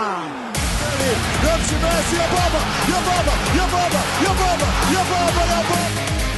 [0.00, 1.74] Messi,
[2.16, 6.29] Obama, e Obama, e Obama, e Obama, e Obama, e Obama.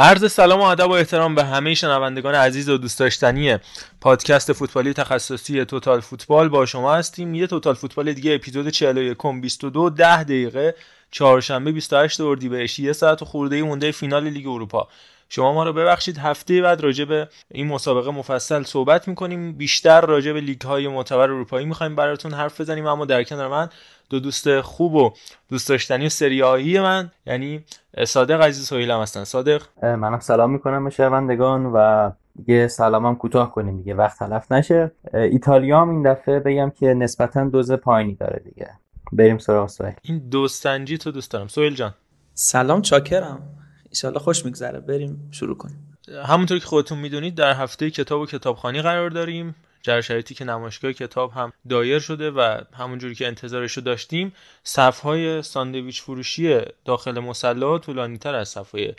[0.00, 3.56] عرض سلام و ادب و احترام به همه شنوندگان عزیز و دوست داشتنی
[4.00, 7.34] پادکست فوتبالی تخصصی توتال فوتبال با شما هستیم.
[7.34, 10.74] یه توتال فوتبال دیگه اپیزود 41 22 10 دقیقه
[11.10, 14.88] چهارشنبه 28 اردیبهشت یه ساعت و خورده مونده فینال لیگ اروپا.
[15.28, 19.52] شما ما رو ببخشید هفته بعد راجع به این مسابقه مفصل صحبت می‌کنیم.
[19.52, 23.68] بیشتر راجع به لیگ های معتبر اروپایی می‌خوایم براتون حرف بزنیم اما در کنار من
[24.10, 25.12] دو دوست خوب و
[25.48, 27.64] دوست داشتنی سریایی من یعنی
[28.06, 29.24] صادق عزیز سهیل هم هستن.
[29.24, 34.92] صادق؟ منم سلام می‌کنم به شنوندگان و دیگه سلامم کوتاه کنیم دیگه وقت تلف نشه.
[35.14, 38.70] ایتالیا هم این دفعه بگم که نسبتا دوز پایینی داره دیگه.
[39.12, 41.48] بریم سراغ سویل این دوستنجی تو دوست دارم.
[41.48, 41.94] سویل جان.
[42.34, 43.42] سلام چاکرم.
[43.90, 44.80] ایشالله خوش میگذره.
[44.80, 45.98] بریم شروع کنیم.
[46.26, 49.54] همونطور که خودتون می‌دونید در هفته کتاب و کتابخانی قرار داریم.
[49.88, 54.32] در شرایطی که نمایشگاه کتاب هم دایر شده و همونجوری که انتظارش رو داشتیم
[54.64, 58.94] صفهای ساندویچ فروشی داخل مسلا طولانی تر از صفهای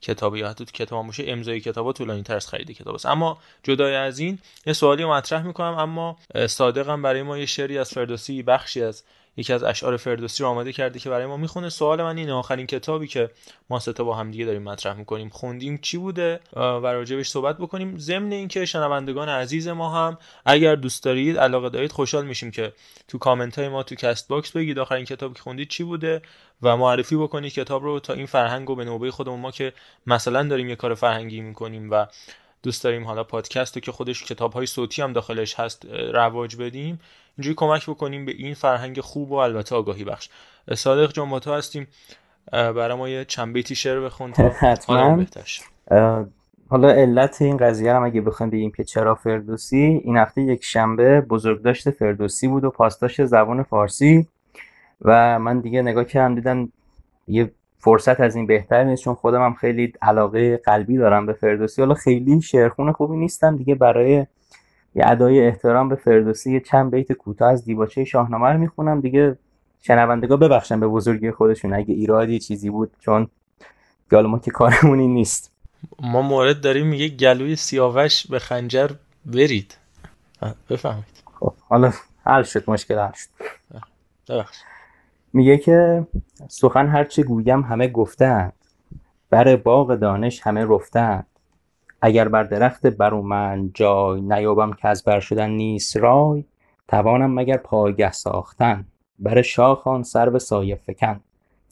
[0.00, 3.06] کتاب یا حتی کتاب باشه امضای کتاب طولانی تر از خرید کتاب است.
[3.06, 7.90] اما جدای از این یه سوالی مطرح می‌کنم اما صادقم برای ما یه شعری از
[7.90, 9.02] فردوسی بخشی از
[9.36, 11.68] یکی از اشعار فردوسی رو آماده کرده که برای ما می‌خونه.
[11.68, 13.30] سوال من اینه آخرین کتابی که
[13.70, 17.58] ما سه تا با هم دیگه داریم مطرح می‌کنیم خوندیم چی بوده؟ و راجبش صحبت
[17.58, 17.98] بکنیم.
[17.98, 22.72] ضمن اینکه شنوندگان عزیز ما هم اگر دوست دارید علاقه دارید خوشحال میشیم که
[23.08, 26.22] تو کامنت های ما تو Castbox بگید آخرین کتابی که خوندید چی بوده
[26.62, 29.40] و معرفی بکنید کتاب رو تا این فرهنگ رو به نوبه خودمون.
[29.40, 29.72] ما که
[30.06, 32.06] مثلا داریم یه کار فرهنگی می‌کنیم و
[32.62, 37.00] دوست داریم حالا پادکست رو که خودش کتاب های صوتی هم داخلش هست رواج بدیم
[37.38, 40.28] اینجوری کمک بکنیم به این فرهنگ خوب و البته آگاهی بخش.
[40.74, 41.86] صادق جان تو هستیم.
[42.52, 45.24] برای ما یه چند بیتی شعر بخون تا حتما.
[46.68, 51.20] حالا علت این قضیه هم اگه بخوایم بگیم که چرا فردوسی این هفته یک شنبه
[51.20, 54.26] بزرگداشت فردوسی بود و پاسداشت زبان فارسی
[55.02, 56.72] و من دیگه نگاه کردم دیدم
[57.28, 61.82] یه فرصت از این بهتر نیست چون خودم هم خیلی علاقه قلبی دارم به فردوسی.
[61.82, 64.26] حالا خیلی شعرخون خوبی نیستم دیگه برای
[64.96, 69.00] یه ادای احترام به فردوسی یه چند بیت کوتاه از دیباچه شاهنامه رو می‌خونم.
[69.00, 69.38] دیگه
[69.82, 71.74] شنوندگا ببخشن به بزرگی خودشون.
[71.74, 73.28] اگه ایرادی چیزی بود چون
[74.12, 75.52] حالا ما که کارمونی نیست.
[76.00, 78.90] ما مورد داریم میگه گلوی سیاوش به خنجر
[79.26, 79.76] برید.
[80.70, 81.22] بفهمید.
[81.40, 81.92] خب حالا
[82.24, 83.28] حل شد مشکل حل شد.
[85.32, 86.06] میگه که
[86.48, 88.52] سخن هرچه گویم همه گفتند
[89.30, 91.26] بر باغ دانش همه رفتند
[92.06, 96.44] اگر بر درخت برومند جای نیابم که از بر شدن نیست رای
[96.88, 98.86] توانم مگر پایگه ساختن؟
[99.18, 101.20] بر شاخان سر به سایه فکن.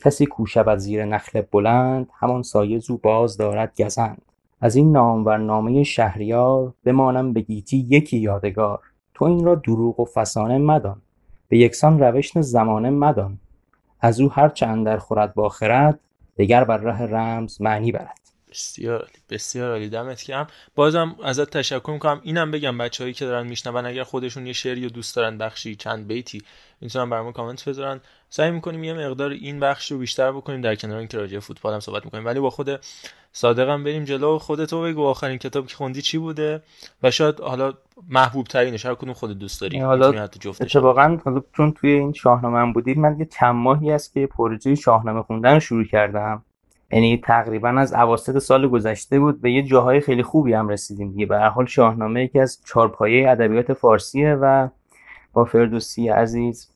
[0.04, 4.22] کسی کوشب زیر نخل بلند همان سایه زو باز دارد گزند.
[4.60, 8.80] از این نامور نامه شهریار بمانم به گیتی یکی یادگار.
[9.14, 11.02] تو این را دروغ و فسانه مدان.
[11.48, 13.38] به یکسان روشن زمانه مدان.
[14.00, 16.00] از او هر چند در خورد با خرد
[16.38, 18.23] دگر بر ره رمز معنی برد.
[18.54, 19.88] بسیار عالی بسیار عالی.
[19.88, 20.46] دمت گرم.
[20.74, 22.20] بازم ازت تشکر می‌کنم.
[22.22, 26.42] اینم بگم بچههایی که دارن میشنون اگر خودشون یه شعری دوست دارن بخشی چند بیتی
[26.80, 28.00] می‌تونن برامون کامنت بذارن.
[28.28, 30.60] سعی می‌کنیم یه مقدار این بخش رو بیشتر بکنیم.
[30.60, 32.24] در کنار اینکه راجع فوتبال هم صحبت می‌کنیم.
[32.24, 32.80] ولی با خود
[33.32, 34.38] صادقم بریم جلو.
[34.38, 36.62] خودتو بگو آخرین کتاب که خوندی چی بوده
[37.02, 37.72] و شاید حالا
[38.08, 39.80] محبوب ترینش هر کدوم خودت دوست داری.
[39.80, 40.22] حالا
[40.60, 45.22] اتفاقا حالا چون توی این شاهنامه بودیم من یه چند ماهی است که پروژه شاهنامه
[45.22, 46.44] خوندن شروع کردم.
[46.94, 51.10] یعنی تقریبا از اواسط سال گذشته بود به یه جاهای خیلی خوبی هم رسیدیم.
[51.10, 54.68] دیگه به هر حال شاهنامه یکی از چارپایه ادبیات فارسیه و
[55.32, 56.70] با فردوسی عزیز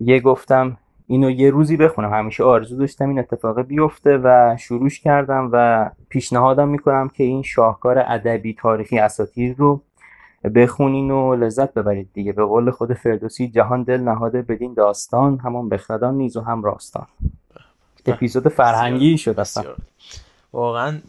[0.00, 0.76] یه گفتم
[1.06, 2.14] اینو یه روزی بخونم.
[2.14, 7.98] همیشه آرزو داشتم این اتفاق بیفته و شروعش کردم و پیشنهادم می‌کنم که این شاهکار
[7.98, 9.82] ادبی تاریخی اساطیر رو
[10.54, 12.32] بخونین و لذت ببرید دیگه.
[12.32, 17.06] به قول خود فردوسی جهان دل نهاده بدین داستان همان بخردان نیز و هم راستان.
[18.06, 19.74] اپیزود فرهنگی شد اصلا.
[20.52, 21.00] واقعا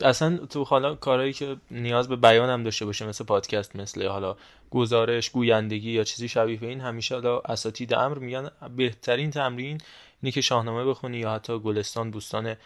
[0.00, 4.36] اصلا تو حالا کارهایی که نیاز به بیان هم داشته باشه مثل پادکست مثل حالا
[4.70, 9.80] گزارش گویندگی یا چیزی شبیه به این همیشه حالا اساتید امر میگن بهترین تمرین
[10.22, 12.56] اینه که شاهنامه بخونی یا حتی گلستان بوستان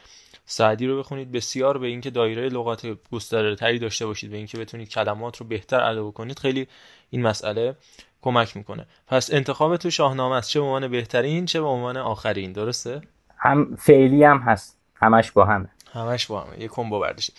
[0.46, 1.32] سعدی رو بخونید.
[1.32, 5.80] بسیار به اینکه دایره لغات گسترده تری داشته باشید به اینکه بتونید کلمات رو بهتر
[5.80, 6.68] ادا کنید خیلی
[7.10, 7.76] این مسئله
[8.22, 8.86] کمک می‌کنه.
[9.06, 13.00] پس انتخاب تو شاهنامه است چه به عنوان بهترین چه به عنوان آخرین درسته؟
[13.38, 14.78] هم فعلی هم هست.
[14.94, 15.68] همش با همه.
[15.92, 16.60] همش با همه.
[16.60, 17.32] یه کمبو برداشت.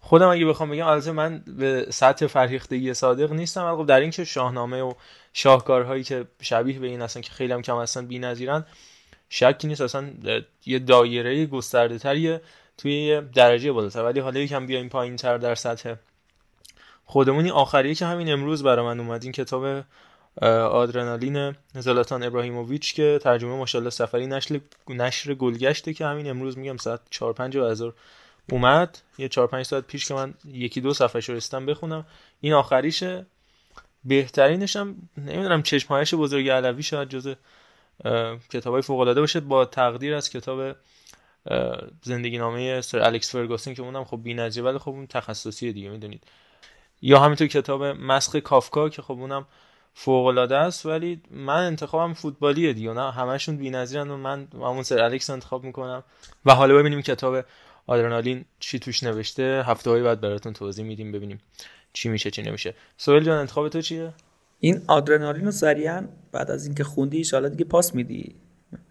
[0.00, 4.24] خودم اگه بخوام بگم البته من به سطح فرهیختگی صادق نیستم ولی خب در اینکه
[4.24, 4.92] شاهنامه و
[5.32, 8.64] شاهکارهایی که شبیه به این هستن که خیلی هم کم هستن بی‌نظیرن
[9.28, 9.80] شکی نیست.
[9.80, 10.10] اصلا
[10.66, 12.40] یه دایره گسترده تریه
[12.78, 14.04] توی درجه بالاتر.
[14.04, 15.94] ولی حالا یکم بیایم پایین تر در سطح
[17.04, 17.50] خودمونی.
[17.50, 19.84] آخریه که همین امروز برای من اومد این کتاب
[20.42, 27.00] آدرنالین زلاتان ابراهیموویچ که ترجمه ماشاءالله سفری نشر نشر گلگشته که همین امروز میگم ساعت
[27.10, 27.94] 4 5 هزار
[28.50, 28.98] اومد.
[29.18, 32.06] یه 4 5 ساعت پیش که من یکی دو صفحه رسیدم بخونم.
[32.40, 33.26] این آخریشه
[34.04, 37.34] بهترینش هم نمی‌دونم چشمهایش بزرگ علوی شاید جز
[38.50, 39.40] کتابای فوق العاده باشه.
[39.40, 40.76] با تقدیر از کتاب
[42.02, 46.24] زندگی نامه سر الکس فرگوسن که اونم خب بی‌نظیر ولی خب اون تخصصی دیگه می‌دونید.
[47.02, 49.46] یا همینطور کتاب مسخ کافکا که خب اونم
[49.98, 52.92] فوق العاده است ولی من انتخابم فوتبالیه دیگه.
[52.92, 56.04] نه همشون بی‌نظیرن و من همون سر الکس انتخاب می‌کنم.
[56.46, 57.44] و حالا ببینیم کتاب
[57.86, 59.62] آدرنالین چی توش نوشته.
[59.66, 61.40] هفته های بعد براتون توضیح میدیم ببینیم
[61.92, 62.74] چی میشه چی نمیشه.
[62.96, 64.12] سوال جان انتخاب تو چیه؟
[64.60, 68.34] این آدرنالین رو سریعا بعد از اینکه خوندی ان دیگه پاس میدی.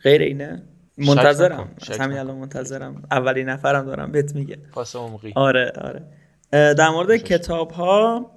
[0.04, 0.64] غیر اینه.
[0.98, 1.76] منتظرم.
[2.00, 3.04] همین الان منتظرم.
[3.12, 5.34] اولین نفرم دارم بهت میگه پاس عمقی.
[5.36, 6.04] آره آره.
[6.52, 8.32] در مورد کتاب ها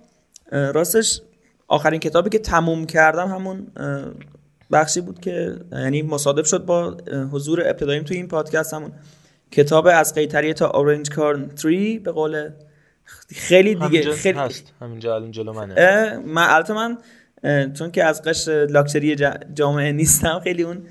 [0.52, 1.20] راستش
[1.68, 3.66] آخرین کتابی که تموم کردم همون
[4.72, 6.96] بخشی بود که یعنی مصادف شد با
[7.32, 8.92] حضور ابتداییم توی این پادکست همون.
[9.50, 12.50] کتاب از قیتریه تا اورنج کارنتری به قول
[13.28, 16.16] خیلی دیگه خیلی هست همینجا الان جلو منه.
[16.26, 16.98] من البته من
[17.72, 19.16] چون که از قشر لاکچری
[19.54, 20.82] جامعه نیستم خیلی اون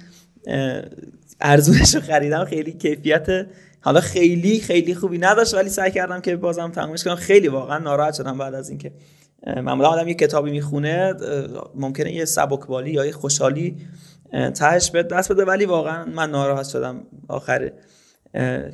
[1.41, 3.47] ارزونش رو خریدم خیلی کیفیت
[3.81, 7.15] حالا خیلی خیلی خوبی نداشت ولی سعی کردم که بازم تمومش کنم.
[7.15, 8.91] خیلی واقعا ناراحت شدم بعد از اینکه
[9.45, 11.13] معمولا آدم یه کتابی می‌خونه
[11.75, 13.77] ممکنه یه سبکبالی یا یه خوشحالی
[14.55, 15.45] تهش به دست بده.
[15.45, 17.71] ولی واقعا من ناراحت شدم آخر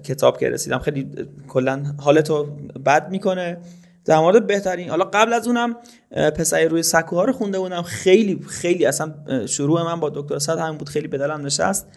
[0.03, 0.79] کتاب که رسیدم.
[0.79, 1.11] خیلی
[1.47, 2.43] کلا حالتو
[2.85, 3.57] بد می‌کنه.
[4.05, 5.75] در مورد بهترین حالا قبل از اونم
[6.11, 7.81] پسای روی سکوها رو خونده بودم.
[7.81, 9.13] خیلی خیلی اصلا
[9.45, 10.89] شروع من با دکتر صد همین بود.
[10.89, 11.87] خیلی به نشست.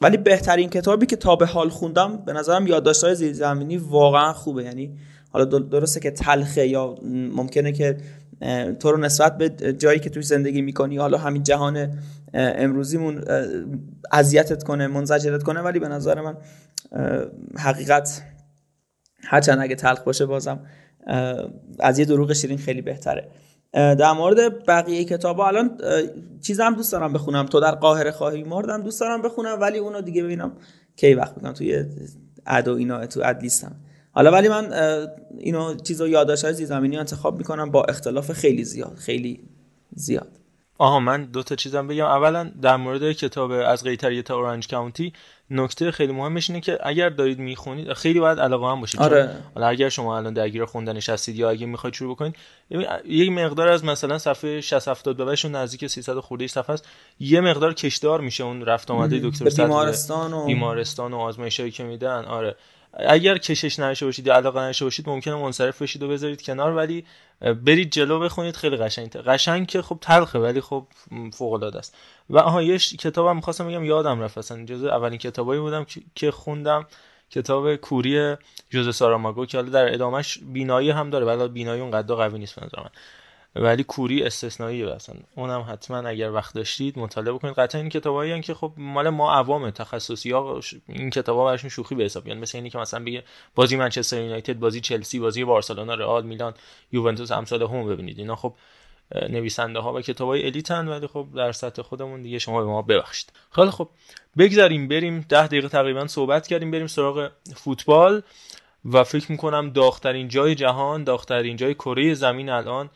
[0.00, 4.64] ولی بهترین کتابی که تا به حال خوندم به نظرم یادداشت‌های زیرزمینی واقعا خوبه.
[4.64, 4.98] یعنی
[5.34, 6.94] حالا درسته که تلخه یا
[7.32, 7.96] ممکنه که
[8.80, 11.98] تو رو نسبت به جایی که توی زندگی می‌کنی حالا همین جهان
[12.34, 13.24] امروزیمون
[14.12, 16.36] اذیتت کنه منزجرت کنه ولی به نظر من
[17.58, 18.22] حقیقت
[19.24, 20.60] هرچند اگه تلخ باشه بازم
[21.80, 23.28] از یه دروغ شیرین خیلی بهتره.
[23.72, 25.78] در مورد بقیه کتاب الان
[26.42, 27.46] چیزم دوست دارم بخونم.
[27.46, 30.52] تو در قاهره خواهی مردم دوست دارم بخونم ولی اونو دیگه ببینم
[30.96, 31.52] کی وقت می‌کنم.
[31.52, 31.84] توی
[32.46, 33.76] اد اینا تو اد لیستم.
[34.14, 34.72] حالا ولی من
[35.38, 39.40] اینو چیزو یادداشت های زمینی انتخاب می‌کنم با اختلاف خیلی زیاد خیلی
[39.96, 40.28] زیاد.
[40.78, 42.04] آها من دو تا چیزم بگم.
[42.04, 45.12] اولا در مورد کتاب از قیتریه تا اورنج کاونتی
[45.50, 49.00] نکته خیلی مهمش اینه که اگر دارید می‌خونید خیلی باید علاقه هم باشید.
[49.00, 49.30] آره.
[49.54, 52.36] حالا اگر شما الان درگیر خوندنش هستید یا اگه می‌خواید شروع بکنید
[53.08, 56.88] یه مقدار از مثلا صفحه 60 70 به بعدشون نزدیک 300 خورده صفحه است.
[57.20, 62.24] یه مقدار کشدار میشه اون رفت آمده دکتر بیمارستان و بیمارستان و آزمایشایی که میدن.
[62.24, 62.56] آره.
[62.96, 67.04] اگر کشش نداشته باشید یا علاقه نداشته باشید ممکنه منصرف بشید و بذارید کنار ولی
[67.40, 70.86] برید جلو بخونید خیلی قشنگ قشنگ که خب تلخه ولی خب
[71.32, 71.96] فوق العاده است.
[72.30, 74.64] و آها یه کتابم می‌خواستم بگم یادم رفت اصلا.
[74.64, 76.86] جز اولین کتابایی بودم که خوندم.
[77.30, 78.36] کتاب کوری
[78.70, 81.26] جوز ساراماگو که حالا در ادامهش بینایی هم داره.
[81.26, 82.90] ولی بینایی اون قد قوی نیست به من.
[83.56, 85.16] ولی کوری استثنایی اصلا.
[85.34, 87.54] اونم حتما اگر وقت داشتید مطالعه بکنید.
[87.54, 92.04] قطعا این کتابایی که خب مال ما عوام تخصصی ها این کتابا براشون شوخی به
[92.04, 92.24] حساب.
[92.24, 93.22] میاد مثل اینی که مثلا بگه
[93.54, 96.54] بازی منچستر یونایتد بازی چلسی بازی بارسلونا رئال میلان
[96.92, 98.18] یوونتوس امثال هم ببینید.
[98.18, 98.54] اینا خب
[99.28, 102.82] نویسنده ها و کتاب های الیتن ولی خب در سطح خودمون دیگه شما به ما
[102.82, 103.32] ببخشید.
[103.50, 103.88] خیلی خب
[104.38, 108.22] بگذاریم بریم ده دقیقه تقریبا صحبت کردیم بریم سراغ فوتبال.
[108.92, 112.90] و فکر می‌کنم داخترین جای جهان داخترین جای کره زمین الان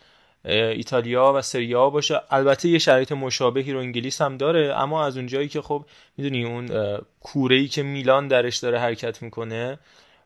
[0.48, 2.20] ایتالیا و سریا باشه.
[2.30, 5.84] البته یه شرایط مشابهی رو انگلیس هم داره اما از اونجایی که خب
[6.16, 9.78] می‌دونی اون کوره ای که میلان درش داره حرکت می‌کنه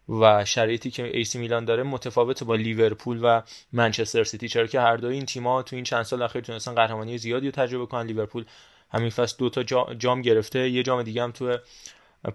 [0.09, 4.97] و شرایطی که AC میلان داره متفاوت با لیورپول و منچستر سیتی چرا که هر
[4.97, 8.07] دو این تیم‌ها تو این چند سال اخیر تونستن قهرمانی زیادی رو تجربه کنن.
[8.07, 8.45] لیورپول
[8.91, 9.63] همین فصل دو تا
[9.95, 11.57] جام گرفته یه جام دیگه هم تو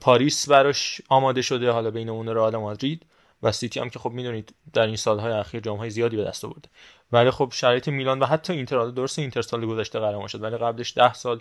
[0.01, 3.05] پاریس براش آماده شده حالا بین اون رئال مادرید
[3.43, 6.69] و سیتی هم که خب می‌دونید در این سالهای اخیر جامهای زیادی به دست آورده.
[7.11, 10.97] ولی خب شرایط میلان و حتی اینتر درست اینتر سال گذشته قهرمان شد ولی قبلش
[10.97, 11.39] ده سال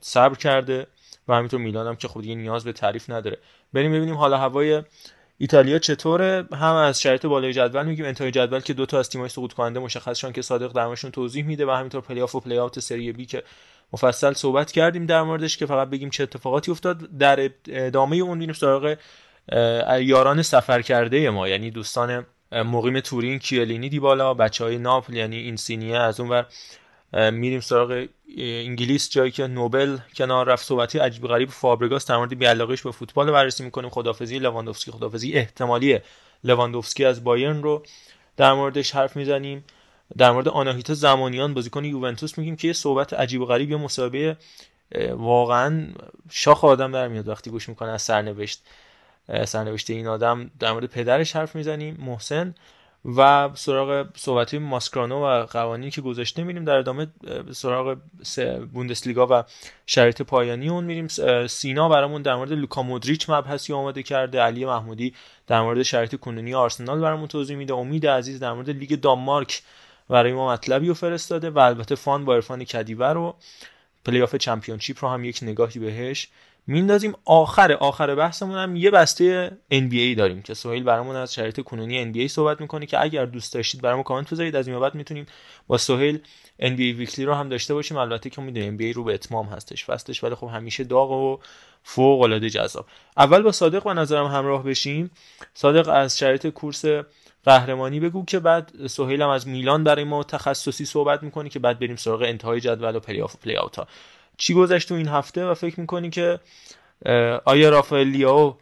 [0.00, 0.86] صبر کرده
[1.28, 3.38] و همینطور میلان هم که خب دیگه نیاز به تعریف نداره.
[3.72, 4.82] بریم ببینیم حالا هوای
[5.38, 6.48] ایتالیا چطوره.
[6.52, 9.80] هم از شرایط بالای جدول میگیم انتهای جدول که دو تا از تیم‌های سقوط کننده
[9.80, 13.42] مشخص شدن که صادق درمشون توضیح میده و همینطور play-off و play-out سری بی که
[13.92, 17.18] مفصل صحبت کردیم در موردش که فقط بگیم چه اتفاقاتی افتاد.
[17.18, 18.96] در ادامه اون میریم سراغ
[20.00, 25.96] یاران سفر کرده ما یعنی دوستان مقیم تورین کیلینی دیبالا بچه های ناپل یعنی اینسینیه
[25.96, 26.46] از اون ور.
[27.30, 28.06] میریم سراغ
[28.38, 33.30] انگلیس جایی که نوبل کنار رفت صحبتی عجیب غریب فابرگاس در مورد بیعلاقیش به فوتبال
[33.30, 34.90] بررسی می‌کنیم خدافزی لواندوفسکی.
[34.90, 35.98] خدافزی احتمالی
[36.44, 37.82] لواندوفسکی از بایرن رو
[38.36, 39.64] در موردش حرف می‌زنیم.
[40.18, 44.36] در مورد آناهیتا زمانیان بازیکن یوونتوس میگیم که یه صحبت عجیب و غریب یه مسابقه
[45.10, 45.86] واقعا
[46.30, 48.62] شاخ آدم در میاد وقتی گوش می‌کنه از سرنوشت.
[49.46, 52.54] سرنوشت این آدم در مورد پدرش حرف می‌زنیم محسن
[53.16, 57.06] و سراغ صحبتی ماسکرانو و قوانینی که گذاشته میریم در ادامه
[57.52, 57.96] سراغ
[58.72, 59.44] بوندسلیگا و
[59.86, 61.08] شرایط پایانی اون میریم.
[61.46, 65.14] سینا برامون در مورد لوکا مودریچ مبحثی آماده کرده علی محمودی
[65.46, 69.62] در مورد شرایط کنونی آرسنال برامون توضیح میده امید عزیز در مورد لیگ دانمارک
[70.08, 73.36] برای ما مطلبی رو فرستاده و البته fun با عرفان کدیور رو
[74.04, 76.28] play-off چمپیونشیپ رو هم یک نگاهی بهش
[76.66, 77.14] میندازیم.
[77.24, 82.26] آخر آخر بحثمون هم یه بسته NBA داریم که سهیل برامون از شرایط کنونی NBA
[82.30, 84.56] صحبت می‌کنه که اگر دوست داشتید برامون کامنت بذارید.
[84.56, 85.26] از این بعد می‌تونیم
[85.66, 86.20] با سهیل
[86.60, 87.96] NBA weekly رو هم داشته باشیم.
[87.96, 91.38] البته که می‌دونیم NBA رو به اتمام هستش فصلش ولی خب همیشه داغ و
[91.82, 92.86] فوق العاده جذاب.
[93.16, 95.10] اول با صادق و نظرم همراه بشیم.
[95.54, 96.84] صادق از شرایط کورس
[97.44, 101.96] قهرمانی بگو که بعد سهیل از میلان برای ما تخصصی صحبت می‌کنه که بعد بریم
[101.96, 103.86] سراغ انتهای جدول و play-off و play-out ها.
[104.36, 106.40] چی گذشت تو این هفته و فکر می‌کنی که
[107.44, 108.56] آیا رافائل لیاو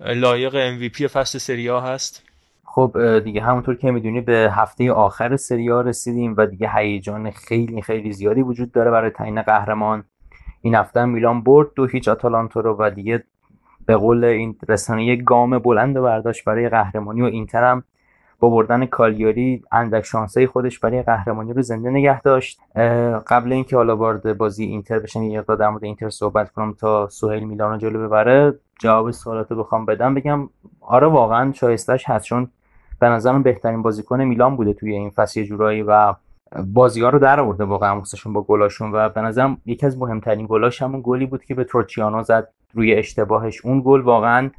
[0.00, 2.22] لایق MVP فصل سریا هست؟
[2.64, 8.12] خب دیگه همونطور که می‌دونی به هفته آخر سریا رسیدیم و دیگه هیجان خیلی خیلی
[8.12, 10.04] زیادی وجود داره برای تعیین قهرمان.
[10.62, 13.24] این هفته میلان برد دو هیچ آتالانتا رو و دیگه
[13.86, 17.84] به قول این رسانه گام بلند برداشت برای قهرمانی و اینتر هم
[18.40, 22.60] با بردن کالیاری اندک شانسه خودش برای قهرمانی رو زنده نگه داشت.
[23.26, 27.44] قبل اینکه حالا وارد بازی اینتر بشن یه در مورد اینتر صحبت کنم تا سهیل
[27.44, 28.54] میلان رو جلو ببره.
[28.80, 30.14] جواب سوالاتو بخوام بدم.
[30.14, 30.48] بگم
[30.80, 32.48] آره واقعا شایستش هست چون
[33.00, 36.14] به نظرم بهترین بازیکن میلان بوده توی این فصل جورایی و
[36.66, 38.92] بازی ها رو در آورده واقعا با گلاشون.
[38.92, 42.94] و به نظرم یکی از مهمترین گلاش همون گلی بود که به تروچیانو زد روی
[42.94, 43.64] اشتباهش.
[43.64, 44.50] اون گل واقعا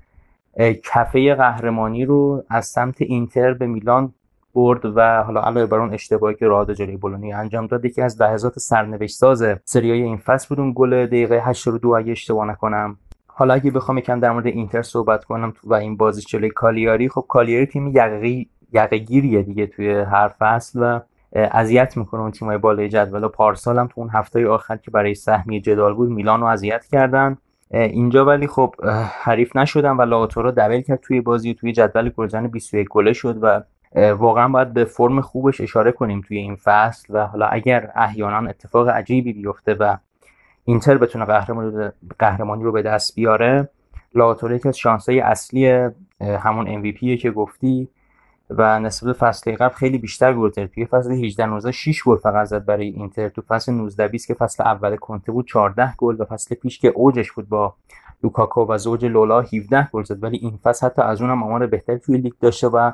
[0.59, 4.13] کفه قهرمانی رو از سمت اینتر به میلان
[4.55, 8.21] برد و حالا علاوه بر اون اشتباهی که راد جلوی بولونی انجام داد یکی از
[8.21, 12.97] لحظات سرنوشت ساز سریای این فصل بود اون گل دقیقه 82 اگه اشتباه نکنم.
[13.27, 17.25] حالا اگه بخوام یکم در مورد اینتر صحبت کنم و این بازی جلوی کالیاری خب
[17.27, 20.99] کالیاری تیم یقگی یقگیریه دیگه توی هر فصل و
[21.33, 23.23] اذیت می‌کنه اون تیمای بالای جدول.
[23.23, 26.85] و پارسال هم تو اون هفته آخر که برای سهمیه جدال بود میلان رو اذیت
[26.85, 27.37] کردن.
[27.71, 28.75] اینجا ولی خب
[29.23, 33.61] حریف نشدن و لاوتارو دبل کرد توی بازی توی جدول گلزن 21 گله شد و
[34.13, 38.89] واقعا باید به فرم خوبش اشاره کنیم توی این فصل و حالا اگر احیانا اتفاق
[38.89, 39.97] عجیبی بیفته و
[40.65, 41.25] اینتر بتونه
[42.19, 43.69] قهرمانی رو به دست بیاره
[44.51, 45.89] یکی از شانسای اصلی
[46.21, 47.89] همون MVP که گفتی
[48.49, 50.65] و نسبت فصل قبل خیلی بیشتر گل زد.
[50.65, 53.29] توی فصل 18 19 6 گل فقط زد برای اینتر.
[53.29, 56.87] تو فصل 19 20 که فصل اول کنته بود 14 گل و فصل پیش که
[56.87, 57.75] اوجش بود با
[58.23, 60.23] لوکاکو و زوج لولا 17 گل زد.
[60.23, 62.91] ولی این فصل حتی از اونم آمار بهتری توی لیگ داشته و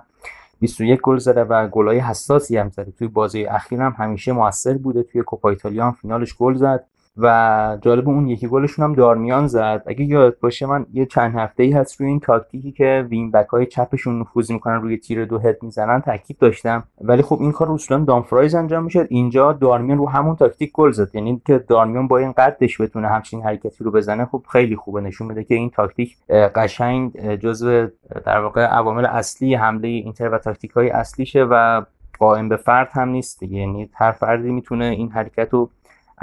[0.60, 2.92] 21 گل زده و گلای حساسی هم زده.
[2.92, 5.04] توی بازی اخیر هم همیشه موثر بوده.
[5.04, 6.86] توی کوپا ایتالیا هم فینالش گل زد.
[7.18, 9.84] و جالب اون یکی گلشون هم دارمیان زد.
[9.86, 13.48] اگه یاد باشه من یه چند هفته ای هست روی این تاکتیکی که wing back
[13.48, 16.84] های چپشون نفوذ می‌کنن روی تیر دو هد می‌زنن تاکید داشتم.
[17.02, 21.16] ولی خب این کار اصولا دامفرایز انجام میشه اینجا دارمیان رو همون تاکتیک گل زد.
[21.16, 25.02] یعنی که دارمیان با این قدش بتونه همچین حرکتی رو بزنه خب خیلی خوبه.
[25.02, 27.88] نشون میده که این تاکتیک قشنگ جزو
[28.26, 31.82] در واقع عوامل اصلی حمله اینتر و تاکتیک های اصلیشه و
[32.20, 35.70] قائم به فرد هم نیست یعنی هر فردی می‌تونه این حرکت رو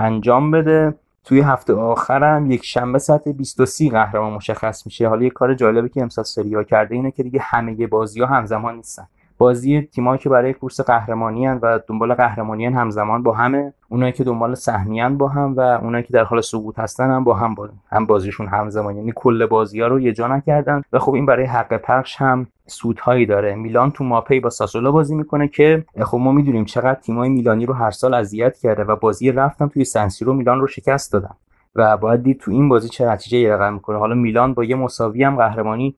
[0.00, 0.94] انجام بده.
[1.24, 5.08] توی هفته آخرم یک شنبه ساعت 23 قهرمان مشخص میشه.
[5.08, 8.76] حالا یه کار جالبی که امسال سریا کرده اینه که دیگه همه بازی ها همزمان
[8.76, 9.06] نیستن.
[9.40, 14.54] بازی تیمایی که برای کورس قهرمانی و دنبال قهرمانی همزمان با همه اونایی که دنبال
[14.54, 18.06] سهمیه با هم و اونایی که در حال سقوط هستن هم با هم با هم
[18.06, 18.96] بازیشون همزمان.
[18.96, 22.46] یعنی کل بازی ها رو یه جا نکردن و خب این برای حق پخش هم
[22.66, 23.54] سودهایی داره.
[23.54, 27.74] میلان تو ماپی با ساسولا بازی می‌کنه که خب ما می‌دونیم چقدر تیمای میلانی رو
[27.74, 31.34] هر سال اذیت کرده و بازی رفتم توی سنسیرو میلان رو شکست دادن
[31.74, 35.24] و باید دید تو این بازی چه نتیجه رقم می‌کنه حالا میلان با یه مساوی
[35.24, 35.96] هم قهرمانی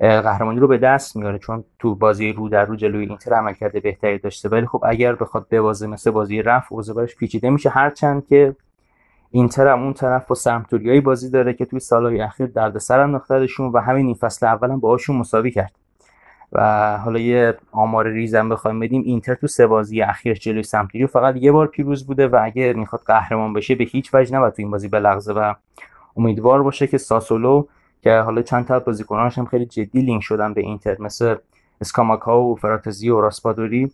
[0.00, 3.80] قهرمانی رو به دست میاره چون تو بازی رو در رو جلوی اینتر عمل کرده
[3.80, 4.48] بهتری داشته.
[4.48, 7.70] ولی خب اگر بخواد ببازه مثل بازی رفت اوضاع براش پیچیده میشه.
[7.70, 8.56] هرچند که
[9.30, 14.06] اینتر هم اون طرف با بازی داره که توی سالهای اخیر دردسر انداختهشون و همین
[14.06, 15.72] این فصل اول هم باهاشون مساوی کرد.
[16.52, 19.02] و حالا یه آمار ریزم بخوایم بدیم.
[19.06, 23.02] اینتر تو سه بازی اخیر جلوی سمتوری فقط یه بار پیروز بوده و اگه می‌خواد
[23.06, 25.54] قهرمان بشه به هیچ وجه نباید تو این بازی بلغزه و
[26.16, 27.66] امیدوار باشه که ساسولو
[28.02, 31.36] که حالا چند تا بازیکنانش هم خیلی جدی لینک شدن به اینتر مثل
[31.80, 33.92] اسکاماکا و فراتزی و راسپادوری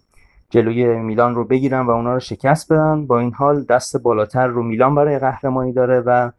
[0.51, 3.07] جلوی میلان رو بگیرن و اونا رو شکست بدن.
[3.07, 6.31] با این حال دست بالاتر رو میلان برای قهرمانی داره و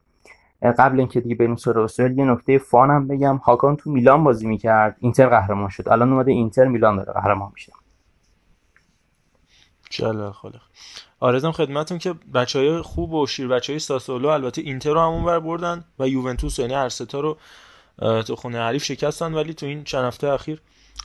[0.61, 3.37] قبل اینکه دیگه بریم سراغ یه نکته فانم بگم.
[3.37, 4.95] هاکان تو میلان بازی می‌کرد.
[4.99, 5.89] اینتر قهرمان شد.
[5.89, 7.73] الان اومده اینتر میلان داره قهرمان میشه.
[9.89, 10.61] جلال خالق.
[11.19, 15.25] آرزم خدمتون که بچه های خوب و شیر بچه های ساسولو البته اینتر رو همون
[15.25, 17.37] بر بردن و یوونتوس یعنی هر ستا رو
[18.21, 20.61] تو خونه حریف شکستن ولی تو این چند هفته اخیر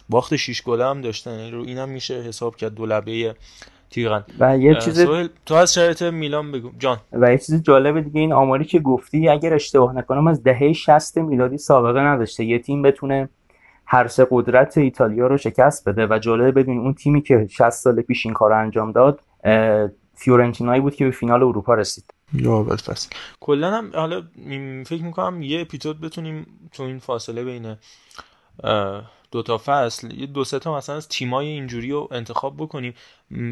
[0.09, 1.39] باخت 6 گله هم داشتن.
[1.39, 3.35] یعنی رو اینم میشه حساب کرد دو لبه
[3.91, 4.25] تیغن.
[4.39, 5.07] و یه چیز
[5.47, 6.71] تو از شرایط میلان بگو.
[6.79, 6.99] جان.
[7.13, 11.19] و یه چیز جالب دیگه این آماری که گفتی اگر اشتباه نکنم از دهه 60
[11.19, 12.45] میلادی سابقه نداشته.
[12.45, 13.29] یه تیم بتونه
[13.93, 16.07] هر سه قدرت ایتالیا رو شکست بده.
[16.07, 19.21] و جالب بدون اون تیمی که 60 سال پیش این کار انجام داد
[20.15, 22.05] فیورنتینایی بود که به فینال اروپا رسید.
[22.35, 23.09] یا فصل
[23.41, 24.23] کلا هم حالا
[24.87, 27.77] فکر می‌کنم یه اپیزود بتونیم تو این فاصله بین
[29.31, 32.95] دو تا فصل یه دو سه تا مثلا از تیمای اینجوری رو انتخاب بکنیم.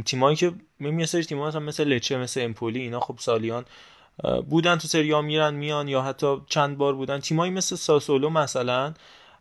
[0.05, 3.65] تیمایی که یه سری تیم‌ها مثلا مثل لچه مثل امپولی اینا خب سالیان
[4.49, 7.19] بودن تو سری میرن میان یا حتی چند بار بودن.
[7.19, 8.95] تیمایی مثل ساسولو مثلا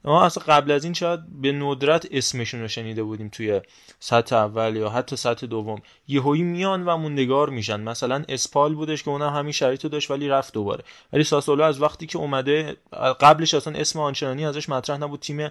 [0.04, 3.62] ما اصلا قبل از این شاید به ندرت اسمشون رو شنیده بودیم توی
[4.00, 5.82] سطح اول یا حتی سطح دوم.
[6.08, 7.80] یهویی میان و موندگار میشن.
[7.80, 10.84] مثلا اسپال بودش که اونم همین شرایط داشت ولی رفت دوباره.
[11.14, 12.78] ولی ساسولو از وقتی که اومده
[13.20, 15.20] قبلش اصلا اسم آنچنانی ازش مطرح نبود.
[15.20, 15.50] تیم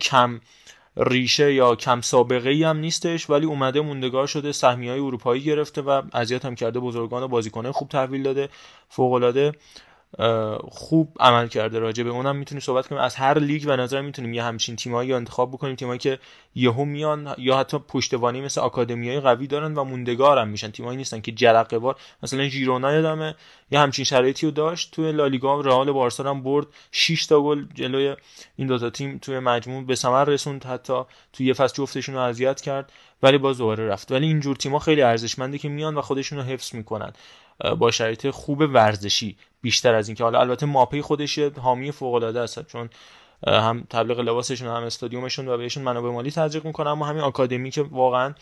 [0.00, 0.40] کم
[0.96, 5.82] ریشه یا کم سابقه ای هم نیستش ولی اومده موندگار شده سهمی های اروپایی گرفته
[5.82, 8.48] و اذیت هم کرده بزرگان بازیکنه خوب تحویل داده.
[8.88, 9.52] فوق العاده
[10.68, 12.36] خوب عمل کرده راجع به اونم.
[12.36, 15.76] می‌تونیم صحبت کنیم از هر لیگ و نظر می‌تونیم یه همچین تیمایی انتخاب بکنیم.
[15.76, 16.18] تیمایی که
[16.54, 20.70] یهو میان یا حتی پشتوانی مثل آکادمیای قوی دارن و موندگار هم میشن.
[20.70, 23.34] تیمایی نیستن که جرقه بار مثلا ژیرونا یادمه.
[23.70, 24.90] یه همچین شرایطی رو داشت.
[24.92, 26.66] توی لالیگا رئال بارسا هم برد.
[26.92, 28.16] 6 تا گل جلوی
[28.56, 30.64] این دو تا تیم توی مجموع به ثمر رسوند.
[30.64, 31.02] حتی
[31.32, 32.92] توی یه فصل جفتشون رو اذیت کرد.
[33.22, 34.12] ولی باز دوباره رفت.
[34.12, 37.12] ولی اینجور تیم‌ها خیلی ارزشمنده که میان و خودشون رو حفظ می‌کنن.
[37.78, 40.24] با شرایط خوب ورزشی بیشتر از اینکه.
[40.24, 42.66] حالا البته ماپی خودش حامی فوق العاده است.
[42.66, 42.90] چون
[43.46, 46.90] هم تبلیغ لباسشون هم استادیومشون و بهشون منابع مالی تزریق می‌کنن.
[46.90, 48.34] اما همین آکادمی که واقعا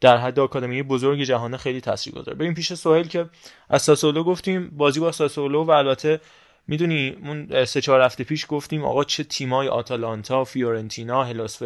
[0.00, 3.26] در حد آکادمی بزرگ جهان خیلی تاثیرگذار بریم پیش سوهل که
[3.70, 6.20] از ساسولو گفتیم بازی با ساسولو و البته
[6.68, 11.62] می‌دونی اون سه چهار هفته پیش گفتیم آقا چه تیمای آتالانتا فیورنتینا هلاس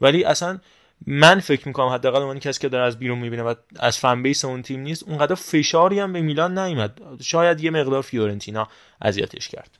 [0.00, 0.58] ولی اصلا
[1.06, 4.44] من فکر می‌کنم حداقل اون کسی که داره از بیرون می‌بینه و از فن بیس
[4.44, 6.98] اون تیم نیست اونقدر فشاری هم به میلان نیومد.
[7.20, 8.68] شاید یه مقدار فیورنتینا
[9.02, 9.70] اذیتش کرد.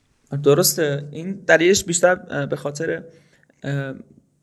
[0.43, 1.07] درسته.
[1.11, 3.03] این دلیلش بیشتر به خاطر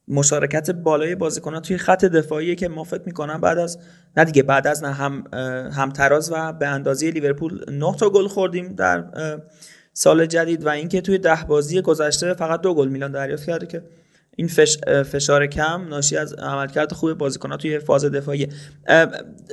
[0.08, 3.78] مشارکت بالای بازیکنان توی خط دفاعی که ما فکر می‌کنم بعد از
[4.16, 5.24] نه دیگه بعد از نه هم
[5.72, 9.04] هم تراز و به اندازه لیورپول 9 تا گل خوردیم در
[9.92, 13.82] سال جدید و اینکه توی ده بازی گذشته فقط دو گل میلان دریافت کرده که
[14.40, 14.48] این
[15.02, 18.48] فشار کم ناشی از عملکرد خوب بازیکن‌ها توی فاز دفاعی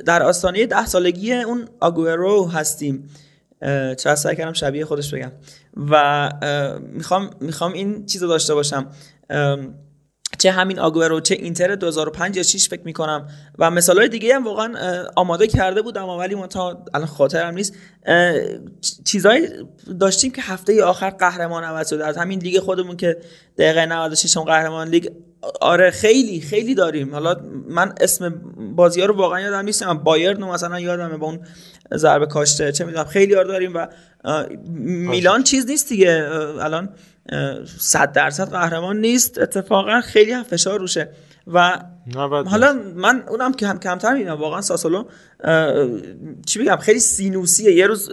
[0.05, 3.09] در آستانه ده سالگی اون آگورو هستیم.
[3.97, 5.31] چرا سعی کردم شبیه خودش بگم.
[5.91, 6.29] و
[6.93, 8.87] می‌خوام می‌خوام این چیز رو داشته باشم.
[10.37, 13.27] چه همین آگورو چه اینتر 2005 یا 6 فکر می‌کنم.
[13.59, 14.73] و مثال های دیگه هم واقعا
[15.15, 17.75] آماده کرده بودم ولی تا الان خاطرم نیست.
[19.05, 19.47] چیزایی
[19.99, 22.05] داشتیم که هفته آخر قهرمان عوض شده.
[22.05, 23.17] از همین لیگ خودمون که
[23.57, 25.07] دقیقه 96 هم قهرمان لیگ.
[25.61, 27.13] آره خیلی خیلی داریم.
[27.13, 27.35] حالا
[27.67, 28.41] من اسم
[28.75, 29.83] بازی ها رو واقعا یادم نیست.
[29.83, 31.39] من بایرن مثلا یادمه با اون
[31.95, 33.05] ضربه کاشته چه می‌دونم.
[33.05, 33.87] خیلی یاد داریم و
[34.85, 36.29] میلان چیز نیست دیگه.
[36.61, 36.89] الان
[37.77, 39.37] صد درصد قهرمان نیست.
[39.37, 41.09] اتفاقا خیلی هم فشار روشه.
[41.47, 41.79] و
[42.15, 45.03] حالا من اونم که هم کمتر می‌بینم واقعا ساسولو
[46.45, 47.73] چی بگم خیلی سینوسیه.
[47.73, 48.09] یه روز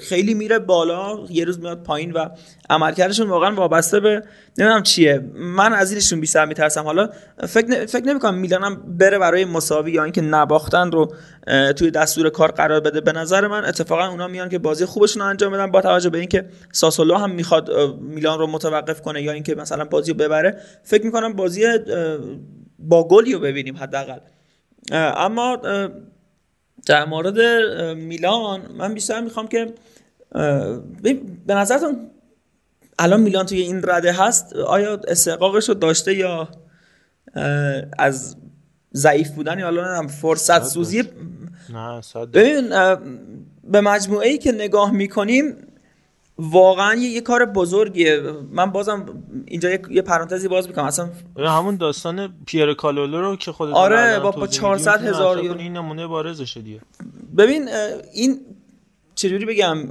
[0.00, 2.28] خیلی میره بالا یه روز میاد پایین و
[2.70, 4.22] عملکردشون واقعا وابسته به
[4.58, 5.30] نمی‌دونم چیه.
[5.34, 6.82] من از اینشون بیشتر میترسم.
[6.82, 7.08] حالا
[7.48, 7.86] فکر.
[7.86, 11.14] فکر نمی‌کنم میلانم بره برای مساوی یا اینکه نباختن رو
[11.76, 13.00] توی دستور کار قرار بده.
[13.00, 16.18] به نظر من اتفاقا اونا میان که بازی خوبشون رو انجام بدن با توجه به
[16.18, 20.58] اینکه ساسولو هم می‌خواد میلان رو متوقف کنه یا اینکه مثلا بازی رو ببره.
[20.82, 21.66] فکر می‌کنم بازی
[22.78, 24.18] با گلی رو ببینیم حداقل.
[24.92, 25.56] اما
[26.86, 27.38] در مورد
[27.96, 29.74] میلان من بیشتر می‌خوام که
[31.46, 32.10] به نظرتون
[32.98, 36.48] الان میلان توی این رده هست؟ آیا استحقاقش رو داشته یا
[37.98, 38.36] از
[38.94, 41.02] ضعیف بودن یا الان فرصت سوزی؟
[42.32, 42.68] ببین
[43.64, 45.65] به مجموعه ای که نگاه می‌کنیم
[46.38, 48.22] واقعا یه, کار بزرگیه.
[48.50, 49.04] من بازم
[49.46, 50.84] اینجا یه, پرانتزی باز می‌کنم.
[50.84, 56.06] اصلا همون داستان پیر کالولو رو که خودت آره با, با 400 هزار این نمونه
[56.06, 56.80] بارزشه دیگه.
[57.36, 57.68] ببین
[58.12, 58.40] این
[59.14, 59.88] چجوری بگم؟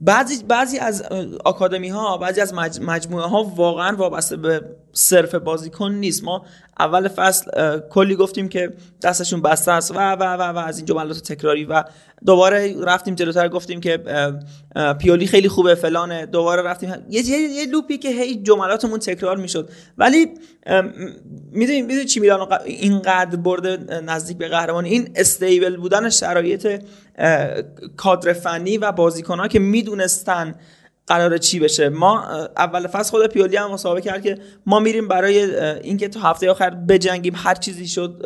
[0.00, 1.02] بعضی بعضی از
[1.44, 4.62] آکادمی ها بعضی از مجموعه ها واقعا وابسته به
[4.94, 6.24] صرف بازیکن نیست.
[6.24, 6.46] ما
[6.78, 11.32] اول فصل کلی گفتیم که دستشون بسته است و و و, و از این جملات
[11.32, 11.84] تکراری و
[12.26, 14.04] دوباره رفتیم جلوتر گفتیم که
[15.00, 16.26] پیولی خیلی خوبه فلانه.
[16.26, 16.94] دوباره رفتیم.
[17.10, 19.70] یه یه لوپی که هی جملاتمون تکرار می‌شد.
[19.98, 20.26] ولی
[21.52, 26.82] می‌دونید می‌دونید چی میلان اینقدر برده نزدیک به قهرمانی این استیبل بودن شرایط
[27.96, 30.54] کادر فنی و بازیکنها که می‌دونستن
[31.06, 31.88] قرار چی بشه.
[31.88, 32.22] ما
[32.56, 36.70] اول فصل خود پیولی هم مسابقه کرد که ما میریم برای اینکه تا هفته آخر
[36.70, 38.22] بجنگیم هر چیزی شد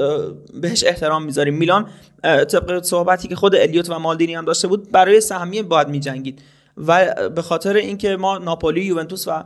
[0.54, 1.54] بهش احترام می‌ذاریم.
[1.54, 1.88] میلان
[2.22, 6.42] طبق صحبتی که خود الیوت و مالدینی هم داشته بود برای سهمیه باید میجنگید.
[6.86, 9.44] و به خاطر اینکه ما ناپولی یوونتوس و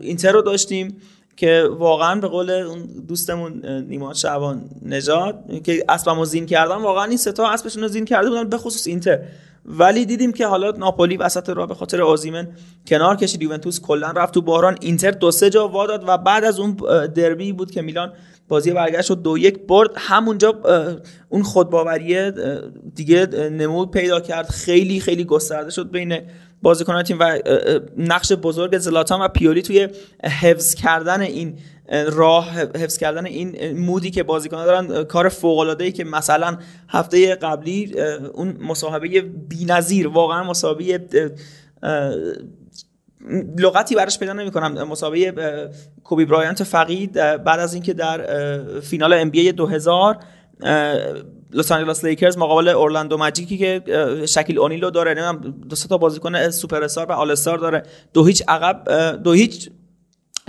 [0.00, 0.96] اینتر رو داشتیم
[1.36, 2.76] که واقعا به قول
[3.08, 8.04] دوستمون نیما شعبان نجات که اسبمو زین کردن واقعا این سه تا اسبشون رو زین
[8.04, 9.18] کرده بودن به خصوص اینتر.
[9.64, 12.48] ولی دیدیم که حالا ناپولی وسط راه به خاطر آزیمن
[12.86, 13.42] کنار کشید.
[13.42, 16.76] یوونتوس کلا رفت تو باران اینتر دو سه جا واداد و بعد از اون
[17.14, 18.12] دربی بود که میلان
[18.48, 19.90] بازی برگشت و دو یک برد.
[19.96, 20.54] همونجا
[21.28, 22.32] اون خودباوری
[22.94, 24.48] دیگه نمود پیدا کرد.
[24.48, 26.18] خیلی خیلی گسترده شد بین
[26.62, 27.38] بازیکنان تیم و
[27.96, 29.88] نقش بزرگ زلاتان و پیولی توی
[30.24, 31.58] حفظ کردن این
[32.12, 36.58] راه حفظ کردن این mood ی که بازیکنان دارن کار فوق العاده ای که مثلا
[36.88, 38.00] هفته قبلی
[38.34, 41.06] اون مسابقه بی‌نظیر واقعا مسابقه
[43.58, 45.70] لغتی براش پیدا نمی کنم مسابقه
[46.04, 50.18] کوبی برایانت فقید بعد از اینکه در فینال NBA 2000
[51.52, 53.82] لس آنجلس لیکرز مقابل اورلاندو ماجیکی که
[54.26, 57.82] شکیل اونیلو داره نمی‌دونم دو تا بازیکن سوپر استار و All-Star داره
[58.14, 58.88] دو هیچ عقب
[59.22, 59.70] دو هیچ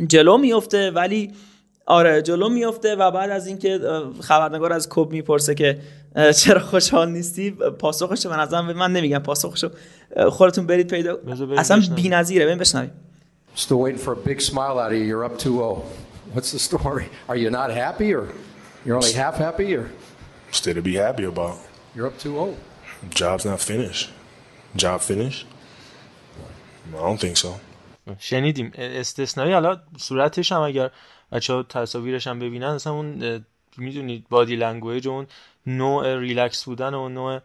[0.07, 1.31] جلو میفته ولی
[1.85, 3.79] آره جلو میفته و بعد از اینکه
[4.21, 5.79] خبرنگار از کوب می‌پرسه که
[6.37, 9.69] چرا خوشحال نیستی پاسخش به نظرم من نمیگم پاسخشو
[10.29, 11.17] خودتون برید پیدا
[11.57, 12.91] اصلا بی‌نظیره ببین بشنویم
[13.55, 15.05] Still waiting for a big smile out of you.
[15.11, 15.83] You're up 2-0.
[16.33, 17.05] What's the story?
[17.29, 18.25] Are you not happy or
[18.83, 19.85] you're only half happy or
[20.59, 21.57] Still to be happy about.
[21.95, 22.55] You're up 2-0.
[23.19, 24.05] Job's not finished.
[24.81, 25.45] Job finished?
[26.93, 27.59] I don't think so.
[28.19, 30.91] شنیدیم استثنایی حالا صورتش هم اگر
[31.31, 33.45] بچه ها تصاویرش هم ببینن اصلا اون
[33.77, 35.27] می‌دونید body language اون
[35.67, 37.39] نوع ریلکس بودن و نوع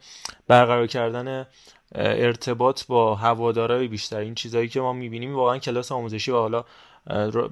[0.48, 1.46] برقرار کردن
[1.94, 6.64] ارتباط با هوادارای بیشتر این چیزهایی که ما می‌بینیم واقعا کلاس آموزشی و حالا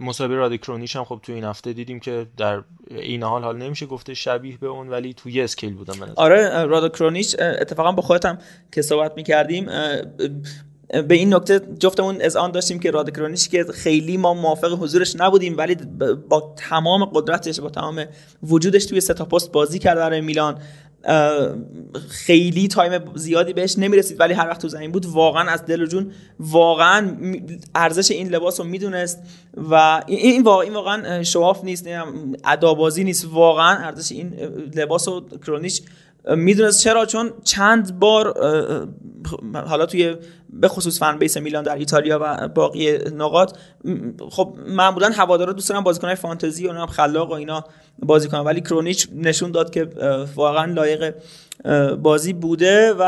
[0.01, 3.87] مسابقه راده کرونیچ هم خب تو این هفته دیدیم که در این حال حال نمیشه
[3.87, 8.39] گفته شبیه به اون ولی توی scale بودن من آره راده کرونیچ اتفاقا با خودم
[8.73, 9.69] که صحبت می‌کردیم
[10.89, 15.59] به این نکته جفتمون اذعان داشتیم که راده کرونیچ که خیلی ما موافق حضورش نبودیم
[15.59, 15.75] ولی
[16.29, 18.05] با تمام قدرتش با تمام
[18.43, 20.59] وجودش توی سه تا پست بازی کرد برای میلان.
[22.09, 25.87] خیلی time زیادی بهش نمی‌رسید ولی هر وقت تو زمین بود واقعا از دل و
[25.87, 27.17] جون واقعا
[27.75, 29.23] ارزش این لباس رو می‌دونست
[29.71, 31.87] و این واقعا این واقعا show off نیست
[32.45, 34.35] ادابازی نیست واقعا ارزش این
[34.75, 35.83] لباس و کرونیش
[36.37, 36.85] می‌دونست.
[36.85, 38.35] چرا؟ چون چند بار
[39.55, 40.17] حالا توی
[40.51, 43.57] به خصوص فن بیس میلان در ایتالیا و باقی نقاط
[44.31, 47.65] خب معمولا هوادارا دوست دارن بازیکنای فانتزی و هم خلاق و اینا
[47.99, 48.41] بازی کنن.
[48.41, 49.89] ولی کرونیچ نشون داد که
[50.35, 51.15] واقعا لایق
[52.03, 53.03] بازی بوده و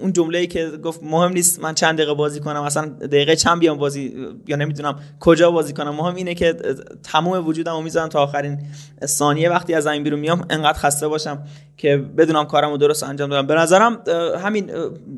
[0.00, 3.60] اون جمله ای که گفت مهم نیست من چند دقیقه بازی کنم اصلا دقیقه چند
[3.60, 5.94] بیام بازی یا نمی‌دونم کجا بازی کنم.
[5.94, 6.56] مهم اینه که
[7.02, 8.58] تمام وجودمو می‌ذارم تا آخرین
[9.04, 9.50] ثانیه.
[9.50, 11.42] وقتی از زمین بیرون میام انقدر خسته باشم
[11.76, 13.46] که بدونم کارمو درست انجام دادم.
[13.46, 14.02] به نظرم
[14.44, 14.70] همین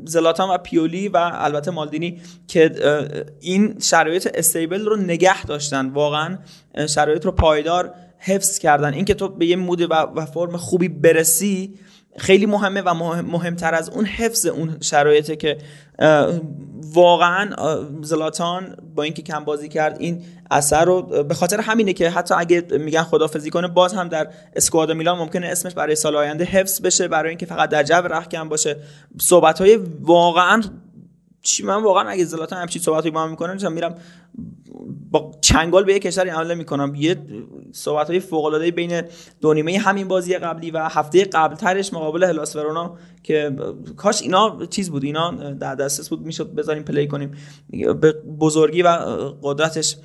[0.05, 2.71] زلاتان و پیولی و البته مالدینی که
[3.41, 5.89] این شرایط استیبل رو نگه داشتن.
[5.91, 6.39] واقعا
[6.89, 8.95] شرایط رو پایدار حفظ کردن.
[8.95, 11.75] اینکه تو به یه مود و فرم خوبی برسی
[12.19, 15.59] خیلی مهمه و مهمتر از اون حفظ اون شرایطه که
[16.95, 17.51] واقعا
[18.03, 22.65] زلاتان با اینکه کم بازی کرد این اثر رو به خاطر همینه که حتی اگه
[22.71, 27.09] میگن خدافزی کنه باز هم در اسکواد میلان ممکنه اسمش برای سال آینده حفظ بشه
[27.09, 28.77] برای اینکه فقط در جو رخکن باشه.
[29.21, 30.63] صحبت های واقعا
[31.43, 33.95] چی من واقعا اگه زلاتان همچین صحبتی با من می‌کنه مثلا میرم
[35.11, 36.95] با چنگال به یه کشوری حمله می‌کنم.
[36.95, 37.17] یه
[37.73, 39.03] صحبت های فوق بین
[39.41, 43.57] دو نیمه همین بازی قبلی و هفته قبل ترش مقابل هلاس ورونا که
[43.97, 47.37] کاش اینا چیز بود اینا در دسترس بود می‌شد بذاریم play کنیم.
[48.41, 48.89] بزرگی و
[49.43, 49.97] قدرتش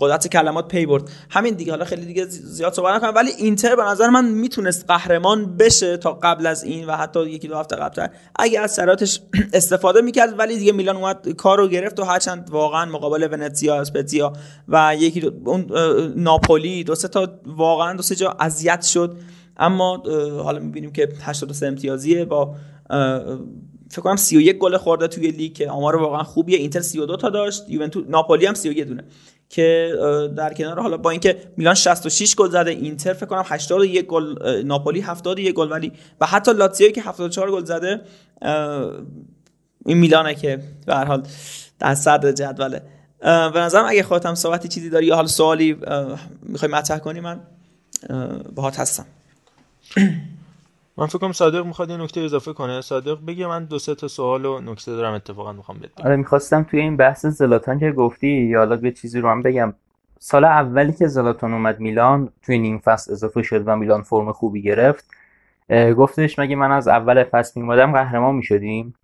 [0.00, 1.10] قدرت کلمات پی برد.
[1.30, 3.14] همین دیگه حالا خیلی دیگه زیاد صحبت نکنم.
[3.14, 7.48] ولی اینتر به نظر من می‌تونست قهرمان بشه تا قبل از این و حتی یکی
[7.48, 8.10] دو هفته قبلتر.
[8.36, 9.20] اگه از سراتش
[9.52, 14.32] استفاده می‌کرد ولی دیگه میلان اومد کار رو گرفت و هرچند واقعا مقابل ونتزیا اسپتزیا
[14.68, 15.66] و یکی دو اون
[16.16, 19.16] ناپولی دو سه تا واقعا دو سه جا اذیت شد.
[19.56, 20.02] اما
[20.42, 22.54] حالا می‌بینیم که 83 امتیازیه با
[23.90, 26.58] فکر کنم 31 گل خورده توی لیگ که آمار واقعا خوبیه.
[26.58, 29.04] اینتر 32 تا داشت یوونتوس ناپولی هم 31 دونه.
[29.48, 29.92] که
[30.36, 35.00] در کنار حالا با اینکه میلان 66 گل زده اینتر فکر کنم 81 گل ناپولی
[35.00, 38.00] 71 گل ولی و حتی لاتزیو که 74 گل زده
[39.86, 41.22] این میلانه که به هر حال
[41.78, 42.82] در صدر جدوله.
[43.20, 45.76] به نظرم اگه خودت هم صحبتی چیزی داری یا حال سوالی
[46.42, 47.40] می‌خوای مطرح کنی من
[48.54, 49.06] باهات هستم.
[50.98, 52.80] من فکر کنم صادق می‌خواد یه نکته اضافه کنه.
[52.80, 56.62] صادق بگه من دو سه تا سوال و نکته دارم اتفاقا می‌خوام بده آره می‌خواستم
[56.62, 59.74] توی این بحث زلاتان که گفتی یا حالا یه چیزی رو هم بگم.
[60.18, 64.62] سال اولی که زلاتان اومد میلان توی نیم فصل اضافه شد و میلان فرم خوبی
[64.62, 65.04] گرفت.
[65.96, 68.94] گفتش مگه من از اول فصل میمادم قهرمان می‌شدیم؟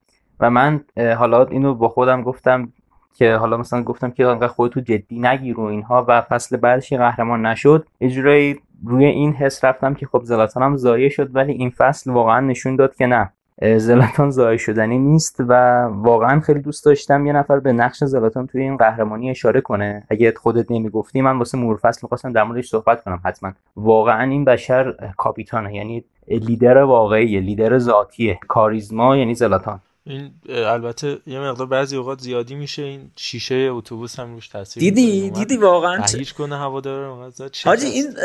[0.40, 0.84] و من
[1.18, 2.72] حالا اینو با خودم گفتم
[3.14, 7.46] که حالا مثلا گفتم که انقدر خودتو جدی نگیر و اینها و فصل بعدش قهرمان
[7.46, 12.10] نشد اجرای روی این حس رفتم که خب زلاتان هم ضایع شد ولی این فصل
[12.10, 13.32] واقعا نشون داد که نه.
[13.76, 18.62] زلاتان ضایع شدنی نیست و واقعا خیلی دوست داشتم یه نفر به نقش زلاتان توی
[18.62, 20.04] این قهرمانی اشاره کنه.
[20.10, 23.52] اگه خودت نمی‌گفتی من واسه مرور فصل می‌خواستم در موردش صحبت کنم حتما.
[23.76, 28.38] واقعا این بشر کاپیتانه یعنی لیدر واقعی لیدر ذاتیه.
[28.48, 29.80] کاریزما یعنی زلاتان.
[30.06, 35.30] این البته یه مقدار بعضی اوقات زیادی میشه این شیشه اتوبوس هم روش تاثیر دیدی؟
[35.30, 37.32] دیدی واقعا؟ تهییج کنه هوادار
[37.64, 38.16] حاجی این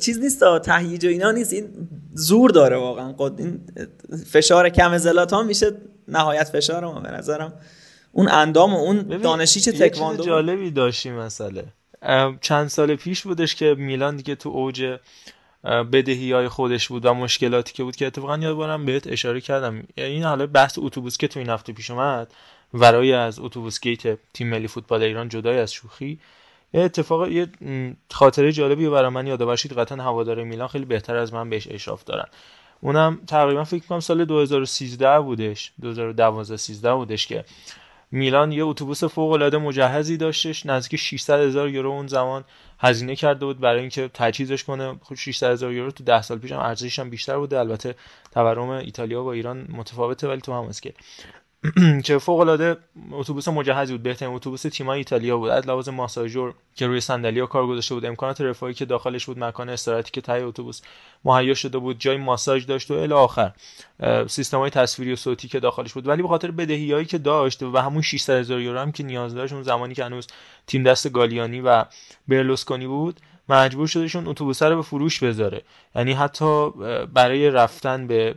[0.00, 3.14] چیز نیست تهییج و اینا نیست این زور داره واقعا.
[3.18, 3.60] قد این
[4.26, 5.66] فشار کم زلاتان میشه
[6.08, 7.52] نهایت فشار ما به نظرم.
[8.12, 11.64] اون اندام و اون دانشی چه تکواندو؟ جالبی داشتی مسئله.
[12.40, 14.98] چند سال پیش بودش که میلان دیگه تو اوج
[15.64, 19.82] بدهی های خودش بود و مشکلاتی که بود که اتفاقا یاد بارم بهت اشاره کردم.
[19.94, 22.32] این حالا بحث اتوبوس که تو این هفته پیش اومد
[22.74, 26.18] ورای از اتوبوس گیت تیم ملی فوتبال ایران جدای از شوخی
[26.72, 27.48] یه اتفاق یه
[28.10, 32.04] خاطره جالبی برای من یادآور شد قطعا هوادار میلان خیلی بهتر از من بهش اشراف
[32.04, 32.26] دارن.
[32.80, 37.44] اونم تقریبا فکر کنم سال 2013 بودش 2012 13 بودش که
[38.10, 42.44] میلان یه اتوبوس فوق العاده مجهزی داشتش نزدیک 600 هزار یورو اون زمان
[42.84, 44.96] هزینه کرده بود برای اینکه تجهیزش کنه.
[45.02, 47.58] خب 600 هزار یورو تو 10 سال پیش هم ارزشش هم بیشتر بوده.
[47.58, 47.94] البته
[48.32, 50.94] تورم ایتالیا با ایران متفاوته ولی تو هم که
[52.04, 52.76] که فوق العاده
[53.10, 54.02] اتوبوس مجهزی بود.
[54.02, 55.50] بهترین اتوبوس تیمای ایتالیا بود.
[55.50, 58.04] از لحاظ ماساژور که روی صندلی کار گذاشته بود.
[58.04, 60.80] امکانات رفاهی که داخلش بود مکان استراحتی که تای اتوبوس
[61.24, 63.52] مهیا شده بود جای ماساژ داشت و الی آخر.
[64.28, 66.08] سیستم های تصویری و صوتی که داخلش بود.
[66.08, 66.50] ولی به خاطر
[66.92, 70.04] هایی که داشت و همون 600 هزار یورو هم که نیاز داشت اون زمانی که
[70.04, 70.26] هنوز
[70.66, 71.84] تیم دست گالیانی و
[72.28, 75.62] برلوسکونی بود مجبور شدهشون اتوبوس رو به فروش بذاره.
[75.94, 76.70] یعنی حتی
[77.12, 78.34] برای رفتن به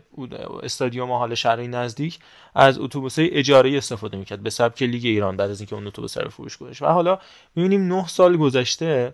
[0.64, 2.20] استادیوم حال شهری نزدیک
[2.56, 6.30] از اتوبوس اجاره استفاده می‌کرد به سبک لیگ ایران بعد از اینکه اون اتوبوس رو
[6.30, 6.82] فروش گذاشت.
[6.82, 7.20] و حالا
[7.56, 9.14] می‌بینیم 9 سال گذشته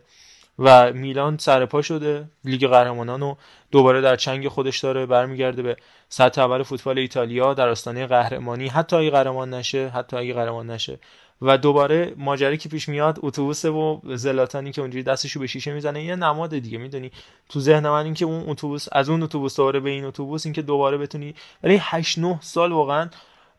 [0.59, 2.25] و میلان سرپا شده.
[2.45, 3.37] لیگ قهرمانان رو
[3.71, 5.77] دوباره در چنگ خودش داره برمیگرده به
[6.09, 8.67] سطح اول فوتبال ایتالیا در آستانه قهرمانی.
[8.67, 10.99] حتی اگه قهرمان نشه حتی اگه قهرمان نشه
[11.43, 16.03] و دوباره ماجرایی که پیش میاد اتوبوس و زلاتانی که اونجوری دستشو به شیشه می‌زنه
[16.03, 17.11] یه نماد دیگه می‌دونی؟
[17.49, 20.53] تو ذهن من این که اون اتوبوس از اون اتوبوس دوباره به این اتوبوس این
[20.53, 23.09] که دوباره بتونی ولی 8 9 سال واقعا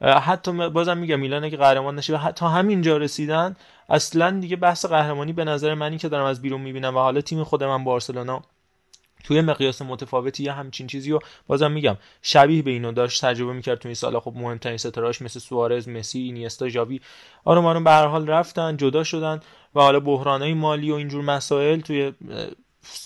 [0.00, 3.56] حتی بازم میگم میلان که قهرمان نشه و حتی همینجا رسیدن
[3.88, 7.44] اصلا دیگه بحث قهرمانی به نظر منی که دارم از بیرون می‌بینم و حالا تیم
[7.44, 8.42] خود من بارسلونا
[9.24, 11.96] توی مقیاس متفاوتی یه همچین چیزی رو بازم میگم.
[12.22, 14.20] شبیه به اینو داشت تجربه می‌کرد توی این سالا.
[14.20, 17.00] خب مهمترین ستارهاش مثل سوارز مسی اینیستا ژاوی
[17.44, 19.40] آروم آروم به هر حال رفتن جدا شدن
[19.74, 22.12] و حالا بحرانای مالی و اینجور مسائل توی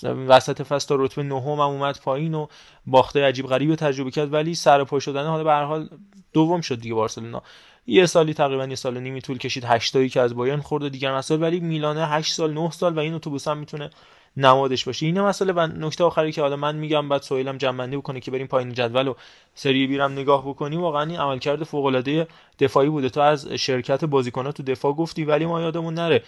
[0.03, 2.47] وسط فصل تا رتبه نهم هم اومد پایین و
[2.87, 4.33] باخته عجیب غریب تجربه کرد.
[4.33, 5.89] ولی سر پا شدن حالا به هر حال
[6.33, 7.43] دوم شد دیگه بارسلونا.
[7.87, 9.65] یه سالی تقریبا یه سال نیمی طول کشید.
[9.65, 11.43] 8 تایی که از بایرن خورد دیگر مسائل.
[11.43, 13.91] ولی میلانه 8 سال 9 سال و این اتوبوس هم می‌تونه
[14.37, 15.07] نمادش باشه.
[15.07, 18.47] این مسئله و نکته آخری که حالا من میگم بعد سویلم جنبندی بکنه که بریم
[18.47, 19.15] پایین جدول و
[19.55, 20.81] سری بیرم نگاه بکنیم.
[20.81, 22.27] واقعا این عملکرد فوق العاده
[22.59, 23.09] دفاعی بوده.
[23.09, 26.23] تو از شرکت بازیکنات تو دفاع گفتی ولی ما یادمون نره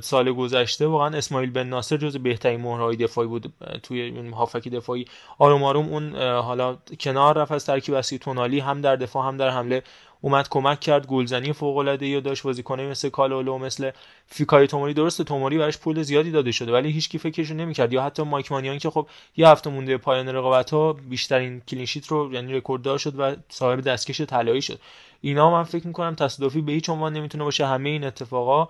[0.00, 3.52] سال گذشته واقعا اسماعیل بن ناصر جز بهترین مهرهای دفاعی بود.
[3.82, 5.04] توی هافکی دفاعی
[5.38, 9.50] آروم آروم اون حالا کنار رفت از ترکیب اصلی تونالی هم در دفاع هم در
[9.50, 9.82] حمله
[10.24, 13.90] اومد کمک کرد گلزنی فوق العاده ای داشت بازیکنه مثل کالولو مثل
[14.26, 14.94] فیکای توموری.
[14.94, 17.92] درسته توموری براش پول زیادی داده شده ولی هیچکی فکرش نمی‌کرد.
[17.92, 19.06] یا حتی مایک مانیان که خب
[19.36, 24.20] یه هفته مونده پایان رقابت ها بیشترین کلینشیت رو یعنی رکورددار شد و صاحب دستکش
[24.20, 24.80] طلایی شد.
[25.20, 27.66] اینا من فکر می‌کنم تصادفی به هیچ عنوان نمی‌تونه باشه.
[27.66, 28.68] همه این اتفاقا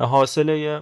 [0.00, 0.80] حاصل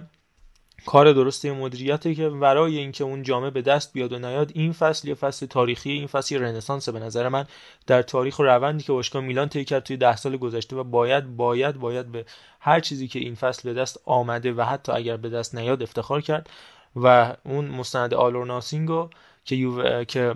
[0.85, 5.07] کار درسته مدیریته که ورای اینکه اون جامعه به دست بیاد و نیاد این فصل
[5.07, 7.45] یه فصل تاریخی این فصل رنسانس به نظر من
[7.87, 11.37] در تاریخ و روندی که باشگاه میلان طی کرد توی ده سال گذشته و باید
[11.37, 12.25] باید باید به
[12.59, 16.21] هر چیزی که این فصل به دست آمده و حتی اگر به دست نیاد افتخار
[16.21, 16.49] کرد
[16.95, 19.09] و اون مستند آلور ناسینگو
[19.45, 20.03] که یو...
[20.03, 20.35] که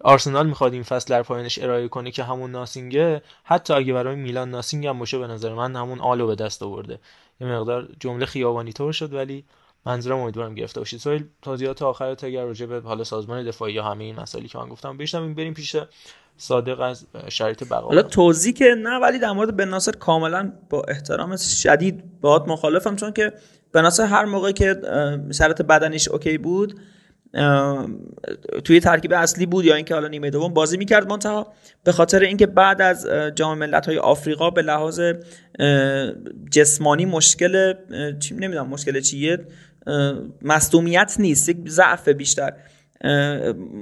[0.00, 4.50] آرسنال می‌خواد این فصل در پایانش ارائه کنه که همون ناسینگه حتی اگه برای میلان
[4.50, 6.98] ناسینگ هم باشه به نظر من همون آلو به دست آورده.
[7.40, 9.44] یه مقدار جمله خیابانی طور شد ولی
[9.86, 11.00] منظورم امیدوارم گرفته باشید.
[11.00, 14.58] سوال توضیحات آخر تا اگر راجع به حالا سازمان دفاعی یا همه این مسائلی که
[14.58, 15.76] من گفتم این بریم پیش
[16.36, 17.86] صادق از شرایط بقا.
[17.86, 22.96] حالا توضیح که نه ولی در مورد بن ناصر کاملا با احترام شدید باهات مخالفم
[22.96, 23.32] چون که
[23.72, 24.80] بن ناصر هر موقع که
[25.34, 26.80] شرایط بدنیش اوکی بود
[28.64, 31.52] توی ترکیب اصلی بود یا اینکه حالا نیمه دوم بازی می‌کرد منتها.
[31.84, 35.00] به خاطر اینکه بعد از جام ملت‌های آفریقا به لحاظ
[36.50, 37.74] جسمانی مشکل
[38.18, 39.46] چی نمی‌دونم مشکل چیه
[40.42, 42.52] مصدومیت نیست یک ضعف بیشتر.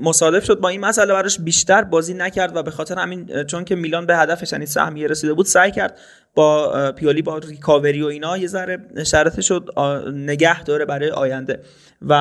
[0.02, 3.74] مصادف شد با این مسئله براش بیشتر بازی نکرد و به خاطر همین چون که
[3.74, 5.98] میلان به هدفش یعنی سهمیه رسیده بود سعی کرد
[6.34, 9.70] با پیولی با کاوری و اینا یه ذره شرط شد
[10.12, 11.60] نگه داره برای آینده.
[12.02, 12.12] و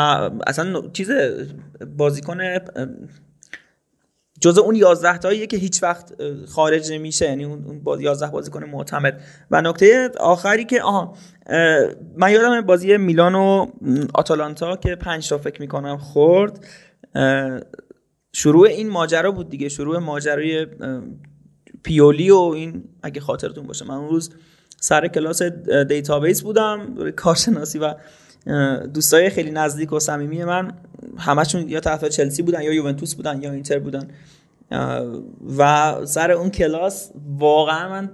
[0.47, 1.11] اصلا چیز
[1.97, 2.41] بازیکن
[4.43, 6.13] جزء اون 11 تاییه که هیچ وقت
[6.47, 9.21] خارج نمیشه یعنی اون 11 بازیکن معتمد.
[9.51, 11.15] و نکته آخری که آها
[12.17, 13.67] من یادم بازی میلان و
[14.13, 16.65] آتالانتا که 5 تا فکر می‌کنم خورد
[18.34, 19.69] شروع این ماجرا بود دیگه.
[19.69, 20.67] شروع ماجرای
[21.84, 23.86] پیولی و این اگه خاطرتون باشه.
[23.86, 24.29] من اون روز
[24.79, 25.41] سر کلاس
[25.88, 27.95] database بودم کارشناسی و
[28.93, 30.71] دوستای خیلی نزدیک و صمیمی من.
[31.17, 34.07] همشون یا طرف چلسی بودن یا یوونتوس بودن یا اینتر بودن.
[35.57, 38.09] و سر اون کلاس واقعا من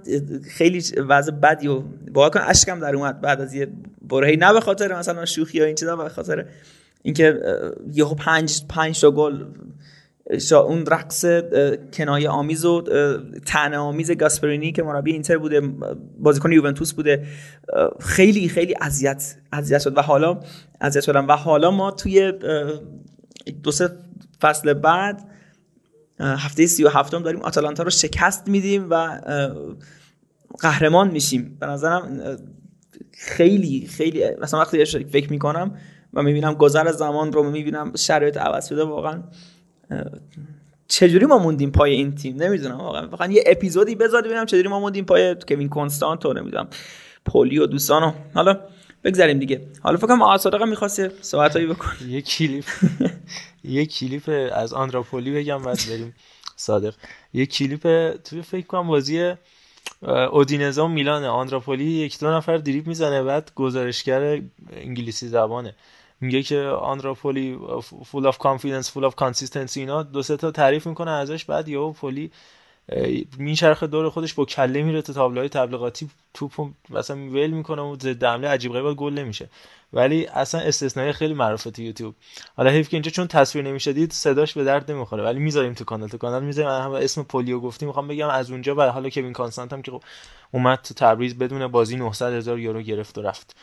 [0.50, 3.68] خیلی وضع بدی و واقعا اشکم در اومد بعد از یه
[4.02, 6.46] برهی نه به خاطر مثلا شوخی یا این چیزا به خاطر
[7.02, 7.40] اینکه
[7.92, 9.44] یهو پنج پنج تا گل
[10.52, 11.24] اون رقص
[11.92, 12.82] کنایه آمیز و
[13.46, 15.60] تنه آمیز گاسپرینی که مربی اینتر بوده
[16.18, 17.26] بازیکن یوونتوس بوده
[18.00, 19.98] خیلی خیلی اذیت اذیت شد.
[19.98, 20.40] و حالا
[20.80, 21.28] اذیت شدم.
[21.28, 22.32] و حالا ما توی
[23.62, 23.90] دو سه
[24.40, 25.28] فصل بعد
[26.20, 29.20] هفته سی و هفتم داریم آتالانتا رو شکست میدیم و
[30.60, 31.56] قهرمان میشیم.
[31.60, 32.20] به نظرم
[33.12, 35.76] خیلی خیلی مثلا وقتی فکر می‌کنم
[36.14, 39.22] و می‌بینم گذر زمان رو می‌بینم شرایط عوض شده واقعا
[40.88, 43.06] چجوری ما موندیم پای این تیم؟ نمی‌دونم واقعا.
[43.06, 46.68] واقعا یه اپیزودی بذار ببینم چجوری ما موندیم پای کوین کنستانت و نمی‌دونم
[47.24, 48.12] پولی و دوستانو.
[48.34, 48.60] حالا
[49.04, 49.66] بگذاریم دیگه.
[49.82, 52.64] حالا فکر کنم آصادقه می‌خواست صحبتایی بکن یه کلیپ
[53.64, 56.14] یه کلیپ از آندراپولی بگم بعد بریم
[56.56, 56.94] صادق.
[57.32, 59.32] یه کلیپ تو فکر کنم بازی
[60.32, 64.40] اودینزا و میلان آندراپولی یک دو نفر دریپ می‌زنه بعد گزارشگر
[64.72, 65.74] انگلیسی زبانه.
[66.20, 67.58] میگه که آندرا پولی
[68.04, 71.92] full of confidence full of consistency اینا دو سه تا تعریف می‌کنه ازش بعد یهو
[71.92, 72.30] پولی
[73.38, 78.24] میچرخه دور خودش با کله میره تا تابلوهای تبلیغاتی توپ مثلا ول می‌کنه و ضد
[78.24, 79.48] حمله عجیب غریب گل نمیشه.
[79.92, 82.14] ولی اصلا استثنایی خیلی معروفه تو یوتیوب.
[82.56, 85.84] حالا حیف که اینجا چون تصویر نمیشه دید صداش به درد نمی‌خوره ولی می‌ذاریم تو
[85.84, 86.08] کانال.
[86.08, 89.72] تو کانال می‌ذاریم هم اسم پولیو گفتیم می‌خوام بگم از اونجا و حالا کوین کانستانت
[89.72, 89.92] هم که
[90.52, 93.56] اومد تو تبریز بدون بازی 900 هزار یورو گرفت و رفت.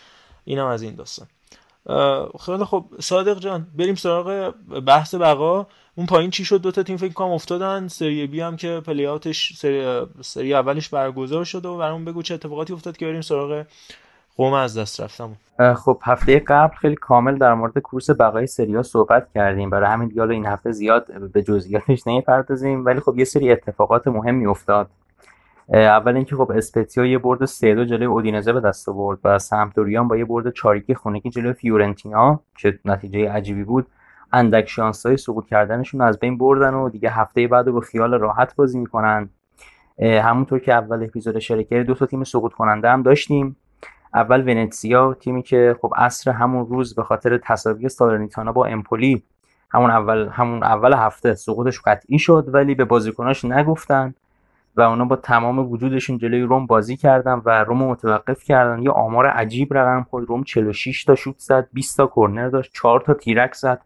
[0.45, 1.27] اینم از این داستان.
[2.39, 4.54] خیلی خب صادق جان بریم سراغ
[4.88, 5.67] بحث بقا.
[5.95, 7.88] اون پایین چی شد؟ دو تا تیم فکر کنم افتادن.
[7.88, 12.73] سری بی هم که پلیاتش سری, سری اولش برگزار شده و برام بگو چه اتفاقاتی
[12.73, 13.65] افتاد که بریم سراغ
[14.38, 15.36] قوم از دست رفتم
[15.76, 19.69] خب هفته قبل خیلی کامل در مورد کورس بقای سریا صحبت کردیم.
[19.69, 22.86] برای همین دیگه این هفته زیاد به جزئیاتش نمی‌پردازیم.
[22.86, 24.88] ولی خب یه سری اتفاقات مهمی افتاد.
[25.73, 30.08] اول اینکه خب اسپتزیا یه برد 3 2 جلوی اودینزه به دست آورد و سمپدوریان
[30.08, 33.88] با یه برد 4 خونگی جلوی فیورنتینا که نتیجه عجیبی بود.
[34.34, 38.80] اندک شانسای سقوط کردنشون از بین بردن و دیگه هفته بعد با خیال راحت بازی
[38.80, 39.30] می‌کنن.
[39.99, 43.56] همونطور که اول اپیزود شرکت دو تا تیم سقوط کننده هم داشتیم.
[44.13, 49.23] اول ونتسیا تیمی که خب عصر همون روز به خاطر تساوی سالرنیتانا با امپولی
[49.71, 54.13] همون اول همون اول هفته سقوطش قطعی شد ولی به بازیکناش نگفتن.
[54.78, 58.82] و اونا با تمام وجودشون جلوی روم بازی کردن و روم متوقف کردن.
[58.82, 63.02] یه آمار عجیب رقم خود روم 46 تا شوت زد 20 تا کرنر داشت 4
[63.02, 63.82] تا تیرک زد.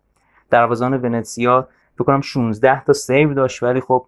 [0.50, 4.06] دروازه‌بان ونتسیا فکر کنم 16 تا سیو داشت ولی خب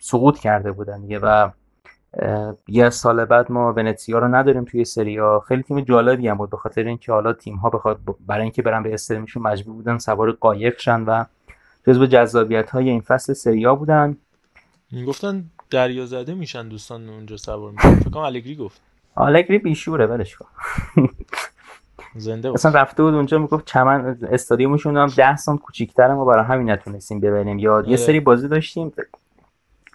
[0.00, 1.50] سقوط کرده بودن دیگه و
[2.68, 6.56] یه سال بعد ما ونتسیا رو نداریم توی سریا خیلی تیم جالبی هم بود به
[6.56, 10.78] خاطر اینکه حالا تیم ها بخواد برای اینکه برن به استرمیشون مجبور بودن سوار قایق
[10.78, 11.24] شن و
[11.86, 14.16] جزو جذابیت های این فصل سریا بودن.
[15.06, 17.94] گفتن دریا زده میشن دوستان اونجا سوار میشن.
[17.94, 18.80] فکر کنم الگری گفت.
[19.16, 20.46] الگری بیشوره ولش کن.
[22.16, 26.44] زنده بود اصلا رفته بود اونجا می‌گفت چمن استادیومشون هم 10 سانت کوچیک‌تره ما برای
[26.44, 27.58] همین نتونستیم ببینیم.
[27.58, 27.96] یا یه آره.
[27.96, 28.92] سری بازی داشتیم.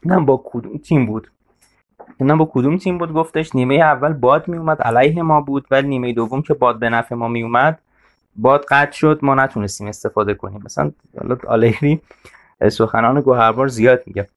[0.06, 1.32] نه با کدوم تیم بود؟
[2.20, 6.14] نه با کدوم تیم بود؟ گفتش نیمه اول باد میومد علیه ما بود ولی نیمه
[6.14, 7.80] دوم که باد به نفع ما میومد
[8.36, 10.62] باد قطع شد ما نتونستیم استفاده کنیم.
[10.66, 10.92] مثلا
[11.22, 12.02] حالا آلهری
[12.72, 14.28] سخنان گوهربار زیاد میگه.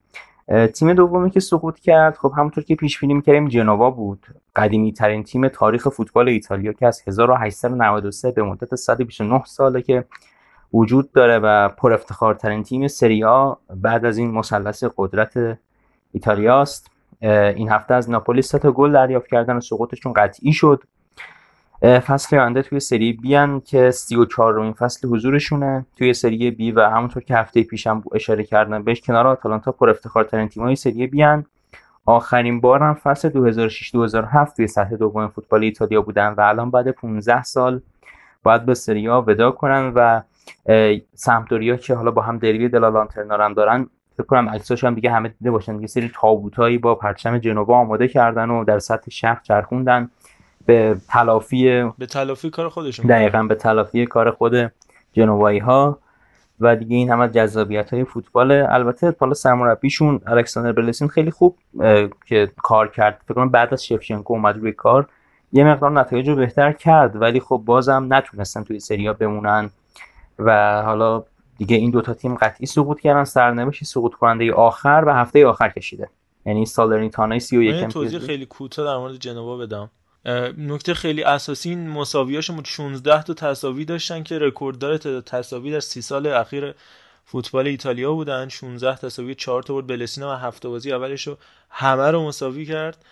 [0.74, 4.26] تیم دومی که سقوط کرد خب همونطور که پیش بینی می‌کردیم جنوا بود.
[4.56, 10.04] قدیمی ترین تیم تاریخ فوتبال ایتالیا که از 1893 به مدت 129 ساله که
[10.74, 15.58] وجود داره و پر افتخارترین تیم سریا بعد از این مثلث قدرت
[16.12, 16.90] ایتالیاست.
[17.22, 20.82] این هفته از ناپولی سه تا گل دریافت کردن و سقوطشون قطعی شد.
[21.82, 25.86] فصل آینده توی سری بی که 34 رومین فصل حضورشونه.
[25.96, 30.48] توی سری بی و همونطور که هفته پیشم اشاره کردم بهش کنار آتالانتا پر افتخارترین
[30.48, 31.46] تیمای سری بیان
[32.06, 36.88] آخرین بار هم فصل 2006 2007 توی سطح دوم فوتبال ایتالیا بودن و الان بعد
[36.88, 37.80] 15 سال
[38.42, 40.22] باید به سریا ودا کنن و
[41.14, 45.28] سمپدوریا که حالا با هم دروی دلالانترنا هم دارن فکر کنم عکساش هم دیگه همه
[45.28, 45.80] دیده باشن.
[45.80, 50.10] یه سری تابوتایی با پرچم جنوا آماده کردن و در سطح شهر چرخوندن.
[50.70, 54.72] به تلافی به تلافی کار خودشون دقیقا به تلافی کار خود
[55.12, 55.98] جنوایی ها
[56.60, 58.52] و دیگه این همه جذابیت های فوتبال.
[58.52, 61.58] البته حالا سرمربیشون الکساندر بلسین خیلی خوب
[62.26, 63.20] که کار کرد.
[63.24, 65.08] فکر کنم بعد از شفچنکو اومد روی کار.
[65.52, 69.70] یه مقدار نتایج رو بهتر کرد ولی خب بازم نتونستن توی سریا بمونن.
[70.38, 71.24] و حالا
[71.58, 73.24] دیگه این دوتا تیم قطعی سقوط کردن.
[73.24, 76.08] سرنوشت سقوط کننده آخر و هفته آخر کشیده.
[76.46, 79.90] یعنی سالرنیتانا 31 توضیح خیلی کوتاه در مورد جنوا بدم.
[80.58, 86.02] نکته خیلی اساسی این مساویاشون 16 تا تساوی داشتن که رکورددار تعداد تساوی در سی
[86.02, 86.74] سال اخیر
[87.24, 88.48] فوتبال ایتالیا بودن.
[88.48, 91.38] 16 تساوی 4 تا بود بلسینا و هفته بازی اولش رو
[91.70, 93.04] همه رو مساوی کرد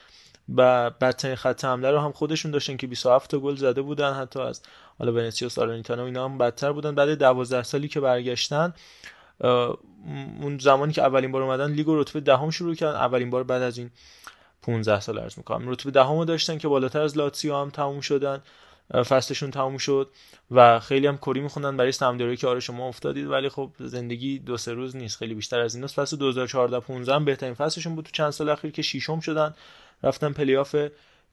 [0.56, 4.12] و بدترین خط حمله رو هم خودشون داشتن که 27 تا گل زده بودن.
[4.12, 4.62] حتی از
[4.98, 6.94] حالا ونیسیا و سالرنیتانا اینا هم بدتر بودن.
[6.94, 8.74] بعد 12 سالی که برگشتن
[10.40, 12.98] اون زمانی که اولین بار اومدن لیگ رتبه دهم شروع کردن.
[12.98, 13.90] اولین بار بعد از این
[14.62, 15.68] 15 سال عرض می‌کنم.
[15.68, 18.42] رتبه دهمو داشتن که بالاتر از لاتسیو هم تموم شدن
[18.94, 20.10] فصلشون تموم شد
[20.50, 23.26] و خیلی هم کری میخوندن برای سمپدوریا که آره شما افتادید.
[23.26, 25.94] ولی خب زندگی دو سه روز نیست خیلی بیشتر از این است.
[25.94, 29.54] فصل 2014 15 بهترین فصلشون بود تو چند سال اخیر که ششم شدن
[30.02, 30.76] رفتن پلی‌آف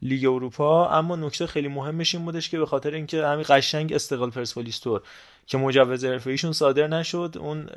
[0.02, 4.30] لیگ اروپا اما نکته خیلی مهمش این بودش که به خاطر اینکه همین قشنگ استقلال
[4.30, 5.02] پرسپولیس تور
[5.48, 7.70] که مجوز حرفه صادر نشد اون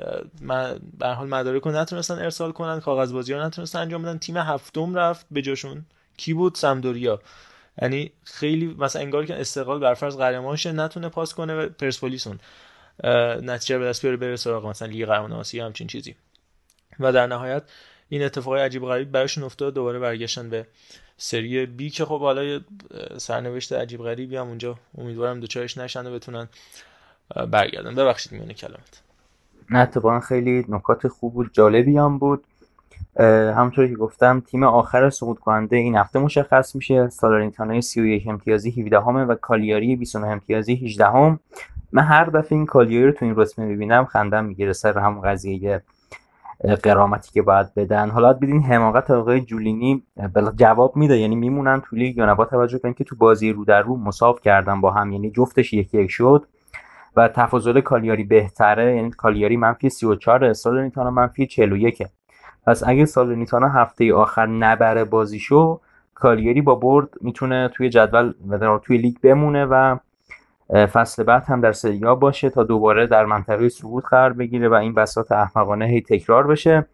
[0.98, 4.94] به حال مدارک رو نتونستن ارسال کنن کاغذ بازی رو نتونستن انجام بدن تیم هفتم
[4.94, 5.84] رفت به جاشون.
[6.16, 7.20] کی بود؟ سمدوریا.
[7.82, 12.38] یعنی خیلی مثلا انگار که استقلال برفرض قهرمانش نتونه پاس کنه و پرسپولیسون
[13.42, 16.16] نتیجه به دست بیاره بره سراغ مثلا لیگ قهرمان آسیا همچین چیزی.
[17.00, 17.62] و در نهایت
[18.08, 20.66] این اتفاق عجیب غریب براشون افتاد دوباره برگشتن به
[21.20, 22.60] سری بی که خب حالا
[23.16, 26.48] سرنوشت عجیب غریبی هم اونجا امیدوارم دوچارش نشن و بتونن
[27.50, 27.94] برگردن.
[27.94, 29.02] ببخشید میونه کلمت.
[29.70, 32.44] نه اتفاقا خیلی نکات خوب بود جالبی هم بود.
[33.56, 37.08] همونطوری که گفتم تیم آخر سقوط کننده این هفته مشخص میشه.
[37.08, 41.40] سالارینتانا 31 امتیازی 17 همه و کالیاری 29 امتیازی 18 هم.
[41.92, 45.82] من هر دفعه این کالیاری رو تو این رتبه می‌بینم خندم می‌گیره سر همون قضیه
[46.82, 48.10] قرامتی که باید بدن.
[48.10, 50.02] حالا بدین حماقت آقای جولینی
[50.56, 51.18] جواب میده.
[51.18, 53.96] یعنی میمونن تو لیگ یا نه؟ با توجه به که تو بازی رو در رو
[53.96, 55.12] مساو کردن با هم.
[55.12, 56.46] یعنی جفتش یکی یک شد
[57.16, 58.96] و تفاضل کالیاری بهتره.
[58.96, 62.02] یعنی کالیاری منفی 34 سالرنیتانا منفی 41
[62.66, 65.80] پس اگه سالرنیتانا هفته آخر نبره بازیشو
[66.14, 69.96] کالیاری با برد می‌تونه توی جدول و توی لیگ بمونه و
[70.72, 74.94] فصل بعد هم در سریا باشه تا دوباره در منطقه سقوط قرار بگیره و این
[74.94, 76.86] بساط احمقانه هی تکرار بشه.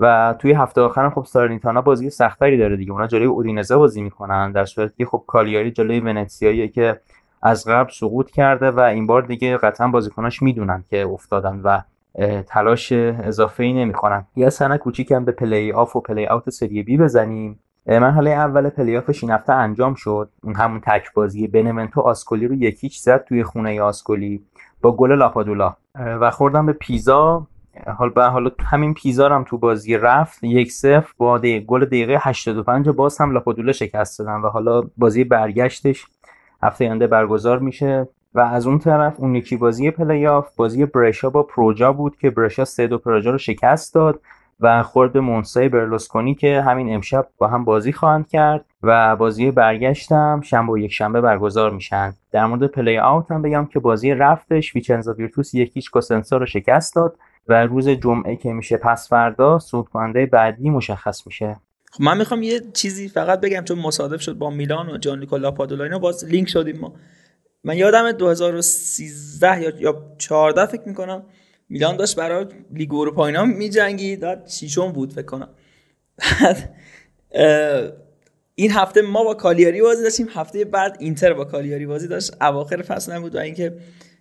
[0.00, 2.92] و توی هفته آخر خب سالرنیتانا بازی سخت‌تری داره دیگه.
[2.92, 7.00] اونا جلوی اودینزه بازی می‌کنن در صورتی که خب کالیاری جلوی ونتسیایی که
[7.42, 11.80] از قبل سقوط کرده و این بار دیگه قطعا بازیکناش می‌دونن که افتادن و
[12.46, 17.60] تلاش اضافه ای نمی‌کنن یه سنه کوچیکم به پلی آف و play-out سری بی بزنیم.
[17.86, 20.28] مرحله اول پلی آفش این هفته انجام شد.
[20.42, 24.42] اون همون تک بازی بنونتو آسکولی رو یک هیچ زد توی خونه آسکولی
[24.82, 25.76] با گل لاپادولا.
[25.94, 27.46] و خوردم به پیزا.
[27.98, 30.44] حال به حالا همین پیزا هم تو بازی رفت.
[30.44, 36.06] یک صفر با گل دقیقه 85 باز هم لاپادولا شکست دادن و حالا بازی برگشتش.
[36.62, 38.08] هفته آینده برگزار میشه.
[38.34, 42.30] و از اون طرف اون یکی بازی پلی آف بازی برشا با پروجا بود که
[42.30, 44.20] برشا سه دو پروجا رو شکست داد.
[44.60, 49.50] و خورد به مونزای برلوسکونی که همین امشب با هم بازی خواهند کرد و بازی
[49.50, 52.14] برگشتم شنبه و یک شنبه برگزار میشن.
[52.32, 54.74] در مورد play-out هم بگم که بازی رفتش.
[54.74, 59.58] ویچنزا ویرتوس یک هیچ کوسنسا رو شکست داد و روز جمعه که میشه پس فردا
[59.58, 59.88] صعود
[60.32, 61.56] بعدی مشخص میشه.
[61.92, 65.50] خب من می‌خوام یه چیزی فقط بگم چون مصادف شد با میلان و جان نیکولا
[65.50, 66.92] پادولا باز لینک شدیم ما.
[67.64, 71.22] من یادم 2013 یا یا 14 فکر می‌کنم
[71.68, 74.20] میلان داشت برای لیگ اروپا اینا میجنگید.
[74.20, 75.48] داد شیشم بود فکر کنم.
[78.54, 80.28] این هفته ما با کالیاری بازی داشتیم.
[80.30, 82.42] هفته بعد اینتر با کالیاری بازی داشت.
[82.42, 83.76] اواخر فصل نبود و اینکه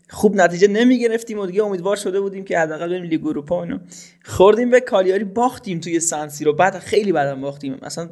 [0.09, 3.79] خوب نتیجه نمی گرفتیم و دیگه امیدوار شده بودیم که حداقل بریم لیگ اروپا اینو
[4.25, 7.79] خوردیم به کالیاری باختیم توی سن سیرو بعد خیلی بعدم باختیم.
[7.81, 8.09] مثلا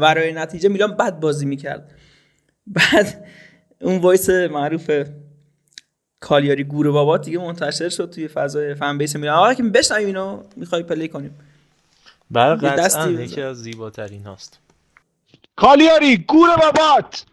[0.00, 1.94] ورای نتیجه میلان بد بازی می‌کرد.
[2.66, 3.26] بعد
[3.80, 4.90] اون voice معروف
[6.20, 9.36] کالیاری گوره بابا دیگه منتشر شد توی فضای fan base میلان.
[9.36, 10.42] آقا که بشنویم اینو.
[10.56, 11.38] می‌خوای play کنیم.
[12.30, 14.58] برای قطعا یکی از زیباترین هاست.
[15.56, 17.24] کالیاری گوره بابات!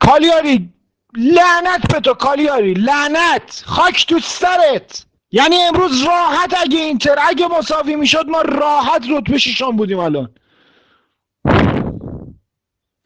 [0.00, 0.70] کالیاری
[1.16, 3.62] لعنت به تو کالیاری لعنت!
[3.66, 5.06] خاک تو سرت!
[5.30, 10.30] یعنی امروز راحت اگه اینتر اگه مساوی می‌شد ما راحت رتبه ششم بودیم الان.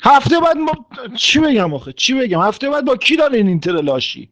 [0.02, 0.72] هفته بعد ما
[1.16, 4.30] چی بگم آخه؟ چی بگم؟ هفته بعد با کی داره این اینتر لاشی؟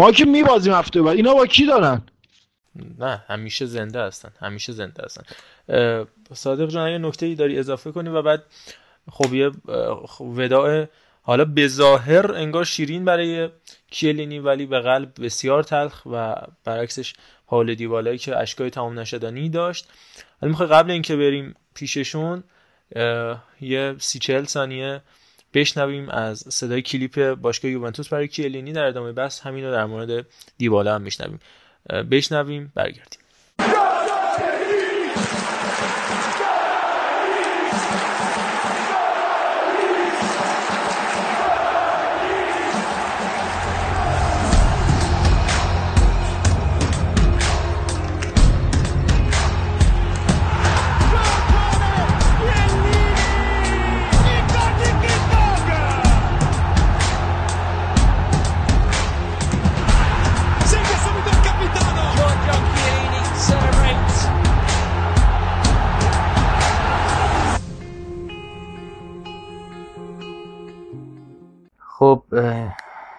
[0.00, 1.16] ما که میبازیم هفته بعد.
[1.16, 2.02] اینا با کی دارن؟
[2.98, 5.22] نه همیشه زنده هستن همیشه زنده هستن.
[6.34, 8.42] صادق جان اگه نکته ای داری اضافه کنی و بعد
[9.10, 9.50] خب یه
[10.20, 10.86] وداع
[11.22, 13.48] حالا به ظاهر انگار شیرین برای
[13.90, 16.34] کیلینی ولی به قلب بسیار تلخ و
[16.64, 17.14] برعکسش
[17.46, 19.88] حال دیوالایی که اشکای تمام نشدنی داشت.
[20.40, 22.44] حالا می‌خوای قبل اینکه بریم پیششون
[23.60, 25.00] یه سی چهل ثانیه
[25.54, 30.26] بشنویم از صدای کلیپ باشگاه یوونتوس برای کیلینی در ادامه بس همین رو در مورد
[30.58, 31.40] دیبالا هم میشنویم.
[32.10, 33.20] بشنویم برگردیم.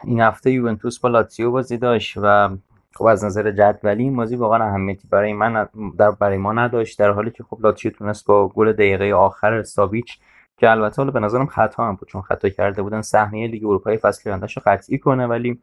[0.04, 2.50] این هفته یوونتوس با لاتزیو بازی داشت و
[2.94, 7.12] خب از نظر جدولی این بازی واقعا اهمیتی برای من در برای ما نداشت در
[7.12, 10.20] حالی که خب لاتزیو تونست با گل دقیقه آخر ساویچ
[10.58, 13.98] که البته حالا به نظرم خطا هم بود چون خطا کرده بودن سهمیه لیگ اروپای
[13.98, 15.60] فصل رو قطعی کنه ولی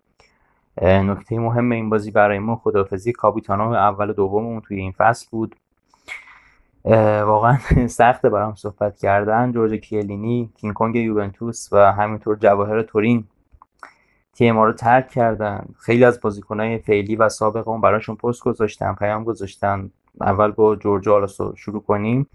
[0.82, 5.57] نکته مهم این بازی برای ما خدافزی کاپیتانو اول و دوممون توی این فصل بود.
[7.24, 9.53] واقعا سخته برام صحبت کردن.
[9.53, 13.24] جورج کیلینی کینگ یوونتوس و همینطور جواهر تورین
[14.39, 15.66] تیم رو ترک کردن.
[15.78, 19.91] خیلی از بازیکنهای فعلی و سابق اون براشون پست گذاشتن پیام گذاشتن.
[20.20, 22.26] اول با جورج آلاسو شروع کنیم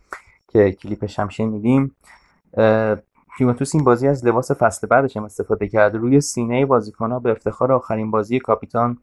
[0.47, 1.95] که کلیپش هم شنیدیم.
[3.39, 7.71] یوونتوس این بازی از لباس فصل بعدش هم استفاده کرده روی سینه بازیکنها به افتخار
[7.71, 8.97] آخرین بازی کاپیتان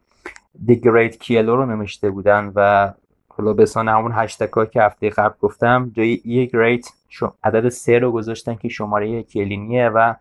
[0.67, 2.93] دی گریت کیلو رو نوشته بودن و
[3.29, 6.89] حالا سان همون هشتگ که هفته قبل گفتم جای ای گریت
[7.45, 10.15] عدد سه رو گذاشتن که شماره کلینیه و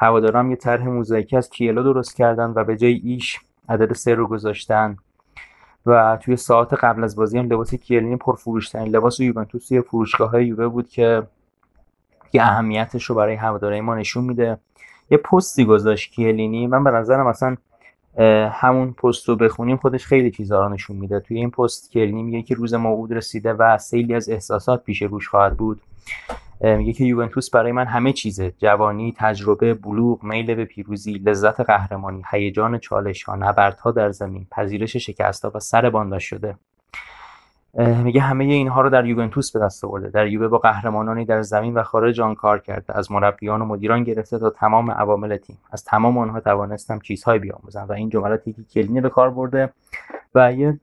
[0.00, 4.26] هواداران یه طرح موزاییکی از کیلو درست کردن و به جای ایش عدد سه رو
[4.26, 4.96] گذاشتن.
[5.86, 10.46] و توی ساعت قبل از بازی هم لباس کیلینی پرفروشترین لباس یوونتوس توی فروشگاه های
[10.46, 11.22] یووه بود که
[12.32, 14.58] یه اهمیتش رو برای هوادارهای ما نشون میده.
[15.10, 17.56] یه پستی گذاشت کیلینی من به نظرم اصلا
[18.52, 21.20] همون پست رو بخونیم خودش خیلی چیزا رو نشون میده.
[21.20, 25.28] توی این پست کرنی میگه که روز موعود رسیده و سیلی از احساسات پیش روش
[25.28, 25.80] خواهد بود.
[26.60, 28.52] میگه که یوونتوس برای من همه چیزه.
[28.58, 34.96] جوانی تجربه بلوغ میل به پیروزی لذت قهرمانی هیجان چالش ها نبردها در زمین پذیرش
[34.96, 36.54] شکست و سر بانداش شده.
[37.74, 40.08] میگه همه اینها رو در یوونتوس به دست آورده.
[40.08, 42.98] در یووه با قهرمانانی در زمین و خارج آن کار کرده.
[42.98, 45.58] از مربیان و مدیران گرفته تا تمام عوامل تیم.
[45.70, 49.72] از تمام آنها توانستم چیزهایی بیاموزم و این جملاتی که کلینی به کار برده
[50.34, 50.80] و یه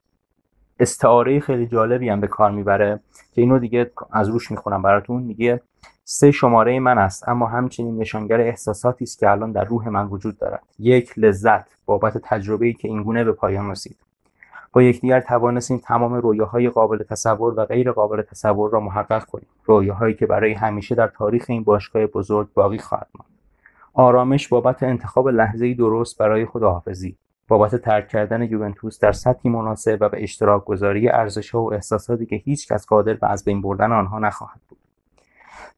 [0.80, 3.00] استعاره خیلی جالبی هم به کار می‌بره
[3.34, 5.24] که اینو دیگه از روش می‌خونم براتون.
[5.24, 5.62] میگه
[6.04, 10.38] سه شماره من است اما همچنین نشانگر احساساتی است که الان در روح من وجود
[10.38, 10.64] دارد.
[10.80, 13.98] یک لذت بابت تجربه‌ای که اینگونه به پایان رسید.
[14.74, 19.48] با یکدیگر توانستیم تمام رویاهای قابل تصور و غیر قابل تصور را محقق کنیم.
[19.66, 23.32] رویاهایی که برای همیشه در تاریخ این باشگاه بزرگ باقی خواهد ماند.
[23.94, 27.16] آرامش بابت انتخاب لحظه درست برای خداحافظی.
[27.48, 32.36] بابت ترک کردن یوونتوس در سطحی مناسب و به اشتراک گذاری ارزش و احساساتی که
[32.36, 34.78] هیچ کس قادر به از بین بردن آنها نخواهد بود.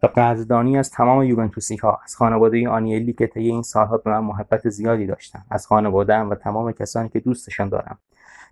[0.03, 4.19] و قدردانی از تمام یوونتوسی ها از خانواده آنیلی که طی این سالها به من
[4.19, 7.97] محبت زیادی داشتن از خانوادهام و تمام کسانی که دوستشان دارم.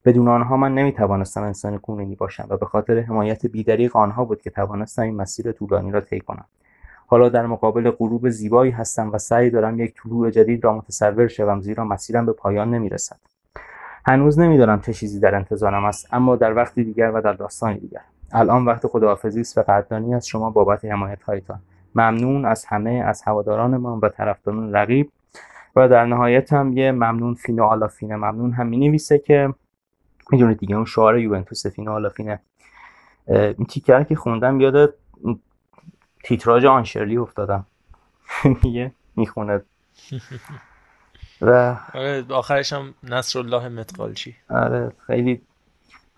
[0.06, 4.50] بدون آنها من نمی‌توانستم انسان کنونی باشم و به خاطر حمایت بیدریق آنها بود که
[4.50, 6.46] توانستم این مسیر طولانی را طی کنم.
[7.10, 11.62] حالا در مقابل غروب زیبایی هستم و سعی دارم یک طلوع جدید را متصور شوم
[11.62, 13.20] زیرا مسیرم به پایان نمی‌رسد.
[14.06, 18.02] هنوز نمی‌دانم چه چیزی در انتظارم است اما در وقتی دیگر و در داستانی دیگر.
[18.32, 21.60] الان وقت خداحافظی است و قدردانی از شما بابت حمایت هایتان
[21.96, 25.12] ممنون از همه از هوادارانمان و طرفداران رقیب.
[25.76, 29.54] و در نهایت هم یه ممنون فینو آلافینه ممنون هم می نویسه که
[30.32, 32.40] می‌دونید دیگه اون شعار یوونتوس فینو آلافینه
[33.28, 34.94] این تیکر که خوندم یاد
[36.24, 37.66] تیتراژ آنشرلی افتادم.
[38.64, 39.62] میگه می‌خونه.
[41.42, 44.36] و آره آخرش هم نصر الله متقالچی.
[44.50, 45.42] آره خیلی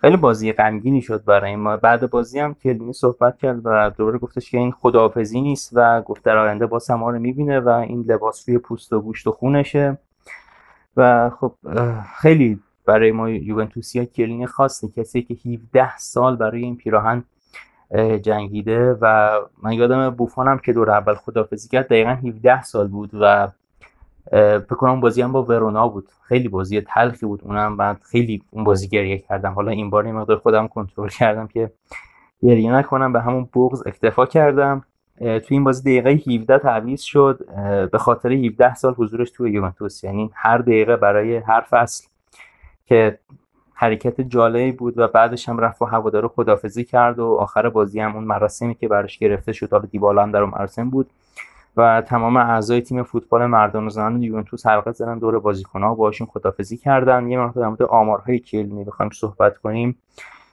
[0.00, 1.76] خیلی بازی غمگینی شد برای ما.
[1.76, 6.22] بعد بازی هم کلینی صحبت کرد و دوباره گفتش که این خداحافظی نیست و گفت
[6.22, 9.98] در آینده با ما رو می‌بینه و این لباس روی پوست و گوشت و خونشه.
[10.96, 11.54] و خب
[12.20, 14.88] خیلی برای ما یوونتوسیا کلینی خاصه.
[14.88, 17.24] کسی که 17 سال برای این پیراهن
[18.22, 19.30] جنگیده و
[19.62, 23.48] من یادم بوفانم که دور اول خدافزی کرد دقیقا 17 سال بود و
[24.30, 26.08] فکر کنم بازی هم با ورونا بود.
[26.22, 27.40] خیلی بازی تلخی بود.
[27.44, 29.52] اونم بعد خیلی اون بازی گریه کردم.
[29.52, 31.70] حالا این بار مقدار خودم کنترل کردم که
[32.42, 33.12] گریه نکنم.
[33.12, 34.84] به همون بغض اکتفا کردم.
[35.18, 37.38] توی این بازی دقیقه 17 تعویض شد.
[37.92, 40.04] به خاطر 17 سال حضورش توی یوونتوس.
[40.04, 42.08] یعنی هر دقیقه برای هر فصل
[42.86, 43.18] که
[43.80, 48.14] حرکت جالبی بود و بعدش هم رفت و هوادارو خدافزی کرد و آخر بازی هم
[48.14, 51.10] اون مراسمی که براش گرفته شد حالا دیبالا هم در اون مراسم بود.
[51.76, 56.26] و تمام اعضای تیم فوتبال مردان و زنان یوونتوس حلقه زدن دور بازیکن‌ها و باشون
[56.26, 57.28] خدافزی کردن.
[57.28, 59.98] یه مقدار در مورد آمارهای کلینی بخوایم صحبت کنیم.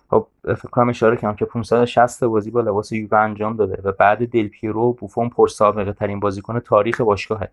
[0.10, 4.30] خب فکر کنم اشاره کنم که 560 بازی با لباس یووه انجام داده و بعد
[4.30, 7.50] دل پیرو بوفون پرسابقه ترین بازیکن تاریخ باشگاهه.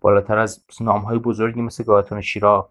[0.00, 2.68] بالاتر از نام‌های بزرگی مثل گاتون شیرا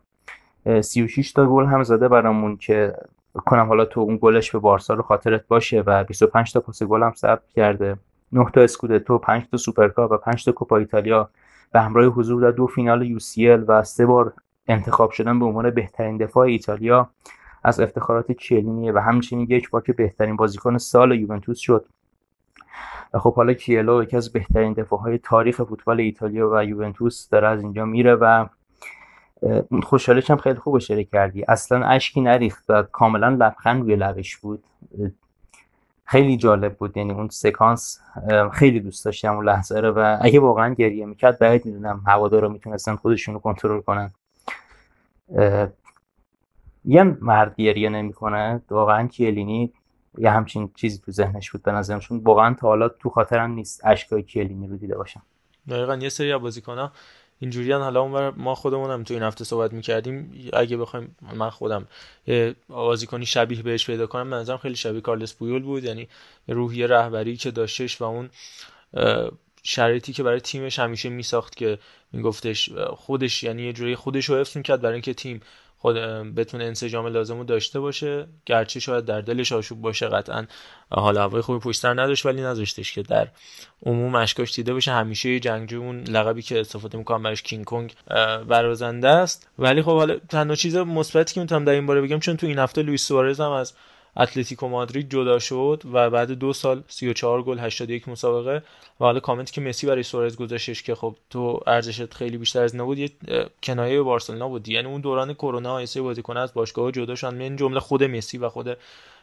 [0.82, 2.94] 36 تا گل هم زده برامون که
[3.34, 7.04] کنم حالا تو اون گلش به بارسا رو خاطرت باشه و 25 تا پاس گل
[7.04, 7.98] هم ثبت کرده.
[8.32, 11.30] 9 تا اسکودتو 5 تا سوپرکاپ و 5 تا کوپا ایتالیا
[11.72, 14.34] به همراه حضور در دو فینال UCL و سه بار
[14.68, 17.10] انتخاب شدن به عنوان بهترین دفاع ایتالیا
[17.64, 21.86] از افتخارات کیلینیه و همچنین یک بار که بهترین بازیکن سال یوونتوس شد.
[23.14, 27.62] و خب حالا کیلینی یکی از بهترین دفاعهای تاریخ فوتبال ایتالیا و یوونتوس داره از
[27.62, 28.46] اینجا میره و
[29.84, 31.44] خوشحالش هم خیلی خوب اشاره کردی.
[31.48, 34.64] اصلا اشکی نریخت و کاملا لبخند روی لبش بود.
[36.06, 36.98] خیلی جالب بود.
[36.98, 38.00] یعنی اون سکانس
[38.54, 42.96] خیلی دوست داشتم اون لحظه رو و اگه واقعا گریه می‌کرد باید می‌دونم رو می‌تونستن
[42.96, 44.12] خودشون رو کنترل کنن.
[46.86, 48.62] یه مرد گریه نمی‌کنه.
[48.70, 49.74] واقعا کیلینی
[50.18, 52.00] یه همچین چیزی تو ذهنش بود به نظرم.
[52.12, 55.22] واقعا تا حالا تو خاطرم نیست اشکای کیلینی رو دیده باشم.
[55.70, 56.92] دقیقا یه سری بازیکن‌ها
[57.40, 60.50] اینجوری حالا اون ما خودمون هم تو این هفته صحبت می‌کردیم.
[60.54, 61.88] اگه بخوایم من خودم
[62.70, 65.84] بازیکنی شبیه بهش پیدا کنم به نظرم خیلی شبیه کارلس پویول بود.
[65.84, 66.08] یعنی
[66.48, 68.30] روحیه رهبری که داشتش و اون
[69.64, 71.80] شرایطی که برای تیمش همیشه میساخت که
[72.12, 75.42] میگفتش خودش یعنی یه جوری خودش رو حفظ کرد برای اینکه تیم
[75.82, 75.96] خود
[76.36, 78.28] بتونه انسجام لازم رو داشته باشه.
[78.46, 80.46] گرچه شاید در دلش آشوب باشه قطعا
[80.92, 83.28] حال هوای خوبی پشتر نداشت ولی نذاشتش که در
[83.86, 87.94] عموم اشکاش دیده باشه همیشه جنگجو لقبی که استفاده می‌کنم براش کینگ کنگ
[88.48, 89.50] برازنده است.
[89.60, 92.60] ولی خب حالا تنها چیز مثبتی که می‌تونم در این باره بگم چون تو این
[92.60, 93.74] هفته لوئیس سوارز هم از
[94.18, 98.64] اتلتیکو مادرید جدا شد و بعد دو سال 34 گل 81 مسابقه.
[99.00, 102.76] و حالا کامنتی که مسی برای سوارز گذاشتش که خب تو ارزشت خیلی بیشتر از
[102.76, 103.10] نبود یه
[103.64, 107.50] کنایه به بارسلونا بود یعنی اون دوران کرونا ایسه بازیکن از باشگاه جدا شدن.
[107.50, 108.78] من جمله خود مسی و خود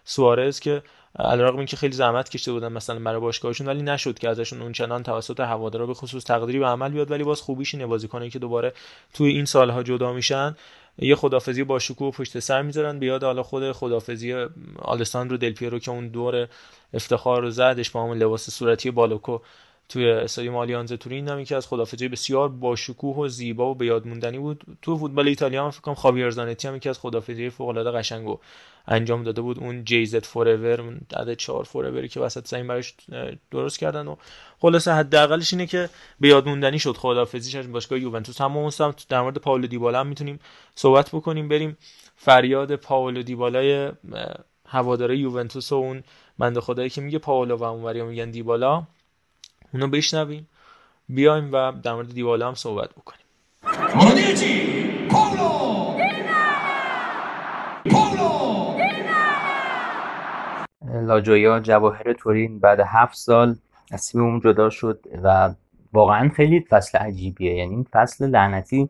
[0.05, 0.83] سوارز که
[1.19, 5.03] علیرغم اینکه خیلی زحمت کشیده بودن مثلا برای باشگاهشون ولی نشد که ازشون اون چنان
[5.03, 7.11] توسط هوادارا به خصوص تقدیری به عمل بیاد.
[7.11, 8.73] ولی باز خوبیش اینه بازیکنایی که دوباره
[9.15, 10.57] توی این سالها جدا میشن.
[10.99, 12.99] یه خدافزی با شکوه پشت سر می‌ذارن.
[12.99, 14.47] بیاد حالا خود خدافزی
[14.79, 16.49] آلساندرو دل پیرو که اون دور
[16.95, 19.39] افتخار رو زدش با همون لباس صورتی بالوکو
[19.89, 23.87] توی استادیوم آلیانز تورین هم که از خدافزی بسیار با شکوه و زیبا و به
[23.87, 24.65] یاد موندنی بود.
[24.83, 28.29] تو فوتبال ایتالیا هم فکر کنم خاویر زانتی هم که از خدافزی فوق العاده قشنگ
[28.29, 28.39] و
[28.89, 29.59] انجام داده بود.
[29.59, 32.95] اون جیزت فوراور اون عدد 4 فوراوری که وسط زمین براش
[33.51, 34.17] درست کردن و
[34.59, 35.89] خلاصه حداقلش اینه که
[36.21, 36.97] به یاد موندنی شد.
[36.97, 38.41] خدافزیش از باشگاه یوونتوس.
[38.41, 40.41] هم هم در مورد پاولو دیبالا هم می‌تونیم
[40.75, 41.49] صحبت بکنیم.
[41.49, 41.77] بریم
[42.17, 43.91] فریاد پاولو دیبالای
[44.67, 46.03] هواداره یوونتوس و اون
[46.39, 48.87] بنده خدایی که میگه پاولو و اونوری میگن دیبالا.
[49.75, 50.49] اونو بشنویم
[51.09, 53.27] بیایم و در مورد دیوالا هم صحبت بکنیم.
[53.97, 55.97] مانیجی پولو
[57.91, 58.37] پولو
[61.07, 63.57] لاجویا جواهر تورین بعد هفت سال
[63.91, 65.55] از تیم اون جدا شد و
[65.93, 67.55] واقعا خیلی فصل عجیبیه.
[67.55, 68.89] یعنی این فصل لعنتی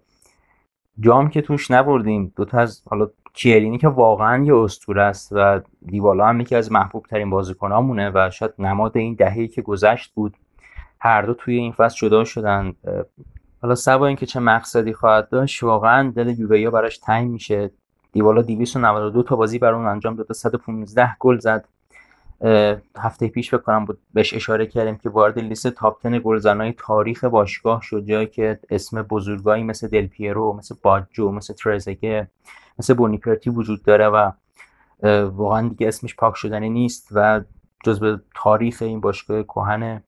[1.01, 6.27] جام که توش نبردیم دوتا از حالا کیرینی که واقعا یه اسطوره است و دیوالا
[6.27, 10.37] هم یکی از محبوب ترین بازیکنامونه و شاید نماد این دهه که گذشت بود.
[11.01, 12.75] هر دو توی این فصل جدا شدن.
[13.63, 17.71] حالا سوا اینکه چه مقصدی خواهد داشت واقعا دل یووه براش تنگ میشه.
[18.13, 21.69] دیبالا 292 تا بازی برای اون انجام داد 115 گل زد.
[22.97, 27.83] هفته پیش بکنم بود بهش اشاره کردیم که وارد لیست تاپ 10 گلزنای تاریخ باشگاه
[27.83, 32.29] شد جایی که اسم بزرگایی مثل دل پیرو مثل باجو مثل ترزگه
[32.79, 34.31] مثل بونیپرتی وجود داره و
[35.27, 37.41] واقعا دیگه اسمش پاک شدنی نیست و
[37.85, 40.03] جزو تاریخ این باشگاه کهن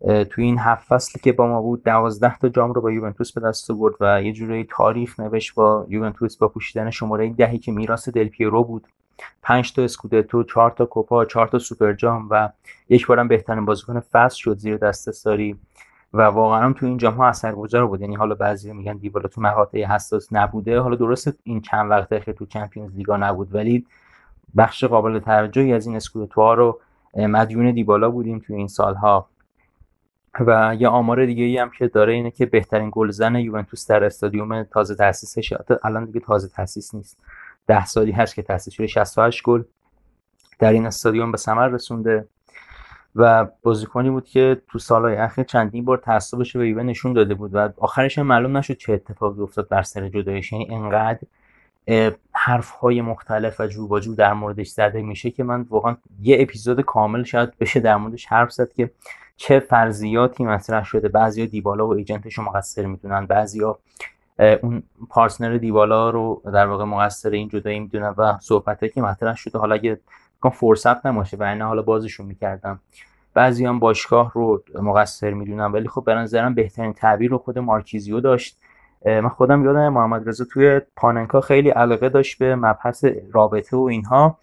[0.00, 3.40] توی این هفت فصلی که با ما بود دوازده تا جام رو با یوونتوس به
[3.40, 8.08] دست آورد و یه جوری تاریخ نوشت با یوونتوس با پوشیدن شماره دهی که میراث
[8.08, 8.86] دل پیرو بود.
[9.42, 12.48] پنج تا اسکودتو چهار تا کوپا چهار تا سوپر جام و
[12.88, 15.58] یک بارم بهترین بازیکن فصل شد زیر دست ساری.
[16.14, 18.00] و واقعا هم تو این جام ها اثرگذار بود.
[18.00, 20.80] یعنی حالا بعضی میگن دیبالا تو مقاطع حساس نبوده.
[20.80, 23.86] حالا درست این چند وقته که تو چمپیونز لیگا نبود ولی
[24.56, 26.80] بخش قابل توجهی از این اسکودتو ها رو
[27.14, 29.28] مدیون دیبالا بودیم تو این سالها.
[30.40, 34.62] و یه آمار دیگه ای هم که داره اینه که بهترین گلزن یوونتوس در استادیوم
[34.62, 35.54] تازه تاسیسش
[35.84, 37.18] الان دیگه تازه تاسیس نیست.
[37.66, 39.62] ده سالی هست که تاسیس شده 68 گل
[40.58, 42.28] در این استادیوم به ثمر رسونده
[43.16, 47.54] و بازیکنی بود که تو سالهای اخیر چندین بار تعصبش به یووه نشون داده بود
[47.54, 50.52] و آخرش هم معلوم نشد چه اتفاقی افتاد بر سر جدایش.
[50.52, 51.20] یعنی انقدر
[52.32, 56.36] حرف های مختلف و جو با جو در موردش زده میشه که من واقعا یه
[56.40, 58.90] اپیزود کامل شاید بشه در موردش حرف زد که
[59.40, 61.08] چه فرضیاتی مطرح شده.
[61.08, 63.78] بعضیا دیبالا و ایجنتش رو مقصر می‌دونن بعضیا
[64.62, 69.58] اون پارتنر دیبالا رو در واقع مقصر این جدایی می‌دونن و صحبته که مطرح شده.
[69.58, 70.00] حالا اگه
[70.52, 72.80] فرصت نماشه و نه حالا بازشون می‌کردم
[73.34, 78.20] بعضی هم باشگاه رو مقصر می‌دونن ولی خب به نظرم بهترین تعبیر رو خود مارکیزیو
[78.20, 78.58] داشت.
[79.04, 84.38] من خودم یادم محمد رضا توی پاننکا خیلی علاقه داشت به مبحث رابطه و اینها.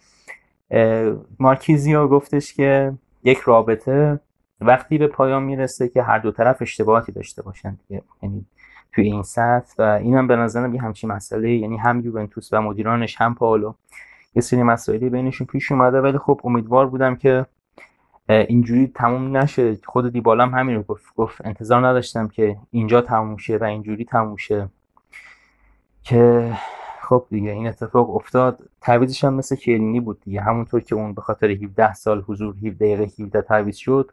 [1.40, 2.94] مارکیزیو گفتش که
[3.24, 4.20] یک رابطه
[4.62, 7.78] وقتی به پایان می‌رسه که هر دو طرف اشتباهاتی داشته باشن
[8.22, 8.46] یعنی
[8.94, 13.22] توی این سطح و اینم به نظرم یه همچین مسئله یعنی هم یوونتوس و مدیرانش
[13.22, 13.74] هم پاولو.
[14.36, 17.46] یه سری مسائلی بینشون پیش اومده ولی خب امیدوار بودم که
[18.30, 19.78] اینجوری تموم نشه.
[19.86, 21.16] خود دیبالام همین رو گفت.
[21.16, 24.70] گفت انتظار نداشتم که اینجا تموم شه و اینجوری تموم شه.
[26.04, 26.54] که
[27.02, 28.60] خب دیگه این اتفاق افتاد.
[28.82, 30.42] تعویضش هم مثل کلینی بود دیگه.
[30.42, 34.12] همونطور که اون به خاطر 17 سال حضور 17 دقیقه 17 تعویض شد.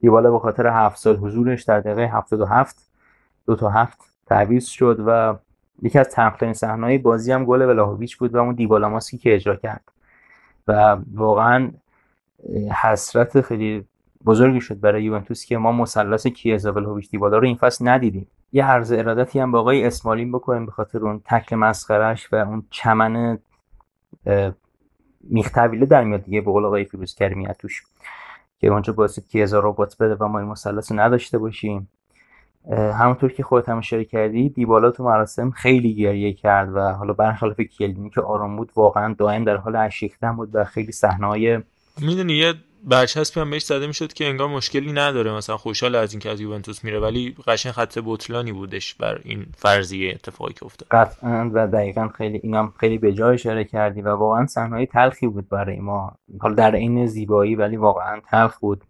[0.00, 2.76] دیبالا به خاطر 7 سال حضورش در دقیقه 77
[3.46, 5.38] دو تا هفت تعویض شد و
[5.82, 9.56] یکی از تنقلین صحنه‌های بازی هم گل ولاهویچ بود و اون دیبالا ماسکی که اجرا
[9.56, 9.92] کرد.
[10.68, 11.70] و واقعا
[12.82, 13.84] حسرت خیلی
[14.24, 18.26] بزرگی شد برای یوونتوس که ما مثلث کیزا ولاهویچ دیبالا رو این فصل ندیدیم.
[18.52, 22.62] یه عرض ارادتی هم با آقای اسمالین بکنیم به خاطر اون تکل مسخرش و اون
[22.70, 23.38] چمن
[25.20, 27.46] میختویله در میاد دیگه به قول آقای فیروز کریمی
[28.58, 31.88] که اونجا باعث کیزا ربات بده و ما این مثلث نداشته باشیم.
[32.70, 37.60] همونطور که خودت هم اشاره کردی دیبالا تو مراسم خیلی گریه کرد و حالا برخلاف
[37.60, 41.60] کیلینی که آرام بود واقعا دائم در حال اشیختن بود و خیلی صحنه‌های
[42.00, 42.54] می‌دونی یه
[42.84, 45.32] برچسبی هم بهش زده می‌شد که انگار مشکلی نداره.
[45.32, 50.10] مثلا خوشحال از اینکه از یوونتوس میره ولی قشنگ خط بطلانی بودش بر این فرضیه
[50.10, 50.88] اتفاقی که افتاد.
[50.90, 55.48] قطعا و دقیقا خیلی اینم خیلی به جای اشاره کردی و واقعا صحنه‌های تلخی بود
[55.48, 56.18] برای ما.
[56.40, 58.84] حالا در این زیبایی ولی واقعا تلخ بود.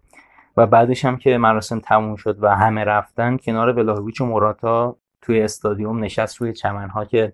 [0.57, 5.41] و بعدش هم که مراسم تموم شد و همه رفتن کنار ولاهویچ و موراتا توی
[5.41, 7.33] استادیوم نشست روی چمنها که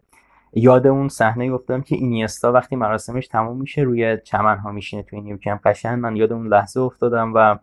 [0.56, 5.66] یاد اون صحنه گفتم که اینیستا وقتی مراسمش تموم میشه روی چمنها میشینه توی نیوکمپ
[5.66, 7.56] قشنگ من یاد اون لحظه افتادم و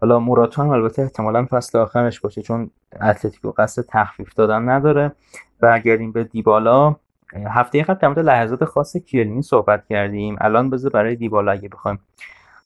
[0.00, 5.12] حالا موراتا هم البته احتمالا فصل آخرش باشه چون اتلتیکو قصد تخفیف دادن نداره.
[5.60, 6.96] برگردیم به دیبالا.
[7.46, 10.36] هفته قبل در لحظات خاص کیلینی صحبت کردیم.
[10.40, 11.98] الان بذار برای دیبالا اگه بخوایم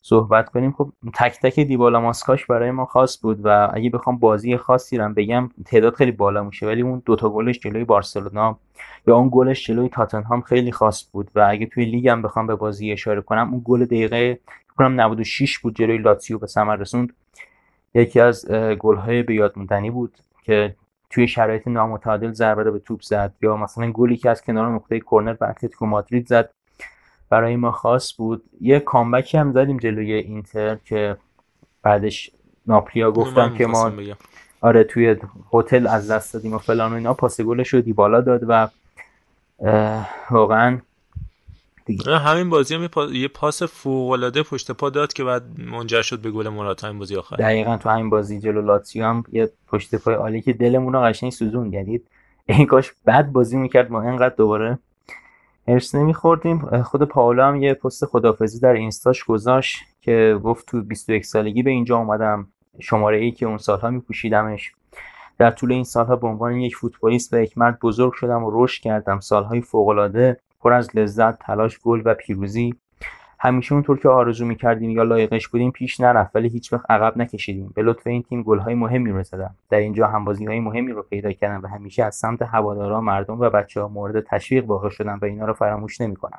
[0.07, 0.73] صحبت کنیم.
[0.73, 5.15] خب تک تک دیبالا ماسکاش برای ما خاص بود و اگه بخوام بازی خاصی رو
[5.15, 8.59] بگم تعداد خیلی بالا میشه ولی اون دوتا گلش جلوی بارسلونا
[9.07, 12.55] یا اون گلش جلوی تاتنهام خیلی خاص بود و اگه توی لیگ هم بخوام به
[12.55, 14.39] بازی اشاره کنم اون گل دقیقه
[14.77, 17.13] کنم 96 بود جلوی لاتسیو به ثمر رسوند.
[17.95, 20.77] یکی از گل‌های به یاد موندنی بود که
[21.11, 25.33] توی شرایط نامتعادل ضربه به توپ زد یا مثلا گلی که از کنار نقطه کرنر
[25.33, 26.51] به اتلتیکو مادرید زد.
[27.31, 28.43] برای ما خاص بود.
[28.61, 31.17] یه کامبکی هم زدیم جلوی اینتر که
[31.83, 32.31] بعدش
[32.67, 33.93] ناپلیا گفتم که ما
[34.61, 35.17] آره توی
[35.53, 37.15] هتل از دست دادیم و فلان و اینا.
[37.15, 38.69] پاس گلش رو دیبالا داد و
[40.31, 40.81] واقعا
[41.87, 42.19] دیگه.
[42.19, 46.31] همین بازی هم یه پاس فوق العاده پشت پا داد که بعد منجر شد به
[46.31, 47.37] گل مراتا این بازی آخر.
[47.37, 51.33] دقیقا تو همین بازی جلو لاتسیو هم یه پشت پای عالی که دلمون رو قشنگ
[51.33, 52.01] سوزون یعنی
[52.47, 54.79] این کاش بد بازی می‌کرد ما اینقدر دوباره
[55.69, 56.83] هرس نمیخوردیم.
[56.83, 61.71] خود پاولا هم یه پست خدافزی در اینستاش گذاشت که گفت تو 21 سالگی به
[61.71, 62.49] اینجا اومدم.
[62.81, 64.73] شماره ای که اون سالها میپوشیدمش.
[65.39, 68.83] در طول این سالها به عنوان یک فوتبالیست و یک مرد بزرگ شدم و رشد
[68.83, 69.21] کردم.
[69.21, 72.75] سالهای فوقالعاده پر از لذت تلاش گل و پیروزی.
[73.45, 77.73] همیشه اونطور که آرزو می‌کردیم یا لایقش بودیم پیش نرفت ولی هیچ وقت عقب نکشیدیم.
[77.75, 81.33] به لطف این تیم گلهای مهمی رو زدم در اینجا همبازی های مهمی رو پیدا
[81.33, 85.25] کردم و همیشه از سمت هواداران مردم و بچه ها مورد تشویق واقع شدم و
[85.25, 86.39] اینا رو فراموش نمی‌کنم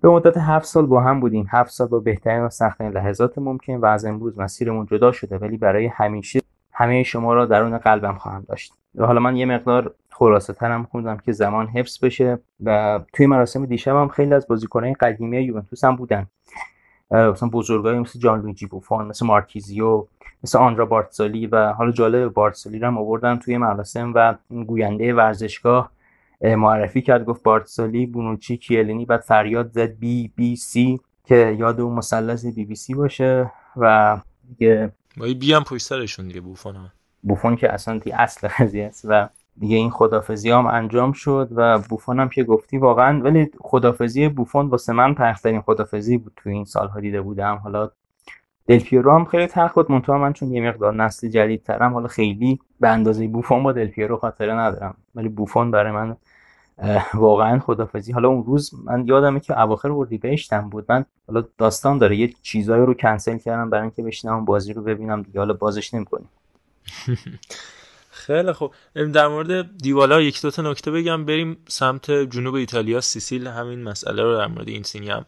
[0.00, 1.46] به مدت هفت سال با هم بودیم.
[1.50, 5.56] هفت سال با بهترین و سختترین لحظات ممکن و از امروز مسیرمون جدا شده ولی
[5.56, 6.40] برای همیشه
[6.74, 8.72] همه شما را درون قلبم خواهم داشت.
[8.94, 13.66] و حالا من یه مقدار خلاصه ترم خوندم که زمان حفظ بشه و توی مراسم
[13.66, 16.26] دیشب هم خیلی از بازیکنان قدیمی یوونتوس هم بودن.
[17.10, 20.06] مثلا بزرگایی مثل جان لویجی بوفون مثل مارکیزیو
[20.44, 24.34] مثل آندرا بارتسالی و حالا جالب بارتسالی رو هم آوردن توی مراسم و
[24.66, 25.90] گوینده ورزشگاه
[26.40, 31.94] معرفی کرد گفت بارتسالی بونوچی کیلینی بعد فریاد زد بی بی سی که یاد اون
[31.94, 34.16] مثلث بی بی سی باشه و
[35.16, 36.92] B هم پشت سرشون دیگه بوفون هم.
[37.22, 41.78] بوفون که اصلا B اصل قضیه است و دیگه این خدافزی هم انجام شد و
[41.78, 46.64] بوفون هم که گفتی واقعا ولی خدافزی بوفون واسه من تخترین خدافزی بود تو این
[46.64, 47.56] سالها دیده بودم.
[47.56, 47.90] حالا
[48.66, 49.90] دلپیرو هم خیلی تخت بود.
[49.90, 54.54] منتها من چون یه مقدار نسل جدیدترم حالا خیلی به اندازه بوفون با دلپیرو خاطره
[54.54, 54.96] ندارم.
[55.14, 56.16] ولی بوفون برای من
[57.14, 60.84] واقعا خدافزی حالا اون روز من یادمه که اواخر اردیبهشتم بود.
[60.88, 62.16] من حالا داستان داره.
[62.16, 65.38] یه چیزایی رو کنسل کردم برای اینکه بشینم بازی رو ببینم دیگه.
[65.40, 66.28] حالا بازش نمی‌کنیم.
[68.10, 68.74] خیلی خوب.
[68.94, 71.24] در مورد دیوالا یک دو تا نکته بگم.
[71.24, 73.00] بریم سمت جنوب ایتالیا.
[73.00, 75.26] سیسیل همین مسئله رو در مورد این سینی هم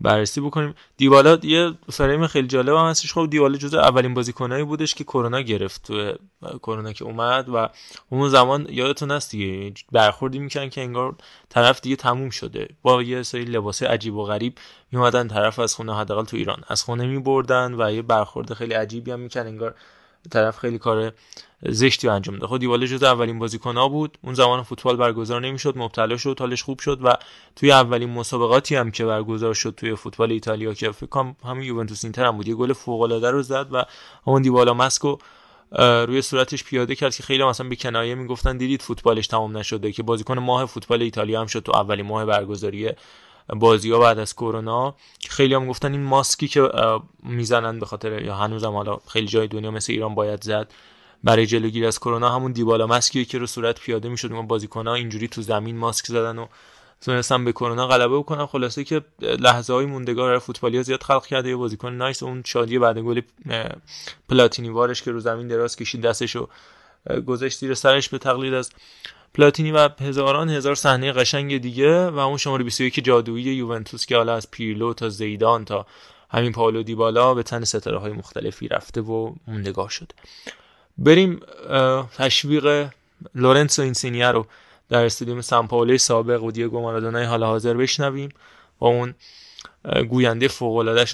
[0.00, 0.74] بررسی بکنیم.
[0.96, 3.12] دیوالا یه فریم خیلی جالب هم هستش.
[3.12, 6.14] خب دیوالا جزو اولین بازیکنایی بودش که کرونا گرفت تو
[6.58, 7.68] کرونا که اومد و
[8.10, 9.74] اون زمان یادتون هست دیگه.
[9.92, 11.16] برخوردی می‌کنن که انگار
[11.48, 12.68] طرف دیگه تموم شده.
[12.82, 14.58] با یه سری لباس عجیب و غریب
[14.92, 16.62] میومدن طرف از خونه حداقل تو ایران.
[16.68, 19.74] از خونه میبردن و یه برخورد خیلی عجیبی هم می‌کنن انگار
[20.30, 21.12] طرف خیلی کار
[21.62, 22.48] زشتی انجام داد.
[22.48, 24.18] خب دیواله جز اولین بازیکن ها بود.
[24.24, 27.12] اون زمان فوتبال برگزار نمی‌شد مبتلا شد حالش خوب شد و
[27.56, 32.04] توی اولین مسابقاتی هم که برگزار شد توی فوتبال ایتالیا که فکر کنم همین یوونتوس
[32.04, 32.48] اینتر هم بود.
[32.48, 33.84] یه گل فوق العاده رو زد و
[34.26, 35.18] همون دیوالا ماسکو
[35.78, 40.02] روی صورتش پیاده کرد که خیلی مثلا به کنایه می‌گفتن دیدید فوتبالش تمام نشده که
[40.02, 42.90] بازیکن ماه فوتبال ایتالیا هم شد تو اولین ماه برگزاری
[43.56, 44.94] بازی ها بعد از کرونا
[45.28, 46.70] خیلی هم گفتن این ماسکی که
[47.22, 50.72] می‌زنن به خاطر یا هنوزم حالا خیلی جای دنیا مثل ایران باید زد
[51.24, 52.34] برای جلوگیری از کرونا.
[52.34, 56.38] همون دیبالا ماسکی که رو صورت پیاده می‌شد اون بازیکن‌ها اینجوری تو زمین ماسک زدن
[56.38, 56.46] و
[57.00, 58.46] تونستن به کرونا غلبه بکنن.
[58.46, 61.48] خلاصه که لحظه های موندگار برای فوتبالی زیاد خلق کرده.
[61.48, 63.20] یه بازیکن نایس اون شادی بعد گل
[64.28, 66.48] پلاتینی وارش که رو زمین دراز کشید دستشو
[67.26, 68.70] گذاشت زیر سرش به تقلید از
[69.34, 74.34] پلاتینی و هزاران هزار صحنه قشنگ دیگه و اون شماره 21 جادویی یوونتوس که حالا
[74.34, 75.86] از پیرلو تا زیدان تا
[76.30, 80.14] همین پاولو دیبالا به تن ستاره های مختلفی رفته و موندگار شده.
[80.98, 81.40] بریم
[82.16, 82.88] تشویق
[83.34, 84.46] لورنسو اینسینیا رو
[84.88, 88.28] در استادیوم سان سابق و دیگو مارادونای حال حاضر بشنویم.
[88.78, 89.14] با اون
[90.08, 91.06] گوینده فوق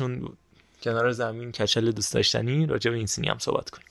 [0.83, 3.87] کنار زمین کچل دوست داشتنی راجع به اینسینی هم صحبت کنیم.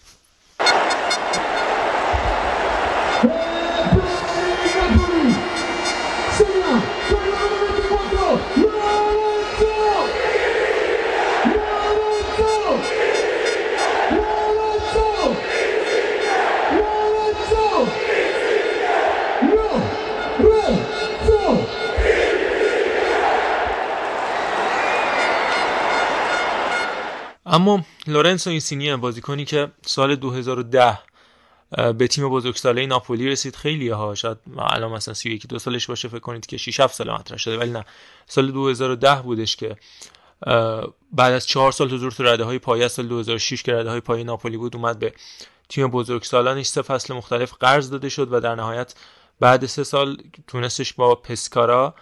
[27.55, 30.99] اما لورنسو اینسینی بازیکنی که سال 2010
[31.97, 33.55] به تیم بزرگساله ناپولی رسید.
[33.55, 37.11] خیلی ها شاید الان مثلا 31 دو سالش باشه فکر کنید که 6 7 سال
[37.11, 37.85] مطرح شده ولی نه.
[38.27, 39.75] سال 2010 بودش که
[41.11, 44.23] بعد از 4 سال حضور تو رده های پایه سال 2006 که رده های پایه
[44.23, 45.13] ناپولی بود اومد به
[45.69, 48.93] تیم بزرگسالانش سه فصل مختلف قرض داده شد و در نهایت
[49.39, 51.95] بعد سه سال تونستش با پسکارا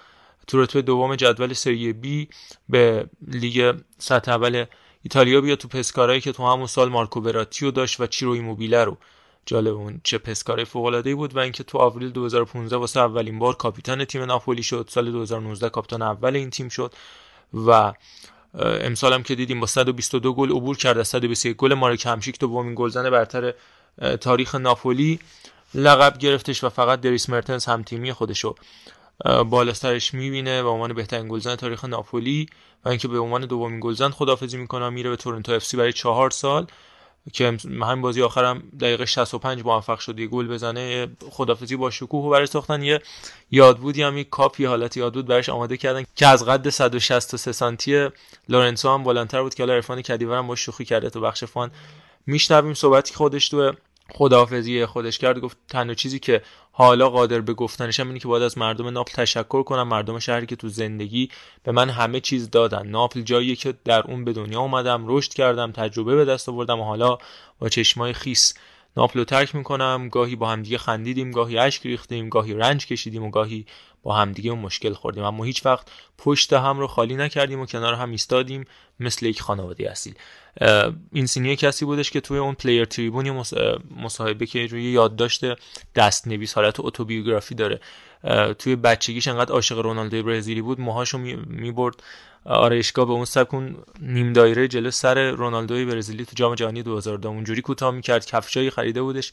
[0.48, 2.30] تو رتبه دوم جدول سری بی
[2.70, 4.66] به لیگ سطح اول
[5.04, 8.98] ایتالیا بیا تو پسکارایی که تو همون سال مارکو براتیو داشت و چیرو ایموبیله رو.
[9.46, 13.56] جالب اون چه پسکاره فوق العاده بود و اینکه تو آوریل 2015 واسه اولین بار
[13.56, 14.88] کاپیتان تیم ناپولی شد.
[14.90, 16.94] سال 2019 کاپیتان اول این تیم شد
[17.54, 17.94] و
[18.60, 22.76] امسال هم که دیدیم با 122 گل عبور کرد از 121 گل مارک همشیک دومین
[22.76, 23.54] گلزن برتر
[24.22, 25.20] تاریخ ناپولی
[25.76, 28.56] لقب گرفتش و فقط دریس مرتنز هم تیمی خودشو
[29.24, 32.48] بالا سرش می‌بینه به عنوان بهترین گلزن تاریخ ناپولی
[32.86, 36.68] و اینکه به عنوان دومین گلزن خدافظی می‌کنه میره به تورنتو اف برای چهار سال
[37.34, 42.30] که همین بازی آخرم دقیقه 65 موفق شد یه گل بزنه خدافظی با شکوه و
[42.30, 43.02] برای ساختن یه
[43.52, 48.10] یادبودی هم یه کاپی حالت یادبود براش آماده کردن که از قد 163 سانتی
[48.50, 51.72] لورنسو هم بلندتر بود که حالا عرفان کدیورم با شوخی کرده تو بخش fun.
[52.28, 53.74] میشنویم صحبتی که خودش تو
[54.14, 56.42] خداحافظی خودش کرد گفت تنها چیزی که
[56.72, 59.88] حالا قادر به گفتنش هم اینه که باید از مردم ناپل تشکر کنم.
[59.88, 61.30] مردم شهری که تو زندگی
[61.64, 62.88] به من همه چیز دادن.
[62.88, 66.84] ناپل جایی که در اون به دنیا اومدم رشد کردم تجربه به دست آوردم و
[66.84, 67.18] حالا
[67.60, 68.54] با چشمای خیس
[68.98, 70.10] ناپل رو ترک می‌کنم.
[70.12, 73.66] گاهی با همدیگه خندیدیم گاهی اشک ریختیم گاهی رنج کشیدیم و گاهی
[74.04, 75.24] با همدیگه شکست خوردیم.
[75.24, 75.88] اما هیچ وقت
[76.18, 78.66] پشت هم رو خالی نکردیم و کنار هم ایستادیم
[79.00, 80.16] مثل یک خانواده اصیل.
[81.12, 83.44] این سینیه کسی بودش که توی اون Player Tribune ی
[83.98, 85.42] مصاحبه که روی یادداشت
[85.96, 87.80] دست نویس حالت اتوبیوگرافی داره.
[88.60, 91.96] توی بچگیش انقدر عاشق رونالدو برزیلی بود موهاشو می‌برد.
[92.46, 97.62] آرایشگاه به اون سکون نیم دایره جلو سر رونالدوی برزیلی تو جام جهانی 2002 اونجوری
[97.62, 98.26] کوتاه می‌کرد.
[98.26, 99.32] کفشایی خریده بودش.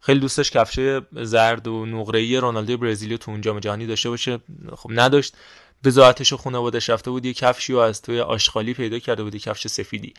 [0.00, 4.38] خیلی دوستش کفشای زرد و نقره‌ای رونالدو برزیلی تو اون جام جهانی داشته باشه.
[4.76, 5.34] خب نداشت.
[5.82, 7.26] به ذاتش خانواده‌اش رفته بود.
[7.26, 9.36] یه کفشی و از توی آشغالی پیدا کرده بود.
[9.36, 10.14] کفش سفیدی.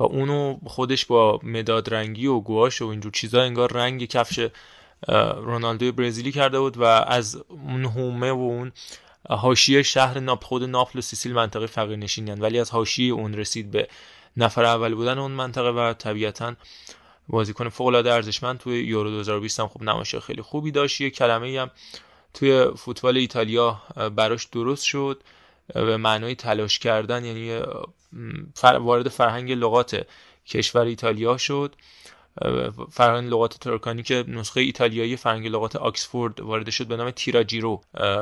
[0.00, 4.48] و اونو خودش با مداد رنگی و گواش و اینجور چیزا انگار رنگ کفش
[5.36, 8.72] رونالدو برزیلی کرده بود و از اون هومه و اون
[9.30, 13.70] حاشیه شهر ناپ خود ناپل و سیسیل منطقه فقیر نشینیان ولی از حاشیه اون رسید
[13.70, 13.88] به
[14.36, 16.54] نفر اول بودن اون منطقه و طبیعتا
[17.28, 21.00] بازیکن فوق العاده ارزشمند توی یورو 2020 هم خب نمایش خیلی خوبی داشت.
[21.00, 21.70] یه کلمه هم
[22.34, 23.82] توی فوتبال ایتالیا
[24.16, 25.22] براش درست شد.
[25.74, 27.62] به معنای تلاش کردن یعنی
[28.62, 30.06] وارد فرهنگ لغات
[30.46, 31.76] کشور ایتالیا شد.
[32.90, 37.80] فرهنگ لغات ترکانی که نسخه ایتالیایی فرهنگ لغات آکسفورد وارد شد به نام تیراجیرو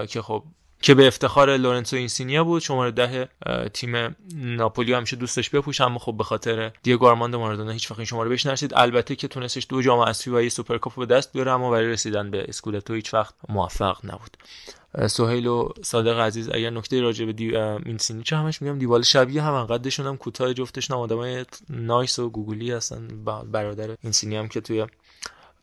[0.09, 0.45] که خب
[0.83, 2.63] که به افتخار لورنسو اینسینیا بود.
[2.63, 3.29] شماره ده
[3.75, 8.07] تیم ناپولی همیشه دوستش بپوش اما خب به خاطر دیگو آرماندو مارادونا هیچ وقت این
[8.07, 8.75] شماره بهش نرسید.
[8.75, 12.31] البته که تونستش دو جام اسفی و یه سوپرکاپ به دست بیاره اما برای رسیدن
[12.31, 14.37] به اسکودتو هیچ وقت موفق نبود.
[15.07, 17.57] سهیل و صادق عزیز اگر نکته راجع به دی...
[17.57, 22.73] اینسینی چه همش میگم دیبالا شبیه هم قدشون هم کوتاه جفتشون آدمای nice و گوگولی
[22.73, 23.09] هستن
[23.53, 24.87] برادر اینسینی هم که توی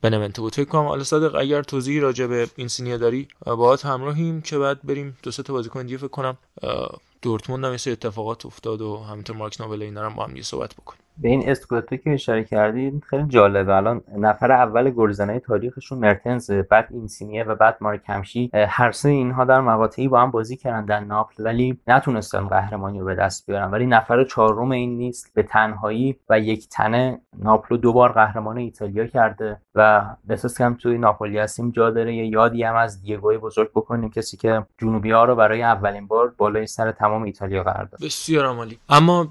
[0.01, 0.55] بنونتو بود.
[0.55, 5.17] فکر کنم صادق اگر توضیحی راجع به این سینیه داری باهات همراهیم که بعد بریم
[5.23, 6.37] دو سه تا بازیکن دیگه فکر کنم
[7.21, 11.01] دورتموند هم اتفاقات افتاد و همینطور مارک نوبل اینا هم با هم صحبت بکنیم.
[11.17, 13.75] به این اسکودتو که اشاره کردید خیلی جالبه.
[13.75, 18.51] الان نفر اول گلزنای تاریخشون مرتنز بعد اینسینیه و بعد مارک همشیک.
[18.53, 23.05] هر سه اینها در مقاطعی با هم بازی کردن در ناپل ولی نتونستن قهرمانی رو
[23.05, 23.71] به دست بیارن.
[23.71, 25.31] ولی نفر چهارم این نیست.
[25.33, 30.97] به تنهایی و یک تنه ناپل دو بار قهرمان ایتالیا کرده و احساس کنم توی
[30.97, 32.15] ناپولی هستیم جا داره.
[32.15, 36.33] یه یادی هم از دیگوی بزرگ بکنیم کسی که جنوبی ها رو برای اولین بار
[36.37, 37.99] بالای سر تمام ایتالیا قرار داد.
[38.01, 38.79] بسیار عالی.
[38.89, 39.27] اما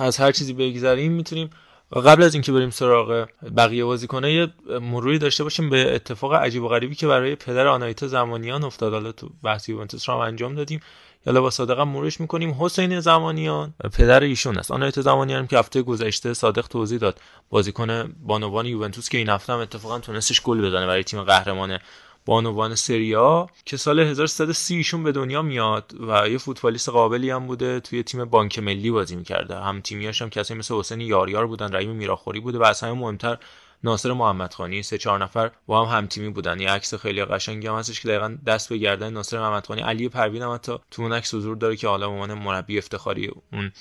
[0.00, 1.50] از هر چیزی بگذریم می‌تونیم
[1.92, 4.48] قبل از اینکه بریم سراغ بقیه بازیکن‌ها یه
[4.80, 8.92] مروری داشته باشیم به اتفاق عجیب و غریبی که برای پدر آنایتا زمانیان افتاد.
[8.92, 10.80] حالا تو بحث یوونتوس رو انجام دادیم.
[11.26, 12.56] یالا با صادق هم مرورش می‌کنیم.
[12.60, 14.70] حسین زمانیان پدر ایشون است.
[14.70, 17.20] آنایتا زمانیان که هفته گذشته صادق توضیح داد.
[17.50, 21.78] بازیکن بانوان یوونتوس که این هفته هم اتفاقا تونستش گل بزنه برای تیم قهرمان
[22.26, 27.80] بانوان سریا که سال 1330 ایشون به دنیا میاد و یه فوتبالیست قابلی هم بوده
[27.80, 29.56] توی تیم بانک ملی بازی می‌کرده.
[29.56, 33.38] هم تیمیاش هم کسی مثل حسین یاریار بودن رحیم میراخوری بوده و از همه مهمتر
[33.84, 34.82] ناصر محمدخانی.
[34.82, 36.60] سه چهار نفر با هم هم تیمی بودن.
[36.60, 39.82] یه عکس خیلی قشنگی هم هستش که دقیقا دست به گردن ناصر محمدخانی.
[39.82, 43.72] علی پروین هم حتی تو اون عکس حضور داره که حالا عنوان مربی افتخاری اون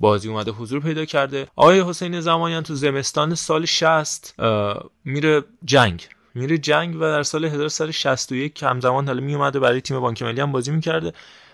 [0.00, 1.48] بازی اومده حضور پیدا کرده.
[1.56, 4.34] آقای حسین زمانیان تو زمستان سال 60
[5.04, 6.08] میره جنگ.
[6.36, 10.52] میره جنگ و در سال 1361 همزمان حالا می اومده برای تیم بانک ملی هم
[10.52, 11.12] بازی می‌کرده.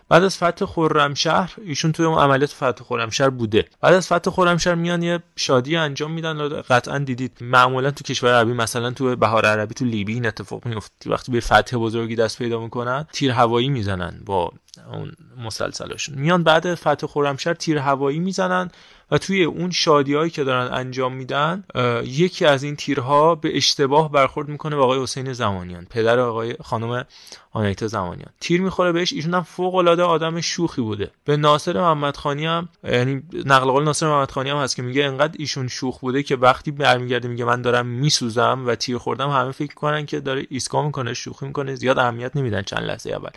[0.08, 3.64] بعد از فتح خرمشهر ایشون توی اون عملیات فتح خرمشهر بوده.
[3.80, 6.48] بعد از فتح خرمشهر میان یه شادی انجام میدن.
[6.48, 11.10] قطعا دیدید معمولا تو کشور عربی مثلا تو بهار عربی تو لیبی این اتفاق میفته
[11.10, 14.52] وقتی به فتح بزرگی دست پیدا می‌کنن تیر هوایی می‌زنن با
[14.92, 15.12] اون
[15.44, 16.14] مسلسلاشون.
[16.18, 18.70] میان بعد فتح خرمشهر تیر هوایی می‌زنن.
[19.12, 21.64] و توی اون شادیهایی که دارن انجام میدن
[22.04, 27.04] یکی از این تیرها به اشتباه برخورد می‌کنه به آقای حسین زمانیان پدر آقای خانم
[27.52, 28.28] آنایتا زمانیان.
[28.40, 31.10] تیر می‌خوره بهش ایشون هم فوق العاده آدم شوخی بوده.
[31.24, 35.68] به ناصر محمدخانی هم یعنی نقل قول ناصر محمدخانی هم هست که میگه انقدر ایشون
[35.68, 40.06] شوخ بوده که وقتی برمیگرده میگه من دارم میسوزم و تیر خوردم همه فکر کنن
[40.06, 43.30] که داره ایسکا می‌کنه شوخی می‌کنه زیاد اهمیت نمیدن چند لحظه اول.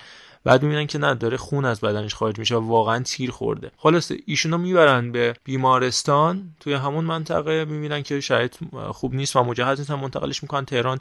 [0.45, 3.71] بعد می‌بینن که نه داره خون از بدنش خارج میشه و واقعا تیر خورده.
[3.77, 8.59] خلاصه ایشونو می‌برن به بیمارستان توی همون منطقه می‌بینن که شاید
[8.91, 10.99] خوب نیست و مجهز نیستن منتقلش می‌کنن تهران.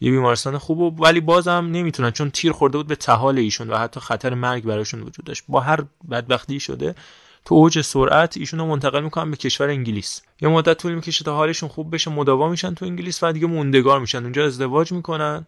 [0.00, 3.76] یه بیمارستان خوب و ولی بازم نمی‌تونن چون تیر خورده بود به تحال ایشون و
[3.76, 5.44] حتی خطر مرگ براشون وجود داشت.
[5.48, 6.94] با هر بدبختی شده
[7.44, 10.22] تو اوج سرعت ایشون منتقل می‌کنن به کشور انگلیس.
[10.42, 14.00] یه مدت طول می‌کشه تا حالشون خوب بشه مداوا میشن تو انگلیس و دیگه موندگار
[14.00, 14.22] میشن.
[14.22, 15.46] اونجا ازدواج می‌کنن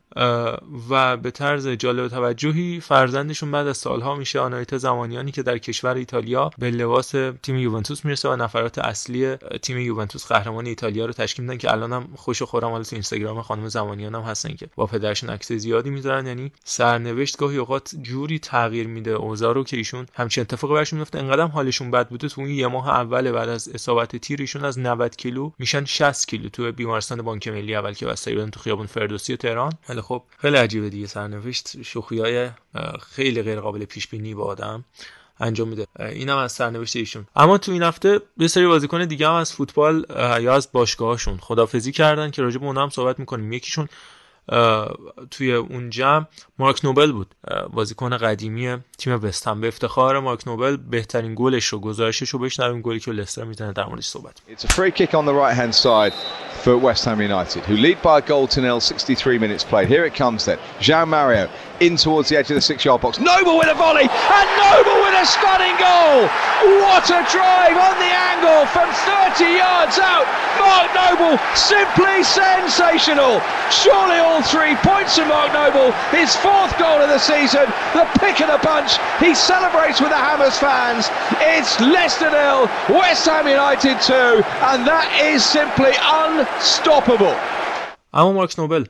[0.90, 5.94] و به طرز جالب توجهی فرزندشون بعد از سالها میشه آنایتا زمانیانی که در کشور
[5.94, 7.10] ایتالیا به لباس
[7.42, 11.92] تیم یوونتوس می‌رسه و نفرات اصلی تیم یوونتوس قهرمان ایتالیا رو تشکیل میدن که الان
[11.92, 15.90] هم خوش و خورم تو اینستاگرام خانم زمانیان هم هستن که با پدرشون عکس زیادی
[15.90, 16.26] می‌ذارن.
[16.26, 21.18] یعنی سرنوشت گاهی اوقات جوری تغییر میده اوضاع رو که ایشون همچین اتفاقی براشون میفته
[21.18, 24.81] انقدر حالشون بد بوده تو اون یه ماه اول بعد از اصابت تیر ایشون از
[24.82, 26.48] 90 کیلو میشن 60 کیلو.
[26.48, 29.72] تو بیمارستان بانک ملی اول که بستری بدن تو خیابون فردوسی تهران.
[29.88, 31.82] ولی خب خیلی عجیبه دیگه سرنوشت.
[31.82, 32.50] شوخیای
[33.10, 34.84] خیلی غیر قابل پیش بینی با آدم
[35.40, 35.86] انجام میده.
[35.98, 37.26] اینم از سرنوشت ایشون.
[37.36, 40.06] اما تو این هفته یه سری بازیکن دیگه هم از فوتبال
[40.40, 43.52] یا از باشگاهشون خدافزی کردن که راجع به اونها هم صحبت می‌کنیم.
[43.52, 43.88] یکیشون
[45.30, 46.24] توی اون جمع
[46.58, 47.34] مارک نوبل بود.
[47.72, 53.00] بازیکن قدیمی تیم وستهم به افتخار مارک نوبل بهترین گلش رو گزارشش رو بشنویم گلی
[53.00, 56.12] که لستر می‌زنه در موردش صحبت It's a free kick on the right hand side
[56.62, 59.88] for West Ham United who lead by a goal to nil 63 minutes played.
[59.88, 60.58] Here it comes then.
[60.80, 61.48] Jean Mario
[61.82, 63.18] in towards the edge of the six yard box.
[63.18, 66.30] Noble with a volley and Noble with a stunning goal.
[66.86, 68.86] What a drive on the angle from
[69.34, 70.22] 30 yards out.
[70.62, 73.42] Mark Noble simply sensational.
[73.74, 77.66] Surely all three points to Mark Noble his fourth goal of the season
[77.98, 78.94] the pick of the punch.
[79.18, 81.10] He celebrates with the Hammers fans.
[81.42, 84.14] It's Leicester nil West Ham United 2
[84.70, 87.34] and that is simply unstoppable
[88.12, 88.84] اما مارک نوبل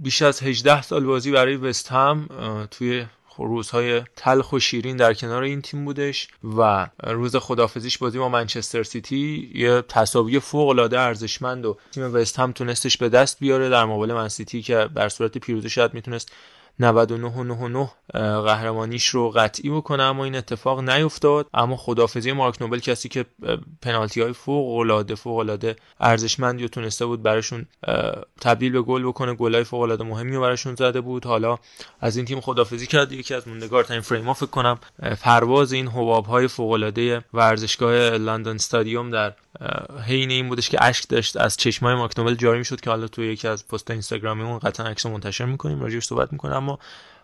[0.00, 2.28] بیش از 18 سال بازی برای وست هم
[2.70, 3.06] توی
[3.38, 8.82] روزهای تلخ و شیرین در کنار این تیم بودش و روز خدافزیش بازی با منچستر
[8.82, 13.68] سیتی یه تساوی فوق العاده ارزشمند و تیم وست هم تونستش به دست بیاره.
[13.68, 16.32] در مقابل من سیتی که بر صورت پیروزی شاید می‌تونست
[16.80, 17.90] 99 و 99
[18.42, 21.46] قهرمانیش رو قطعی بکنه اما این اتفاق نیفتاد.
[21.54, 23.24] اما خدافزی مارک نوبل کسی که
[23.82, 27.66] پنالتی های فوق العاده فوق العاده ارزشمندی تونسته بود براشون
[28.40, 31.24] تبدیل به گل بکنه گلای فوق العاده مهمی رو براشون زده بود.
[31.24, 31.58] حالا
[32.00, 33.12] از این تیم خدافزی کرد.
[33.12, 34.78] یکی از موندگار ترین فریم فکر کنم
[35.20, 39.32] پرواز این حباب های فوق العاده ورزشگاه لندن استادیوم در
[40.06, 41.36] حین این بودش که اشک داشت.
[41.36, 45.06] از چشمای مارک نوبل جاری می‌شد که حالا توی یکی از پست اینستاگرامیمون قطعا عکس
[45.06, 45.80] منتشر می‌کنیم.
[45.80, 46.69] راجعش صحبت می‌کنم.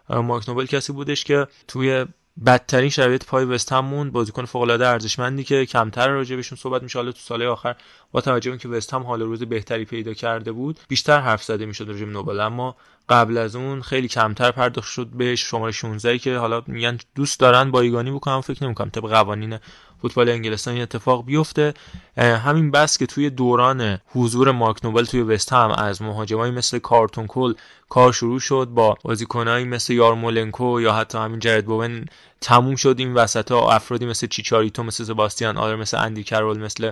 [0.09, 2.07] مارک نوبل کسی بودش که توی
[2.47, 6.83] بدترین شرایط پای وست هم موند بازیکن فوق العاده ارزشمندی که کمتر راجع بهشون صحبت
[6.83, 7.77] میشه حالا تو سال آخر
[8.21, 11.87] توجه به که وست هم حال روز بهتری پیدا کرده بود بیشتر حرف زده می‌شد
[11.87, 12.41] به نوبل.
[12.41, 12.77] اما
[13.09, 17.71] قبل از اون خیلی کمتر پرداخت شد بهش شماره 16 که حالا میگن دوست دارن
[17.71, 19.59] بایگانی بکنم فکر نمی‌کنم طبق قوانین
[20.03, 21.75] فوتبال انگلستان این اتفاق بیفته.
[22.17, 27.27] همین بس که توی دوران حضور مارک نوبل توی وست هم از مهاجمایی مثل کارتون
[27.27, 27.55] کل
[27.89, 32.05] کار شروع شد با بازیکنایی مثل یارمولنکو یا حتی همین جرد بوون
[32.41, 36.91] تموم شد این وسط ها افرادی مثل چیچاریتو مثل سباستیان آلر مثل اندی کرول مثل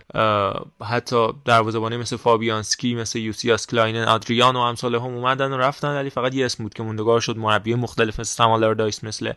[0.83, 6.11] حتی دروازه‌بانی مثل فابیانسکی مثل یوسی یاسکلاینن آدریان و امثال هم اومدن و رفتن ولی
[6.11, 9.33] فقط یه اسم بود که موندگار شد مربی مختلف مثل سم آلاردایس مثل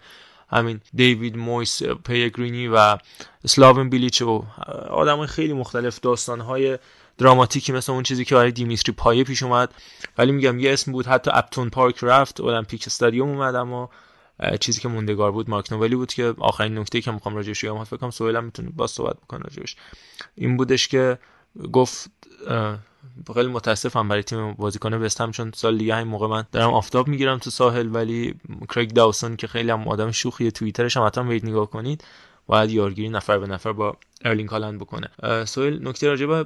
[0.49, 2.97] همین دیوید مویس پلگرینی و
[3.45, 4.43] سلاون بیلیچ و
[4.89, 6.77] آدم خیلی مختلف داستانهای
[7.17, 9.73] دراماتیکی مثل اون چیزی که برای دیمیتری پایه پیش اومد.
[10.17, 13.89] ولی میگم یه اسم بود حتی اپتون پارک رفت المپیک استادیوم اومد اما
[14.59, 17.97] چیزی که موندگار بود مارک نوبلی بود که آخرین نکته که می‌خوام راجعش بگم فکر
[17.97, 19.75] کنم سویلم می‌تونه باز صحبت بکنه راجعش.
[20.35, 21.17] این بودش که
[21.73, 22.11] گفت
[23.33, 27.37] خیلی متاسفم برای تیم بازیکن وستهم چون سال دیگه همین موقع من دارم آفتاب می‌گیرم
[27.37, 28.35] تو ساحل ولی
[28.69, 32.03] کریگ داوسون که خیلی هم آدم شوخیه توییترش هم حتما برید نگاه کنید.
[32.47, 35.07] باید یارگیری نفر به نفر با ارلینگ هالند بکنه.
[35.45, 36.45] سهیل نکته راجع به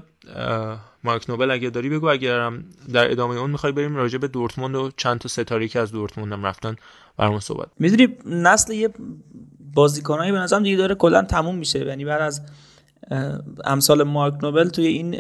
[1.04, 2.64] مارک نوبل اگه داری بگو اگرم
[2.94, 6.34] در ادامه اون می‌خوای بریم راجع به دورتموند و چند تا ستاره که از دورتموند
[6.34, 6.76] هم رفتن
[7.18, 8.90] برامون صحبت می‌دونی نسل یه
[9.74, 11.86] بازیکنایی به نظرم دیگه داره کلا تموم میشه.
[11.86, 12.42] یعنی بعد از
[13.66, 15.16] امثال مارک نوبل توی این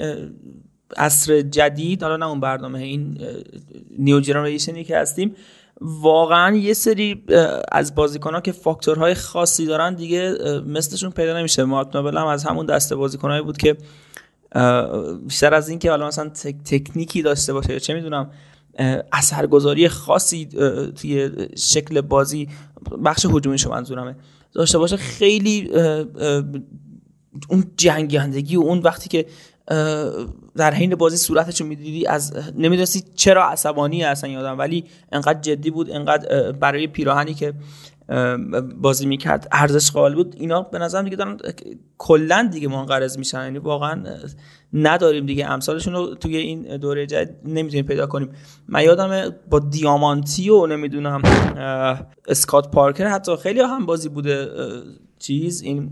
[0.97, 3.17] عصر جدید حالا نه اون برنامه این
[3.97, 5.35] new generation ی که هستیم
[5.81, 7.23] واقعا یه سری
[7.71, 10.35] از بازیکن که فاکتورهای خاصی دارن دیگه
[10.65, 11.63] مثلشون پیدا نمیشه.
[11.63, 13.77] مارک نوبل هم از همون دسته بازیکنهایی بود که
[15.27, 16.29] بیشتر از اینکه حالا مثلا
[16.65, 18.31] تکنیکی داشته باشه چه می‌دونم
[19.11, 20.45] اثرگذاری خاصی
[20.95, 22.49] توی شکل بازی
[23.05, 24.15] بخش هجومیشو منظورمه.
[24.53, 25.69] داشته باشه خیلی
[27.49, 29.25] اون جنگندگی و اون وقتی که
[30.55, 35.71] در حین بازی صورتش رو می‌دیدی از نمی‌دونستی چرا عصبانی اصلا یادم ولی انقدر جدی
[35.71, 37.53] بود انقدر برای پیراهنی که
[38.81, 40.35] بازی می‌کرد ارزش قائل بود.
[40.37, 41.37] اینا به نظرم دیگه دارن
[41.97, 43.43] کلا دیگه منقرض میشن.
[43.43, 44.03] یعنی واقعا
[44.73, 45.51] نداریم دیگه.
[45.51, 48.29] امثالشون رو توی این دوره جدید نمی‌تونیم پیدا کنیم.
[48.67, 51.21] من یادم با دیامانتی و نمی‌دونم
[52.27, 54.47] اسکات پارکر حتی خیلی هم بازی بوده
[55.19, 55.91] چیز این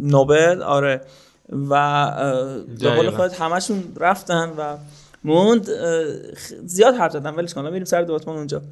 [0.00, 1.00] نوبل آره.
[1.70, 2.10] و
[2.80, 4.76] به قول خودت همشون رفتن و
[5.24, 5.68] موند
[6.64, 8.62] زیاد حرف زدم ولش کن میریم سر دورتموند اونجا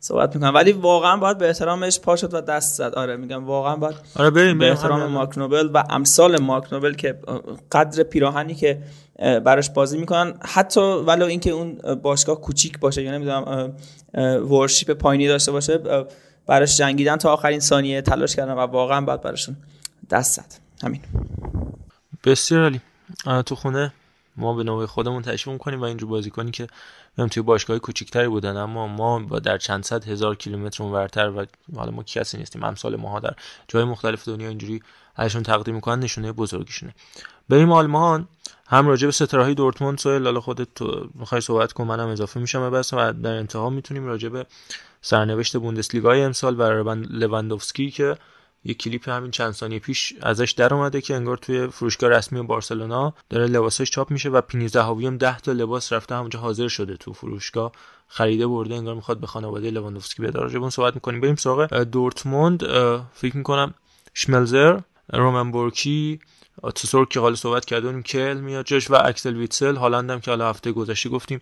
[0.00, 0.54] صحبت می‌کنم.
[0.54, 2.94] ولی واقعا باید به احترامش پا شد و دست زد.
[2.94, 7.18] آره میگم واقعا باید آره بریم به احترام مارک نوبل و امثال مارک نوبل که
[7.72, 8.78] قدر پیراهنی که
[9.18, 10.34] براش بازی می‌کنن.
[10.40, 13.72] حتی ولو اینکه اون باشگاه کوچیک باشه یا نمی‌دونم
[14.50, 15.80] ورشیپ پایینی داشته باشه
[16.46, 19.56] براش جنگیدن تا آخرین ثانیه تلاش کردن و واقعا باید براشون
[20.10, 20.54] دست زد.
[20.82, 21.00] همین.
[22.24, 22.80] بسیار عالی.
[23.42, 23.92] تو خونه
[24.36, 26.66] ما به نوع خودمون تشویق کنیم و اینجور بازی کنی که
[27.18, 31.46] هم توی باشگاه کوچیکتری بودن اما ما با در چند صد هزار کیلومتر اونورتر و
[31.76, 33.34] حالا ما کسی نیستیم امثال ماها در
[33.68, 34.82] جای مختلف دنیا اینجوری
[35.16, 36.94] ازشون تقدیم می‌کنن نشونه بزرگیشونه
[37.48, 38.28] بریم آلمان
[38.66, 39.98] هم راجع به ستاره دورتموند.
[39.98, 44.06] سوال لالا خودت تو می‌خوای صحبت کن منم اضافه میشم بس و در انتها می‌تونیم
[44.06, 44.46] راجع به
[45.02, 48.16] سرنوشت بوندسلیگای امسال و لواندوفسکی که
[48.64, 53.14] یه کلیپ همین چند ثانیه پیش ازش در اومده که انگار توی فروشگاه رسمی بارسلونا
[53.30, 56.96] داره لباسش چاپ میشه و پینی زهاوی هم 10 تا لباس رفته همونجا حاضر شده
[56.96, 57.72] تو فروشگاه.
[58.08, 60.38] خریده برده انگار می‌خواد به خانواده لواندوفسکی بده.
[60.38, 61.20] راجع صحبت می‌کنیم.
[61.20, 62.64] بریم سراغ دورتموند.
[63.12, 63.74] فکر می‌کنم
[64.14, 64.80] شملزر
[65.12, 66.20] رومن بورکی
[66.74, 69.76] تسور که حالا صحبت کردیم کوبل میاد جاش و اکسل ویتسل.
[69.76, 71.40] هالندم که حالا هفته گذشته گفتیم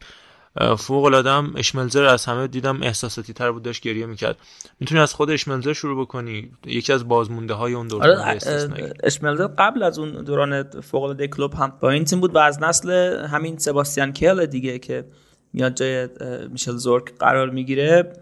[0.78, 4.36] فوق العاده اشملزر از همه دیدم احساساتی تر بود داشت گریه می‌کرد.
[4.80, 8.38] می‌تونی از خود اشملزر شروع بکنی؟ یکی از بازمونده های اون دوران آره
[9.02, 12.62] اشملزر قبل از اون دوران فوق العاده کلوب هم با این تیم بود و از
[12.62, 12.90] نسل
[13.26, 15.04] همین سباستیان کل دیگه که
[15.52, 16.08] میاد جای
[16.50, 18.12] میشل زورک قرار می‌گیره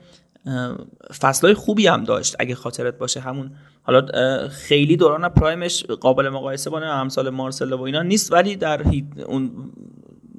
[1.21, 3.21] فصلهای خوبی هم داشت اگه خاطرت باشه.
[3.21, 3.51] همون
[3.83, 8.83] حالا خیلی دوران پرایمش قابل مقایسه با امثال مارسلو و اینا نیست ولی در
[9.27, 9.73] اون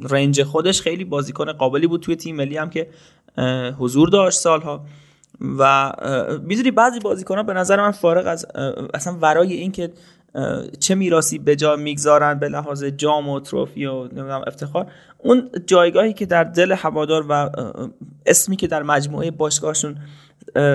[0.01, 2.89] رنج خودش خیلی بازیکن قابلی بود توی تیم ملی هم که
[3.77, 4.85] حضور داشت سالها.
[5.59, 5.91] و
[6.43, 8.45] می‌دونی بعضی بازیکن ها به نظر من فارغ از
[8.93, 9.91] اصلا ورای این که
[10.80, 16.13] چه میراسی به جا می‌گذارن به لحاظ جام و تروفی و نمی‌دونم افتخار اون جایگاهی
[16.13, 17.49] که در دل هوادار و
[18.26, 19.97] اسمی که در مجموعه باشگاهشون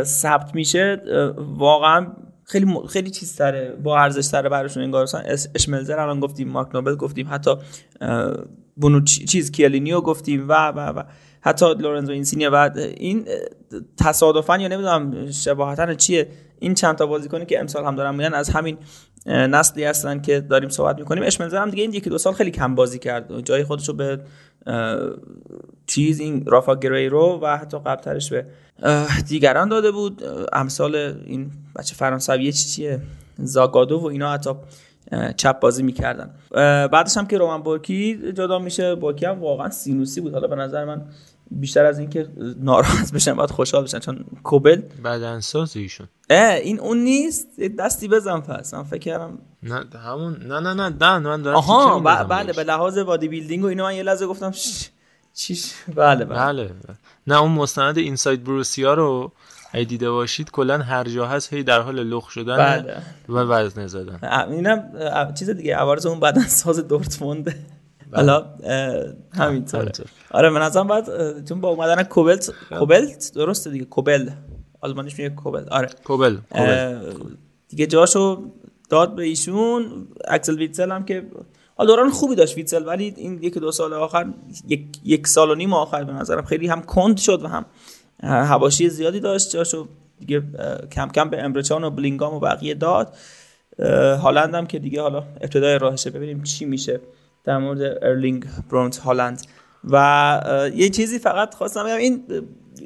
[0.02, 1.02] ثبت میشه
[1.38, 2.06] واقعا
[2.44, 5.02] خیلی خیلی چیز تره با ارزش تره براشون انگار.
[5.02, 5.22] مثلا
[5.55, 7.51] اشملزر الان گفتیم مارک نوبل گفتیم حتی
[8.81, 11.02] بونوچی و کیلینی و گفتیم و و و
[11.40, 13.28] حتی لورنزو اینسینیا و این
[13.97, 16.28] تصادفا یا نمی‌دونم شباهتا چیه؟
[16.59, 18.78] این چند تا بازیکنی که امسال هم دارن میان از همین
[19.27, 21.23] نسلی هستن که داریم صحبت می‌کنیم.
[21.23, 23.40] اشملزر هم دیگه این یکی دو سال خیلی کم بازی کرد.
[23.40, 24.20] جای خودش رو به
[25.86, 28.47] چیز این رافا گریرو و حتی قبلترش به
[29.28, 30.23] دیگران داده بود.
[30.52, 33.01] امثال این بچه فرانسوی چی چیه؟
[33.39, 34.32] زاگادو و اینا.
[34.32, 34.51] حتی
[35.37, 36.31] چپ بازی می‌کردن.
[36.87, 40.32] بعدش هم که رومن بورکی جدا میشه بورکی هم واقعا سینوسی بود.
[40.32, 41.03] حالا به نظر من
[41.51, 42.28] بیشتر از اینکه
[42.61, 47.61] ناراحت بشن باید خوشحال بشن چون کوبل بدنساز ایشون این اون نیست.
[47.61, 48.74] دستی بزن پس.
[48.74, 52.99] من فکر کردم نه همون نه نه نه نه من دارم آها بله به لحاظ
[52.98, 54.51] body building و اینو من یه لحظه گفتم
[55.35, 56.24] چیش؟ بله.
[56.24, 56.70] بله, بله.
[57.27, 59.32] نه اون مستند Inside Borussia رو
[59.74, 62.97] اگه دیده باشید کلا هر جا هست هی در حال لخ شدن بله.
[63.28, 64.44] و وزن زدن.
[64.51, 64.92] اینم
[65.38, 67.55] چیز دیگه عوارض اون بدن ساز دورتموند.
[68.12, 68.47] حالا
[69.32, 69.92] همینطور.
[70.30, 71.05] آره من ازم بعد
[71.48, 74.30] چون با اومدن کوبلت کوبلت درسته دیگه کوبل.
[74.80, 75.68] آلمانیش میگه کوبل.
[75.70, 75.88] آره.
[76.05, 76.36] کوبل
[77.68, 78.51] دیگه جاشو
[78.88, 80.09] داد به ایشون.
[80.28, 81.26] اکسل ویتسل هم که
[81.78, 84.26] دوران خوبی داشت ویتسل ولی این یک دو سال آخر
[84.68, 87.66] یک, یک سال و نیم آخر به نظرم خیلی هم کند شد و هم
[88.22, 89.88] هواشی زیادی داشت جاشو
[90.18, 90.42] دیگه
[90.92, 93.14] کم کم به امبرچان و بلینگام و بقیه داد.
[94.22, 97.01] هالند هم که دیگه حالا ابتدای راهشه ببینیم چی میشه
[97.44, 99.42] در مورد ارلینگ برونت هالند.
[99.90, 102.24] و یه چیزی فقط خواستم بگم این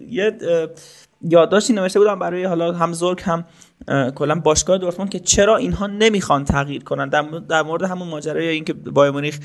[0.09, 0.39] یه
[1.23, 3.45] یادداشتی نوشته بودم برای حالا هم زورک هم
[4.15, 7.09] کلا باشگاه دورتموند که چرا اینها نمی‌خوان تغییر کنن؟
[7.49, 9.39] در مورد همون ماجرای اینکه بایر مونیخ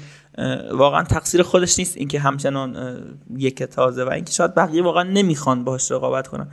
[0.71, 2.97] واقعا تقصیر خودش نیست اینکه همچنان
[3.37, 6.47] یک تازه و اینکه شاید بقیه واقعا نمی‌خوان باش رقابت کنن.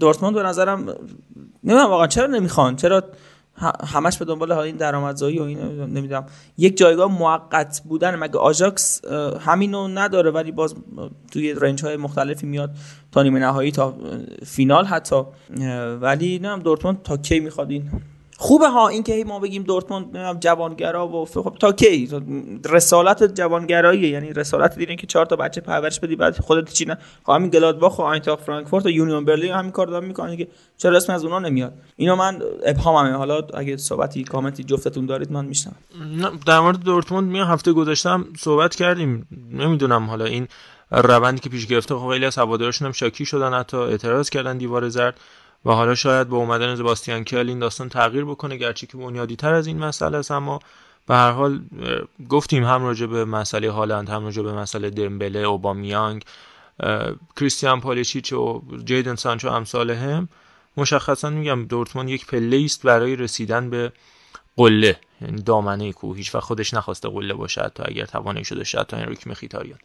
[0.00, 0.80] دورتموند به نظرم
[1.64, 3.04] نمی‌دونم واقعا چرا نمی‌خوان؟ چرا
[3.86, 6.26] همش به دنبال این درآمدزایی و این نمی‌دونم.
[6.58, 9.04] یک جایگاه موقت بودن مگه آژاکس
[9.40, 10.74] همینو نداره ولی باز
[11.32, 12.70] توی رنج های مختلفی میاد
[13.12, 13.94] تا نیمه نهایی تا
[14.46, 15.22] فینال حتی.
[16.00, 17.90] ولی نه دورتموند تا کی می‌خواد این
[18.36, 22.08] خوبه ها این که ما بگیم دورتموند جوانگرا و خب تا کی؟
[22.64, 26.98] رسالت جوانگرایی یعنی رسالت دیگه که چهار تا بچه پرورش بدی بعد خودت چی نه؟
[27.24, 30.36] خب همین گلادباخ و آینتراخت فرانکفورت و یونیون برلین همین کار دارن می‌کنن.
[30.36, 33.16] که چرا اسم از اونها نمیاد؟ اینو من ابهاممه.
[33.16, 35.74] حالا اگه صحبتی کامنتی جفتتون دارید من میشنم
[36.46, 39.28] در مورد دورتموند می هفته گذاشتم صحبت کردیم.
[39.52, 40.48] نمی‌دونم حالا این
[40.90, 44.88] روندی که پیش گرفته خب خیلی از هوادارشون هم شاکی شدن حتی اعتراض کردن دیوار
[44.88, 45.20] زرد.
[45.64, 49.54] و حالا شاید با اومدن زباستیان کل این داستان تغییر بکنه گرچه که بنیادی تر
[49.54, 50.60] از این مسئله است اما
[51.06, 51.60] به هر حال
[52.28, 56.24] گفتیم هم راجع به مسئله هالند هم راجع به مسئله دمبله اوبامیانگ
[57.36, 60.28] کریستیان پالیچیچ و جیدن سانچو امثال هم
[60.76, 63.92] مشخصا میگم دورتموند یک پله است برای رسیدن به
[64.56, 66.16] قله یعنی دامنه کوه.
[66.16, 69.78] هیچ و خودش نخواسته قله باشه تا اگر توانایی شده شاید تا این ریک مخیتاریان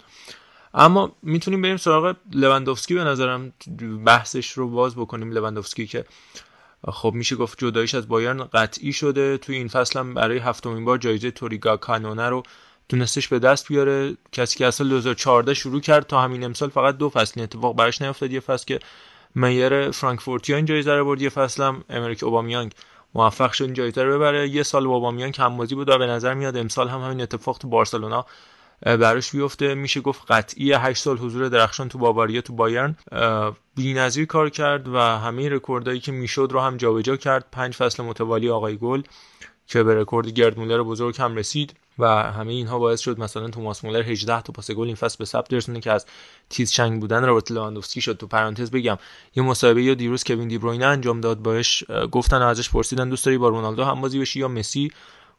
[0.74, 3.54] اما می‌تونیم بریم سراغ لوندوفسکی به نظرم.
[4.06, 5.32] بحثش رو باز بکنیم.
[5.32, 6.06] لوندوفسکی که
[6.88, 9.38] خب میشه گفت جدایش از بایرن قطعی شده.
[9.38, 12.44] توی این فصل هم برای هفتمین بار جایزه توریگا کانونه رو
[12.90, 14.18] تونستش به دست بیاره.
[14.32, 17.41] کسی که اصلا 2014 شروع کرد تا همین امسال فقط دو فصل.
[17.41, 18.32] اتفاق براش نیفتاد.
[18.32, 18.80] یه فصل که
[19.36, 21.22] میر فرانکفورتیا این جایزه رو برد.
[21.22, 22.72] یه فصل هم امریک اوبامیانگ
[23.16, 24.50] موفق شد این جایزه رو ببره.
[24.50, 27.68] یه سال اوبامیانگ کم بازی بود و به نظر میاد امسال هم همین اتفاق تو
[27.68, 28.26] بارسلونا
[28.81, 29.76] براش بیفته.
[29.76, 32.95] میشه گفت قطعی 8 سال حضور درخشان تو باواریا تو بایرن.
[33.76, 37.45] بی‌نظیر کار کرد و همه رکوردایی که می‌شد رو هم جابجا کرد.
[37.51, 39.01] پنج فصل متوالی آقای گل
[39.68, 43.85] که به رکورد گرد مولر بزرگ هم رسید و همه اینها باعث شد مثلا توماس
[43.85, 46.06] مولر 18 تا پاس گل این فصل به ثبت برسونه که از
[46.49, 48.18] تیز چنگ بودن رابرت لواندوفسکی شد.
[48.18, 48.97] تو پرانتز بگم
[49.35, 51.39] یه مصاحبه یا دیروز کوین دی انجام داد.
[51.39, 54.91] باش گفتن ازش پرسیدن دوست داری با رونالدو هم بازی بشی یا مسی؟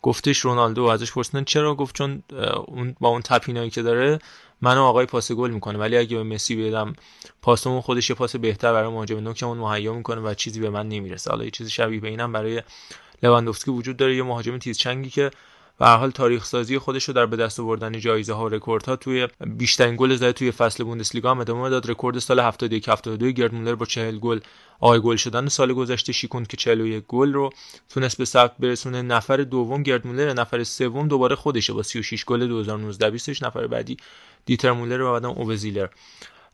[0.03, 2.23] گفتش رونالدو ازش پرسیدن چرا گفت؟ چون
[2.67, 4.19] اون با اون tap-in ایی که داره
[4.61, 5.79] منو آقای پاس گل می‌کنه.
[5.79, 6.93] ولی اگه به مسی بدم
[7.43, 11.31] پاسمون خودش یه پاس بهتر برای مهاجم نوکمون مهیا می‌کنه و چیزی به من نمی‌رسه.
[11.31, 12.63] حالا یه چیزی شبیه به اینم برای
[13.23, 14.17] لواندوفسکی وجود داره.
[14.17, 15.31] یه مهاجم تیز چنگی که
[15.81, 18.87] به هر حال تاریخ سازی خودش رو در به دست آوردن جایزه ها و رکورد
[18.87, 21.91] ها توی بیشترین گل زده توی فصل بوندسلیگا هم ادامه داد.
[21.91, 24.41] رکورد سال 71 72 گرد مولر با 40 گل
[24.81, 27.51] آقای گل شدن سال گذشته شکوند که 41 گل رو
[27.89, 29.03] تونست به ثبت برسونه.
[29.03, 33.97] نفر دوم گرد مولر نفر سوم دوباره خودشه با 36 گل 2019 20 نفر بعدی
[34.47, 35.89] دیتر مولر و بعدم اووه زیلر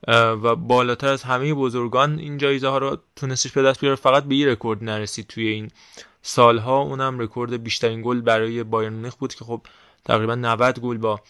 [0.07, 3.97] و بالاتر از همه بزرگان این جایزه ها رو تونستش به دست بیاره.
[3.97, 5.71] فقط به یه رکورد نرسید توی این
[6.23, 6.83] سالها.
[6.83, 9.61] اونم رکورد بیشترین گل برای بایرن مونیخ بود که خب
[10.05, 11.21] تقریبا 90 گل با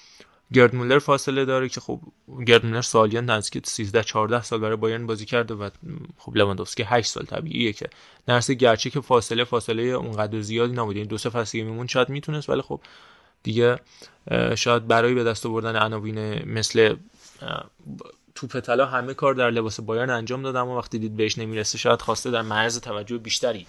[0.52, 2.00] گرد مولر فاصله داره که خب
[2.46, 5.70] گرد مولر سالیان نزدیک 13 14 سال برای بایرن بازی کرده و
[6.18, 7.88] خب لواندوفسکی 8 سال طبیعیه که
[8.28, 12.50] نرسه گرچه که فاصله فاصله اونقدر زیادی نبود این دو سه فصل می‌موند شاید می‌تونست
[12.50, 12.80] ولی خب
[13.42, 13.78] دیگه
[14.54, 16.96] شاید برای به دست آوردن عناوین مثل
[18.36, 22.02] توپ طلا همه کار در لباس بایرن انجام داد اما وقتی دید بهش نمی‌رسه شاید
[22.02, 23.66] خواسته در معرض توجه بیشتری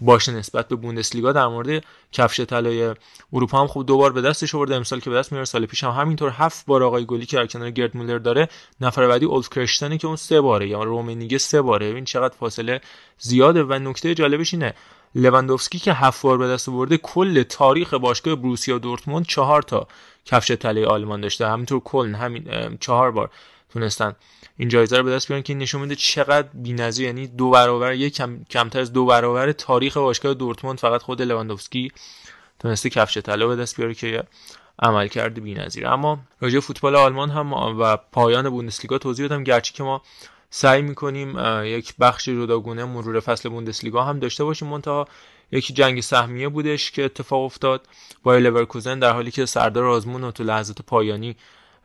[0.00, 1.32] باشه نسبت به بوندسلیگا.
[1.32, 2.94] در مورد کفش طلای
[3.32, 5.90] اروپا هم خوب دوبار به دستش آورده امسال که به دست میاره سال پیش هم
[5.90, 8.48] همینطور هفت بار آقای گلی که در کنار گرد مولر داره
[8.80, 11.86] نفر بعدی اولف کرشتنه که اون سه باره یا رومنیگه سه باره.
[11.86, 12.80] این چقدر فاصله
[13.18, 14.74] زیاده و نکته جالبش اینه
[15.14, 19.86] لواندوفسکی که هفت بار به دست آورده کل تاریخ باشگاه بروسیا دورتموند چهار تا
[20.24, 21.48] کفش طلای آلمان داشته.
[21.48, 22.44] همینطور کلن همین
[22.80, 23.30] چهار بار.
[23.68, 24.16] تونستن
[24.56, 27.06] این جایزه رو به دست بیارن که نشون میده چقدر بی‌نظیر.
[27.06, 31.92] یعنی دو برابر یک کم، کمتر از دو برابر تاریخ باشگاه دورتموند فقط خود لواندوفسکی
[32.58, 34.24] تونسته کفش طلا به دست بیاره که
[34.78, 35.86] عمل کرده بی‌نظیر.
[35.86, 40.02] اما راجع فوتبال آلمان هم و پایان بوندسلیگا توضیح بدم گرچه که ما
[40.50, 44.68] سعی می‌کنیم یک بخش جداگونه مرور فصل بوندسلیگا هم داشته باشیم.
[44.68, 45.08] منتها
[45.52, 47.86] یکی جنگ سهمیه بودش که اتفاق افتاد.
[48.22, 51.36] بایر لورکوزن در حالی که سردار آزمون تو لحظات پایانی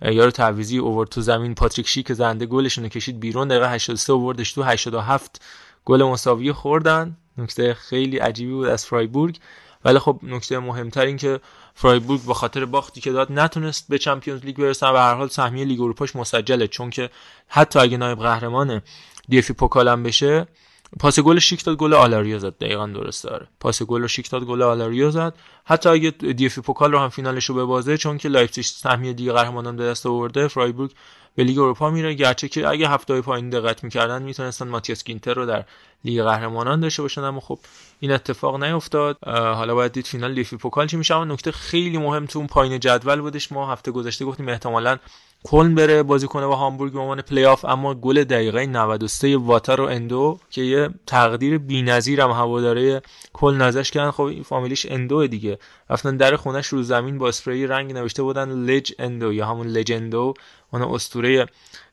[0.03, 1.55] یارو تعویضی اوورد تو زمین.
[1.55, 3.47] پاتریک شیک زننده گلشون کشید بیرون.
[3.47, 5.41] دقیقه 83 اووردش تو 87
[5.85, 7.17] گل مساوی خوردن.
[7.37, 9.39] نکته خیلی عجیبی بود از فرایبورگ.
[9.85, 11.39] ولی خب نکته مهمتر این که
[11.75, 15.65] فرایبورگ به خاطر باختی که داد نتونست به Champions League برسه و هر حال سهمیه
[15.65, 16.67] لیگ اروپاش مسجله.
[16.67, 17.09] چون که
[17.47, 18.81] حتی اگه نایب قهرمان
[19.29, 20.47] DFB-Pokal م بشه
[20.99, 22.57] پاس گل شیک داد گل آلاریو زد.
[22.57, 25.33] دقیقا درست داره پاس گل رو شیک داد گل آلاریو زد.
[25.65, 29.83] حتی اگه DFB-Pokal رو هم فینالش رو ببازه چون که لایپزیگ سهمیه لیگ قهرمانان به
[29.83, 30.91] دست آورده فرایبورگ
[31.35, 32.13] به لیگ اروپا میره.
[32.13, 35.65] گرچه که اگه هفته پایین دقت می‌کردن می‌تونستن ماتیاس گینتر رو در
[36.05, 37.59] لیگ قهرمانان داشته باشن اما خب
[37.99, 39.17] این اتفاق نیفتاد.
[39.27, 43.21] حالا باید دید فینال DFB-Pokal چی میشه اما نکته خیلی مهم تو اون پایین جدول
[43.21, 43.51] بودش.
[43.51, 44.97] ما هفته گذشته گفتیم احتمالاً
[45.43, 49.83] کلن بره بازی کنه با هامبورگ به عنوان پلی آف اما گل دقیقه 93 واتارو
[49.83, 53.01] اندو که یه تقدیر بی‌نظیر هم هوادارا
[53.33, 54.11] کلا ازش کردن.
[54.11, 55.59] خب این فامیلیش اندو دیگه.
[55.89, 60.33] رفتن در خونش رو زمین با اسپری رنگ نوشته بودن Leg Endo یا همون Legendo
[60.73, 61.45] اون اسطوره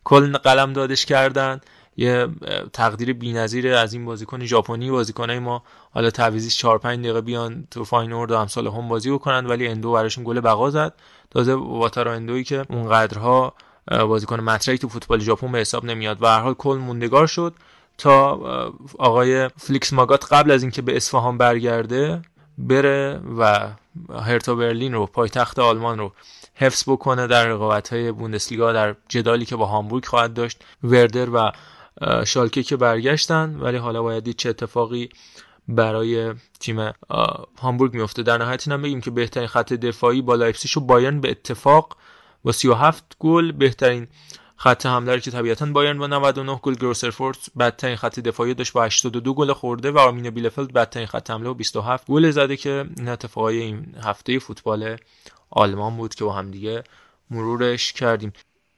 [0.05, 1.61] کلا قلمدادش کردن.
[1.97, 2.29] یه
[2.73, 4.91] تقدیر بی‌نظیر از این بازیکن ژاپنی.
[4.91, 9.69] بازیکنای ما حالا تعویضی 4 5 دقیقه بیان تو فاینورد و امثالهم بازی بکنن ولی
[9.69, 10.95] اندو براشون گل بقا زد.
[11.31, 13.55] تازه واتارا اندویی که اونقدرها
[13.91, 16.23] بازیکن مطرحی تو فوتبال ژاپن به حساب نمیاد.
[16.23, 17.55] و هر حال کل موندگار شد
[17.99, 18.41] تا
[18.99, 22.23] آقای فلیکس ماگات قبل از اینکه به اصفهان برگرده
[22.59, 23.69] بره و
[24.21, 26.13] هرتا برلین رو پایتخت آلمان رو
[26.55, 31.53] حفظ بکنه در رقابت های بوندسلیگا در جدالی که با هامبورگ خواهد داشت وردر و
[32.25, 33.57] شالکه که برگشتن.
[33.61, 35.09] ولی حالا باید چه اتفاقی
[35.71, 36.93] برای تیم
[37.59, 41.31] هامبورگ میفته در نهایت اینم بگیم که بهترین خط دفاعی با لایپزیگ و بایرن به
[41.31, 41.97] اتفاق
[42.45, 44.09] با 37 گل بهترین
[44.57, 49.35] خط حمله که طبیعتا بایرن با 99 گل گرویترفورت بدترین خط دفاعی داشت با 82
[49.35, 53.59] گل خورده و آرمین بیلفلد بدترین خط حمله با 27 گل زده که این اتفاقای
[53.59, 54.97] این هفته فوتبال
[55.51, 56.85] آلمان بود که با هم دیگه
[57.31, 58.33] مرورش کردیم.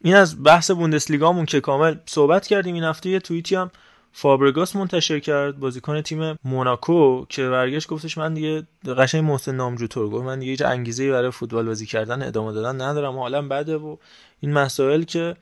[0.05, 3.11] این از بحث بوندسلیگامون که کامل صحبت کردیم این هفته.
[3.11, 3.71] یه توییتی هم
[4.13, 8.63] فابرگاس منتشر کرد بازیکن تیم موناکو که برگشت گفتش من دیگه
[8.99, 12.81] قشنگ محسن نامجو طور گفت من دیگه هیچ انگیزه برای فوتبال بازی کردن ادامه دادن
[12.81, 13.97] ندارم حالا بده و
[14.41, 15.37] این مسائل که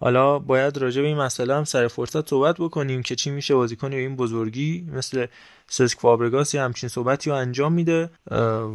[0.00, 3.92] حالا باید راجع به این مسئله هم سر فرصت صحبت بکنیم که چی میشه بازیکن
[3.92, 5.26] این بزرگی مثل
[5.66, 8.10] سسک فابرگاس یه همچین صحبتی رو انجام میده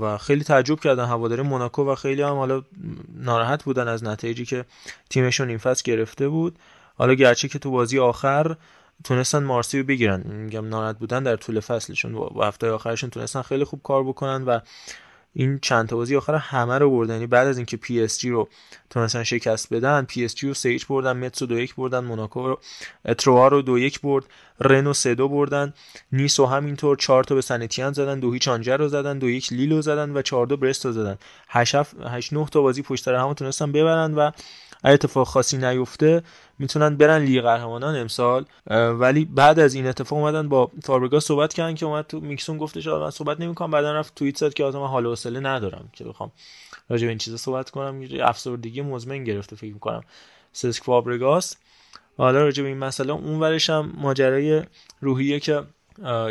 [0.01, 2.63] و خیلی تعجب کردن هواداری موناکو و خیلی هم حالا
[3.15, 4.65] ناراحت بودن از نتایجی که
[5.09, 6.59] تیمشون این فصل گرفته بود.
[6.95, 8.55] حالا گرچه که تو بازی آخر
[9.03, 10.21] تونستن مارسی رو بگیرن.
[10.27, 14.59] میگم ناراحت بودن در طول فصلشون و هفته آخرشون تونستن خیلی خوب کار بکنن و
[15.34, 17.13] این چند تا بازی آخر همه رو بردن.
[17.13, 18.49] یعنی بعد از اینکه پی اس جی رو
[18.89, 22.47] تونستن شکست بدن پی اس جی رو سه بردن متس رو دو یک بردن موناکو
[22.47, 22.59] رو
[23.06, 24.26] تروا رو دو یک برد
[24.59, 25.73] رنو سه دو بردن
[26.11, 29.30] نیس و همینطور چهار تا به سنت اتین زدن دو هیچ آنژه رو زدن دو
[29.30, 31.17] یک لیلو زدن و چهار دو برست رو زدن.
[31.49, 31.76] هشت
[32.09, 34.31] هشت نه تا بازی پشت سر هم تونستن ببرن و
[34.84, 36.23] اتفاق خاصی نیفته.
[36.60, 38.45] می‌تونن برن لیگ قهرمانان امسال.
[38.99, 42.57] ولی بعد از این اتفاق اومدن با فابرگاس صحبت کردن که اومد تو mixed zone
[42.57, 43.72] گفتش من صحبت نمی‌کنم.
[43.72, 46.31] بعدا رفت توییت زد که آدم حال و حوصله ندارم که بخوام
[46.90, 48.02] راجع به این چیزا صحبت کنم.
[48.22, 50.02] افسردگی مزمن گرفته فکر می‌کنم.
[50.53, 51.56] سسک فابرگاس
[52.18, 54.64] حالا راجع به این مسئله اون ورش هم ماجرای
[55.02, 55.64] روحیه که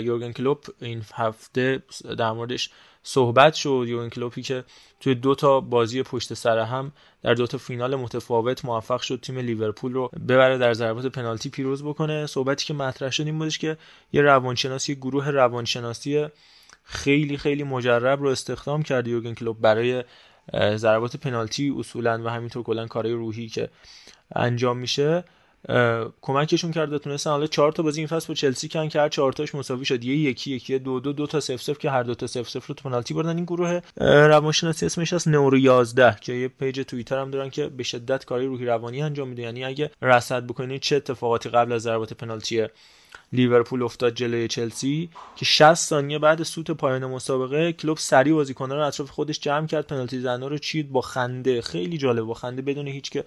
[0.00, 1.82] یورگن کلوپ این هفته
[2.18, 2.70] در موردش
[3.02, 3.84] صحبت شد.
[3.88, 4.64] یورگن کلوپی که
[5.00, 6.92] توی دو تا بازی پشت سر هم
[7.22, 11.84] در دو تا فینال متفاوت موفق شد تیم لیورپول رو ببره در ضربات پنالتی پیروز
[11.84, 12.26] بکنه.
[12.26, 13.76] صحبتی که مطرح شد این بودش که
[14.12, 16.26] یه روانشناسی گروه روانشناسی
[16.82, 20.04] خیلی خیلی مجرب رو استخدام کرد یورگن کلوپ برای
[20.76, 23.68] ضربات پنالتی اصولا و همینطور کلا کارهای روحی که
[24.36, 25.24] انجام میشه.
[26.20, 29.32] کمکشون کرده تونستن حالا چهار تا بازی این فصل با چلسی کرد که هر چهار
[29.32, 30.05] تاش مساوی شد.
[30.05, 32.68] یه یکی یکی دو دو دو تا صفر صفر که هر دو تا صفر صفر
[32.68, 33.36] رو تو پنالتی بردن.
[33.36, 38.24] این گروه روانشناسی اسمش هست neuro11 که یه پیج توییتر هم دارن که به شدت
[38.24, 39.43] کارای روحی روانی انجام میده.
[39.43, 42.66] یعنی اگه رصد بکنید چه اتفاقاتی قبل از ضربات پنالتی
[43.32, 48.86] لیورپول افتاد جلوی چلسی؟ که 60 ثانیه بعد سوت پایان مسابقه کلوپ سری بازیکن‌ها رو
[48.86, 49.86] اطراف خودش جمع کرد.
[49.86, 51.62] پنالتی زنا رو چید با خنده.
[51.62, 52.24] خیلی جالب.
[52.24, 53.24] با خنده بدون هیچ که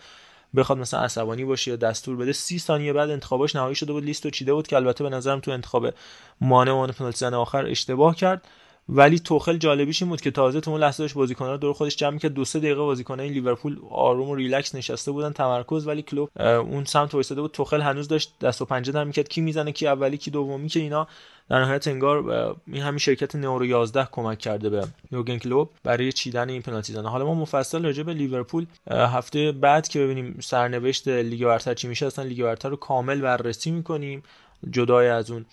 [0.56, 4.30] بخواد مثلا عصبانی باشه یا دستور بده سی ثانیه بعد انتخاباش نهایی شده بود لیستو
[4.30, 5.94] چیده بود که البته به نظرم تو انتخاب
[6.42, 8.48] مانه پنالتی زن آخر اشتباه کرد.
[8.90, 12.18] ولی توخل جالبیش این بود که تازه تو اون لحظه داشت بازیکن‌ها دور خودش جمع
[12.18, 16.86] کرد دو سه دقیقه بازیکن‌های لیورپول آروم و ریلکس نشسته بودن تمرکز ولی کلوپ اون
[16.86, 17.52] سمت وایساده بود.
[17.52, 19.28] توخل هنوز داشت دست و پنجه نرم می‌کرد.
[19.28, 21.08] کی می‌زنه کی اولی کی دومی که اینا
[21.50, 22.30] در نهایت انگار
[22.68, 27.10] این همین شرکت نورو 11 کمک کرده به یوگن کلوب برای چیدن این پنالتی زنه
[27.10, 32.06] حالا ما مفصل راجع به لیورپول هفته بعد که ببینیم سرنوشت لیگ برتر چی میشه
[32.06, 34.24] اصلا لیگ برتر رو کامل بررسی می‌کنیم.
[34.72, 35.46] جدای از اون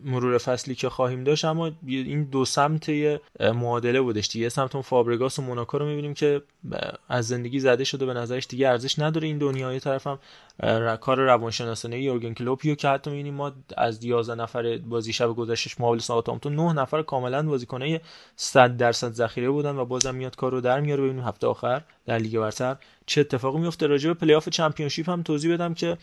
[0.00, 2.90] مرور فصلی که خواهیم داشت اما این دو سمت
[3.40, 4.48] معادله بودش دیگه.
[4.48, 6.42] سمت اون فابرگاس و موناکو رو می‌بینیم که
[7.08, 9.26] از زندگی زده شده به نظرش دیگه ارزش نداره.
[9.26, 10.18] این دنیا یه طرف هم
[10.96, 15.98] کار روانشناسانه یورگن کلوپیو که حتی می‌بینیم ما از 11 نفر بازی شب گذشتش مقابل
[15.98, 18.00] ساوثهامپتون 9 نفر کاملا بازیکنای
[18.36, 21.02] 100 درصد ذخیره بودن و بازم میاد کار رو در میاره.
[21.02, 22.76] ببینیم هفته آخر در لیگ برتر
[23.06, 25.96] چه اتفاقی میفته راجع به پلی آف چمپیونشیپ هم توضیح بدم که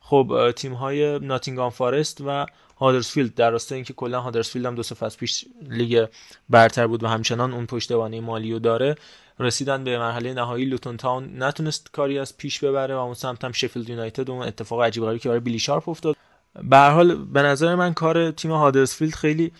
[0.00, 2.46] خب تیم های ناتینگام فارست و
[2.80, 6.06] هادرسفیلد در راستای اینکه کلا هادرسفیلد هم دو سه فصل پیش لیگ
[6.48, 8.96] برتر بود و همچنان اون پشتوانه مالی رو داره
[9.38, 13.52] رسیدن به مرحله نهایی لوتون تاون نتونست کاری از پیش ببره و اون سمت هم
[13.52, 16.16] شفیلد یونایتد اون اتفاق عجیب غریبی که برای بیلی شارپ افتاد.
[16.62, 19.52] به هر حال به نظر من کار تیم هادرسفیلد خیلی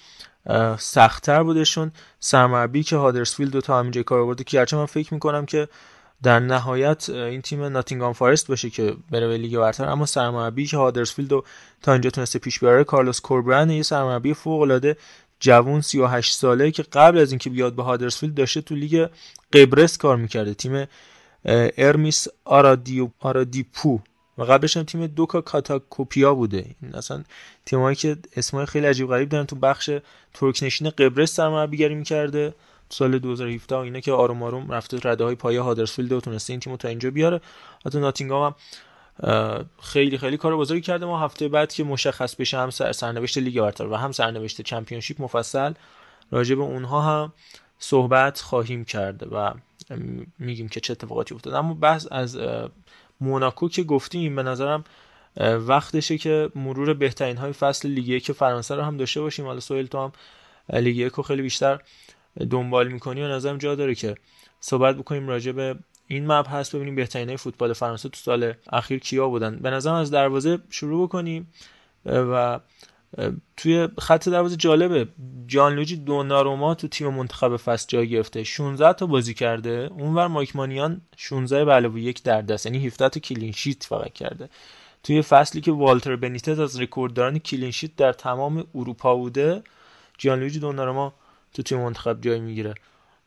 [0.78, 1.93] سختتر بودشون.
[2.20, 5.69] سرمربی که هادرسفیلد دو تا همینجا کار آورده که من فکر می‌کنم که
[6.23, 9.89] در نهایت این تیم ناتینگام فارست باشه که بره به لیگ برتر.
[9.89, 11.45] اما سرمربی که هادرسفیلد رو
[11.82, 14.97] تا اینجا تونسته پیش بیاره کارلوس کوربرن یه سرمربی فوق العاده
[15.41, 19.09] جوون 38 ساله که قبل از اینکه بیاد به هادرسفیلد داشته تو لیگ
[19.53, 20.55] قبرس کار می‌کرده.
[20.55, 20.86] تیم
[21.78, 23.99] ارمیس آرادیو آرادیپو.
[24.39, 26.66] و قبلش هم تیم دوکا کاتاکوپیا بوده.
[26.82, 27.24] این اصلا
[27.66, 29.91] تیمایی که اسمای خیلی عجیب غریب دارن تو بخش
[30.35, 32.55] ترکنشین قبرس سرمربیگری می‌کرده.
[32.89, 36.77] سال 2017 اینا که آروم آروم رفته رده های پایه هادرسفیلد و تونسته این تیمو
[36.77, 37.40] تا اینجا بیاره.
[37.86, 38.55] حتی ناتینگهام
[39.23, 41.06] هم خیلی خیلی کار بزرگی کرده.
[41.06, 45.73] ما هفته بعد که مشخص بشه هم سرنوشت لیگ برتر و هم سرنوشت چمپیونشیپ مفصل
[46.31, 47.32] راجع به اونها هم
[47.78, 49.55] صحبت خواهیم کرد و
[50.39, 52.39] میگیم که چه اتفاقاتی افتاد اما بحث از
[53.20, 54.85] موناکو که گفتیم به نظرم
[55.40, 59.47] وقتشه که مرور بهترین های فصل لیگ که فرانسه رو هم داشته باشیم.
[59.47, 60.12] حالا سویل تو هم
[60.73, 61.81] لیگ یک خیلی بیشتر
[62.51, 64.15] دنبال می‌کنی و نظرم جا داره که
[64.61, 65.77] صحبت بکنیم راجع به
[66.09, 69.56] این مبحث ببینیم بهترین فوتبال فرانسه تو سال اخیر کیا بودن.
[69.56, 71.52] به نظرم از دروازه شروع بکنیم
[72.06, 72.61] و
[73.56, 75.09] توی خط دروازه جالبه.
[75.47, 78.44] جانلوجی دوناروما تو تیم منتخب فصل جای گرفته.
[78.44, 79.90] 16 تا بازی کرده.
[79.98, 82.66] اونور مایک مانیان 16 به علاوه یک در دست.
[82.66, 84.48] یعنی 17 تا کلین شیت فقط کرده.
[85.02, 89.62] توی فصلی که والتر بنیتز از رکوردداران کلین شیت در تمام اروپا بوده.
[90.19, 91.15] جانلوجی دوناروما
[91.55, 92.75] تو تیم منتخب جای می‌گیره.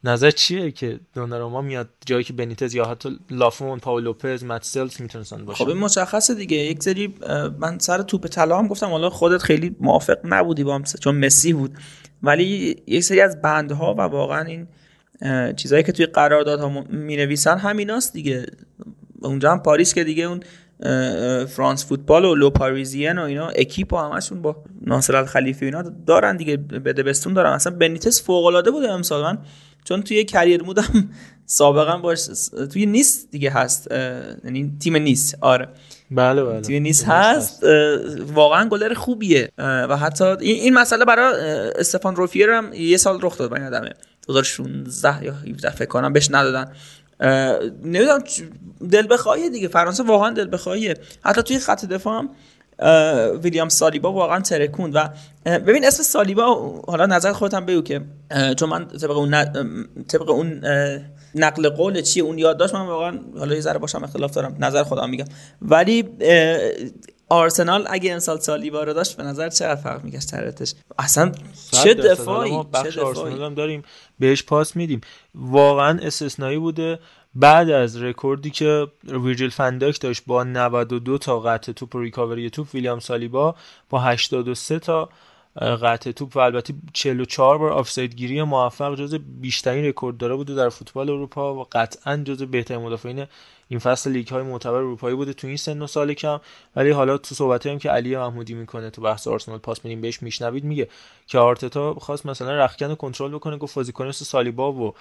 [0.03, 5.45] نظر چیه که دوناروما میاد جایی که بنیتز یا حتی لافون پاول لوپز ماتسلز می‌تونستن
[5.45, 6.57] باشن؟ خب مشخصه دیگه.
[6.57, 7.15] یک سری
[7.59, 11.53] من سر توپ طلا هم گفتم حالا خودت خیلی موافق نبودی با هم چون مسی
[11.53, 11.77] بود.
[12.23, 14.67] ولی یک سری از بندها و واقعا این
[15.53, 18.45] چیزهایی که توی قراردادها می نویسن همیناست دیگه.
[19.21, 20.39] اونجا هم پاریس که دیگه اون
[21.47, 26.37] فرانس فوتبال و لو پاریزین و اینا اکیپ و همشون با ناصر الخلیفی اینا دارن
[26.37, 27.51] دیگه بده بستون دارن.
[27.51, 29.23] اصلا بنیتس فوق العاده بوده امسال.
[29.23, 29.37] من
[29.83, 30.83] چون توی کریر مودم
[31.45, 32.27] سابقا باش
[32.73, 33.91] توی نیست دیگه هست.
[34.43, 35.67] یعنی تیم نیست آره.
[36.11, 36.61] بله بله.
[36.61, 37.63] تیم نیست هست.
[38.33, 39.49] واقعا گلر خوبیه.
[39.57, 41.33] و حتی این مسئله برای
[41.75, 43.93] استفان روفیر هم یه سال رخ داد من یادمه.
[44.27, 46.71] 2016 یا 17 فکر کنم بهش ندادن.
[47.83, 48.23] نمی‌دونم
[48.91, 49.67] دل بخواهیه دیگه.
[49.67, 50.97] فرانسه واقعا دل بخواهیه.
[51.23, 52.29] حتی توی خط دفاع هم
[53.43, 55.09] ویلیام سالیبا واقعا ترکوند و
[55.45, 56.45] ببین اسم سالیبا
[56.87, 58.01] حالا نظر خودتم بگو که
[58.57, 59.43] چون من طبق اون
[60.07, 60.61] طبق اون
[61.35, 65.09] نقل قول چیه اون یادداشت من واقعا حالا یه ذره باشم اختلاف دارم نظر خودم
[65.09, 65.25] میگم.
[65.61, 66.03] ولی
[67.29, 71.31] آرسنال اگه امسال سالیبا رو داشت به نظر چه فرق میکشت ترتش اصلا
[71.71, 73.83] چه دفاعی بخش آرسنال هم داریم
[74.19, 75.01] بهش پاس میدیم.
[75.35, 76.99] واقعا استثنایی بوده.
[77.35, 82.67] بعد از رکوردی که ویرجیل فنداک داشت با 92 تا قطع توپ و ریکاوری توپ
[82.73, 83.55] ویلیام سالیبا
[83.89, 85.09] با 83 تا
[85.55, 90.69] قطع توپ و البته 44 بار آفساید گیری موفق جز بیشترین رکورد داره بوده در
[90.69, 93.25] فوتبال اروپا و قطعا جز بهترین مدافعین
[93.69, 96.39] این فصل لیگ های معتبر اروپایی بوده تو این سن و سال کم
[96.75, 100.23] ولی حالا تو صحبت هم که علی محمودی می‌کنه تو بحث آرسنال پاس میدیم بهش
[100.23, 100.87] میشنوید میگه
[101.27, 104.93] که آرتتا خواست مثلا رخکن کنترل بکنه گفت بازیکن سالیبا و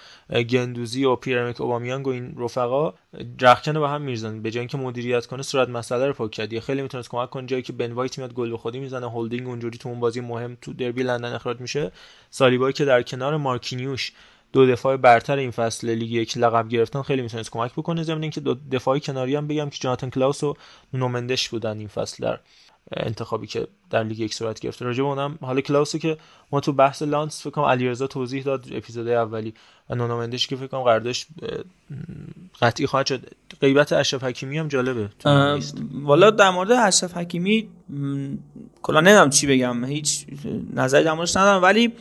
[0.42, 2.94] گندوزی و پیر امریک اوبامیانگ و این رفقا
[3.40, 6.58] رخکن به هم میرزن به جای اینکه مدیریت کنه صورت مسئله رو پاک کرد.
[6.58, 7.46] خیلی می‌تونست کمک کنه.
[7.46, 10.56] جایی که بن وایت میاد گل به خودی می‌زنه هولدینگ اونجوری تو اون بازی مهم
[10.60, 11.92] تو دربی لندن اخراج میشه.
[12.30, 14.12] سالیبا که در کنار مارکینیوش
[14.52, 18.02] دو دفاع برتر این فصل لیگ یک لقب گرفتن خیلی می‌تونست کمک بکنه.
[18.02, 20.54] ضمن اینکه دو دفاعی کناری هم بگم که جاناتان کلاوس نونو
[20.92, 22.38] مندش بودن این فصل در
[22.92, 24.84] انتخابی که در لیگ یک صورت گرفته.
[24.84, 26.16] راجع به اونم حالا کلاوس که
[26.52, 29.54] ما تو بحث لانس فکر کنم علیرضا توضیح داد اپیزود اولی
[29.90, 31.26] و نونو مندش که فکر کنم قراردادش
[32.60, 33.30] قطعی خواهد شد.
[33.60, 35.08] غیبت اشرف حکیمی هم جالبه
[36.02, 37.68] والا در مورد اشرف حکیمی
[38.82, 39.84] کلا نمی‌دونم چی بگم.
[39.84, 40.26] هیچ
[40.74, 41.62] نظری در موردش ندارم.
[41.62, 41.92] ولی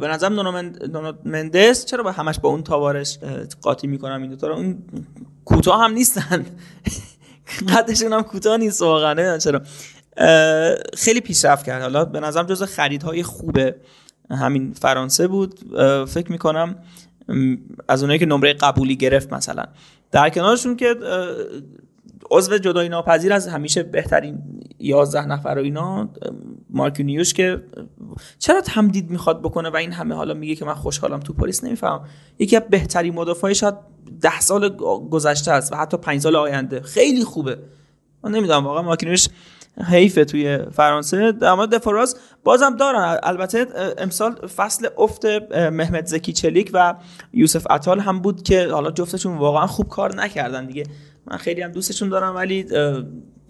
[0.00, 3.18] به نظرم نونو مندس چرا با همش با اون تاوارش
[3.62, 4.78] قاطی می‌کنم این دوتا رو؟ اون
[5.44, 6.46] کوتاه هم نیستن.
[7.74, 9.62] قدشون هم کوتاه نیست واقعا چرا.
[10.96, 11.82] خیلی پیشرفت کرد.
[11.82, 13.76] حالا به نظرم جز خریدهای خوبه
[14.30, 15.58] همین فرانسه بود.
[16.08, 16.76] فکر می‌کنم
[17.88, 19.64] از اونایی که نمره قبولی گرفت مثلا.
[20.10, 20.94] در کنارشون که
[22.30, 24.38] عضو جدایی ناپذیر از همیشه بهترین
[24.78, 26.08] 11 نفر و اینا
[26.70, 27.62] مارکینیوش که
[28.38, 32.04] چرا تمدید می‌خواد بکنه و این همه حالا میگه که من خوشحالم تو پلیس نمیفهم
[32.38, 33.74] یکی از بهترین مدافعای شاید
[34.20, 34.68] ده سال
[35.10, 36.80] گذشته است و حتی پنج سال آینده.
[36.80, 37.58] خیلی خوبه.
[38.24, 39.28] من نمی‌دونم واقعا مارکینیوش
[39.82, 41.32] حیفه توی فرانسه.
[41.32, 43.18] در مورد دفاراز بازم دارن.
[43.22, 43.66] البته
[43.98, 45.24] امسال فصل افت
[45.54, 46.94] محمد زکی چلیک و
[47.32, 50.84] یوسف عطال هم بود که حالا جفتشون واقعا خوب کار نکردن دیگه.
[51.26, 52.66] من خیلی هم دوستشون دارم ولی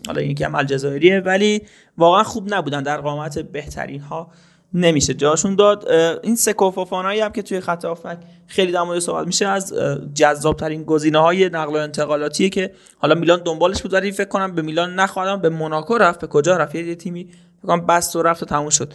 [0.07, 1.63] حالا یکی هم الجزایریه ولی
[1.99, 2.83] واقعا خوب نبودن.
[2.83, 4.31] در قامت بهترین ها
[4.75, 5.15] نمیشه.
[5.15, 5.89] جاشون داد.
[6.23, 9.75] این سکوفوفانایی هم که توی خط آفک خیلی در مورد صحبت میشه از
[10.15, 14.55] جذاب ترین گزینه های نقل و انتقالاتیه که حالا میلان دنبالش بود ولی فکر کنم
[14.55, 16.21] به میلان نخوادم به موناکو رفت.
[16.21, 17.25] به کجا رفت؟ یه تیمی
[17.59, 18.93] فکر کنم بست و رفت و تموم شد.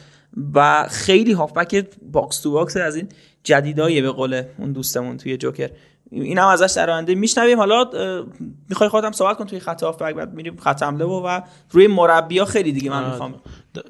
[0.53, 3.09] و خیلی هافبک box to box از این
[3.43, 5.69] جدیدایی به قول اون دوستمون توی جوکر.
[6.11, 7.57] این هم ازش در آینده میشنویم.
[7.57, 7.89] حالا
[8.69, 11.41] می‌خوای خودم صحبت کن توی خط هافبک بعد میریم خط حمله و, و
[11.71, 13.35] روی مربیا خیلی دیگه من می‌خوام.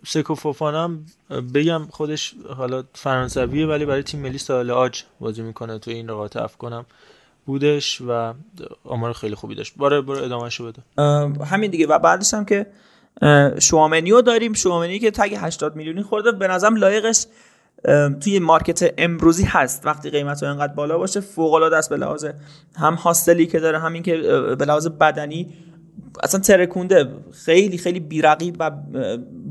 [0.07, 1.05] سکو فوفانام
[1.53, 5.79] بگم خودش حالا فرانسویه ولی برای تیم ملی ساحل عاج بازی می‌کنه.
[5.79, 6.85] توی این رقابت آفکانم
[7.45, 8.33] بودش و
[8.83, 9.73] آمار خیلی خوبی داشت.
[9.77, 10.81] آره برو ادامهشو بده.
[11.45, 11.87] همین دیگه.
[11.87, 12.67] و بعدش هم که
[13.59, 14.53] شوامنیو داریم.
[14.53, 16.31] شوامنی که تگ 80 میلیونی خورده.
[16.31, 17.25] به نظرم لایقش
[18.21, 19.85] توی مارکت امروزی هست.
[19.85, 22.25] وقتی قیمت انقدر بالا باشه فوق العاده است به لحاظ
[22.75, 24.17] هم هاستلی که داره همین که
[24.59, 25.53] به لحاظ بدنی.
[26.23, 27.13] اصلا ترکونده
[27.45, 28.71] خیلی خیلی بیرقیب و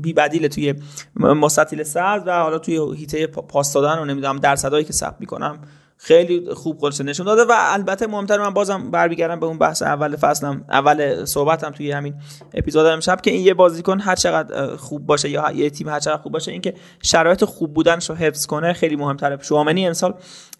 [0.01, 0.73] بیبدیله توی
[1.15, 5.59] مستطیل سرد و حالا توی هیته پاس دادن و نمی‌دونم درصدایی که ثبت می‌کنم.
[6.01, 10.15] خیلی خوب خودش نشون داده و البته مهمتر من بازم برمیگردم به اون بحث اول
[10.15, 12.13] فصلم اول صحبتم توی همین
[12.53, 16.21] اپیزود امشب که این یه بازیکن هر چقدر خوب باشه یا یه تیم هر چقدر
[16.21, 19.37] خوب باشه اینکه شرایط خوب بودنش رو حفظ کنه خیلی مهمتره.
[19.41, 20.13] شوامنی امسال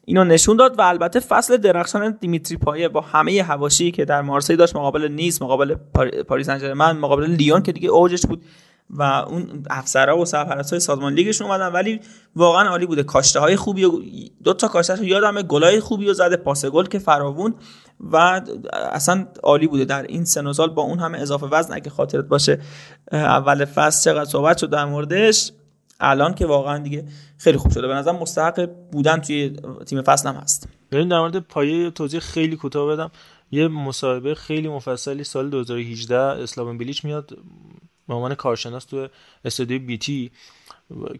[0.05, 4.55] اینو نشون داد و البته فصل درخشان دیمیتری پایه با همه هواشی که در مارسی
[4.55, 5.75] داشت مقابل نیس مقابل
[6.27, 8.43] پاریس سن مقابل لیون که دیگه اوجش بود
[8.89, 11.99] و اون افسرها و سرپرستای سازمان لیگشون اومدن ولی
[12.35, 13.03] واقعا عالی بوده.
[13.03, 13.91] کاشته های خوبی و
[14.43, 17.55] دو تا کاشته یادم گلای خوبی و زده پاس گل که فراوون
[17.99, 18.41] و
[18.91, 19.85] اصلا عالی بوده.
[19.85, 22.61] در این سن با اون همه اضافه وزن اگه خاطرت باشه
[23.11, 25.51] اول فصل چقدر صحبت شد در موردش
[25.99, 27.05] الان که واقعا دیگه
[27.37, 27.87] خیلی خوب شده.
[27.87, 30.67] به نظر مستحق بودن توی تیم فصل هم هست.
[30.91, 33.11] بریم در مورد پایه توضیح خیلی کوتاه بدم.
[33.51, 37.37] یه مصاحبه خیلی مفصلی سال 2018 اسلام بیلیچ میاد.
[38.09, 39.07] به عنوان کارشناس تو
[39.45, 40.31] استودیو بیتی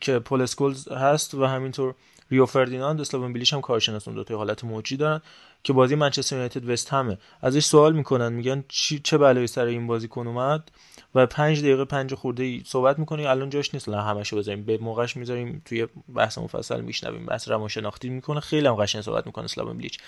[0.02, 1.96] که پول اسکولز هست و همینطور
[2.32, 5.22] ریو فردیناند اسلاون بیلیش هم کارشناس اون دو تا حالت موجی دارن
[5.64, 7.18] که بازی منچستر یونایتد وست همه.
[7.42, 8.64] ازش سوال می‌کنن میگن
[9.04, 10.72] چه بلایی سر این بازیکن اومد
[11.16, 13.90] و پنج دقیقه پنج خورده ای صحبت می‌کنی الان جاش نیست.
[13.90, 14.64] الان همشو بذاریم.
[14.64, 18.40] به موقعش می‌ذاریم توی بحث مفصل میشنویم بحث روانشناختی می‌کنه.
[18.40, 20.00] خیلی هم قشنگ صحبت می‌کنه اسلاون بلیچ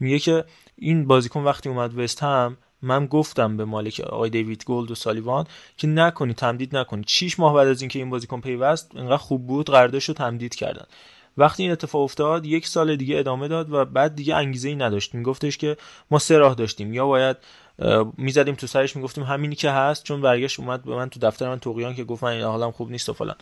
[0.00, 0.44] میگه که
[0.76, 5.46] این بازیکن وقتی اومد وست هم من گفتم به مالک آقای دیوید گولد و سالیوان
[5.76, 7.04] که نکنی تمدید نکنی.
[7.06, 10.84] 6 ماه بعد از اینکه این بازیکن پیوست انقدر خوب بود قراردادش رو تمدید کردن.
[11.36, 15.14] وقتی این اتفاق افتاد یک سال دیگه ادامه داد و بعد دیگه انگیزه ای نداشت.
[15.14, 15.76] میگفتش که
[16.10, 16.94] ما سه راه داشتیم.
[16.94, 17.36] یا باید
[18.16, 21.58] می‌زدیم تو سرش می‌گفتیم همینی که هست چون برگشت اومد به من تو دفتر من
[21.58, 23.36] توقیان که گفت من این حالم خوب نیست و فلان.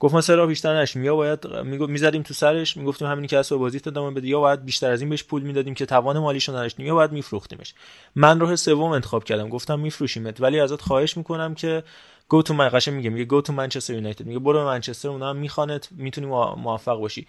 [0.00, 1.04] گفت ما سه بیشتر نشیم.
[1.04, 1.46] یا باید
[1.88, 5.10] می‌زدیم تو سرش می‌گفتیم همینی که هست بازی ادامه بده یا باید بیشتر از این
[5.10, 6.86] بهش پول می‌دادیم که توان مالیشو نداشتیم.
[6.86, 7.74] یا باید میفروختیمش.
[8.14, 9.48] من راه سوم انتخاب کردم.
[9.48, 10.40] گفتم میفروشیمت.
[10.40, 11.82] ولی ازت خواهش می‌کنم که
[12.28, 15.36] گو تو من قشنگ میگه میگه گو تو منچستر یونایتد میگه برو منچستر اونا هم
[15.36, 15.88] میخوانت.
[15.90, 17.26] می‌تونی موفق باشی.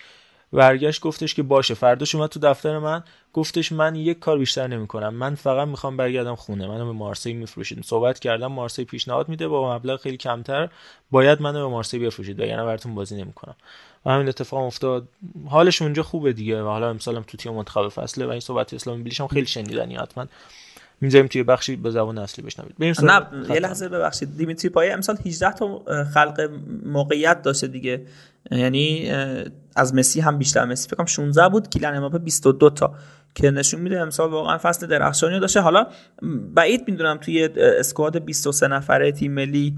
[0.54, 3.04] برگشت گفتش که باشه فرداش اومد تو دفتر من.
[3.34, 5.14] گفتش من یک کار بیشتر نمی‌کنم.
[5.14, 6.68] من فقط می‌خوام برگردم خونه.
[6.68, 7.84] منو به مارسی میفروشید.
[7.84, 9.48] صحبت کردم مارسی پیشنهاد میده.
[9.48, 10.70] با مبلغ خیلی کمتر
[11.12, 12.40] باید منو به مارسی بفروشید.
[12.40, 13.56] وگرنه براتون بازی نمی‌کنم.
[14.06, 15.08] و همین اتفاق افتاد.
[15.50, 16.64] حالش اونجا خوبه دیگه.
[16.64, 20.28] و حالا امسالم تو تیم منتخب فصله و این صحبت اسلامی هم خیلی شنیدنی حتما.
[21.02, 22.76] می‌ذاریم توی بخشی به زبان اصلی بشنوید.
[22.80, 24.38] نه یه لحظه ببخشید.
[24.38, 25.84] دیمیتری پایه امسال 18 تا
[26.14, 26.50] خلق
[26.86, 28.02] موقعیت داشته دیگه.
[28.52, 29.12] یعنی
[29.76, 30.66] از مسی هم بیشتر.
[30.66, 32.96] مسی فکر کنم 16 بود کیلان امباپه 22 تا.
[33.36, 35.60] که نشون میده امسال واقعا فصل درخشانی داشته.
[35.60, 35.88] حالا
[36.54, 39.76] بعید می‌دونم توی اسکواد 23 نفره تیم ملی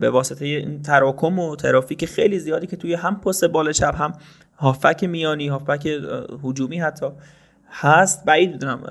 [0.00, 4.12] به واسطه این تراکم و ترافیک خیلی زیادی که توی هم پست بال چپ هم
[4.56, 5.86] هافک میانی هافک
[6.44, 7.06] هجومی حتی
[7.70, 8.24] هست.
[8.24, 8.82] بعید می‌دونم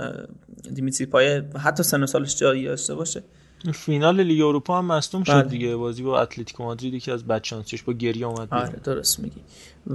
[0.74, 3.24] دیمیتری پای حتی سن و سالش جایی داشته باشه.
[3.74, 5.44] فینال لیگ اروپا هم مصدوم شد بله.
[5.44, 5.76] دیگه.
[5.76, 9.42] بازی با اتلتیکو مادرید که از بدشانسیش با گریه اومد آره درست میگی.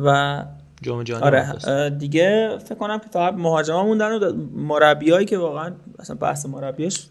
[0.05, 0.43] و
[0.83, 6.17] جام جهانی آره دیگه فکر کنم که فقط مهاجما موندن و مربیایی که واقعا اصلا
[6.17, 7.07] بحث مربیش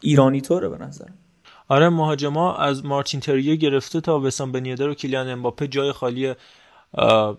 [0.00, 1.04] ایرانی طوره به نظر
[1.68, 6.34] آره مهاجما از مارتین تریه گرفته تا وسام بنیادر و کیلیان امباپه جای خالی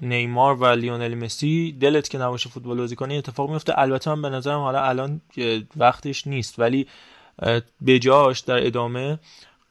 [0.02, 3.80] نیمار و لیونل مسی دلت که نباشه فوتبال بازی کنی اتفاق میفته.
[3.80, 5.22] البته من به نظرم حالا الان
[5.78, 6.88] وقتش نیست ولی
[7.82, 8.00] به
[8.46, 9.20] در ادامه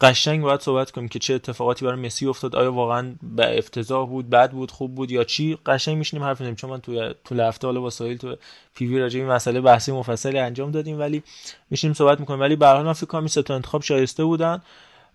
[0.00, 2.56] قشنگ باید صحبت کنیم که چه اتفاقاتی برای مسی افتاد.
[2.56, 6.54] آیا واقعا به افتضاح بود بد بود خوب بود یا چی؟ قشنگ میشینیم حرف بزنیم
[6.54, 6.80] چون من
[7.24, 8.36] تو هفته حالا با سایل تو
[8.74, 11.22] PV راجع این مسئله بحثی مفصلی انجام دادیم ولی
[11.70, 12.40] میشینیم صحبت می‌کنیم.
[12.40, 14.62] ولی به هر حال من فکر کنم این انتخاب شایسته بودن.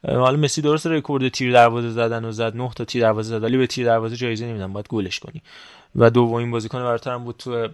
[0.07, 3.57] حالا مسی درست رکورد تیر دروازه زدن و زد 9 تا تیر دروازه زد ولی
[3.57, 5.41] به تیر دروازه جایزه نمیدن باید گلش کنی.
[5.95, 7.67] و دومین بازیکن برتر بود تو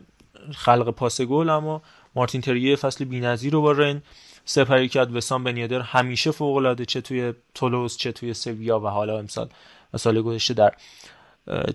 [0.56, 1.82] خلق پاس گل اما
[2.16, 4.02] مارتین تریه فصل بی‌نظیر رو با رن
[4.46, 5.16] سپری کرد.
[5.16, 9.50] وسام بنیادر همیشه فوق العاده چه توی تولوز چه توی سویا و حالا امسال
[9.94, 10.74] و سال گذشته در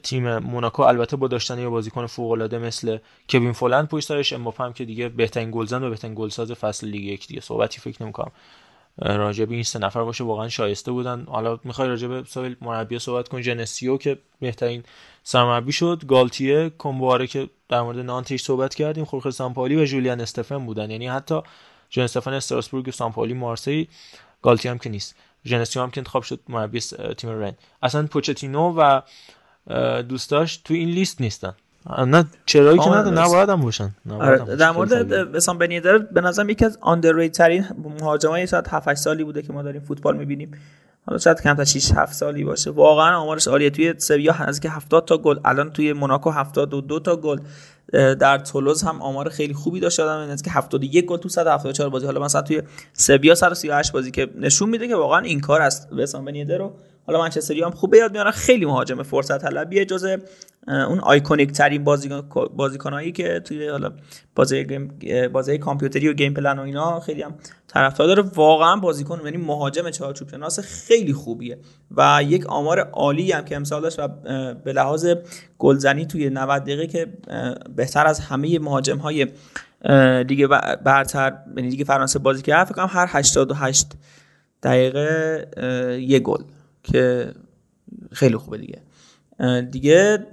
[0.02, 0.82] تیم موناکو.
[0.82, 2.98] البته با داشتن یه بازیکن فوق العاده مثل
[3.28, 7.04] کوین فولند پشت سرش امباپه هم که دیگه بهترین گلزن و بهترین گلساز فصل لیگ
[7.04, 8.32] یک دیگه صحبتی فکر نمی‌کنم.
[8.98, 11.24] راجع به این سه نفر باشه واقعا شایسته بودن.
[11.28, 12.24] حالا می‌خوای راجع به
[12.60, 13.42] مربی صحبت کن.
[13.42, 14.82] جنسیو که بهترین
[15.22, 16.02] سرمربی شد.
[16.08, 19.04] گالتیه کومبواره که در مورد نانتیش صحبت کردیم.
[19.04, 20.90] خورخه سامپالی و جولیان استفن بودن.
[20.90, 21.40] یعنی حتی
[21.90, 23.88] جون استفن استراسبورگ و سامپالی مارسی
[24.42, 25.16] گالتی هم که نیست.
[25.44, 26.80] جنسیو هم که انتخاب شد مربی
[27.18, 27.56] تیم رن.
[27.82, 29.00] اصلا پوچتینو و
[30.02, 31.54] دوستاش تو این لیست نیستن.
[32.06, 33.94] نه چرایی که نده نباید هم باشن.
[34.10, 37.64] آره در مورد بسام بنیدر به نظرم یکی از آندرریت ترین
[38.00, 40.50] مهاجمای شاید 7 سالی بوده که ما داریم فوتبال می‌بینیم.
[41.06, 42.70] حالا شاید کم تا 6 7 سالی باشه.
[42.70, 43.70] واقعا آمارش عالیه.
[43.70, 45.38] توی سویا که 70 تا گل.
[45.44, 47.38] الان توی موناکو 72 تا گل.
[47.92, 50.00] در تولوز هم آمار خیلی خوبی داشت.
[50.00, 52.06] آدم که 71 گل تو 174 بازی.
[52.06, 52.62] حالا مثلا توی
[52.92, 56.72] سویا 138 بازی که نشون میده که واقعا این کار است وسام بنیدر رو
[57.06, 59.84] حالا منچستری هم خوب یاد میارن خیلی مهاجم فرصت طلبیه.
[59.84, 60.06] جز
[60.68, 61.84] اون آیکونیک ترین
[62.56, 63.92] بازیکنایی که توی حالا
[64.34, 64.66] بازی
[65.32, 67.34] بازی کامپیوتری و گیم پلن و اینا خیلی هم
[67.68, 68.22] طرفدار داره.
[68.22, 71.58] واقعا بازیکن یعنی مهاجم چارچوب شناس خیلی خوبیه
[71.96, 74.08] و یک آمار عالی هم که امسال داشت و
[74.64, 75.06] به لحاظ
[75.58, 77.06] گلزنی توی 90 دقیقه که
[77.76, 79.26] بهتر از همه مهاجم های
[80.24, 80.46] دیگه
[80.84, 83.92] برتر یعنی دیگه فرانسه بازی کرد فکر کنم هر 88
[84.62, 86.42] دقیقه یه گل
[86.82, 87.32] که
[88.12, 88.78] خیلی خوبه دیگه.
[89.70, 90.26] دیگه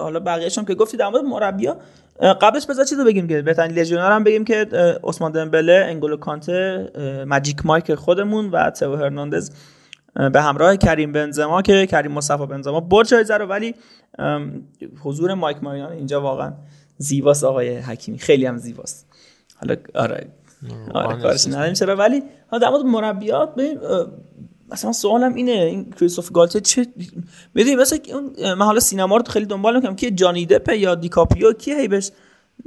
[0.00, 1.76] حالا بقیه‌اش هم که گفتی در مورد مربی‌ها
[2.20, 4.66] قبلش بذار چیزو بگیم که بهترین لژیونر هم بگیم که
[5.04, 6.90] عثمان دمبله انگولو کانته
[7.26, 9.50] ماجیک مایک خودمون و تو هرناندز
[10.32, 13.74] به همراه کریم بنزما که کریم مصطفی بنزما برد جایزه رو ولی
[15.02, 16.52] حضور مایک ماریان اینجا واقعا
[16.96, 18.18] زیباست آقای حکیمی.
[18.18, 19.06] خیلی هم زیباست.
[19.60, 20.26] حالا آره.
[20.94, 22.22] آره کارش نداریم چرا؟ ولی
[22.60, 23.54] در مورد مربیات
[24.72, 26.86] مثلا سوالم اینه این کریستوف گالته چه
[27.54, 27.98] می‌دونی مثلا
[28.40, 32.10] من حالا سینما رو خیلی دنبال می‌کنم که جانی دپ یا دیکاپریو؟ کی هی بهش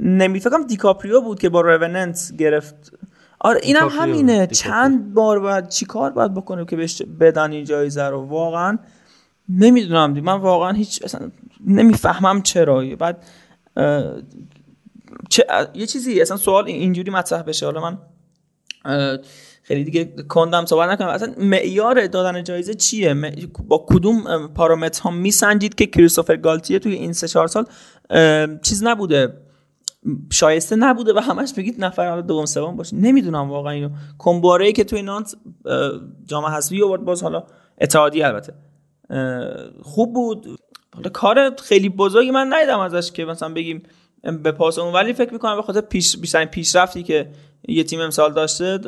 [0.00, 2.92] نمیفکرم دیکاپریو بود که با روننت گرفت.
[3.40, 4.46] آره اینم هم همینه.
[4.46, 8.78] چند بار باید چیکار باید بکنه که بهش بدن این جایزه رو؟ واقعا
[9.48, 10.20] نمی‌دونم دی.
[10.20, 11.30] من واقعا هیچ اصلا
[11.66, 12.84] نمی‌فهمم چرا.
[12.98, 13.24] بعد
[15.28, 15.44] چه...
[15.74, 17.66] یه چیزی اصلا سوال اینجوری مطرح بشه.
[17.66, 17.98] حالا من
[19.66, 21.08] خیلی دیگه کندم صحبت نکنم.
[21.08, 23.14] اصلا معیار دادن جایزه چیه؟
[23.68, 27.66] با کدوم پارامتر ها میسنجید که کریستوفر گالتیه توی این سه چهار سال
[28.62, 29.42] چیز نبوده؟
[30.32, 32.96] شایسته نبوده و همش بگید نفر دوم سوم باشه.
[32.96, 33.90] نمی‌دونم واقعا اینو.
[34.18, 35.34] کمباره ای که توی نانت
[36.26, 37.44] جام حذفی آورد باز حالا
[37.80, 38.52] اتحادی البته.
[39.82, 40.46] خوب بود.
[40.94, 43.82] حالا کار خیلی بزرگی من ندیدم ازش که مثلا بگیم
[44.22, 44.94] به پاس اون.
[44.94, 47.28] ولی فکر می‌کنم به خاطر پیش بیشترین پیشرفتی که
[47.68, 48.78] یه تیم امسال داشته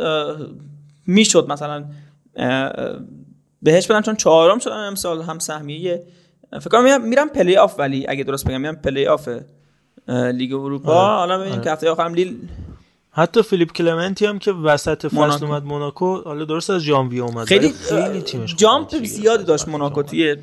[1.06, 1.84] می‌شد مثلا
[3.62, 6.02] بهش بدم چون چهارم شدن امسال هم سهمیه.
[6.52, 9.28] فکر کنم میرم پلی آف ولی اگه درست بگم میرم پلی آف
[10.08, 10.92] لیگ اروپا.
[10.92, 11.18] آره.
[11.18, 11.64] حالا ببینیم آره.
[11.64, 12.36] که هفته آخرم لیل
[13.10, 17.68] حتی فیلیپ کلمنتی هم که وسط فصل اومد موناکو حالا درست از ژانویه اومد خیلی
[17.68, 20.36] خیلی تیمش jump زیادی داشت موناکو توی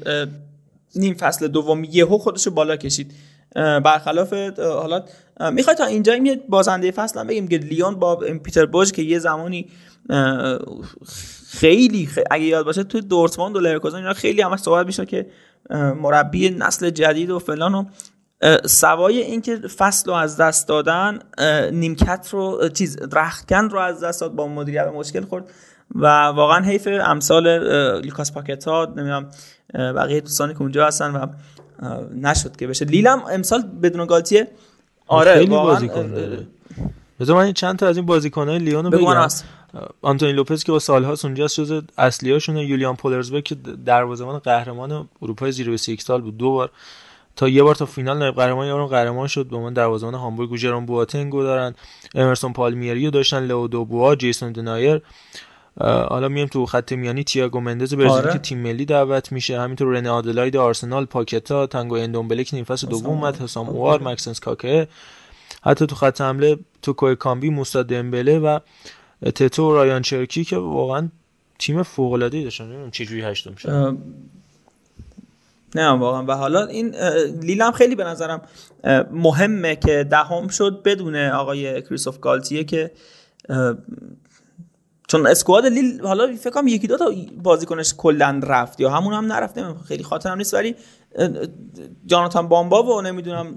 [0.95, 1.83] نیم فصل دوم.
[1.83, 3.11] یهو خودش بالا کشید.
[3.55, 5.03] برخلاف حالا
[5.51, 9.19] می‌خوای تا اینجا یه بازنده فصل هم بگیم که لیون با پیتر بوس که یه
[9.19, 9.67] زمانی
[11.47, 15.27] خیلی, اگه یاد باشه توی دورتموند و لورکوزن اینا خیلی همش صحبت میشه که
[15.95, 17.85] مربی نسل جدید و فلان و
[18.65, 21.19] سوای اینکه فصل رو از دست دادن
[21.71, 25.49] نیمکت رو چیز رختکن رو از دست داد با مدیریت مشکل خورد
[25.95, 27.47] و واقعا حیف امثال
[28.01, 29.29] لوکاس پاکتا نمی‌دونم
[29.73, 31.27] بقیه دوستانی که اونجا هستن و
[32.21, 32.85] نشد که بشه.
[32.85, 34.47] لیلم امسال بدون گالتیه
[35.07, 36.13] آره خیلی بازیکن
[37.19, 39.27] بذار من چند تا از این بازیکن‌های لیونو بگم.
[40.01, 42.65] آنتونی لوپز که با سالهاست اونجاست جز اصلیاشونه.
[42.65, 46.37] یولیان پولرزبرگ که دروازه‌بان قهرمان اروپای زیر 21 سال بود.
[46.37, 46.69] دو بار
[47.35, 49.45] تا یه بار تا فینال نایب قهرمان یارو قهرمان شد.
[49.45, 51.75] به عنوان دروازه‌بان هامبورگ و جرون بواتنگو دارن.
[52.15, 53.43] امرسون پالمیری داشتن.
[53.43, 55.01] لئو دوبوا جیسون دنایر.
[55.81, 58.33] حالا میام تو خط میانی تییاگو مندز برزیل آره.
[58.33, 59.59] که تیم ملی دعوت میشه.
[59.59, 64.39] همینطور رنه آدلاید آرسنال پاکتا تانگو اندومبله که نیم فصل دوم اومد حسام اوار مکسنس
[64.39, 64.87] کاکه
[65.63, 68.59] حتی تو خط حمله تو کوی کامبی موسا دمبله و
[69.35, 71.09] تتو و رایان چرکی که واقعا
[71.59, 72.65] تیم فوق العاده ای داشتن.
[72.65, 73.97] نمی‌دونم چه جوری هشتم شد.
[75.75, 76.25] نه واقعا.
[76.25, 76.95] و حالا این
[77.41, 78.41] لیلم خیلی به نظرم
[79.11, 82.91] مهمه که دهم شد بدون آقای کریستوف گالتیه که
[85.15, 87.11] چون اسکواد لیل حالا فکر کنم یکی دو تا
[87.43, 90.75] بازیکنش کلا رفت یا همون هم نرفته خیلی خاطرم نیست ولی
[92.05, 93.55] جاناتان بامبا و نمی‌دونم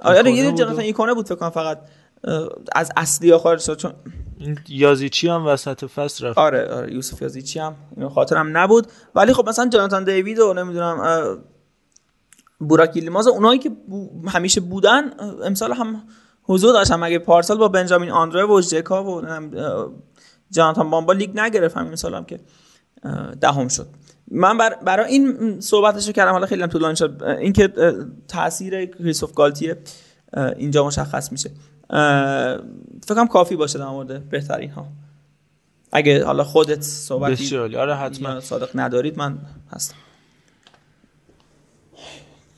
[0.00, 1.78] آره یه جاناتان ایکونه بود فکر کنم فقط
[2.72, 3.92] از اصلی خارج شد چون
[4.68, 6.38] یازیچی هم وسط فصل رفت.
[6.38, 7.74] آره آره یوسف یازیچی هم
[8.14, 8.86] خاطرم نبود.
[9.14, 11.38] ولی خب مثلا جاناتان دیوید و نمی‌دونم
[12.58, 13.70] بوراک لیماز اونایی که
[14.28, 15.10] همیشه بودن
[15.44, 16.02] امسال هم
[16.42, 16.96] حضور داشتن.
[16.96, 19.22] مگه پارسال با بنجامین آندره و ژکا و
[20.50, 22.40] جاناتان بامبا لیگ نگرفت همین سالم که
[23.40, 23.86] دهم شد.
[24.30, 27.22] من بر برای این صحبتش رو کردم حالا خیلی هم طولانی شد.
[27.22, 27.72] اینکه
[28.28, 29.78] تاثیر کریستوف گالتیه
[30.56, 31.50] اینجا مشخص میشه.
[33.06, 34.86] فکرم کافی باشه در مورد بهترین ها.
[35.92, 38.40] اگه حالا خودت صحبتی آره حتما.
[38.40, 39.38] صادق ندارید من
[39.70, 39.96] هستم.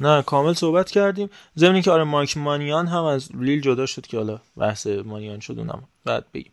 [0.00, 1.30] نه کامل صحبت کردیم.
[1.58, 5.58] ضمن که آره مایک مانیان هم از لیل جدا شد که حالا بحث مانیان شد
[5.58, 6.52] اونم بعد بگیم.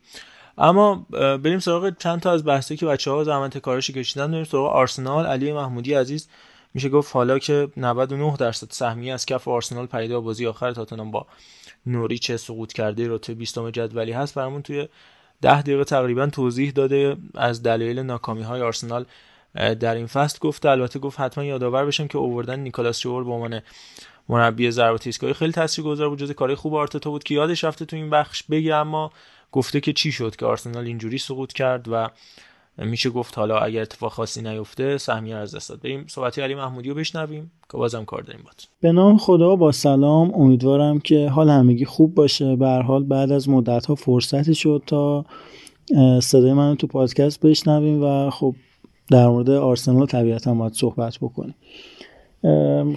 [0.60, 4.32] اما بریم سراغ چند تا از بحثی که بچه ها زحمت کارش کشیدن.
[4.32, 5.26] بریم سراغ آرسنال.
[5.26, 6.30] علی محمودی عزیز
[6.74, 11.26] میشه گفت حالا که 99 درصد سهمیه از کف آرسنال پریدا بازی آخر تاتنهام با
[11.86, 14.36] نوریچ سقوط کرده رتبه 20 جدولی هست.
[14.36, 14.88] برامون توی
[15.42, 19.06] 10 دقیقه تقریبا توضیح داده از دلایل ناکامی های آرسنال
[19.56, 20.40] در این فصل.
[20.42, 23.62] گفته البته گفت حتما یادآور بشم که اووردن نیکلاس شور به عنوان
[24.30, 26.20] مربی ضربات ایستگاهی خیلی تاثیرگذار بود.
[26.20, 29.12] جز کار خوب آرتتا بود که یادش رفته تو این بخش بگه اما
[29.52, 32.10] گفته که چی شد که آرسنال اینجوری سقوط کرد و
[32.78, 36.90] میشه گفت حالا اگر اتفاق خاصی نیفته سهمیه از دست داد بریم صحبت علی محمودی
[36.90, 40.34] رو بشنویم که بازم کار داریم بود به نام خدا با سلام.
[40.34, 42.56] امیدوارم که حال همگی خوب باشه.
[42.56, 45.26] به حال بعد از مدت ها فرصتی شد تا
[46.22, 48.56] صدای من تو پادکست بشنویم و خب
[49.12, 51.56] در مورد آرسنال طبیعتا باید صحبت بکنیم.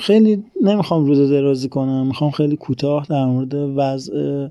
[0.00, 2.06] خیلی نمی‌خوام روز درازی کنم.
[2.06, 4.48] می‌خوام خیلی کوتاه در مورد وضع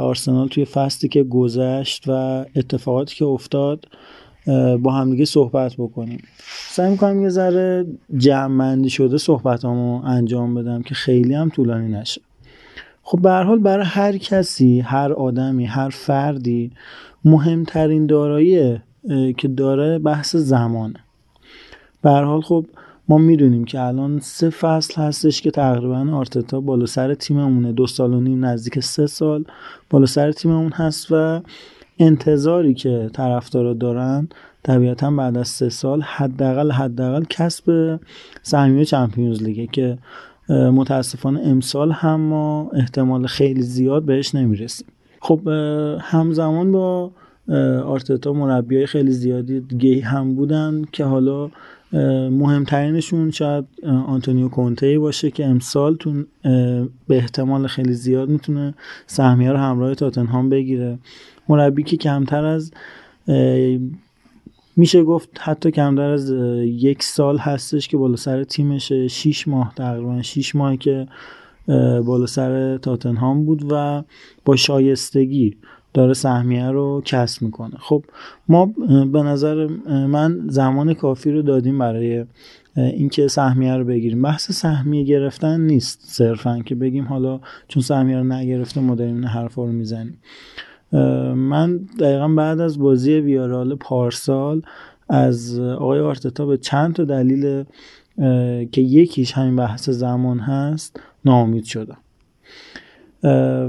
[0.00, 3.84] آرسنال توی فصلی که گذشت و اتفاقاتی که افتاد
[4.78, 6.22] با همدیگه صحبت بکنیم.
[6.68, 7.86] سعی می‌کنم یه ذره
[8.16, 12.20] جمع شده صحبتامو انجام بدم که خیلی هم طولانی نشه.
[13.02, 16.70] خب به حال برای هر کسی هر آدمی هر فردی
[17.24, 18.78] مهمترین دارایی
[19.36, 21.00] که داره بحث زمانه.
[22.02, 22.66] به حال خب
[23.08, 27.72] ما می‌دونیم که الان سه فصل هستش که تقریبا آرتتا بالا سر تیممونه.
[27.72, 29.44] دو سال و نیم نزدیک سه سال
[29.90, 31.40] بالا سر تیممون هست و
[31.98, 34.28] انتظاری که طرفدارا دارن
[34.62, 37.98] طبیعتا بعد از سه سال حداقل حداقل کسب
[38.42, 39.98] سهمیه چمپیونز لیگه که
[40.48, 44.86] متاسفانه امسال هم ما احتمال خیلی زیاد بهش نمی‌رسیم.
[45.20, 45.48] خب
[46.00, 47.10] همزمان با
[47.86, 51.50] آرتتا مربیای خیلی زیادی دیگه هم بودن که حالا
[52.30, 53.64] مهمترینشون شاید
[54.06, 56.24] آنتونیو کونته باشه که امسال تو
[57.08, 58.74] به احتمال خیلی زیاد می‌تونه
[59.06, 60.98] سهمیه رو همراه تاتنهام بگیره.
[61.48, 62.72] مربی که کمتر از
[64.76, 66.30] میشه گفت حتی کمتر از
[66.64, 69.08] یک سال هستش که بالا سر تیمشه.
[69.08, 71.06] شیش ماه تقریبا شیش ماه که
[72.06, 74.02] بالا سر تاتنهام بود و
[74.44, 75.56] با شایستگی
[75.96, 77.74] داره سهمیه رو کسب می‌کنه.
[77.78, 78.04] خب
[78.48, 78.66] ما
[79.12, 82.24] به نظر من زمان کافی رو دادیم برای
[82.76, 84.22] اینکه سهمیه رو بگیریم.
[84.22, 89.24] بحث سهمیه گرفتن نیست صرفا که بگیم حالا چون سهمیه رو نگرفته ما داریم این
[89.24, 90.18] حرفا رو می‌زنیم.
[91.36, 94.62] من دقیقا بعد از بازی ویارال پارسال
[95.08, 97.64] از آقای آرتتا به چند تا دلیل
[98.72, 101.98] که یکیش همین بحث زمان هست ناامید شدم.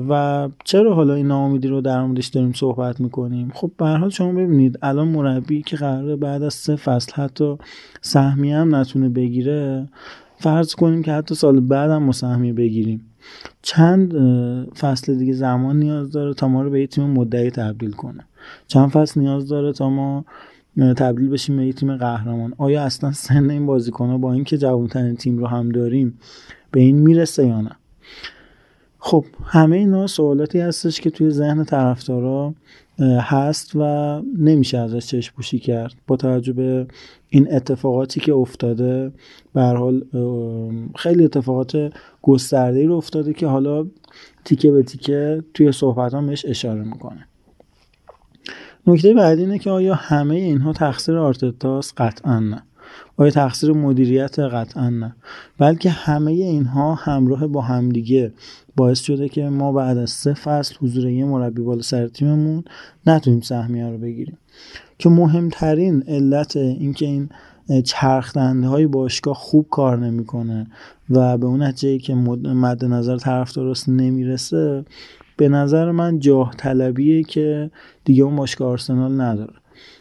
[0.10, 4.32] و چرا حالا این ناامیدی رو در موردش داریم صحبت می‌کنیم؟ خب به حال شما
[4.32, 7.58] ببینید الان مربی که قراره بعد از سه فصل حتی
[8.02, 9.88] سهمیه هم نتونه بگیره
[10.40, 13.02] فرض کنیم که حتی سال بعد هم سهمیه بگیریم.
[13.62, 14.14] چند
[14.80, 18.26] فصل دیگه زمان نیاز داره تا ما رو به یه تیم مدعی تبدیل کنه؟
[18.68, 20.26] چند فصل نیاز داره تا ما
[20.78, 25.38] تبدیل بشیم به یه تیم قهرمان؟ آیا اصلا سن این بازیکنها با اینکه جوانترین تیم
[25.38, 26.20] رو هم داریم
[26.72, 27.72] به این می‌رسه یا نه؟
[29.08, 32.54] خب همه اینا سوالاتی هستش که توی ذهن طرفدارا
[33.20, 33.82] هست و
[34.38, 35.94] نمیشه ازش چشم پوشی کرد.
[36.08, 36.88] با توجه به
[37.30, 39.12] این اتفاقاتی که افتاده
[39.54, 40.04] به حال
[40.96, 43.86] خیلی اتفاقات گسترده رو افتاده که حالا
[44.46, 47.28] تیکه به تیکه توی صحبت بهش اشاره می‌کنه.
[48.88, 52.64] نکته بعدی اینه که آیا همه اینها تقصیر آرتتاست؟ قطعا نه.
[53.18, 55.16] آیا تقصیر مدیریت قطعا نه؟
[55.58, 58.32] بلکه همه اینها همراه با همدیگه
[58.76, 62.64] باعث شده که ما بعد از سه فصل حضور یه مربی بالا سر تیممون
[63.08, 64.38] نتونیم سهمیه رو بگیریم.
[65.00, 67.30] که مهمترین علت اینکه این
[67.84, 70.68] چرخدنده های باشگاه خوب کار نمی‌کنه
[71.10, 74.86] و به اون نتیجه که مد نظر طرف درست نمی‌رسه
[75.38, 77.72] به نظر من جاه طلبیه که
[78.06, 79.54] دیگه اون باشگاه آرسنال نداره.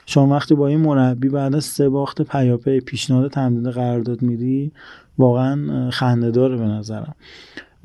[0.07, 4.73] شما وقتی با این مربی بعد از سه باخت پیاپی پیشنهاد تمدید قرارداد میدی
[5.19, 7.15] واقعا خنده داره به نظرم.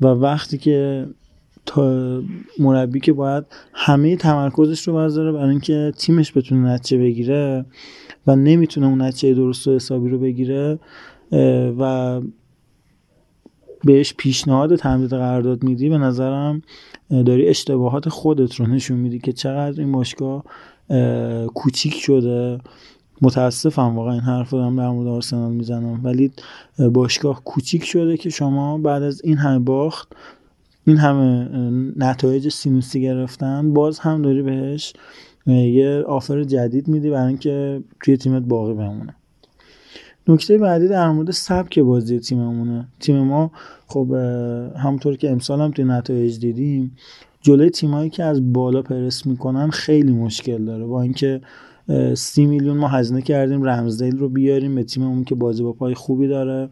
[0.00, 1.06] و وقتی که
[1.66, 2.20] تا
[2.58, 7.64] مربی که باید همه تمرکزش رو بذاره برای اینکه تیمش بتونه نتیجه بگیره
[8.26, 10.78] و نمی‌تونه اون نتیجه درست و حسابی رو بگیره
[11.78, 12.20] و
[13.84, 16.62] بهش پیشنهاد تمدید قرارداد میدی به نظرم
[17.10, 20.44] داری اشتباهات خودت رو نشون میدی که چقدر این باشگاه
[21.54, 22.58] کوچیک شده.
[23.22, 26.00] متاسفم واقعا این حرف دارم در مورد آرسنال می‌زنم.
[26.04, 26.32] ولی
[26.92, 30.12] باشگاه کوچیک شده که شما بعد از این همه باخت
[30.86, 31.48] این همه
[31.96, 34.92] نتایج سینوسی گرفتن باز هم داری بهش
[35.46, 39.14] یه آفر جدید میدی برای اینکه توی تیمت باقی بمونه.
[40.28, 42.86] نکته بعدی در مورد سبک بازی تیممونه.
[43.00, 43.50] تیم ما
[43.86, 44.12] خب
[44.76, 46.96] همونطور که امسال هم توی نتایج دیدیم
[47.42, 50.84] جلوی تیمایی که از بالا پرس می‌کنن خیلی مشکل داره.
[50.84, 51.40] با اینکه
[52.14, 56.28] سی میلیون ما هزینه کردیم رمزدیل رو بیاریم به تیممون که بازی با پای خوبی
[56.28, 56.68] داره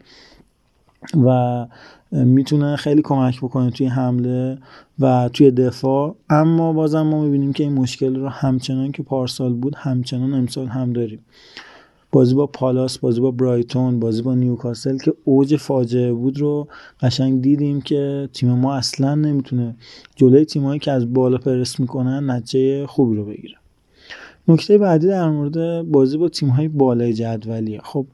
[1.25, 1.65] و
[2.11, 4.57] می‌تونه خیلی کمک بکنه توی حمله
[4.99, 6.15] و توی دفاع.
[6.29, 10.93] اما بازم ما می‌بینیم که این مشکل رو همچنان که پارسال بود همچنان امسال هم
[10.93, 11.19] داریم.
[12.11, 16.67] بازی با پالاس بازی با برایتون بازی با نیوکاسل که اوج فاجعه بود رو
[17.01, 19.75] قشنگ دیدیم که تیم ما اصلا نمی‌تونه
[20.15, 23.55] جلوی تیمایی که از بالا پرس می‌کنن نتیجه خوبی رو بگیره.
[24.47, 27.79] نکته بعدی در مورد بازی با تیم های بالای جدولیه.
[27.83, 28.05] خب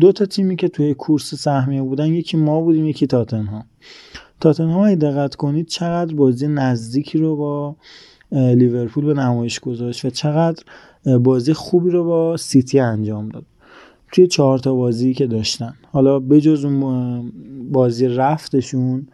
[0.00, 3.64] دو تا تیمی که توی کورس سهمیه بودن یکی ما بودیم یکی تاتنهام.
[4.40, 7.76] تاتنهام اگه دقت کنید چقدر بازی نزدیکی رو با
[8.32, 10.62] لیورپول به نمایش گذاشت و چقدر
[11.22, 13.44] بازی خوبی رو با سیتی انجام داد.
[14.12, 15.74] توی چهار تا بازی که داشتن.
[15.92, 17.32] حالا بجز اون
[17.72, 19.06] بازی رفتشون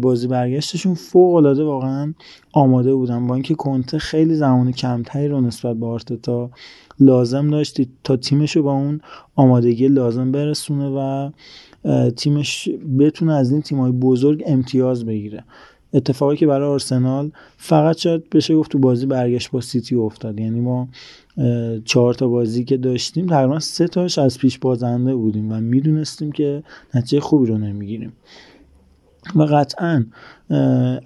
[0.00, 2.14] بازی برگشتشون فوق العاده واقعا
[2.52, 6.50] آماده بودن با اینکه کنته خیلی زمان کمتری رو نسبت به آرتتا
[7.00, 9.00] لازم داشت تا تیمش رو با اون
[9.36, 11.30] آمادگی لازم برسونه و
[12.10, 15.44] تیمش بتونه از این تیمای بزرگ امتیاز بگیره.
[15.94, 20.40] اتفاقی که برای آرسنال فقط شاید بشه گفت تو بازی برگشت با سیتی افتاد.
[20.40, 20.88] یعنی ما
[21.84, 26.62] چهار تا بازی که داشتیم تقریبا سه تاش از پیش بازنده بودیم و می‌دونستیم که
[26.94, 28.12] نتیجه خوبی رو نمی‌گیریم.
[29.34, 30.04] و قطعا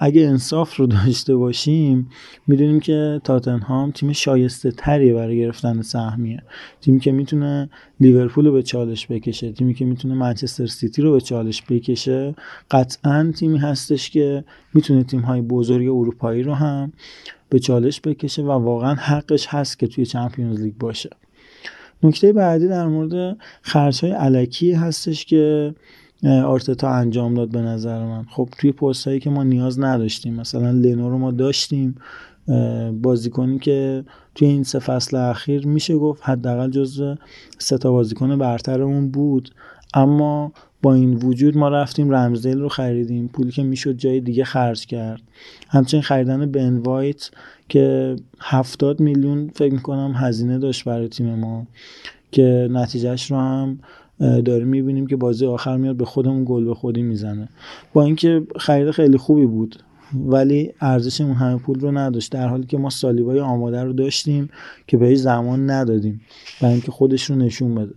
[0.01, 2.11] اگه انصاف رو داشته باشیم
[2.47, 6.43] می‌دونیم که تاتنهام تیم شایسته تریه برای گرفتن سهمیه.
[6.81, 7.71] تیمی که می‌تونه
[8.01, 12.35] لیورپول رو به چالش بکشه تیمی که می‌تونه منچستر سیتی رو به چالش بکشه
[12.71, 16.93] قطعا تیمی هستش که می‌تونه تیم های بزرگ اروپایی رو هم
[17.49, 21.11] به چالش بکشه و واقعا حقش هست که توی چمپیونز لیگ باشه.
[22.03, 25.75] نکته بعدی در مورد خرج های علکی هستش که
[26.25, 28.25] آرتتا انجام داد به نظر من.
[28.31, 31.95] خب توی پست هایی که ما نیاز نداشتیم مثلا لنو رو ما داشتیم
[33.03, 37.15] بازیکنی که توی این سه فصل اخیر میشه گفت حداقل جزو
[37.59, 39.51] سه تا بازیکن برترمون بود.
[39.95, 40.53] اما
[40.83, 43.29] با این وجود ما رفتیم رمزدیل رو خریدیم.
[43.29, 45.23] پولی که می‌شد جای دیگه خرج کرد.
[45.69, 47.31] همچنین خریدن بن وایت
[47.69, 51.67] که هفتاد میلیون فکر می‌کنم هزینه داشت برای تیم ما
[52.33, 53.79] که نتیجهش رو هم
[54.19, 57.49] داریم می‌بینیم که بازی آخر میاد به خودمون گل به خودی می‌زنه.
[57.93, 59.77] با اینکه خرید خیلی خوبی بود
[60.15, 64.49] ولی ارزش اون همه پول رو نداشت در حالی که ما سالیبای آماده رو داشتیم
[64.87, 66.21] که بهش زمان ندادیم
[66.61, 67.95] برای اینکه خودش رو نشون بده.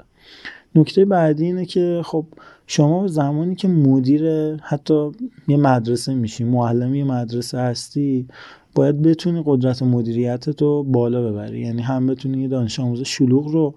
[0.75, 2.25] نکته بعدی اینه که خب
[2.67, 5.11] شما زمانی که مدیر حتی
[5.47, 8.27] یه مدرسه میشی معلم یه مدرسه هستی
[8.75, 11.59] باید بتونی قدرت مدیریت رو بالا ببری.
[11.59, 13.73] یعنی هم بتونی یه دانش آموز شلوغ رو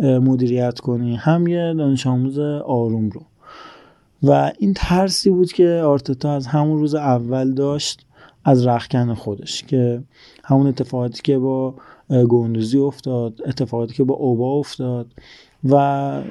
[0.00, 1.16] مدیریت کنی.
[1.16, 3.22] هم یه دانش آموز آروم رو.
[4.22, 8.06] و این ترسی بود که آرتتا از همون روز اول داشت
[8.44, 10.02] از رخکن خودش که
[10.44, 11.74] همون اتفاقاتی که با
[12.28, 15.06] گوندوزی افتاد اتفاقاتی که با اوبا افتاد
[15.70, 16.22] و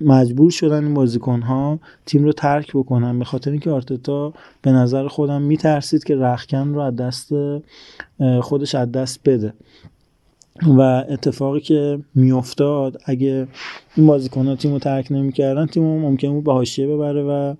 [0.00, 3.18] مجبور شدن این بازیکن ها تیم رو ترک بکنن.
[3.18, 4.32] به خاطر اینکه آرتتا
[4.62, 7.32] به نظر خودم میترسید که رخکن رو از دست
[8.40, 9.52] خودش از دست بده.
[10.66, 13.46] و اتفاقی که میافتاد اگه
[13.96, 17.54] این بازیکن ها تیم رو ترک نمی‌کردن تیم ممکن بود به حاشیه ببره و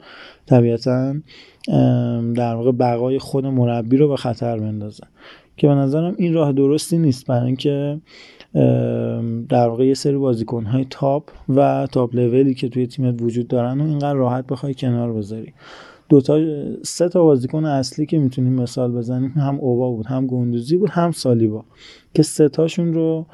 [0.46, 1.14] طبیعتا
[2.34, 5.04] در واقع بقای خود مربی رو به خطر بندازه.
[5.56, 8.00] که به نظرم این راه درستی نیست برای اینکه
[9.48, 13.80] در واقع یه سری بازیکن های تاپ و تاپ لولی که توی تیمت وجود دارن
[13.80, 15.52] و اینقدر راحت بخوای کنار بذاری.
[16.08, 16.40] دو تا
[16.82, 21.10] سه تا بازیکن اصلی که می‌تونیم مثال بزنیم هم اوبا بود هم گندوزی بود هم
[21.10, 21.64] سالیبا
[22.14, 23.26] که سه تاشون رو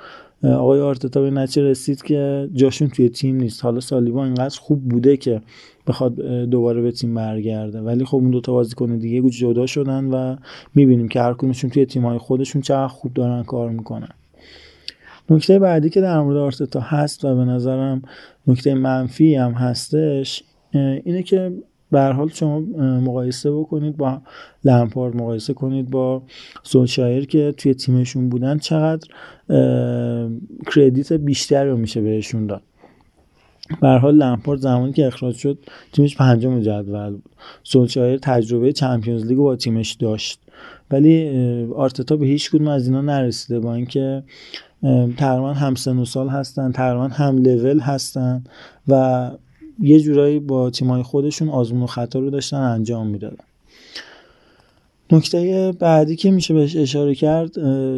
[0.42, 3.64] آقای آرتتا به نتیجه رسید که جاشون توی تیم نیست.
[3.64, 5.42] حالا سالیبا اینقدر خوب بوده که
[5.86, 7.80] بخواد دوباره به تیم برگرده.
[7.80, 10.36] ولی خب اون دوتا بازیکن دیگه جدا شدن و
[10.74, 14.08] می‌بینیم که هر توی تیم‌های خودشون چقدر خوب دارن کار می‌کنن.
[15.30, 18.02] نکته بعدی که در مورد آرتتا هست و به نظرم
[18.46, 20.44] نکته منفی هم هستش
[21.04, 21.52] اینه که
[21.94, 22.60] به حال شما
[23.00, 24.20] مقایسه بکنید با
[24.64, 26.22] لمپارد مقایسه کنید با
[26.62, 29.08] سولشایر که توی تیمشون بودن چقدر
[30.74, 32.62] credit بیشتری رو میشه بهشون داد.
[33.80, 35.58] به حال لمپارد زمانی که اخراج شد
[35.92, 37.30] تیمش پنجم جدول بود.
[37.62, 40.40] سولشایر تجربه Champions League با تیمش داشت.
[40.90, 41.30] ولی
[41.76, 44.22] آرتتا به هیچ کدوم از اینا نرسیده با اینکه
[45.16, 48.44] تقریبا هم سن و سال هستن تقریبا هم لول هستن
[48.88, 49.30] و
[49.80, 53.44] یه جورایی با تیمای خودشون آزمون و خطا رو داشتن انجام می‌دادن.
[55.12, 57.50] نکته بعدی که میشه بهش اشاره کرد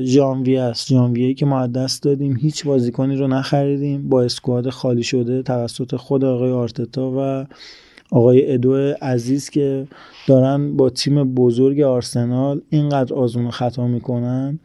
[0.03, 0.89] ژانویه است.
[0.89, 4.09] ژانویه که ما دست دادیم هیچ بازیکنی رو نخریدیم.
[4.09, 7.47] با اسکواد خالی شده توسط خود آقای آرتتا و
[8.11, 9.87] آقای ادو عزیز که
[10.29, 14.59] دارن با تیم بزرگ آرسنال اینقدر آزمون خطا می‌کنن.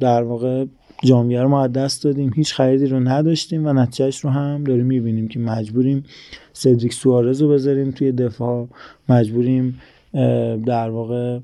[0.00, 0.64] در واقع
[1.02, 2.32] جامعه رو ما دست دادیم.
[2.36, 6.04] هیچ خریدی رو نداشتیم و نتیجهش رو هم داریم می‌بینیم که مجبوریم
[6.52, 8.68] سدریک سوارز رو بذاریم توی دفاع.
[9.08, 9.80] مجبوریم
[10.66, 11.38] در واقع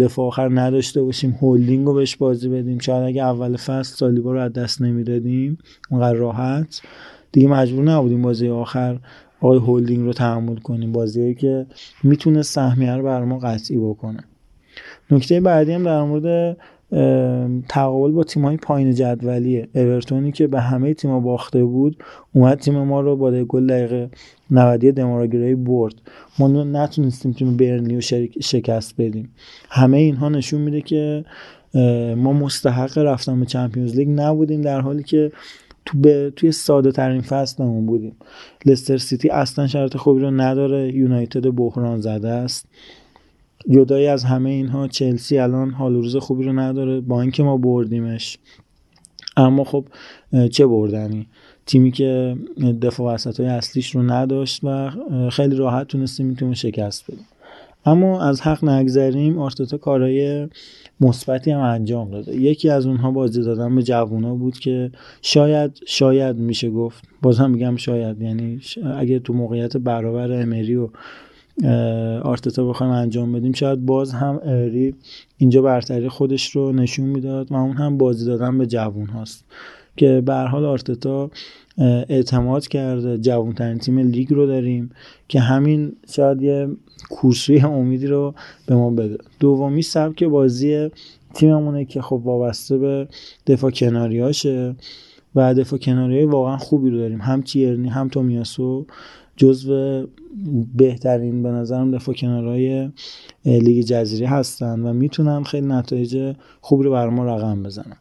[0.00, 1.38] دفاع آخر نداشته باشیم.
[1.40, 2.78] هولدینگ رو بهش بازی بدیم.
[2.78, 5.58] شاید اگه اول فصل سالیبا رو از دست نمی‌دادیم
[5.90, 6.82] اونقدر راحت.
[7.32, 8.98] دیگه مجبور نبودیم بازی آخر
[9.40, 10.92] آقای هولدینگ رو تحمل کنیم.
[10.92, 11.66] بازیهایی که
[12.02, 14.24] می‌تونه سهمیه رو بر ما قطعی بکنه.
[15.10, 16.56] نکته بعدی هم در مورد
[17.68, 22.02] تقابل با تیم های پایین جدولیه اورتونی که به همه تیم باخته بود
[22.32, 24.10] اومد تیم ما رو با گل دقیقه
[24.50, 25.94] 90 دماراگرای برد.
[26.38, 28.00] ما نتونستیم تیم برنلی رو
[28.40, 29.30] شکست بدیم.
[29.70, 31.24] همه اینها نشون میده که
[32.16, 35.32] ما مستحق رفتن به چمپیونز لیگ نبودیم در حالی که
[35.84, 38.16] تو به توی ساده ترین فصلمون بودیم.
[38.66, 40.94] لستر سیتی اصلا شرط خوبی رو نداره.
[40.94, 42.66] یونایتد بحران زده است.
[43.68, 47.00] جدایی از همه اینها چلسی الان حال روز خوبی رو نداره.
[47.00, 48.38] با اینکه ما بردیمش.
[49.36, 49.84] اما خب
[50.50, 51.26] چه بردنی؟
[51.66, 52.36] تیمی که
[52.82, 54.90] دفاع وسط های اصلیش رو نداشت و
[55.30, 57.26] خیلی راحت تونستیم تیم شکست بدیم.
[57.86, 60.48] اما از حق نگذریم آرتتا کارهای
[61.00, 62.36] مثبتی هم انجام داده.
[62.36, 64.90] یکی از اونها بازی دادن به جوونا بود که
[65.22, 67.04] شاید شاید میشه گفت.
[67.22, 68.60] بازم میگم شاید یعنی
[68.96, 70.88] اگه تو موقعیت برابر امری و
[72.22, 74.94] آرتتا بخوایم انجام بدیم شاید باز هم اری
[75.38, 79.44] اینجا برتری خودش رو نشون می‌داد و اون هم بازی دادن به جوون هاست.
[79.96, 81.30] که به حال آرتتا
[82.08, 84.90] اعتماد کرده جوانترین تیم لیگ رو داریم
[85.28, 86.68] که همین شاید یه
[87.10, 88.34] کورسوی امیدی رو
[88.66, 89.18] به ما بده.
[89.40, 90.90] دومی سبک بازی
[91.34, 93.08] تیممونه که خب وابسته به
[93.46, 94.74] دفاع کناریاشه
[95.34, 97.20] و دفاع کناری واقعا خوبی رو داریم.
[97.20, 98.86] هم تیرنی هم تومیاسو
[99.40, 100.06] جزو
[100.74, 102.90] بهترین به نظرم دفاع کنارهای
[103.44, 107.96] لیگ جزیره هستن و می‌تونن خیلی نتایج خوبی رو بر ما رقم بزنن.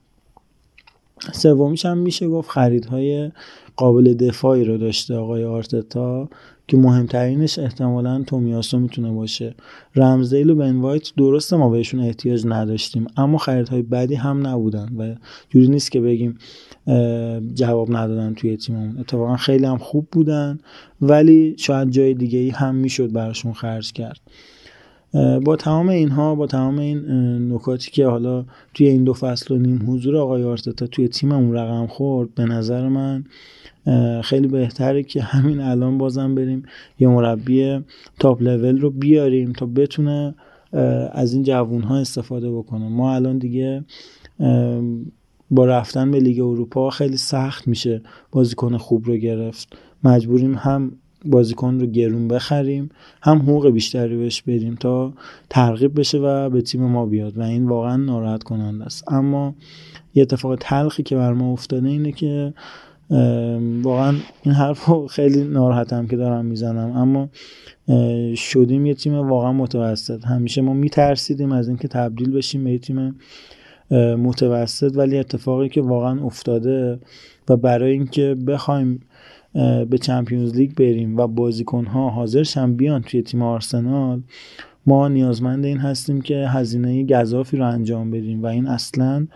[1.31, 3.31] سومیش هم میشه گفت خریدهای
[3.75, 6.29] قابل دفاعی رو داشته آقای آرتتا
[6.67, 9.55] که مهمترینش احتمالا تومیاسو می‌تونه باشه.
[9.95, 15.15] رمزدیل و بن وایت درسته ما بهشون احتیاج نداشتیم اما خریدهای بدی هم نبودن و
[15.49, 16.37] جوری نیست که بگیم
[17.53, 18.97] جواب ندادن توی تیممون.
[18.99, 20.59] اتفاقا خیلی هم خوب بودن
[21.01, 24.19] ولی شاید جای دیگه ای هم می‌شد براشون خرج کرد.
[25.43, 29.83] با تمام اینها با تمام این نکاتی که حالا توی این دو فصل و نیم
[29.87, 33.23] حضور آقای آرتتا توی تیممون رقم خورد به نظر من
[34.21, 36.63] خیلی بهتره که همین الان بازم بریم
[36.99, 37.79] یه مربی
[38.19, 40.35] تاپ لول رو بیاریم تا بتونه
[41.11, 42.87] از این جوون ها استفاده بکنه.
[42.87, 43.83] ما الان دیگه
[45.51, 48.01] با رفتن به لیگ اروپا خیلی سخت میشه
[48.31, 49.77] بازیکن خوب رو گرفت.
[50.03, 50.91] مجبوریم هم
[51.25, 52.89] بازیکن رو گرون بخریم
[53.21, 55.13] هم حقوق بیشتری بهش بدیم تا
[55.49, 59.13] ترغیب بشه و به تیم ما بیاد و این واقعا ناراحت کننده است.
[59.13, 59.55] اما
[60.15, 62.53] یه اتفاق تلخی که بر ما افتاده اینه که
[63.81, 66.91] واقعا این حرف خیلی ناراحتم که دارم می‌زنم.
[66.91, 67.29] اما
[68.35, 70.25] شدیم یه تیم واقعا متوسط.
[70.25, 73.15] همیشه ما میترسیدیم از اینکه تبدیل بشیم به یه تیم
[73.97, 76.99] متوسط ولی اتفاقی که واقعا افتاده
[77.49, 78.99] و برای اینکه بخوایم
[79.89, 84.21] به چمپیونز لیگ بریم و بازیکن ها حاضر شن بیان توی تیم آرسنال
[84.85, 89.27] ما نیازمند این هستیم که هزینه گذافی رو انجام بدیم و این اصلا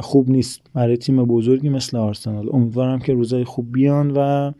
[0.00, 2.48] خوب نیست برای تیم بزرگی مثل آرسنال.
[2.52, 4.52] امیدوارم که روزای خوب بیان و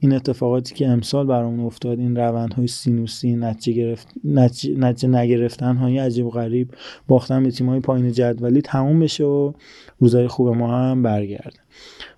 [0.00, 6.26] این اتفاقاتی که امسال برامون افتاد این روندهای سینوسی نتیجه گرفت نتیجه نگرفتن های عجیب
[6.26, 6.74] و غریب
[7.08, 9.52] باختن به تیم های پایین جدولی تموم بشه و
[9.98, 11.58] روزای خوب ما هم برگرده.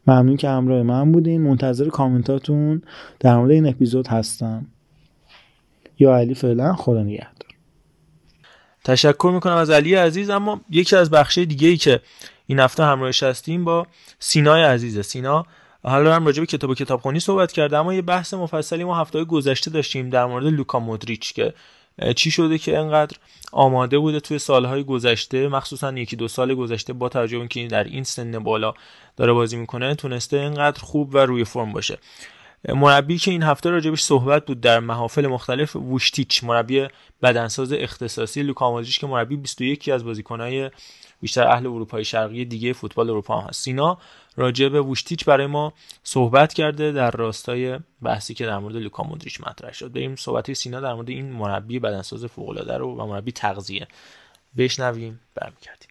[0.07, 1.43] ممنون که همراه من بودین.
[1.43, 2.83] منتظر کامنتاتون
[3.21, 4.67] در مورد این اپیزود هستم.
[5.99, 7.51] یا علی فعلا خدا نگهدار.
[8.85, 10.31] تشکر می‌کنم از علی عزیز.
[10.31, 12.01] اما یکی از بخش دیگه ای که
[12.47, 13.87] این هفته همراهش هستیم با
[14.19, 15.03] سینای عزیزه.
[15.03, 15.47] سینا
[15.87, 19.25] حالا هم راجع به کتاب و کتابخونی صحبت کرده اما یه بحث مفصلی ما هفته
[19.25, 21.55] گذشته داشتیم در مورد لوکا مودریچ که
[22.17, 23.17] چی شده که انقدر
[23.53, 28.05] آماده بوده توی سالهای گذشته مخصوصا یکی دو سال گذشته با توجه اینکه در این
[28.05, 28.75] سن بالا
[29.17, 31.99] داره بازی می‌کنه تونسته انقدر خوب و روی فرم باشه.
[32.69, 36.87] مربی که این هفته راجبش صحبت بود در محافل مختلف ووشتیچ مربی
[37.23, 40.71] بدنساز اختصاصی لوکا که مربی 21 از بازیکنهای
[41.21, 43.63] بیشتر اهل اروپای شرقی دیگه فوتبال اروپا هست.
[43.63, 43.99] سینا
[44.37, 45.73] راجع به ووشتیچ برای ما
[46.03, 49.93] صحبت کرده در راستای بحثی که در مورد لوکا مودریچ مطرح شد.
[49.93, 53.89] بریم صحبت سینا در مورد این مربی بدنساز فوق العاده رو و مربی تغذیه
[54.57, 55.91] بشنویم برمیگردیم.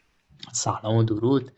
[0.52, 1.52] سلام و درود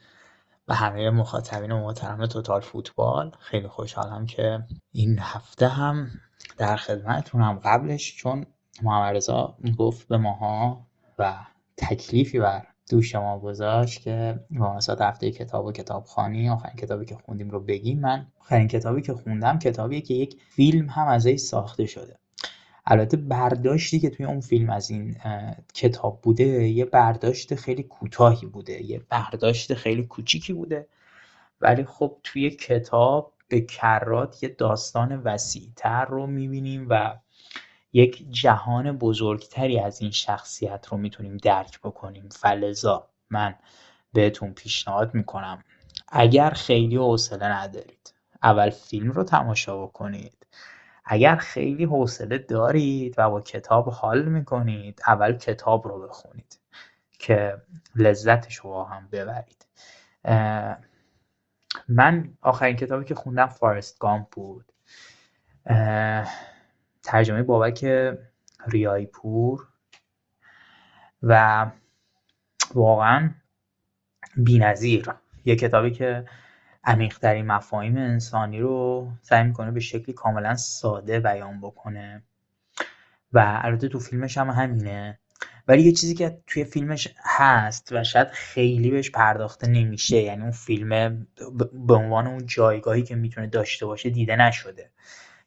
[0.67, 3.31] به همه مخاطبین و محترم توتال فوتبال.
[3.39, 6.11] خیلی خوشحالم که این هفته هم
[6.57, 8.45] در خدمتتونم قبلش چون
[8.83, 10.87] محمد رضا گفت به ماها
[11.19, 11.35] و
[11.77, 17.49] تکلیفی بر دوش ما گذاشت که مناسبت هفته کتاب و کتابخانی آخرین کتابی که خوندیم
[17.49, 17.99] رو بگیم.
[17.99, 22.19] من آخرین کتابی که خوندم کتابی که یک فیلم هم ازش ساخته شده.
[22.85, 25.15] البته برداشتی که توی اون فیلم از این
[25.73, 28.83] کتاب بوده یه برداشت خیلی کوتاهی بوده.
[28.83, 30.87] یه برداشت خیلی کوچیکی بوده.
[31.61, 37.15] ولی خب توی کتاب به کرات یه داستان وسیعتر رو می‌بینیم و
[37.93, 42.29] یک جهان بزرگتری از این شخصیت رو می‌تونیم درک بکنیم.
[42.29, 43.55] فلزا من
[44.13, 45.63] بهتون پیشنهاد می‌کنم.
[46.07, 50.47] اگر خیلی حوصله ندارید اول فیلم رو تماشا بکنید.
[51.05, 56.59] اگر خیلی حوصله دارید و با کتاب حال می‌کنید اول کتاب رو بخونید
[57.19, 57.61] که
[57.95, 59.67] لذتش رو هم ببرید.
[61.89, 64.71] من آخرین کتابی که خوندم فارست گامپ بود.
[67.07, 67.85] ترجمه بابک
[68.67, 69.67] ریایی پور
[71.23, 71.65] و
[72.73, 73.31] واقعا
[74.37, 75.05] بینظیر.
[75.45, 76.25] یه کتابی که
[76.83, 82.23] عمیقترین مفاهیم انسانی رو سعی می‌کنه به شکلی کاملا ساده بیان بکنه.
[83.33, 85.19] و البته تو فیلمش هم همینه.
[85.67, 90.51] ولی یه چیزی که توی فیلمش هست و شاید خیلی بهش پرداخته نمیشه یعنی اون
[90.51, 91.27] فیلم
[91.87, 94.91] به عنوان اون جایگاهی که می‌تونه داشته باشه دیده نشده.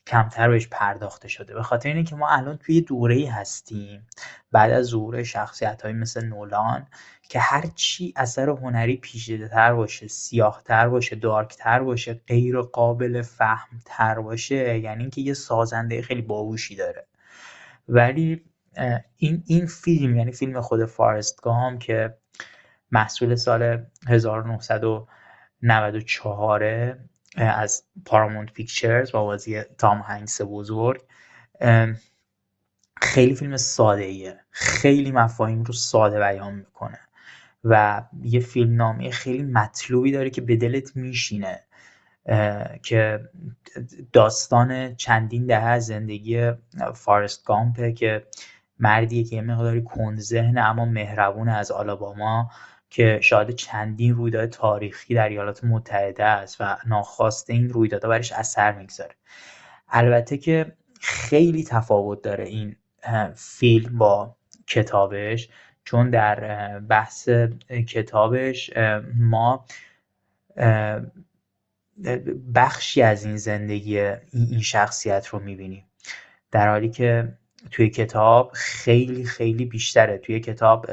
[0.06, 1.54] کمتر بهش پرداخته شده.
[1.54, 4.06] به خاطر اینه که ما الان توی دوره هستیم.
[4.52, 6.86] بعد از ظهور شخصیت های مثل نولان
[7.28, 12.60] که هر چی اثر هنری پیچیده تر باشه سیاه تر باشه دارک تر باشه غیر
[12.60, 17.06] قابل فهم تر باشه یعنی اینکه یه سازنده خیلی باهوشی داره.
[17.88, 18.44] ولی
[19.16, 22.14] این این فیلم یعنی فیلم خود فارست گام که
[22.90, 26.98] محصول سال 1994
[27.36, 31.02] از پارامونت پیکچرز با بازی تام هنگس بزرگ.
[33.02, 34.40] خیلی فیلم ساده ایه.
[34.50, 36.98] خیلی مفاهیم رو ساده بیان می‌کنه
[37.64, 41.64] و یه فیلم نامه خیلی مطلوبی داره که به دلت میشینه
[42.82, 43.28] که
[44.12, 46.52] داستان چندین دهه زندگی
[46.94, 48.26] فارست گامپه که
[48.78, 52.50] مردیه که یه مقداری کند ذهن اما مهربون از آلاباما.
[52.90, 58.72] که شاید چندین رویداد تاریخی در ایالات متحده است و ناخواسته این رویدادها برش اثر
[58.72, 59.14] می‌گذاره.
[59.88, 62.76] البته که خیلی تفاوت داره این
[63.34, 64.36] فیلم با
[64.66, 65.48] کتابش
[65.84, 67.28] چون در بحث
[67.88, 68.70] کتابش
[69.16, 69.64] ما
[72.54, 73.98] بخشی از این زندگی
[74.32, 75.84] این شخصیت رو می‌بینیم.
[76.50, 77.32] در حالی که
[77.70, 80.18] توی کتاب خیلی خیلی بیشتره.
[80.18, 80.90] توی کتاب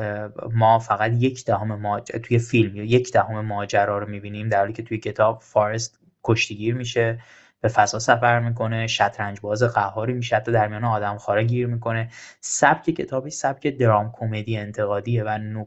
[0.53, 4.84] ما فقط یک دهم ماجرا توی فیلم یک دهم ماجرا رو می‌بینیم در حالی که
[4.84, 7.19] توی کتاب فارست کشتیگیر میشه
[7.61, 12.10] به فضا سفر می‌کنه شطرنج باز قهاری میشه حتی در میان آدم خاره گیر می‌کنه.
[12.41, 15.64] سبک کتابی سبک درام کمدی انتقادیه و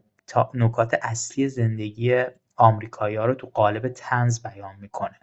[0.54, 2.22] نکات اصلی زندگی
[2.56, 5.16] آمریکایی ها رو تو قالب تنز بیان می‌کنه.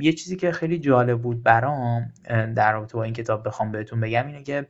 [0.00, 4.26] یه چیزی که خیلی جالب بود برام در رابطه با این کتاب بخوام بهتون بگم
[4.26, 4.66] اینه که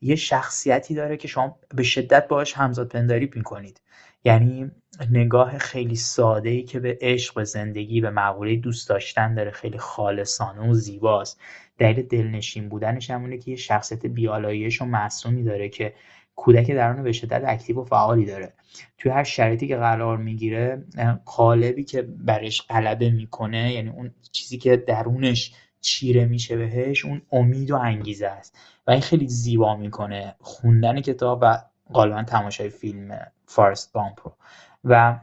[0.00, 3.80] یه شخصیتی داره که شما به شدت باهاش همزاد پنداری می‌کنید.
[4.24, 4.70] یعنی
[5.10, 9.50] نگاه خیلی ساده ای که به عشق به زندگی به مقوله دوست داشتن داره.
[9.50, 11.40] خیلی خالصانه و زیباست.
[11.78, 15.94] دلیل دلنشین بودنش همونه که یه شخصیت بیالایش و معصومی داره که
[16.36, 18.52] کودک درون به شدت اکتیو و فعالی داره.
[18.98, 20.84] توی هر شرایطی که قرار می‌گیره
[21.24, 27.70] قالبی که برش غلبه می‌کنه یعنی اون چیزی که درونش چیره میشه بهش اون امید
[27.70, 28.58] و انگیزه است.
[28.86, 31.58] و این خیلی زیبا می‌کنه خوندن کتاب و
[31.92, 34.36] غالبا تماشای فیلم فارست بامپ رو.
[34.84, 35.18] و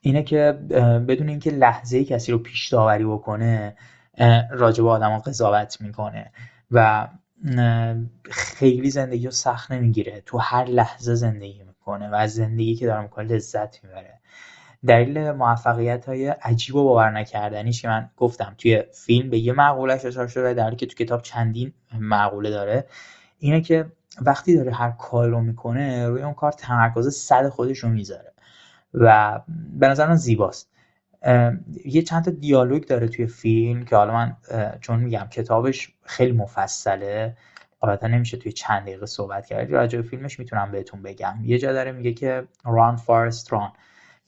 [0.00, 0.52] اینه که
[1.08, 3.76] بدون اینکه لحظه کسی رو پیش داوری بکنه
[4.50, 6.32] راجع به قضاوت می‌کنه.
[6.70, 7.08] و
[8.30, 10.22] خیلی زندگی رو سخت نمی‌گیره.
[10.26, 14.20] تو هر لحظه زندگی می‌کنه و از زندگی که داره می‌کنه لذت می‌بره.
[14.86, 20.04] دلیل موفقیت های عجیب و باور نکردنیش که من گفتم توی فیلم به یه معقولش
[20.04, 22.86] اشاره شده در که تو کتاب چندین معقوله داره
[23.38, 23.86] اینه که
[24.22, 28.32] وقتی داره هر کار رو می‌کنه روی اون کار تمرکز صد خودش رو می‌ذاره
[28.94, 29.40] و
[29.72, 30.70] به نظر من زیباست.
[31.84, 34.36] یه چند تا دیالوگ داره توی فیلم که حالا من
[34.80, 37.36] چون میگم کتابش خیلی مفصله
[37.82, 41.38] البته نمیشه توی چند دقیقه صحبت کرد راجع فیلمش می‌تونم بهتون بگم.
[41.42, 43.70] یه جا داره میگه که run forest run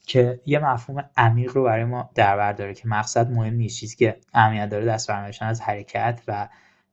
[0.07, 4.17] که یه مفهوم عمیق رو برای ما در داره که مقصد مهم نیست چیزی که
[4.35, 5.11] اهمیت داره دست
[5.41, 6.49] از حرکت و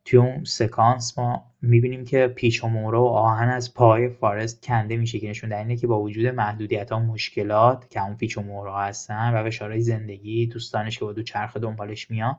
[0.06, 4.98] توی اون سکانس ما می‌بینیم که پیچ و مورا و آهن از پای فارست کنده
[4.98, 8.82] میشه که نشون اینه که با وجود محدودیت ها مشکلات که اون پیچ و مورا
[8.82, 12.38] هستن و اشاره زندگی دوستانش که با دو چرخ دنبالش میان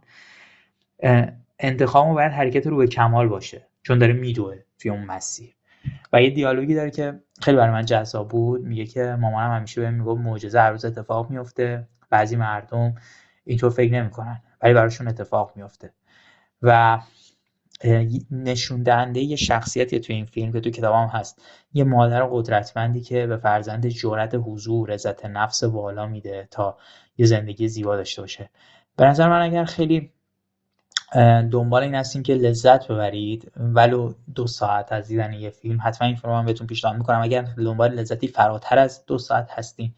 [1.59, 5.57] انتخاب باید حرکت رو به کمال باشه چون داره میدوه توی اون مسیر.
[6.13, 8.65] و یه دیالوگی داره که خیلی برای من جذاب بود.
[8.65, 12.95] میگه که مامانم همیشه بهم می‌گفت معجزه هر روز اتفاق میفته بعضی مردم
[13.45, 15.93] اینطور فکر نمی‌کنن ولی براشون اتفاق میفته
[16.63, 16.99] و
[18.31, 21.43] نشون دهنده یه شخصیتی تو این فیلم که تو کتابم هست.
[21.73, 26.79] یه مادر قدرتمندی که به فرزند جرأت حضور عزت نفس بالا میده تا
[27.19, 28.51] یه زندگی زیبا داشته باشه.
[28.97, 30.13] به نظر من اگر خیلی
[31.51, 36.17] دنبال این هستین که لذت ببرید ولو دو ساعت از دیدن یه فیلم حتما این
[36.17, 37.23] فیلم رو بهتون پیشنهاد می‌کنم.
[37.23, 39.95] اگر دنبال لذتی فراتر از دو ساعت هستین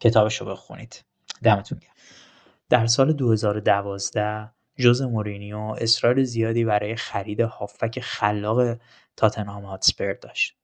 [0.00, 1.04] کتابش رو بخونید.
[1.42, 1.92] دمتون گرم.
[2.68, 4.48] در سال 2012
[4.78, 8.76] ژوزه مورینیو اصرار زیادی برای خرید هافک خلاق
[9.16, 10.56] تاتنهام هاتسپر داشت.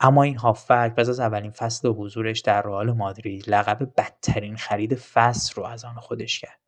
[0.00, 5.54] اما این هافک پس از اولین فصل حضورش در رئال مادرید لقب بدترین خرید فصل
[5.54, 6.60] رو از آن خودش کرد.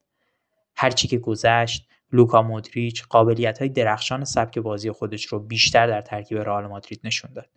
[0.76, 3.04] هرچی که گذشت لوکا مودریچ
[3.60, 7.48] های درخشان سبک بازی خودش رو بیشتر در ترکیب رئال مادرید نشون داد.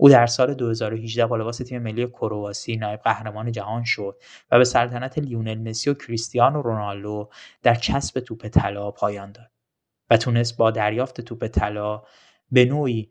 [0.00, 4.16] او در سال 2018 با لباس تیم ملی کرواسی نایب قهرمان جهان شد
[4.50, 7.28] و به سلطنت لیونل مسی و کریستیانو رونالدو
[7.62, 9.50] در کسب توپ طلا پایان داد
[10.10, 12.02] و تونست با دریافت توپ طلا
[12.50, 13.10] به نوعی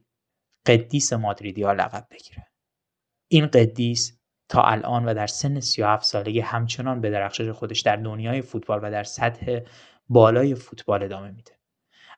[0.65, 2.47] قدیس مادریدیا لقب بگیره.
[3.27, 4.19] این قدیس
[4.49, 8.91] تا الان و در سن 37 سالگی همچنان به درخشش خودش در دنیای فوتبال و
[8.91, 9.59] در سطح
[10.09, 11.56] بالای فوتبال ادامه میده.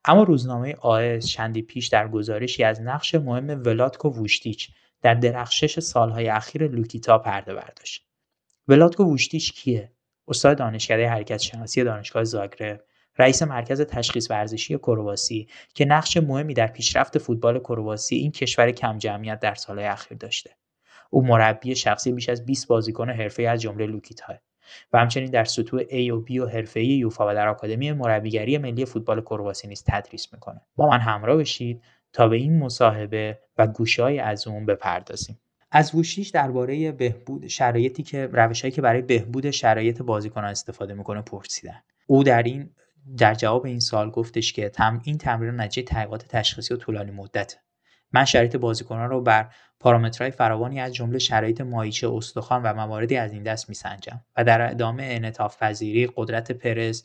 [0.06, 4.70] اما روزنامه آس چندی پیش در گزارشی از نقش مهم ولاتکو ووچتیچ
[5.02, 8.06] در درخشش سالهای اخیر لوکیتا پرده برداشت.
[8.68, 9.92] ولاتکو ووچتیچ کیه؟
[10.28, 12.84] استاد دانشکده حرکت شناسی دانشگاه زاگرب،
[13.18, 18.98] رئیس مرکز تشخیص ورزشی کرواسی که نقش مهمی در پیشرفت فوتبال کرواسی این کشور کم
[18.98, 20.50] جمعیت در سالهای اخیر داشته.
[21.10, 24.34] او مربی شخصی بیش از 20 بازیکن حرفه‌ای از جمله لوکیتا
[24.94, 28.86] و همچنین در سطوح A و B و حرفه‌ای یوفا و در آکادمی مربیگری ملی
[28.86, 30.62] فوتبال کرواسی نیز تدریس می‌کنه.
[30.76, 31.84] با من همراه بشید
[32.14, 35.40] تا به این مصاحبه و گوشهای از اون بپردازیم.
[35.72, 41.82] از ووشیش درباره بهبود شرایطی که روشهایی که برای بهبود شرایط بازیکنان استفاده می‌کنه پرسیدن.
[42.08, 42.70] او در این
[43.18, 47.58] در جواب این سال گفتش که تم این تمرین نتیجه تحقیقات تشخیصی و طولانی مدت
[48.12, 49.50] من شرایط بازیکنان رو بر
[49.80, 54.72] پارامترهای فراوانی از جمله شرایط مایچه استخوان و مواردی از این دست میسنجم و در
[54.72, 57.04] ادامه انعطاف پذیری قدرت پرز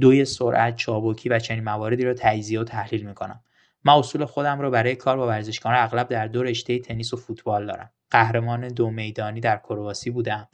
[0.00, 3.40] دوی سرعت چابکی و چنین مواردی رو تجزیه و تحلیل می‌کنم.
[3.84, 7.66] من اصول خودم رو برای کار با ورزشکاران اغلب در دو رشته تنیس و فوتبال
[7.66, 7.90] دارم.
[8.10, 10.48] قهرمان دو میدانی در کرواسی بودم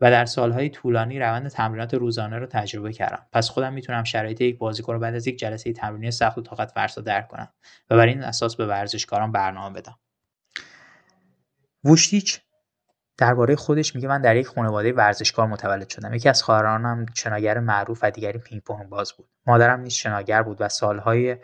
[0.00, 3.26] و در سالهای طولانی روند تمرینات روزانه رو تجربه کردم.
[3.32, 6.70] پس خودم می‌تونم شرایط یک بازیکن رو بعد از یک جلسه تمرینی سخت و طاقت
[6.70, 7.48] فرسا درک کنم
[7.90, 9.98] و بر این اساس به ورزشکاران برنامه بدم.
[11.84, 12.40] ووشتیچ
[13.18, 16.14] درباره خودش میگه من در یک خانواده ورزشکار متولد شدم.
[16.14, 19.28] یکی از خواهرانم شناگر معروف و دیگری پینگ پونگ باز بود.
[19.46, 21.36] مادرم نیز شناگر بود و سالهای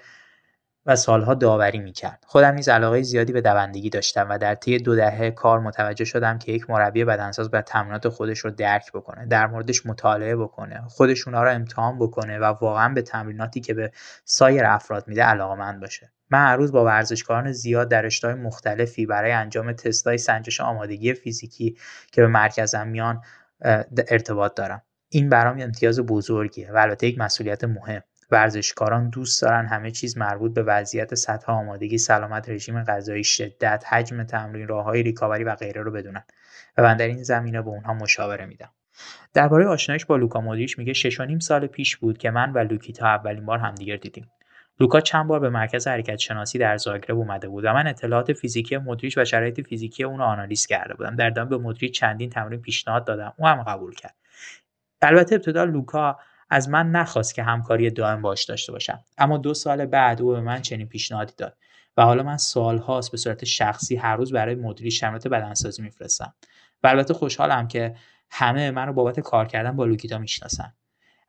[0.87, 2.25] و سالها داوری می‌کرد.
[2.27, 6.39] خودم نیز علاقه زیادی به دوندگی داشتم و در طی دو دهه کار متوجه شدم
[6.39, 11.27] که یک مربی بدنساز باید تمرینات خودش رو درک بکنه در موردش مطالعه بکنه خودش
[11.27, 13.91] اونها رو امتحان بکنه و واقعا به تمریناتی که به
[14.25, 16.13] سایر افراد میده علاقمند باشه.
[16.31, 21.77] من هر روز با ورزشکاران زیاد در رشته‌های مختلفی برای انجام تستای سنجش آمادگی فیزیکی
[22.13, 23.23] که به مرکزم میان
[24.09, 24.83] ارتباط دارم.
[25.09, 28.03] این برام امتیاز بزرگیه و البته یک مسئولیت مهم.
[28.31, 34.25] ورزشکاران دوست دارن همه چیز مربوط به وضعیت سطح آمادگی سلامت رژیم غذایی شدت حجم
[34.25, 36.25] تمرین راههای ریکاوری و غیره رو بدونن.
[36.79, 38.71] و من در این زمینه به اونها مشاوره میدم.
[39.35, 42.59] درباره آشنایش با لوکا مودریچ میگه شش و نیم سال پیش بود که من و
[42.59, 44.31] لوکیتا اولین بار همدیگر دیدیم.
[44.81, 48.77] لوکا چند بار به مرکز حرکت شناسی در زاگرب اومده بود و من اطلاعات فیزیکی
[48.77, 51.17] مودریچ و شرایط فیزیکی اون رو آنالیز کرده بودم.
[51.17, 53.33] در ادامه به مودریچ چندین تمرین پیشنهاد دادم.
[53.39, 54.15] او هم قبول کرد.
[55.03, 56.19] البته ابتدا لوکا
[56.51, 59.01] از من نخواست که همکاری دائم باش داشته باشم.
[59.19, 61.57] اما دو سال بعد او به من چنین پیشنهادی داد
[61.97, 66.35] و حالا من سالهاست به صورت شخصی هر روز برای مدیری شمرات بدنسازی میفرستم.
[66.83, 67.95] و البته خوشحالم که
[68.31, 70.75] همه من رو بابت کار کردن با لوکیتا می‌شناسن.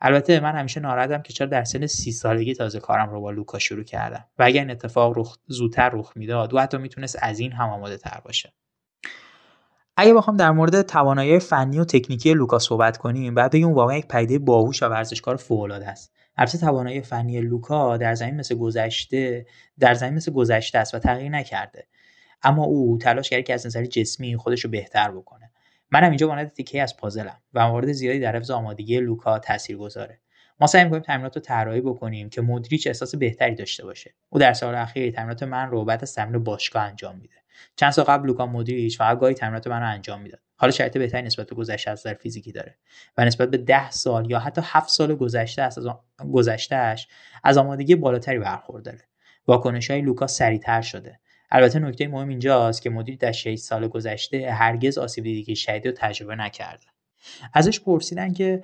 [0.08, 3.60] البته من همیشه ناراحتم که چرا در سن سی سالگی تازه کارم رو با لوکا
[3.60, 7.52] شروع کردم و اگر این اتفاق رخ زودتر رخ می‌داد و حتی می‌تونست از این
[7.52, 8.54] هم آماده تر باشه.
[9.98, 14.08] اگه بخوام در مورد توانایی فنی و تکنیکی لوکا صحبت کنیم بعد بگیم واقعا یک
[14.08, 16.14] پدیده باهوش و ورزشکار فوق‌العاده است.
[16.38, 19.46] البته توانایی فنی لوکا در زمین مثل گذشته
[19.80, 21.88] در زمین مثل گذشته است و تغییر نکرده.
[22.44, 25.52] اما او تلاش کرده که از نظر جسمی خودش رو بهتر بکنه.
[25.92, 30.20] منم اینجا مانند تیکه از پازلم و موارد زیادی در حفظ آمادگی لوکا تاثیر گذاره
[30.60, 34.16] ما سعی می‌کنیم تمرینات رو طراحی بکنیم که مدریچ احساس بهتری داشته باشه.
[34.30, 37.36] او در سال اخیر تمرینات من رو بعد از تمرین باشگاه انجام میده.
[37.76, 40.40] چند سال قبل لوکا مودریچ فقط گاهی تمرینات من رو انجام می‌داد.
[40.56, 42.78] حالا شرایط بهتری نسبت به گذشته از نظر فیزیکی داره
[43.18, 45.80] و نسبت به ده سال یا حتی هفت سال گذشته از
[46.34, 47.08] گذشتهش
[47.44, 49.02] از آمادگی بالاتری برخورداره.
[49.48, 51.20] واکنش های لوکا سریعتر شده.
[51.52, 55.94] البته نکته مهم اینجاست که مدیر در 6 سال گذشته هرگز آسیب دیدگی شدید رو
[55.98, 56.86] تجربه نکرده
[57.54, 58.64] ازش پرسیدن که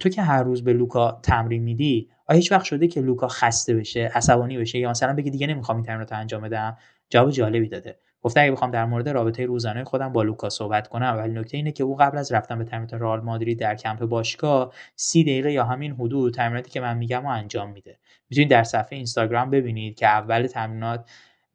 [0.00, 3.74] تو که هر روز به لوکا تمرین میدی آیا هیچ وقت شده که لوکا خسته
[3.74, 6.76] بشه عصبانی بشه؟ یا مثلا بگه دیگه نمی‌خوام این تمرین رو انجام بدم؟
[7.08, 7.96] جواب جالبی داده.
[8.22, 11.72] گفته اگه بخوام در مورد رابطه روزانه خودم با لوکا صحبت کنم ولی نکته اینه
[11.72, 15.64] که او قبل از رفتن به تمرینات رئال مادرید در کمپ باشگاه سی دقیقه یا
[15.64, 17.98] همین حدود تمریناتی که من میگم رو انجام میده.
[18.30, 21.10] می‌تونید در صفحه اینستاگرام ببینید که اول تمرینات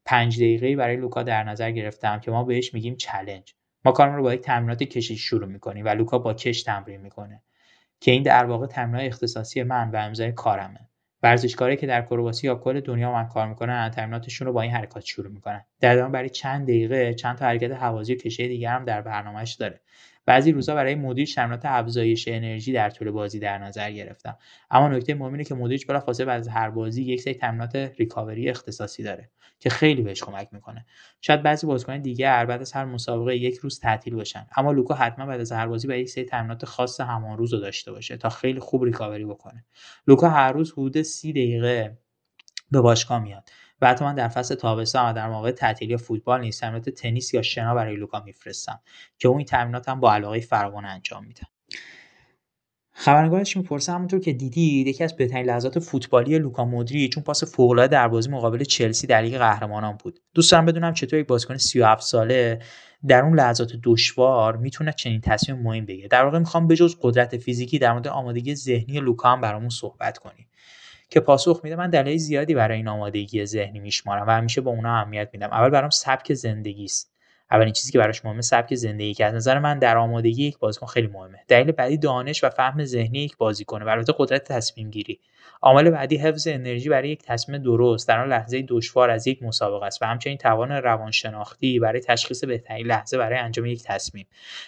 [0.06, 3.54] پنج دقیقه برای لوکا در نظر گرفتم که ما بهش میگیم challenge
[3.86, 7.42] ما کارمون رو با یک تمرینات کشش شروع می‌کنیم و لوکا با کش تمرین می‌کنه.
[8.00, 10.80] که این در واقع تمرینات اختصاصی من و امضای کارمه.
[11.24, 15.06] ورزشکاری که در کرواسی یا کل دنیا من کار می‌کنن تمریناتشون رو با این حرکات
[15.06, 15.66] شروع می‌کنن.
[15.80, 19.54] در ادامه برای چند دقیقه چند تا حرکت حوازی و کشه دیگر هم در برنامهش
[19.54, 19.82] داره.
[20.26, 24.38] بعضی روزها برای مدیر تمرینات افزایش انرژی در طول بازی در نظر گرفتم.
[24.72, 29.04] اما نکته مهم اینه که مدیر بلافاصله از هر بازی یک سری تمرینات ریکاوری اختصاصی
[29.04, 29.30] داره.
[29.66, 30.86] که خیلی بهش کمک می‌کنه.
[31.22, 34.48] شاید بعضی بازیکن دیگه بعد از هر مسابقه یک روز تعطیل باشن.
[34.58, 37.60] اما لوکا حتما بعد از هر بازی باید یک سری تمرینات خاص همان روز رو
[37.60, 39.66] داشته باشه تا خیلی خوب ریکاوری بکنه.
[40.08, 41.98] لوکا هر روز حدود سی دقیقه
[42.72, 43.50] به باشگاه میاد
[43.82, 47.42] و حتی من در فصل تابستان و در موقع تعطیلی فوتبال نیز تمرینات تنیس یا
[47.42, 48.80] شنا برای لوکا میفرستم
[49.20, 51.42] که اون این تمرینات هم با علاقه فراوان انجام میده.
[52.98, 57.92] خبرنگارش می‌پرسه؟ همونطور که دیدید یکی از بهترین لحظات فوتبالی لوکا مودریچ اون پاس فوق‌العاده
[57.92, 60.20] در بازی مقابل چلسی در لیگ قهرمانان بود.
[60.34, 62.60] دوست دارم بدونم چطور یک بازیکن 37 ساله
[63.08, 66.08] در اون لحظات دشوار می‌تونه چنین تصمیم مهم بگیره.
[66.08, 70.48] در واقع می‌خوام بجز قدرت فیزیکی در مورد آمادگی ذهنی لوکا هم برامون صحبت کنیم
[71.10, 74.98] که پاسخ میده من دلایل زیادی برای این آمادگی ذهنی میشمارم و همیشه با اونها
[74.98, 75.50] اهمیت میدم.
[75.52, 77.15] اول برام سبک زندگی است
[77.52, 80.88] اولین چیزی که براش مهمه سبک زندگی که از نظر من در آمادگی یک بازیکن
[80.88, 81.40] خیلی مهمه.
[81.48, 85.20] دلیل بعدی دانش و فهم ذهنی یک بازیکنه و البته قدرت تصمیم گیری.
[85.62, 89.86] عامل بعدی حفظ انرژی برای یک تصمیم درست در آن لحظه دشوار از یک مسابقه
[89.86, 94.28] است و همچنین توان روانشناختی برای تشخیص بهترین لحظه برای انجام یک تصمیم.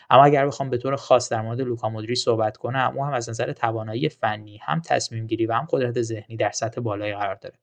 [0.09, 3.29] اما اگر بخوام به طور خاص در مورد لوکا مودری صحبت کنم او هم از
[3.29, 7.55] نظر توانایی فنی هم تصمیم گیری و هم قدرت ذهنی در سطح بالایی قرار داره.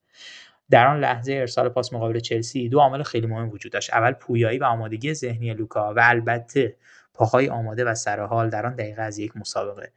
[0.70, 3.94] در آن لحظه ارسال پاس مقابل چلسی دو عامل خیلی مهم وجود داشت.
[3.94, 6.76] اول پویایی و آمادگی ذهنی لوکا و البته
[7.14, 9.92] پاهای آماده و سرحال در آن دقیقه از یک مسابقه.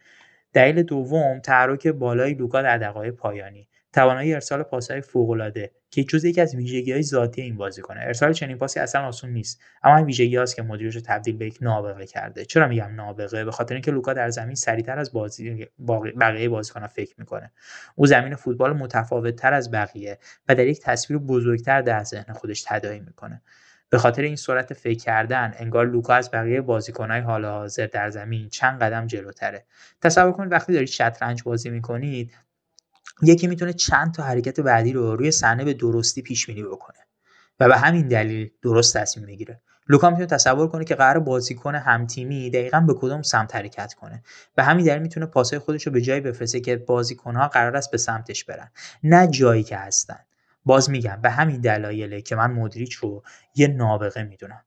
[0.53, 3.68] دلیل دوم تحرک بالای لوکا در دقایق پایانی.
[3.94, 8.80] توانایی ارسال پاسهای فوق‌العاده که جز یکی از ویژگی‌های ذاتی این بازیکنه ارسال چنین پاسی
[8.80, 12.46] اصلا آسون نیست اما این ویژگی است که مدیرش تبدیل به یک نابغه کرده.
[12.46, 15.68] چرا میگم نابغه؟ به خاطر اینکه لوکا در زمین سریعتر از بازی
[16.20, 17.52] بقیه بازیکن‌ها فکر می‌کنه.
[17.96, 20.18] او زمین فوتبال متفاوتتر از بقیه
[20.50, 23.42] و در یک تصویر بزرگتر در ذهن خودش تداعی می‌کنه.
[23.90, 28.50] به خاطر این سرعت فکر کردن انگار لوکا از بقیه بازیکنهای حال حاضر در زمین
[28.50, 29.66] چند قدم جلوتره.
[30.02, 32.34] تصور کنید وقتی دارید شطرنج بازی می‌کنید
[33.22, 36.98] یکی می‌تونه چند تا حرکت بعدی رو روی صحنه به درستی پیش بینی بکنه
[37.60, 39.61] و به همین دلیل درست تصمیم می‌گیره.
[39.89, 44.23] لوکا می‌تونه تصور کنه که قرار بازیکن همتیمی دقیقا به کدوم سمت حرکت کنه.
[44.56, 47.98] به همین دلیل می‌تونه پاسهای خودش رو به جایی بفرسته که بازیکنها قرار است به
[47.98, 48.72] سمتش برن.
[49.03, 50.19] نه جایی که هستن.
[50.65, 53.23] باز میگم به همین دلایله که من مدریچ رو
[53.56, 54.61] یه نابغه می‌دونم.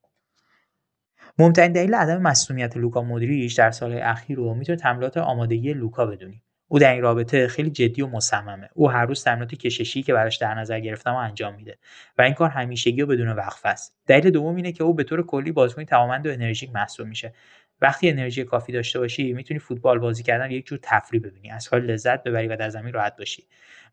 [1.39, 6.43] مهمترین دلیل عدم مصونیت لوکا مدریچ در سالهای اخیر رو می‌تونه تمرینات آمادگی لوکا بدونیم
[6.73, 8.69] او در این رابطه خیلی جدی و مصممه.
[8.75, 11.79] او هر روز تمرینات کششی که براش در نظر گرفتم و انجام میده
[12.19, 13.97] و این کار همیشگی و بدون وقفه است.
[14.07, 17.35] دلیل دوم اینه که او به طور کلی بازیکن توانمند و انرژیک محسوب میشه.
[17.81, 21.51] وقتی انرژی کافی داشته باشی می‌تونی فوتبال بازی کردن یک جور تفریح ببینی.
[21.51, 23.47] از کار لذت ببری و در زمین راحت باشی.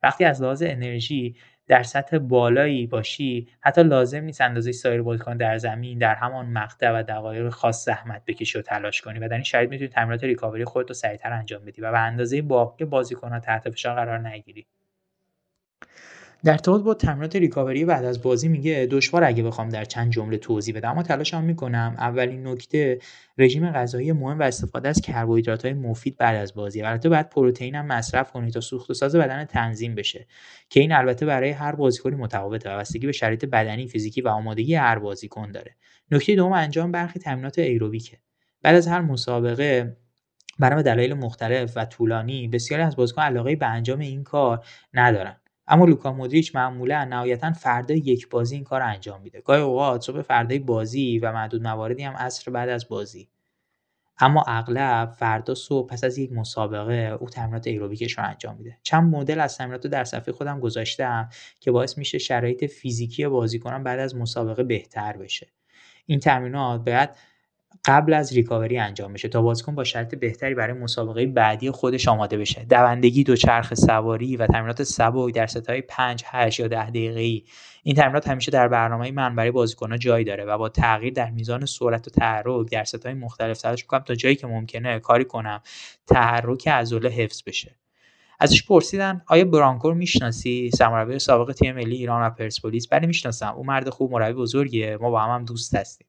[0.04, 1.36] وقتی از لحاظ انرژی
[1.68, 6.92] در سطح بالایی باشی حتی لازم نیست اندازه سایر بازیکن در زمین در همان مقطع
[7.00, 9.20] و دقایق خاص زحمت بکشی و تلاش کنی.
[9.20, 12.42] و در این شرایط می‌تونی تمرینات ریکاوری خودت رو سریعتر انجام بدی و به اندازه
[12.42, 14.66] باقی بازیکنها تحت فشار قرار نگیری.
[16.48, 20.38] در ارتباط با تمرینات ریکاوری بعد از بازی میگه دشوار اگه بخوام در چند جمله
[20.38, 21.96] توضیح بدم اما تلاشم می‌کنم.
[21.98, 23.00] اولین نکته
[23.38, 26.82] رژیم غذایی مهم و استفاده از کربوهیدرات های مفید بعد از بازی.
[26.82, 30.28] البته باید پروتئین هم مصرف کنید تا سوخت و ساز بدن تنظیم بشه
[30.70, 34.76] که این البته برای هر بازیکنی متفاوته و بستگی به شرایط بدنی فیزیکی و آمادگی
[34.76, 35.76] هر بازیکن داره.
[36.12, 38.18] نکته دوم انجام برخی تمرینات ایروبیکه.
[38.62, 39.98] بعد از هر مسابقه
[40.60, 45.36] برای دلایل مختلف و طولانی بسیاری از بازیکن علاقه به انجام این کار ندارن.
[45.68, 49.42] اما لوکا مودریچ معمولا نهایتا فردا یک بازی این کار انجام میده.
[49.42, 53.30] گاهی اوقات صبح فردای بازی و معدود مواردی هم عصر بعد از بازی.
[54.20, 58.78] اما اغلب فردا صبح پس از یک مسابقه او تمرینات ایروبیکش رو انجام میده.
[58.84, 61.30] چند مدل از تمرینات رو در صفحه خودم گذاشتم
[61.60, 65.48] که باعث میشه شرایط فیزیکی بازیکنان بعد از مسابقه بهتر بشه.
[66.06, 67.10] این تمرینات باید
[67.86, 72.38] قبل از ریکاوری انجام بشه تا بازیکن با شرط بهتری برای مسابقه بعدی خودش آماده
[72.38, 72.66] بشه.
[72.70, 77.44] دوندگی دوچرخه سواری و تمرینات سبک در ستای 5 8 یا 10 ای.
[77.84, 81.66] این تمرینات همیشه در برنامه من برای بازیکن‌ها جای داره و با تغییر در میزان
[81.66, 85.62] سرعت و تحرک در ستای مختلف تلاش می‌کنم تا جایی که ممکنه کاری کنم
[86.08, 87.76] تحرک عضله حفظ بشه.
[88.40, 92.88] ازش پرسیدن آیا برانکو رو می‌شناسی؟ سرمربی سابق تیم ملی ایران و پرسپولیس.
[92.88, 93.54] بله می‌شناسم.
[93.58, 94.98] او مرد خوب مربی بزرگیه.
[95.02, 96.08] ما با هم, هم دوست هستیم.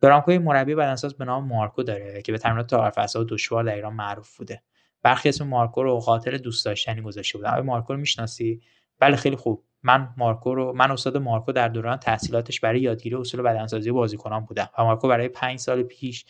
[0.00, 4.36] برانکو مربی بدنساز به نام مارکو داره که به تمرینات تعارف دشوار در ایران معروف
[4.36, 4.62] بوده.
[5.02, 7.50] برخی اسم مارکو رو خاطر دوست داشتنی گذاشته بودن.
[7.50, 8.60] آیا مارکو رو می‌شناسی؟
[9.00, 9.64] بله خیلی خوب.
[9.82, 14.68] من مارکو رو من استاد مارکو در دوران تحصیلاتش برای یادگیری اصول بدنسازی بازیکنان بودم
[14.78, 16.24] و مارکو برای پنج سال پیش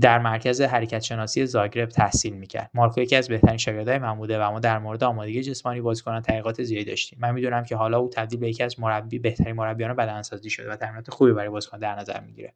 [0.00, 2.70] در مرکز حرکت شناسی زاگرب تحصیل می‌کرد.
[2.74, 6.62] مارکو یکی از بهترین شاگردای من بوده و ما در مورد آمادگی جسمانی بازیکنان تحقیقات
[6.62, 7.18] زیادی داشتیم.
[7.22, 10.76] من می‌دونم که حالا او تبدیل به یکی از مربی بهترین مربیان بدنسازی شده و
[10.76, 12.54] تمرینات خوبی برای بازیکن در نظر می‌گیره.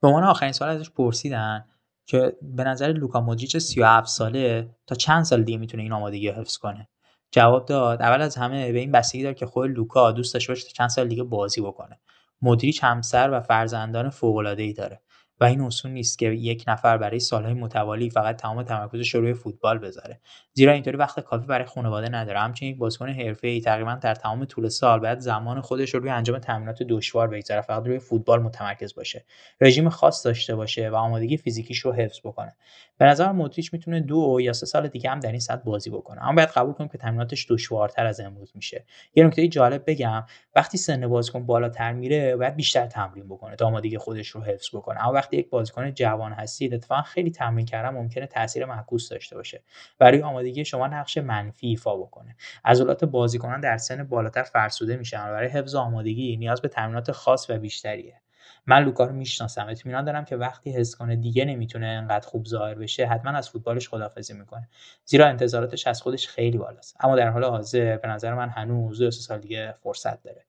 [0.00, 1.64] به عنوان آخرین سوال ازش پرسیدن
[2.06, 6.34] که به نظر لوکا مودریچ 37 ساله تا چند سال دیگه می‌تونه این آمادگی رو
[6.34, 6.88] حفظ کنه؟
[7.30, 10.66] جواب داد اول از همه به این بستگی داره که خود لوکا دوست داشته باشه
[10.66, 12.00] تا چند سال دیگه بازی بکنه.
[12.42, 15.00] مودریچ همسر و فرزندان فوق ای داره.
[15.40, 19.34] و این اصول نیست که یک نفر برای سالهای متوالی فقط تمام تمرکزش رو روی
[19.34, 20.20] فوتبال بذاره.
[20.52, 22.38] زیرا اینطوری وقت کافی برای خانواده نداره.
[22.38, 26.38] همچنین یک بازیکن حرفه‌ای تقریبا در تمام طول سال باید زمان خودش رو روی انجام
[26.38, 29.24] تمرینات دشوار بگذاره فقط روی فوتبال متمرکز باشه.
[29.60, 32.56] رژیم خاص داشته باشه و آمادگی فیزیکیش رو حفظ بکنه.
[33.00, 36.22] به نظر مودریچ می‌تونه دو یا سه سال دیگه هم در این سطح بازی بکنه.
[36.24, 38.84] اما باید قبول کنیم که تمریناتش دشوارتر از امروز میشه.
[39.14, 40.24] یه نکته جالب بگم.
[40.54, 45.04] وقتی سن بازیکن بالاتر میره باید بیشتر تمرین بکنه تا آمادگی خودش رو حفظ بکنه.
[45.04, 49.62] اما وقتی یک بازیکن جوان هستید اتفاقا خیلی تمرین کردن ممکنه تاثیر معکوس داشته باشه.
[49.98, 52.36] برای آمادگی شما نقش منفی ایفا بکنه.
[52.64, 57.58] عضلات بازیکنان در سن بالاتر فرسوده میشن برای حفظ آمادگی نیاز به تمرینات خاص و
[57.58, 58.20] بیشتریه.
[58.66, 59.66] من لوکا رو می‌شناسم.
[59.68, 63.88] اطمینان دارم که وقتی حس کنه دیگه نمی‌تونه انقدر خوب ظاهر بشه حتما از فوتبالش
[63.88, 64.68] خدافزی می‌کنه.
[65.04, 66.96] زیرا انتظاراتش از خودش خیلی بالاست.
[67.00, 70.44] اما در حال حاضر به نظر من هنوز دو سال دیگه فرصت داره.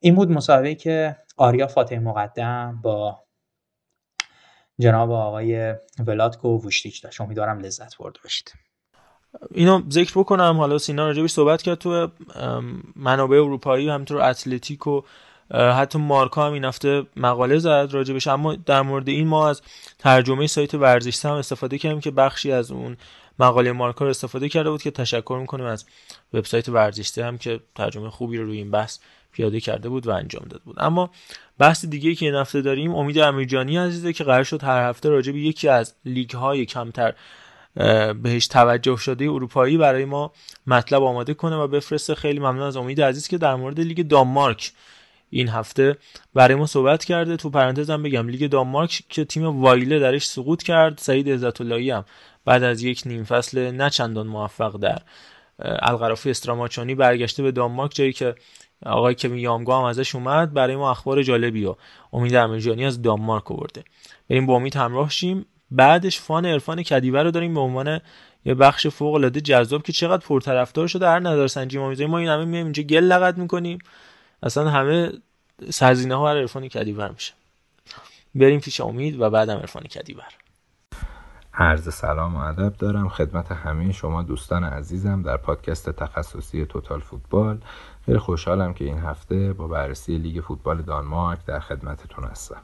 [0.00, 3.22] این بود مسابقه که آریا فاتح مقدم با
[4.78, 5.74] جناب آقای
[6.06, 7.20] ولادکو ووشتیچ داشت.
[7.20, 8.54] امیدوارم لذت برده باشید.
[9.50, 10.56] اینو ذکر بکنم.
[10.56, 12.10] حالا سینا راجبش صحبت کرد تو
[12.96, 15.02] منابع اروپایی همینطور اتلتیک و
[15.54, 19.62] حتی مارکا هم این هفته مقاله زد راجبش اما در مورد این ما از
[19.98, 22.96] ترجمه سایت ورزش هم استفاده کردیم که بخشی از اون
[23.38, 25.84] مقاله مارکا رو استفاده کرده بود که تشکر می‌کنیم از
[26.32, 28.98] وبسایت ورزش هم که ترجمه خوبی رو روی این بحث
[29.32, 30.76] پیاده کرده بود و انجام داده بود.
[30.78, 31.10] اما
[31.58, 35.32] بحث دیگه که این هفته داریم امید امیرجانی عزیزه که قرار شد هر هفته راجع
[35.32, 37.14] به یکی از لیگ های کمتر
[38.22, 40.32] بهش توجه شده اروپایی برای ما
[40.66, 42.14] مطلب آماده کنه و بفرسته.
[42.14, 44.72] خیلی ممنون از امید عزیز که در مورد لیگ دانمارک
[45.30, 45.96] این هفته.
[46.34, 47.36] برای ما صحبت کرده.
[47.36, 48.28] تو پرانتزم بگم.
[48.28, 50.98] لیگ دانمارک که تیم وایله درش سقوط کرد.
[50.98, 52.04] سعید عزت هم
[52.44, 54.98] بعد از یک نیم فصل نه چندان موفق در
[55.58, 57.94] القرافی استراماچانی برگشته به دانمارک.
[57.94, 58.34] جایی که
[58.86, 60.52] آقای که یامگا هم ازش اومد.
[60.52, 61.74] برای ما اخبار جالبی و
[62.12, 63.84] امید امیرجانی از دانمارک آورده.
[64.30, 65.46] بریم با امید همراه شیم.
[65.70, 68.00] بعدش فان عرفان کدیور رو داریم به عنوان
[68.44, 71.08] یه بخش فوق العاده جذاب که چقدر پرطرفدار شده.
[71.08, 73.78] هر نظر سنجی ما ما این همه میایم اینجا گل لغت می‌کنیم.
[74.42, 75.12] اصلا همه
[75.70, 77.32] سرزینه ها هر عرفان کدیور میشه.
[78.34, 80.28] بریم پیش امید و بعدم عرفان کدیور
[81.54, 83.08] عرض سلام و ادب دارم.
[83.08, 87.58] خدمت همه شما دوستان عزیزم در پادکست تخصصی Total Football.
[88.06, 92.60] خیلی خوشحالم که این هفته با بررسی لیگ فوتبال دانمارک در خدمتتون هستم.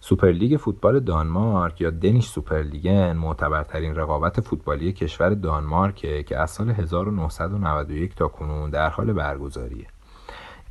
[0.00, 8.14] سوپرلیگ فوتبال دانمارک یا Danish Superligaen معتبرترین رقابت فوتبالی کشور دانمارکه که از سال 1991
[8.14, 9.86] تا کنون در حال برگزاریه.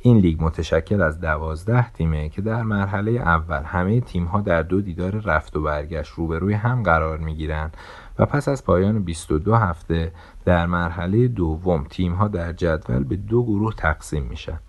[0.02, 5.10] این لیگ متشکل از دوازده تیمه که در مرحله اول همه تیمها در دو دیدار
[5.10, 7.76] رفت و برگشت روبروی هم قرار می گیرند
[8.18, 10.12] و پس از پایان 22 هفته
[10.44, 14.60] در مرحله دوم تیمها در جدول به دو گروه تقسیم میشن.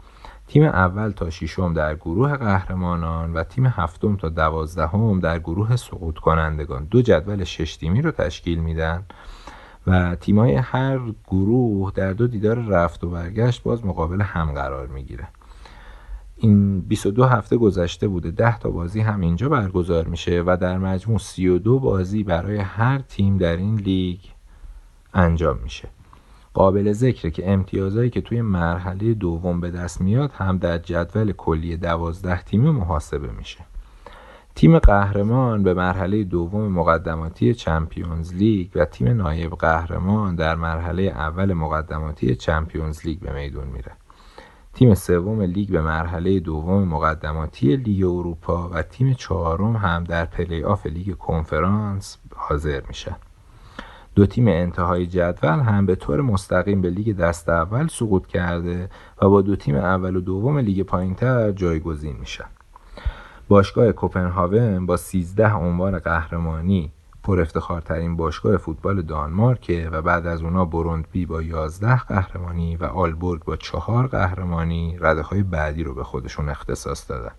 [0.48, 6.18] تیم اول تا ششم در گروه قهرمانان و تیم هفتم تا دوازدهم در گروه سقوط
[6.18, 9.04] کنندگان دو جدول شش تیمی رو تشکیل میدن.
[9.88, 15.28] و تیمای هر گروه در دو دیدار رفت و برگشت باز مقابل هم قرار می‌گیره.
[16.38, 18.32] این 22 هفته گذشته بوده.
[18.32, 23.38] 10 تا بازی هم اینجا برگزار میشه و در مجموع 32 بازی برای هر تیم
[23.38, 24.20] در این لیگ
[25.14, 25.88] انجام میشه.
[26.54, 31.78] قابل ذکره که امتیازهایی که توی مرحله دوم به دست میاد هم در جدول کلی
[31.78, 33.71] 12 تیمی محاسبه میشه.
[34.56, 41.54] تیم قهرمان به مرحله دوم مقدماتی چمپیونز لیگ و تیم نایب قهرمان در مرحله اول
[41.54, 43.92] مقدماتی چمپیونز لیگ به میدون میره.
[44.74, 50.64] تیم سوم لیگ به مرحله دوم مقدماتی لیگ اروپا و تیم چهارم هم در پلی
[50.64, 53.16] آف لیگ کنفرانس حاضر میشن.
[54.16, 58.90] دو تیم انتهای جدول هم به طور مستقیم به لیگ دسته اول سقوط کرده
[59.22, 62.46] و با دو تیم اول و دوم لیگ پایینتر جایگزین میشن.
[63.52, 66.92] باشگاه کوپنهاون با 13 عنوان قهرمانی
[67.24, 73.44] پر افتخارترین باشگاه فوتبال دانمارک و بعد از اونا بروندبی با 11 قهرمانی و آلبورگ
[73.44, 77.32] با 4 قهرمانی رده های بعدی رو به خودشون اختصاص دادن.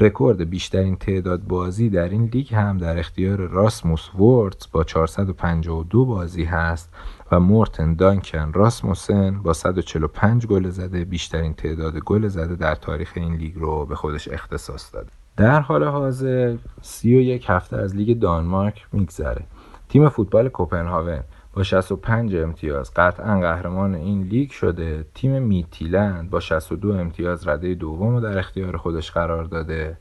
[0.00, 6.44] رکورد بیشترین تعداد بازی در این لیگ هم در اختیار راسموس وورتز با 452 بازی
[6.44, 6.92] هست
[7.32, 13.34] و مورتن دانکن راسموسن با 145 گل زده بیشترین تعداد گل زده در تاریخ این
[13.34, 15.10] لیگ رو به خودش اختصاص داده.
[15.36, 19.44] در حال حاضر 31 هفته از لیگ دانمارک میگذره.
[19.88, 21.20] تیم فوتبال کوپنهاون
[21.52, 25.04] با 65 امتیاز قطعا قهرمان این لیگ شده.
[25.14, 29.96] تیم میتیلند با 62 امتیاز رده دوم در اختیار خودش قرار داده.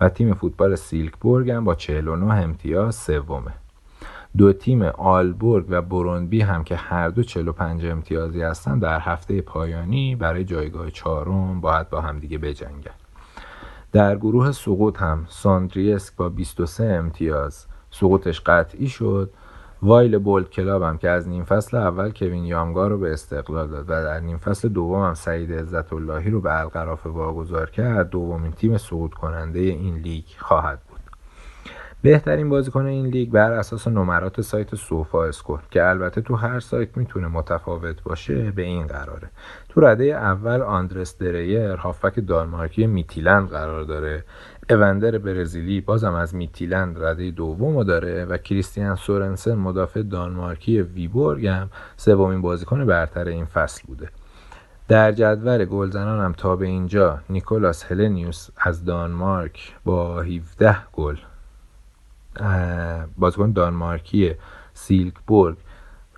[0.00, 3.61] و تیم فوتبال سیلکبورگ هم با 49 امتیاز سومه.
[4.36, 10.16] دو تیم آلبورگ و بروندبی هم که هر دو 45 امتیازی هستن در هفته پایانی
[10.16, 12.94] برای جایگاه چهارم باید با همدیگه بجنگن.
[13.92, 17.66] در گروه سقوط هم ساندریسک با 23 امتیاز.
[17.90, 19.30] سقوطش قطعی شد.
[19.82, 23.84] وایل بولد کلاب هم که از نیم فصل اول کوین یامگا رو به استقلال داد
[23.88, 28.10] و در نیم فصل دوم هم سعید عزت اللهی رو به الغرافه واگذار کرد.
[28.10, 30.78] دومین تیم صعود کننده این لیگ خواهد
[32.02, 36.96] بهترین بازیکن این لیگ بر اساس نمرات سایت سوفا اسکور که البته تو هر سایت
[36.96, 39.30] می‌تونه متفاوت باشه به این قراره.
[39.68, 44.24] تو رده اول آندرس دریر هافک دانمارکی میتیلند قرار داره.
[44.70, 51.70] اوندر برزیلی بازم از میتیلند رده دوم داره و کریستیان سورنسن مدافع دانمارکی ویبورگ هم
[51.96, 54.08] سومین بازیکن برتر این فصل بوده.
[54.88, 61.16] در جدول گلزنان هم تا به اینجا نیکولاس هلنیوس از دانمارک با 17 گل
[63.18, 64.34] بازیکن دانمارکی
[64.74, 65.56] سیلکبورگ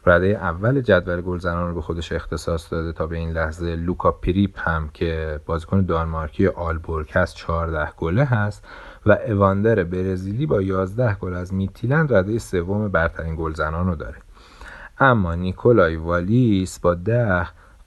[0.07, 4.69] رده اول جدول گلزنان رو به خودش اختصاص داده تا به این لحظه لوکا پریپ
[4.69, 8.65] هم که بازیکن دانمارکی آلبورگ هست 14 گله هست
[9.07, 14.17] و اواندر برزیلی با 11 گل از میتیلند رده سوم برترین گلزنان رو داره.
[14.99, 17.47] اما نیکولای والیس با 10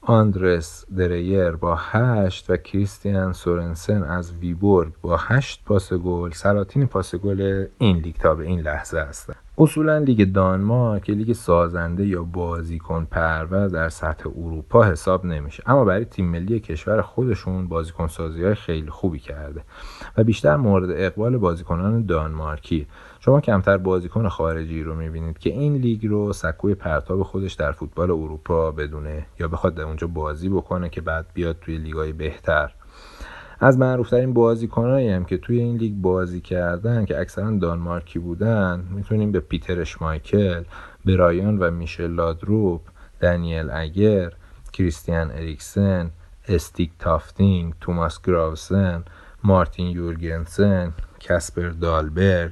[0.09, 7.15] آندرس دریر با 8 و کریستیان سورنسن از ویبورگ با 8 پاس گل سلاطین پاس
[7.15, 13.07] گل این لیگ تا به این لحظه هستند اصولا لیگ دانمارک لیگ سازنده یا بازیکن
[13.11, 15.63] پرور در سطح اروپا حساب نمیشه.
[15.65, 19.61] اما برای تیم ملی کشور خودشون بازیکن سازی های خیلی خوبی کرده
[20.17, 22.87] و بیشتر مورد اقبال بازیکنان دانمارکی.
[23.19, 28.11] شما کمتر بازیکن خارجی رو می‌بینید که این لیگ رو سکوی پرتاب خودش در فوتبال
[28.11, 32.73] اروپا بدونه یا بخواد در اونجا بازی بکنه که بعد بیاد توی لیگای بهتر.
[33.59, 39.31] از معروفترین بازیکنایی هم که توی این لیگ بازی کردن که اکثرا دانمارکی بودن می‌تونیم
[39.31, 40.63] به پیتر اشمایکل
[41.05, 42.81] برایان و میشل لادروپ
[43.19, 44.33] دانیل اگر
[44.73, 46.11] کریستیان اریکسن
[46.47, 49.03] استیک تافتینگ توماس گراوسن
[49.43, 52.51] مارتین یورگنسن کسپر دالبرگ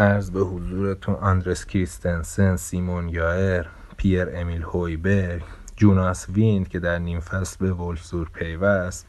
[0.00, 5.42] عرض به حضورتون آندرس کریستنسن سیمون یایر پیر امیل هویبرگ
[5.76, 9.06] جوناس ویند که در نیم فصل به ولفزور پیوست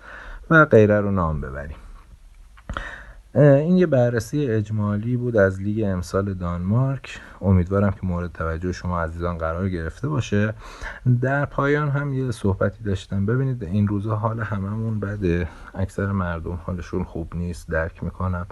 [0.50, 1.78] و غیره رو نام ببریم.
[3.36, 7.20] این یه بررسی اجمالی بود از لیگ امسال دانمارک.
[7.42, 10.54] امیدوارم که مورد توجه شما عزیزان قرار گرفته باشه.
[11.22, 13.26] در پایان هم یه صحبتی داشتم.
[13.26, 15.48] ببینید این روزها حال هممون بده.
[15.74, 17.70] اکثر مردم حالشون خوب نیست.
[17.70, 18.48] درک می‌کنم.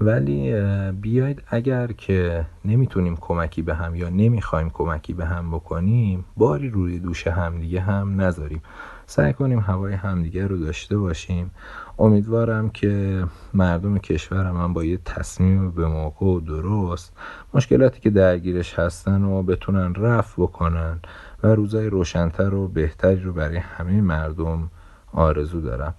[0.00, 6.70] ولی بیاید اگر که نمی‌تونیم کمکی به هم یا نمی‌خوایم کمکی به هم بکنیم باری
[6.70, 8.62] روی دوش همدیگه هم نذاریم.
[9.06, 11.50] سعی کنیم هوای همدیگه رو داشته باشیم.
[11.98, 17.12] امیدوارم که مردم کشورم هم با یه تصمیم به موقع و درست
[17.54, 21.00] مشکلاتی که درگیرش هستن و بتونن رفع بکنن
[21.42, 24.70] و روزای روشنتر و بهتری رو برای همه مردم
[25.12, 25.94] آرزو دارم.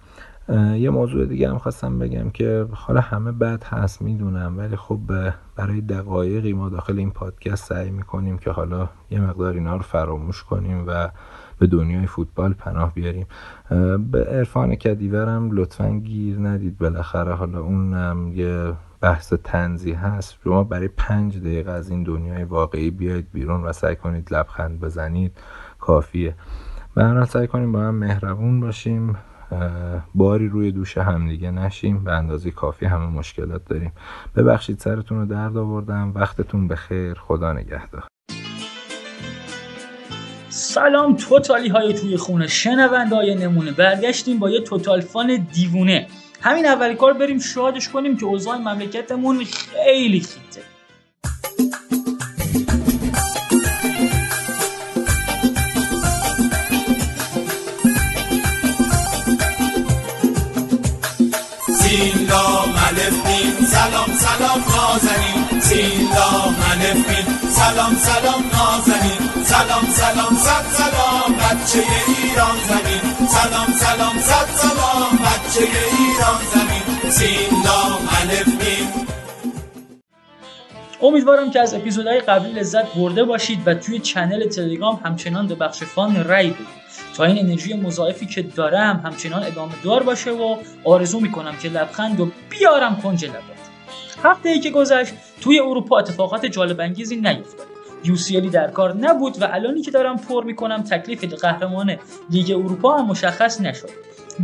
[0.76, 5.00] یه موضوع دیگه هم خواستم بگم که حالا همه بد هست می‌دونم ولی خب
[5.56, 10.42] برای دقایقی ما داخل این پادکست سعی می‌کنیم که حالا یه مقدار اینا رو فراموش
[10.42, 11.10] کنیم و
[11.58, 13.26] به دنیای فوتبال پناه بیاریم.
[14.10, 16.78] به عرفان کدیورم لطفا گیر ندید.
[16.78, 20.38] بالاخره حالا اونم یه بحث تنزی هست.
[20.44, 25.32] شما برای پنج دقیقه از این دنیای واقعی بیاید بیرون و سعی کنید لبخند بزنید.
[25.80, 26.34] کافیه.
[26.94, 29.16] به سعی کنیم با هم مهربون باشیم.
[30.14, 33.92] باری روی دوش همدیگه نشیم به اندازه کافی همه مشکلات داریم.
[34.36, 36.12] ببخشید سرتون رو درد آوردم.
[36.14, 38.04] وقتتون بخیر خدا نگهدار.
[40.48, 42.46] سلام توتالی های توی خونه.
[42.46, 43.72] شنونده های نمونه.
[43.72, 46.06] برگشتیم با یه توتال فان دیوونه.
[46.40, 50.60] همین اول کار بریم شادش کنیم که اوضاع مملکتمون خیلی خیته.
[65.82, 69.44] نازنین سلام سلام سلام نازنین.
[69.44, 73.26] سلام سلام صد سلام بچه ایران زمین.
[73.28, 77.10] سلام سلام صد سلام بچه ایران زمین.
[77.10, 78.08] سلام
[81.02, 85.82] امیدوارم که از اپیزودهای قبلی لذت برده باشید و توی چنل تلگرام همچنان به بخش
[85.82, 86.66] فان رای بدید.
[87.16, 92.20] تا این انرژی مضاعفی که دارم همچنان ادامه دار باشه و آرزو می‌کنم که لبخند
[92.20, 93.57] و بیارم کنج لبات.
[94.24, 97.66] هفته ای که گذشت توی اروپا اتفاقات جالب انگیزی نیفتاد
[98.04, 101.96] یوسیلی در کار نبود و الانی که دارم پر می‌کنم تکلیف قهرمان
[102.30, 103.90] لیگ اروپا هم مشخص نشد.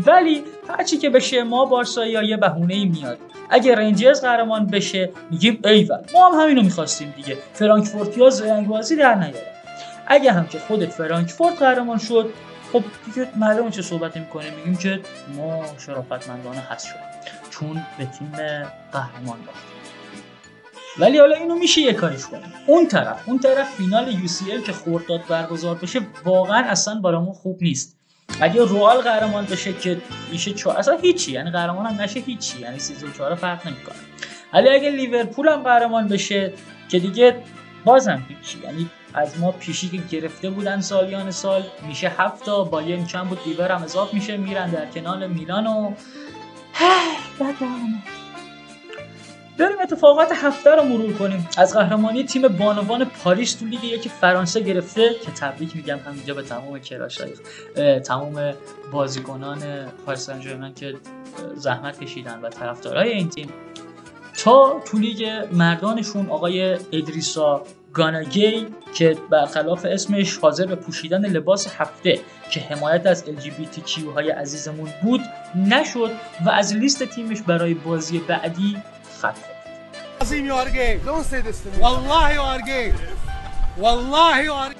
[0.07, 3.19] ولی هرچی که بشه ما بارسایی یه بهونه ای میاد.
[3.51, 7.39] اگه رنجرز قهرمان بشه میگیم ایول ما هم همینو می‌خواستیم دیگه.
[7.53, 9.35] فرانکفورتیا زرنگ بازی در نیارن.
[10.07, 12.31] اگه هم که خود فرانکفورت قهرمان شد
[12.73, 14.51] خب دیگه معلومه چه صحبت می‌کنه.
[14.57, 15.01] میگیم که
[15.37, 16.95] ما شرافتمندانه هست شد
[17.55, 18.33] چون به تیم
[18.93, 19.75] قهرمان باختیم
[20.99, 25.27] ولی حالا اینو میشه یه کاریش کنیم اون طرف اون طرف فینال UCL که خورداد
[25.27, 27.97] برگزار بشه واقعا اصلا برامون خوب نیست.
[28.41, 30.01] اگه روال قهرمان بشه که
[30.33, 31.33] میشه چهار اصلا هیچی.
[31.33, 32.61] یعنی قهرمان هم نشه هیچی.
[32.61, 33.97] یعنی 34 فرق نمی‌کنه.
[34.53, 36.53] ولی اگه لیورپول هم قهرمان بشه
[36.89, 37.37] که دیگه
[37.85, 38.59] بازم هیچی.
[38.65, 43.39] یعنی از ما پیشی که گرفته بودن سالیان سال میشه هفت تا با چند بود
[43.47, 45.95] لیور هم اضاف میشه میرن در کنال میلان و
[49.59, 51.49] بریم اتفاقات هفته رو مرور کنیم.
[51.57, 56.43] از قهرمانی تیم بانوان پاریس تو لیگ یکی فرانسه گرفته که تبریک میگم همینجا به
[56.43, 57.33] تمام تلاشای
[58.01, 58.55] تمام
[58.93, 60.95] بازیکنان پاریس سن که
[61.55, 63.49] زحمت کشیدن و طرفدارای این تیم.
[64.45, 67.63] تا تو لیگ مردانشون آقای ادریسا
[67.95, 74.31] گانا گی که برخلاف اسمش حاضر به پوشیدن لباس هفته که حمایت از LGBT های
[74.31, 75.21] عزیزمون بود
[75.57, 76.11] نشد
[76.47, 78.77] و از لیست تیمش برای بازی بعدی
[79.21, 79.37] خط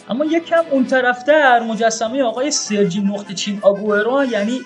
[0.09, 4.61] اما یکم اون طرفتر مجسمه آقای سرجی نقطه چین آگوئرو یعنی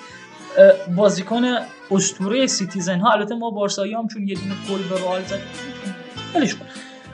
[0.96, 1.44] بازیکن
[1.90, 5.38] اسطوره Citizen ها البته ما بارسایی هم چون یه دونه گل به رئال زد.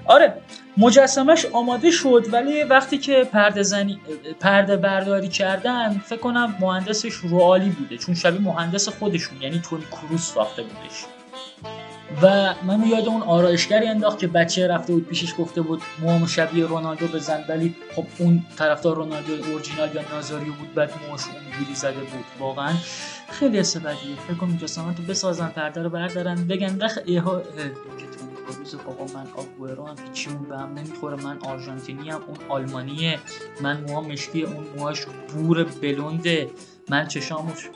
[0.06, 0.34] آره
[0.76, 4.00] مجسمش آماده شد ولی وقتی که پرده, زنی...
[4.40, 10.34] پرده برداری کردن فکر کنم مهندسش روالی بوده چون شبیه مهندس خودشون یعنی تونی کروس
[10.34, 11.04] ساخته بودش.
[12.22, 16.66] و منو یاد اون آرایشگری انداخت که بچه رفته بود پیشش گفته بود موامو شبیه
[16.66, 22.00] رونالدو بزن ولی خب اون طرفدار رونالدو اورجینال یا نازاریو بود بعد موهاش اونجوری زده
[22.00, 22.24] بود.
[22.38, 22.72] واقعا
[23.30, 24.16] خیلی حس بدیه.
[24.28, 27.42] فکر کنم مجسمه رو بسازن پرده رو بردارن بگن رخ ایها
[28.46, 33.18] روز بابا من آگوئرو هم هیچیمون به هم نمی‌خوره من آرژانتینی هم اون آلمانیه.
[33.60, 36.50] من موها مشکی اون موهاش بور بلونده
[36.88, 37.68] من چشامش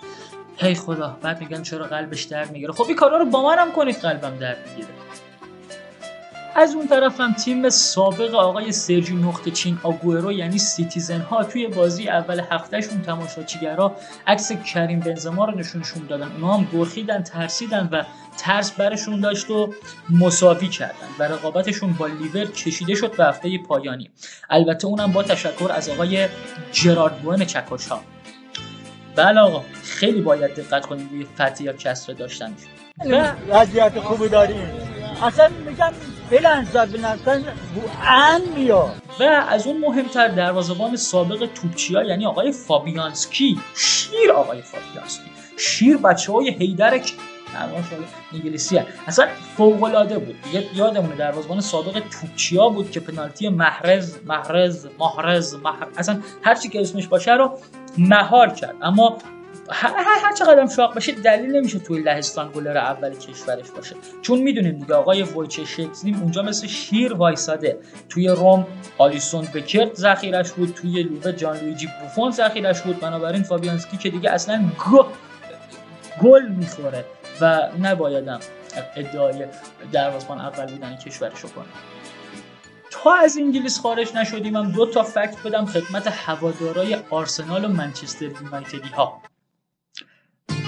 [0.57, 2.73] هی خدا بعد میگن چرا قلبش درد می‌گیره.
[2.73, 4.89] خب این کارا رو با منم کنید قلبم درد می‌گیره.
[6.57, 11.67] از اون طرف هم تیم سابق آقای سرجی نقطه چین آگوئرو یعنی Citizen ها توی
[11.67, 16.33] بازی اول هفتهشون تماشاچیگرا عکس کریم بنزما رو نشونشون دادن.
[16.33, 18.03] اونا هم گرخیدن ترسیدن و
[18.39, 19.75] ترس برشون داشت و
[20.11, 24.11] مساوی کردن و رقابتشون با لیور کشیده شد به هفته پایانی.
[24.51, 26.29] البته اونم با تشکر از آقای
[26.73, 28.03] جرارد بوئن چکش ها
[29.17, 32.61] بله آقا خیلی باید دقت کنیم روی فتح یا کسر داشتنش
[33.49, 34.71] وضعیت خوبی داریم.
[35.23, 35.93] اصلا میگم
[36.31, 37.43] به اصلا
[38.03, 39.03] ان میاد.
[39.21, 43.61] و از اون مهمتر دروازبان سابق توپچیا یعنی آقای فابیانسکی.
[43.77, 45.31] شیر آقای فابیانسکی.
[45.57, 46.51] شیر بچه های
[47.55, 54.17] هیدرک انگلیسی اصلا فوق العاده بود دیگه یادمونه دروازه‌بان سابق توچیا بود که پنالتی محرز
[54.27, 57.59] محرز محرز محرز اصلا هر چی که اسمش باشه رو
[57.99, 58.75] مهار کرد.
[58.83, 59.19] اما
[59.71, 59.93] هر,
[60.25, 63.97] هر چقدر شاق بشه دلیل نمیشه توی لهستان گلر اول کشورش باشه.
[64.23, 67.79] چون می‌دونیم دیگه آقای وایچشکزیم اونجا مثل شیر وایساده.
[68.09, 68.67] توی روم
[68.99, 70.75] آلیسون بکرت ذخیرش بود.
[70.75, 73.01] توی لوبه جان لویجی بوفون ذخیرش بود.
[73.01, 74.65] بنابراین فابیانسکی که دیگه اصلا
[76.23, 77.05] گل می‌خوره.
[77.41, 78.41] و نبایدم
[78.97, 79.47] ادعای
[79.93, 81.67] دروازبان اول بودن کشورش رو کنم.
[82.91, 88.25] تا از انگلیس خارج نشدیم هم دو تا فکت بدم خدمت هوادارای آرسنال و منچستر
[88.25, 89.23] یونایتدی ها.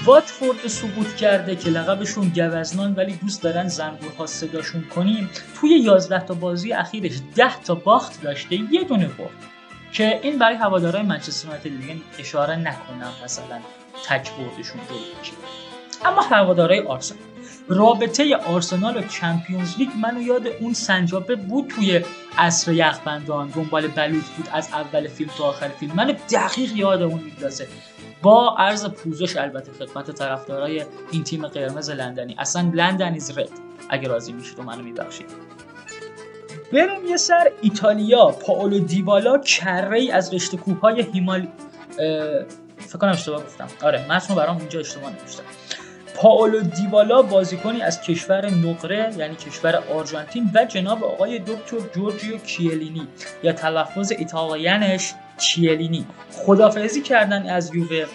[0.05, 5.29] واتفورد ثبوت کرده که لقبشون گوزنان ولی دوست دارن زنبورها صداشون کنیم.
[5.55, 9.51] توی 11 تا بازی اخیرش 10 تا باخت داشته یه دونه برد.
[9.93, 13.59] که این برای هوادارهای منچستر یونایتد دیگه اشاره نکنم مثلا
[14.05, 14.95] تک بردشون رو
[16.05, 17.21] اما هوادارهای آرسنال.
[17.67, 22.01] رابطه آرسنال و Champions League منو یاد اون سنجابه بود توی
[22.37, 23.47] عصر یخبندان.
[23.47, 25.95] دنبال بلوط بود از اول فیلم تا آخر فیلم.
[25.95, 27.67] منو دقیق یاد اون میندازه.
[28.21, 32.35] با عرض پوزش البته خدمت طرفدارای این تیم قرمز لندنی.
[32.39, 33.49] اصلا London is red
[33.89, 35.27] اگه راضی میشید و منو میبخشید.
[36.73, 38.25] بریم یه سر ایتالیا.
[38.25, 41.47] پاولو دیبالا کره ای از رشته کوههای هیمال
[42.77, 43.67] فکر کنم اشتباه گفتم.
[43.83, 45.43] آره متن برام اینجا اشتباه نوشتم
[46.15, 53.07] پاولو دیبالا بازیکنی از کشور نقره یعنی کشور آرژانتین و جناب آقای دکتر جورجیو کیلینی
[53.43, 56.05] یا تلفظ ایتالیانش کیلینی.
[56.31, 58.05] خدافزی کردن از یووه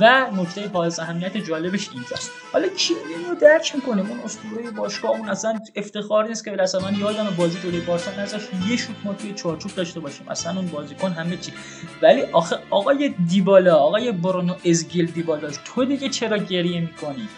[0.00, 2.30] و نکته باعث اهمیت جالبش اینجاست.
[2.52, 4.06] حالا کیلینی رو درک می‌کنیم.
[4.10, 8.42] اون اسطوره باشگاه اون اصلا افتخار نیست که بالاخره من یادم بازی جلوی بارسا نذاش
[8.70, 10.28] یه شوت ما توی چارچوب داشته باشیم.
[10.28, 11.52] اصلا اون بازیکن همه چی.
[12.02, 17.28] ولی آخه آقای دیبالا آقای برونو ازگیل دیبالا تو دیگه چرا گریه می‌کنی؟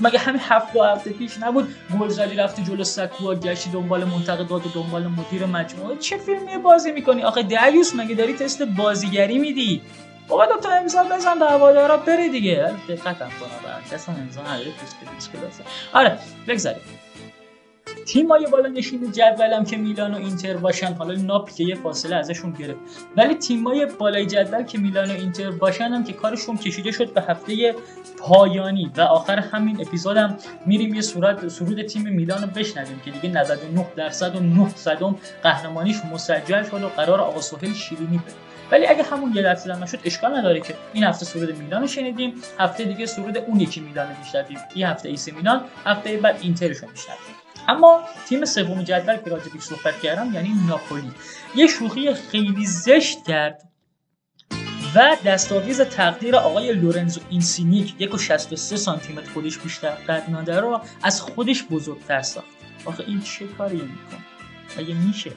[0.00, 5.06] مگه همین هفته هفته پیش نبود گلزاری رفتی جلو سکوها گشتی دنبال منتقدات و دنبال
[5.06, 9.82] مدیر مجموعه؟ چه فیلمی بازی می‌کنی؟ آخه دریوس مگه داری تست بازیگری میدی؟
[10.28, 12.74] بابا دو تا امضا بزن هوادارا بره دیگه.
[12.88, 14.72] دقتم کنم برای کسا امضا نداره
[15.92, 16.18] آره
[16.48, 16.82] بگذاریم.
[18.30, 20.94] های بالا نشین جدولم که میلان و اینتر باشن.
[20.94, 22.78] حالا ناپی که یه فاصله ازشون گرفت.
[23.16, 27.22] ولی های بالای جدول که میلان و اینتر باشن هم که کارشون کشیده شد به
[27.22, 27.74] هفته
[28.18, 28.92] پایانی.
[28.96, 33.86] و آخر همین اپیزودم میریم یه صورت سرود تیم میلان رو بشنویم که دیگه 99
[33.96, 38.34] درصد و 9 صدم قهرمانیش مسجل شد و قرار آقا سهیل شیرینی بده
[38.70, 41.86] ولی اگه همون یه درصد هم نشد اشکال نداره که این هفته سرود میلان رو
[41.86, 42.34] شنیدیم.
[42.58, 46.76] هفته دیگه سرود اون یکی میلان رو میشنویم یه هفته ایسی میلان هفته بعد اینترش
[46.76, 47.35] رو میشنویم
[47.68, 51.12] اما تیم سوم جدول که راجبش صحبت کردم یعنی ناپولی.
[51.54, 53.62] یه شوخی خیلی زشت کرد
[54.94, 60.60] و دستاویز تقدیر آقای لورنزو اینسینیک یک و 63 سانتی متر خودش بیشتر قد نادر
[60.60, 62.46] رو از خودش بزرگتر ساخت.
[62.84, 64.20] آخه این چه کاری می‌کنه؟
[64.78, 65.32] مگه میشه؟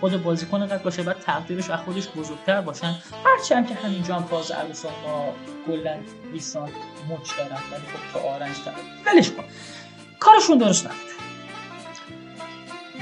[0.00, 2.94] خود بازیکن قد باشه بعد تقدیرش از خودش بزرگتر باشن.
[3.24, 5.34] هرچند که همینجا هم فاز عروسان ما
[5.68, 6.00] گلن
[6.32, 6.68] لیسان
[7.08, 9.44] مچ دارن ولی خب تو آرنج دارن ولش کن.
[10.20, 11.13] کارشون درست نبود.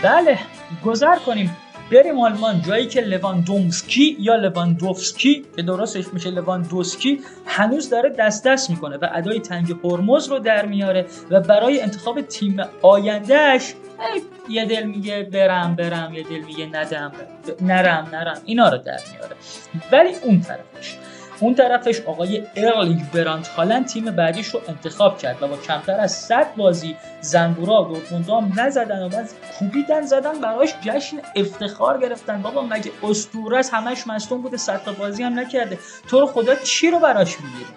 [0.02, 0.39] بله
[0.84, 1.56] گذر کنیم.
[1.92, 2.62] بریم آلمان.
[2.62, 9.08] جایی که لواندومسکی یا لواندوفسکی که درستش میشه لواندوسکی هنوز داره دست دست می‌کنه و
[9.14, 13.74] ادای تنگ هرمز رو در میاره و برای انتخاب تیم آیندهش
[14.48, 16.14] یه دل میگه برم برم.
[16.14, 17.12] یه دل میگه ندم
[17.60, 18.40] نرم نرم.
[18.44, 19.36] اینا رو در میاره.
[19.92, 20.97] ولی اون طرفش.
[21.41, 26.12] اون طرفش آقای ارلینگ برانت هالند تیم بعدیش رو انتخاب کرد و با کمتر از
[26.12, 29.28] 100 بازی زنبورا دورتموندام نزدن و بعد
[29.59, 32.43] کوبیدن زدن براش جشن افتخار گرفتن.
[32.43, 35.78] بابا مگه اسطوره است؟ همش مصدوم بوده 100 تا بازی هم نکرده.
[36.09, 37.70] تو رو خدا چی رو براش می‌گیری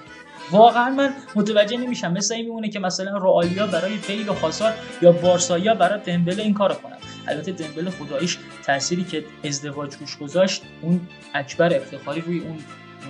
[0.51, 2.13] واقعا من متوجه نمیشم.
[2.13, 6.53] مثل این میمونه که مثلا رئالیا برای پیل و خاصار یا بارسایا برای دمبله این
[6.53, 6.97] کارو کنن.
[7.27, 12.57] البته دمبله خداییش تأثیری که ازدواج روش گذاشت اون اکبر افتخاری روی اون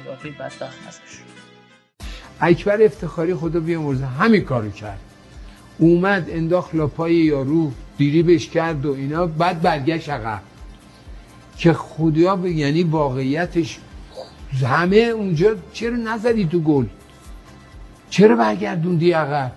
[0.02, 1.20] مدافع بدبخت ازش
[2.42, 5.00] اکبر افتخاری خدا بیامرزه همین کارو کرد.
[5.78, 10.42] اومد انداخت لاپای یارو بهش کرد و اینا بعد برگشت عقب.
[11.58, 13.80] که خدا یعنی واقعیتش
[14.64, 16.86] همه اونجا چرا نزدی تو گل؟
[18.10, 19.52] چرا برگردوندی عقب؟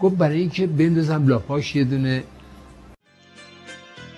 [0.00, 2.22] گفت برای اینکه بندازم لاپاش یه دونه.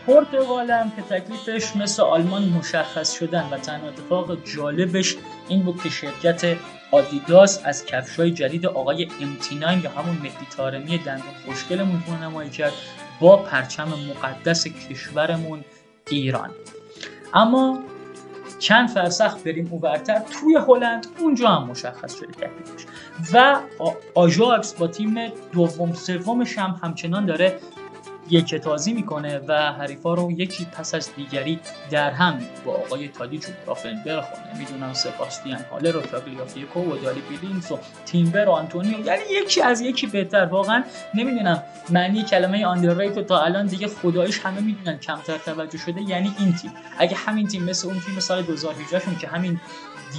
[0.07, 5.17] پرتغالم که تکلیفش مثل آلمان مشخص شدن و تنها اتفاق جالبش
[5.49, 6.57] این بود که شرکت
[6.91, 12.73] آدیداس از کفشای جدید آقای امتینایم یا همون مهدی تارمی دندون خوشگلمون نمایی کرد
[13.21, 15.65] با پرچم مقدس کشورمون
[16.11, 16.51] ایران.
[17.35, 17.83] اما
[18.59, 22.85] چند فرسخ بریم اوورتر توی هلند اونجا هم مشخص شده تکلیفش.
[23.33, 23.61] و
[24.15, 25.15] آژاکس با تیم
[25.53, 27.61] دوم سومش هم همچنان داره
[28.31, 31.59] یکه تازی می‌کنه و حریفا رو یکی پس از دیگری
[31.91, 37.21] در هم با آقای تادیچ و رافنبرخ و نمی‌دونم سباستیان هالر و تاگلیافیکو و دالی
[37.21, 39.07] بیلینگز و تیمبر و آنتونیو.
[39.07, 40.45] یعنی یکی از یکی بهتر.
[40.45, 46.03] واقعا نمی‌دونم معنی کلمه underrated تا الان دیگه خداییش همه می‌دونن کمتر توجه شده.
[46.03, 46.73] یعنی این تیم.
[46.99, 49.61] اگه همین تیم مثل اون تیم سال 2018 شون که همین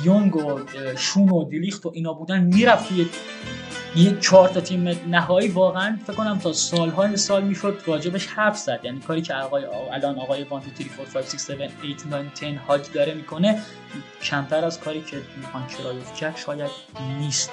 [0.04, 0.60] دیونگ و
[0.98, 3.10] شون و دیلیخت و اینا بودن می‌رفت توی
[3.96, 5.48] یه چهار تا تیم نهایی.
[5.48, 8.80] واقعا فکر کنم تا سالهای سال می‌شد راجبش حرف زد.
[8.84, 12.32] یعنی کاری که آقای الان آقای 1 2 3 4 5 6 7 8 9
[12.42, 13.62] 10 هاج داره می‌کنه
[14.24, 16.72] کمتر از کاری که می‌خوان کرایوف کرد شاید
[17.20, 17.52] نیست.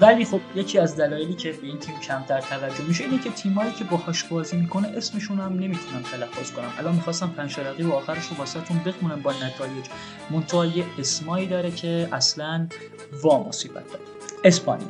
[0.00, 3.72] ولی خب یکی از دلایلی که به این تیم کمتر توجه میشه اینه که تیمایی
[3.72, 6.72] که باهاش بازی می‌کنه اسمشون هم نمی‌تونم تلفظ کنم.
[6.78, 9.86] الان می‌خواستم پنج و آخرش رو واسهتون بخونم با نتایج.
[10.30, 12.68] منتها یه اسمایی داره که اصلا
[13.22, 14.04] وا مصیبت داره.
[14.44, 14.88] اسپانیا.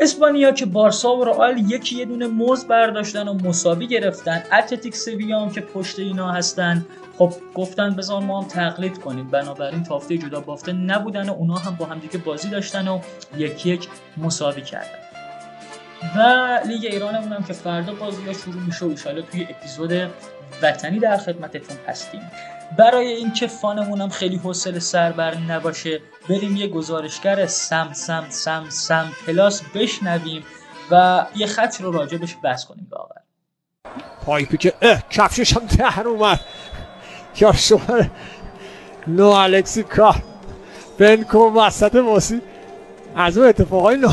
[0.00, 4.42] اسپانیا که بارسا و رئال یکی یه دونه موز برداشتن و مساوی گرفتن.
[4.52, 6.86] اتلتیک سویا که پشت اینا هستن.
[7.18, 9.28] خب گفتن بذار ما هم تقلید کنیم.
[9.28, 13.00] بنابراین تافته جدا بافته نبودن و اونا هم با هم دیگه بازی داشتن و
[13.36, 14.98] یکی یک مساوی کردن.
[16.16, 20.10] و لیگ ایرانمون هم که فردا بازی ها شروع میشه و توی اپیزود
[20.62, 22.20] وطنی در خدمتتون هستیم.
[22.76, 29.12] برای اینکه فانمون هم خیلی حوصله سربر نباشه بریم یه گزارشگر سم سم سم سم
[29.26, 30.44] پلاس بشنویم
[30.90, 33.22] و یه خط رو راجبش بس کنیم واقعا
[34.26, 36.40] پایپی که اه کفشش هم در اومد.
[37.40, 38.00] یا شما
[39.06, 40.22] نو الکسی کار
[40.98, 42.40] بنکو وسط واسی.
[43.16, 44.06] از اون اتفاقای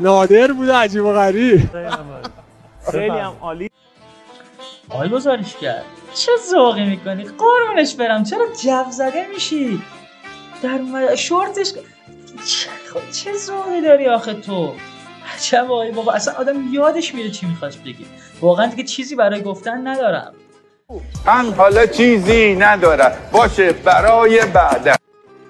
[0.00, 1.70] نادر بوده عجیب و غریب.
[2.90, 3.70] خیلی هم عالی.
[4.88, 5.84] آقای گزارش کرد
[6.14, 8.24] چه ذوقی می‌کنی؟ قربونش برم.
[8.24, 9.82] چرا جو زده میشی؟
[10.62, 12.70] در اومد شورتش چه,
[13.12, 14.74] چه ذوقی داری آخه تو؟
[15.40, 16.12] چه وای بابا.
[16.12, 18.06] اصلا آدم یادش میره چی می‌خواست بگی
[18.40, 20.34] واقعا دیگه چیزی برای گفتن ندارم.
[21.26, 25.00] من حالا چیزی نداره باشه برای بعد.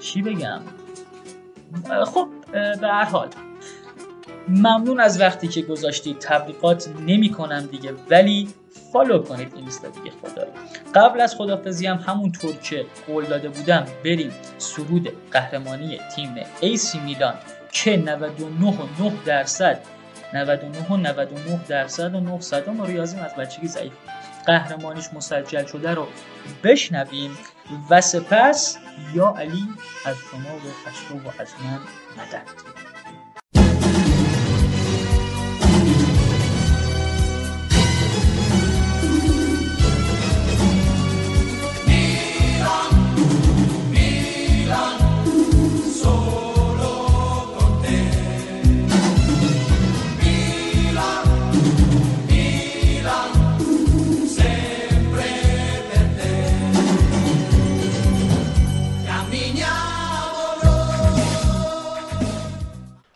[0.01, 0.61] چی بگم؟
[2.05, 2.29] خب
[2.81, 3.29] به هر حال.
[4.49, 7.95] ممنون از وقتی که گذاشتید تبلیغات نمی کنم دیگه.
[8.11, 8.49] ولی
[8.93, 10.47] follow کنید اینستا دیگه خدا
[10.95, 17.35] قبل از خدافزی هم همونطور که قول داده بودم بریم سرود قهرمانی تیم ایسی میلان
[17.73, 19.83] که 99 و 9 درصد
[20.35, 23.93] 99 و 99 درصد و 900 ما ریاضیم از بچگی ضعیف.
[24.47, 26.07] قهرمانیش مسجل شده رو
[26.65, 27.39] بشنویم
[27.91, 28.79] و سپس
[29.15, 29.69] یا علی
[30.07, 31.79] از شما و خشتو و از من
[32.23, 32.82] مدد.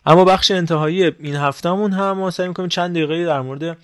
[0.07, 3.77] اما بخش انتهایی این هفتهمون هم ما سعی می‌کنیم چند دقیقه در مورد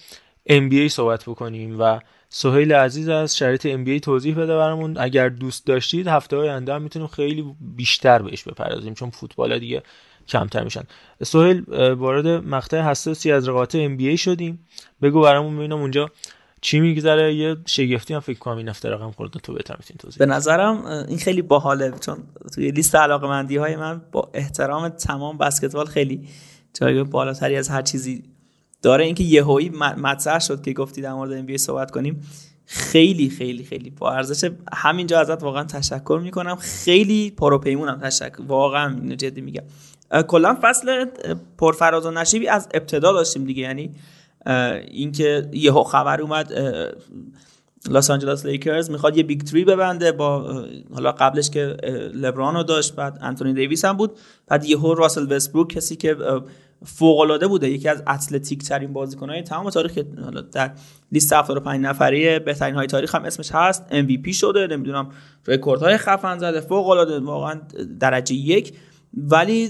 [0.49, 4.97] NBA صحبت بکنیم و سهیل عزیز از شرایط NBA توضیح بده برامون.
[4.99, 9.83] اگر دوست داشتید هفته های آینده هم می‌تونیم خیلی بیشتر بهش بپردازیم چون فوتبال دیگه
[10.27, 10.83] کمتر میشن.
[11.23, 14.67] سهیل وارد مقطع حساسی از رقابت NBA شدیم.
[15.01, 16.09] بگو برامون ببینم اونجا
[16.63, 20.17] چی میگذره؟ یه شگفتی هم فکر کنم این هفته رقم خورده تو بهتر می‌تونی توضیح
[20.17, 22.17] به نظرم این خیلی باحاله چون
[22.55, 26.27] توی لیست علاقه مندی های من با احترام تمام بسکتبال خیلی
[26.73, 28.23] جای بالاتری از هر چیزی
[28.81, 29.05] داره.
[29.05, 32.27] اینکه یهویی مطرح شد که گفتی در مورد NBA صحبت کنیم
[32.65, 34.51] خیلی خیلی خیلی با ارزش.
[34.73, 36.55] همینجا ازت واقعا تشکر می‌کنم.
[36.55, 39.63] خیلی پروپیمونم تشکر واقعا جدی میگم.
[40.27, 41.05] کلا فصل
[41.57, 43.61] پرفراز و نشیبی از ابتدا داشتیم دیگه.
[43.61, 43.95] یعنی
[44.87, 46.53] اینکه یهو خبر اومد
[47.89, 50.63] لاس آنجلس لیکرز می‌خواد یه big three ببنده با
[50.93, 51.77] حالا قبلش که
[52.13, 54.11] لبران رو داشت بعد انتونی دیویس هم بود
[54.47, 56.17] بعد یهو راسل وستبروک کسی که
[56.85, 60.71] فوق العاده بوده یکی از athletic ترین بازیکن‌های تمام تاریخ حالا در
[61.11, 65.09] لیست 75 نفره بهترین های تاریخ هم اسمش هست MVP شده نمی‌دونم
[65.47, 67.61] رکوردهای خفن زده فوق العاده واقعا
[67.99, 68.73] درجه یک.
[69.17, 69.69] ولی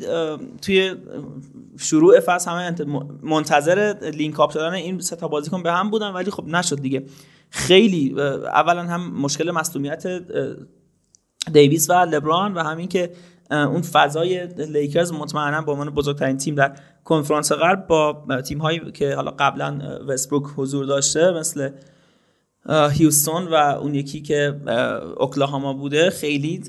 [0.62, 0.96] توی
[1.78, 2.76] شروع فصل همه
[3.24, 7.04] منتظر link up شدن این سه تا بازیکن به هم بودن ولی خب نشد دیگه.
[7.50, 10.08] خیلی اولا هم مشکل مصدومیت
[11.54, 13.12] دیویس و لبران و همین که
[13.52, 19.16] اون فضای لیکرز مطمئنا به عنوان بزرگترین تیم در کنفرانس غرب با تیم هایی که
[19.16, 21.70] حالا قبلا وستبروک حضور داشته مثل
[22.70, 24.56] هیوستون و اون یکی که
[25.18, 26.64] اوکلاهاما بوده خیلی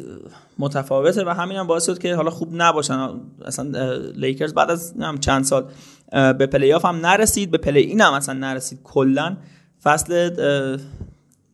[0.58, 3.20] متفاوته و همین هم باعث شد که حالا خوب نباشن.
[3.44, 5.64] اصلا لیکرز بعد از چند سال
[6.12, 8.80] به پلی آف هم نرسید به play-in هم اصلا نرسید.
[8.84, 9.36] کلا
[9.82, 10.30] فصل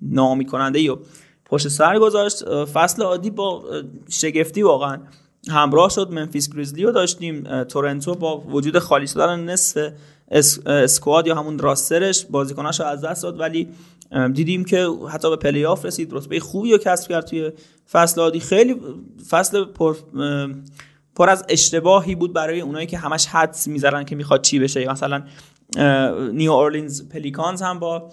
[0.03, 0.97] ناامید کننده و
[1.45, 2.65] پشت سر گذاشت.
[2.65, 3.65] فصل عادی با
[4.09, 4.99] شگفتی واقعا
[5.49, 6.11] همراه شد.
[6.11, 7.65] منفیس گریزلی داشتیم.
[7.65, 9.93] تورنتو با وجود خالی شدن نصف
[10.31, 13.69] squad یا همون roster ش بازیکناش رو از دست داد ولی
[14.33, 16.13] دیدیم که حتی به پلی آف رسید.
[16.13, 17.53] رتبه خوبی رو کسب کرد توی
[17.91, 18.41] فصل عادی.
[18.41, 18.77] خیلی
[19.31, 19.97] فصل پر
[21.15, 24.91] پر از اشتباهی بود برای اونایی که همش حدس می‌ذارن که می‌خواد چی بشه.
[24.91, 25.23] مثلا
[26.33, 28.09] نیو اورلینز پلیکانز هم با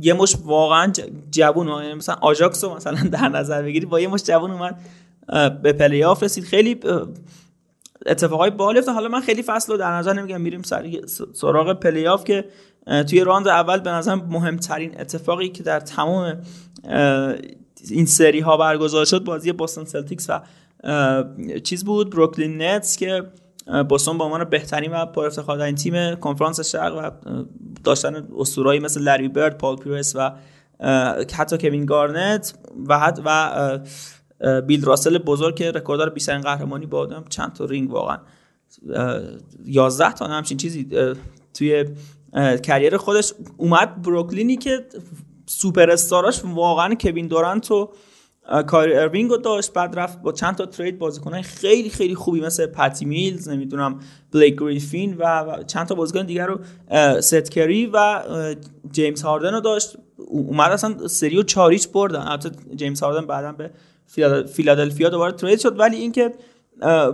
[0.00, 0.92] یه مشت واقعا
[1.30, 4.80] جوون یعنی مثلا آژاکس رو مثلا در نظر بگیری با یه مشت جوون اومد
[5.62, 6.44] به پلی آف رسید.
[6.44, 6.80] خیلی
[8.06, 10.62] اتفاقای باحال حالا من خیلی فصل رو در نظر نمیگم میریم
[11.34, 12.44] سراغ پلی آف که
[12.86, 16.40] توی راند اول به نظر مهمترین اتفاقی که در تمام
[17.90, 20.40] این سری ها برگزار شد بازی بوستون سلتیکس و
[21.64, 23.22] چیز بود بروکلین نتس که
[23.88, 27.10] بوستون به عنوان بهترین و پر افتخارترین تیم کنفرانس شرق و
[27.84, 30.32] داشتن اسطورهایی مثل لری برد، پال پیرس و
[31.34, 32.54] حتی کوین گارنت
[32.86, 33.78] و حد و
[34.66, 38.18] بیل راسل بزرگ که رکورددار بیشترین قهرمانی با چند تا رینگ واقعا.
[39.64, 40.88] 11 تا همچین چیزی
[41.54, 41.84] توی
[42.62, 44.86] career خودش اومد بروکلینی که
[45.46, 47.92] سوپر استاراش واقعا کوین دورانت و
[48.66, 52.66] کاری اروینگ رو داشت بعد رفت با چند تا trade بازیکنای خیلی خیلی خوبی مثل
[52.66, 54.00] پتی میلز نمی‌دونم
[54.32, 56.60] بلیک گریفین و چند تا بازیکن دیگر رو
[57.20, 58.22] ست کری و
[58.92, 59.96] جیمز هاردن رو داشت.
[60.16, 62.20] اومد اصلا سریو چار هیچ بردن.
[62.20, 63.70] البته جیمز هاردن بعدا به
[64.52, 66.32] فیلادلفیا دوباره trade شد ولی اینکه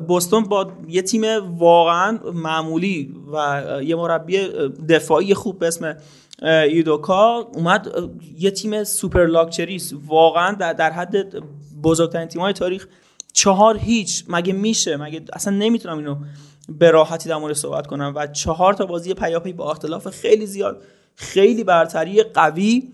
[0.09, 1.23] بوستون با یه تیم
[1.59, 4.49] واقعا معمولی و یه مربی
[4.89, 5.97] دفاعی خوب به اسم
[6.71, 7.89] یودوکا اومد
[8.39, 11.43] یه تیم سوپر لاکچری واقعا در, حد
[11.83, 12.87] بزرگترین تیم‌های تاریخ
[13.33, 16.17] چهار هیچ مگه میشه؟ مگه اصلا نمی‌تونم اینو
[16.69, 18.13] به راحتی در مورد صحبت کنم.
[18.17, 20.83] و چهار تا بازی پیاپی با اختلاف خیلی زیاد
[21.15, 22.89] خیلی برتری قوی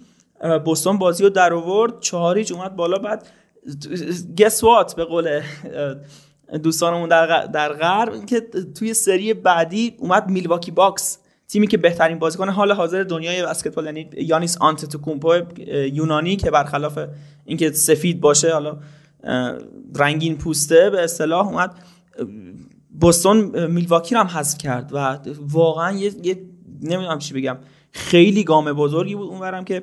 [0.65, 2.99] بوستون بازی رو در آورد چهار هیچ اومد بالا.
[2.99, 3.27] بعد
[4.39, 5.41] گسوات به قول
[6.63, 8.41] دوستانمون در در غرب که
[8.79, 14.11] توی سری بعدی اومد میلواکی باکس تیمی که بهترین بازیکن حال حاضر دنیای بسکتبال یعنی
[14.17, 15.35] یانیس آنتتوکومپو
[15.93, 16.99] یونانی که برخلاف
[17.45, 18.79] اینکه سفید باشه حالا
[19.97, 21.75] رنگین پوسته به اصطلاح اومد.
[23.01, 26.43] بوستون میلواکی رو هم حذف کرد و واقعا یه, یه
[26.83, 27.57] نمی‌دونم چی بگم.
[27.93, 29.83] خیلی گام بزرگی بود اونورم که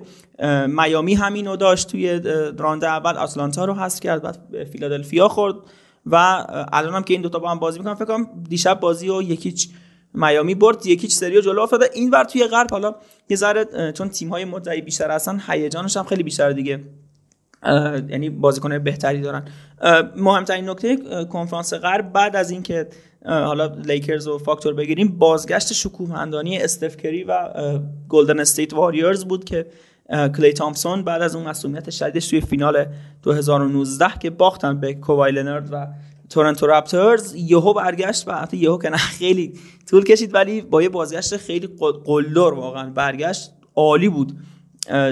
[0.68, 2.22] میامی همینو داشت توی
[2.58, 5.56] راند اول آتلانتا رو حذف کرد بعد فیلادلفیا خورد
[6.06, 6.16] و
[6.74, 9.43] الان هم که این دوتا با هم بازی می‌کنن فکر کنم دیشب بازی و یک
[9.43, 9.70] هیچ
[10.14, 11.90] میامی برد یک هیچ سری جلو افتاده.
[11.94, 12.96] این ور توی غرب حالا
[13.30, 16.84] یه ذره چون تیم های مدعی بیشتر هستن هیجانش هم خیلی بیشتر دیگه
[18.10, 19.48] یعنی بازیکن بهتری دارن.
[20.16, 22.88] مهمترین نکته کنفرانس غرب بعد از اینکه
[23.26, 27.50] حالا لیکرز و فاکتور بگیریم بازگشت شکوهمندانه‌ی استف کری و
[28.10, 29.66] گلدن استیت واریورز بود که
[30.10, 32.86] کلی تامسون بعد از اون مصدومیت شدیدش توی فینال
[33.24, 35.88] 2019 که باختن به کووای لنارد و
[36.30, 39.54] تورنتو رپترز یهو برگشت و حتی یهو که نه خیلی
[39.90, 41.68] طول کشید ولی با یه بازگشت خیلی
[42.06, 44.38] قلدر واقعا برگشت عالی بود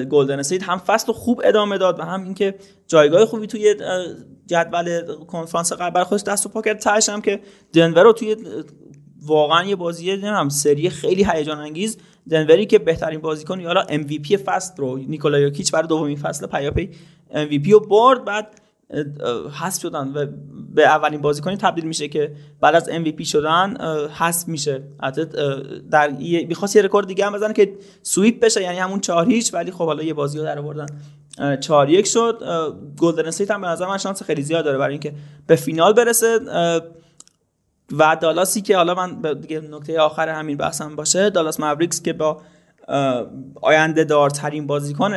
[0.09, 2.55] گلدن استیت هم فصل خوب ادامه داد و هم اینکه
[2.87, 3.75] جایگاه خوبی توی
[4.47, 6.87] جدول کنفرانس غرب خودش دست و پا کرد.
[7.09, 7.39] هم که
[7.73, 8.35] دنور رو توی
[9.25, 11.97] واقعا یه بازی هم سری خیلی هیجان انگیز.
[12.29, 16.89] دنوری که بهترین بازیکن یا MVP فصل رو نیکولا یوکیچ برای دومین فصل پیاپی
[17.31, 18.25] MVP رو برد.
[18.25, 18.61] بعد
[19.61, 20.25] حذف شدن و
[20.75, 23.77] به اولین بازیکنی تبدیل میشه که بعد از MVP شدن
[24.11, 24.83] حذف میشه.
[25.91, 26.11] دنور
[26.47, 29.85] می‌خواست یه رکورد دیگه هم بزنه که sweep بشه یعنی همون 4 هیچ ولی خب
[29.85, 30.85] حالا یه بازی رو در آوردن.
[31.61, 32.43] 4 یک شد.
[32.97, 35.13] گلدن استیت هم به نظر من شانس خیلی زیاد داره برای اینکه
[35.47, 36.39] به فینال برسه.
[37.91, 42.41] و دالاسی که حالا من دیگه نکته آخر همین بحثم باشه دالاس ماوریکس که با
[43.61, 45.11] آینده دارترین بازیکن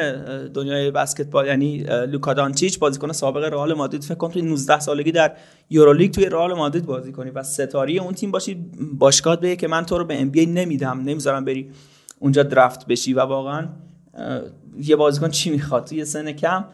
[0.54, 5.36] دنیای بسکتبال یعنی لوکا دانچیچ بازیکن سابق رئال مادرید فکر کنم توی 19 سالگی در
[5.70, 8.66] یورولیگ توی رئال مادرید بازی کنی و ستاری اون تیم باشی
[8.98, 11.70] باشگاه به که من تو رو به ام نمیدم نمی‌ذارم بری
[12.18, 13.14] اونجا درفت بشی.
[13.14, 13.68] و واقعا
[14.78, 16.64] یه بازیکن چی می‌خواد؟ توی سن کم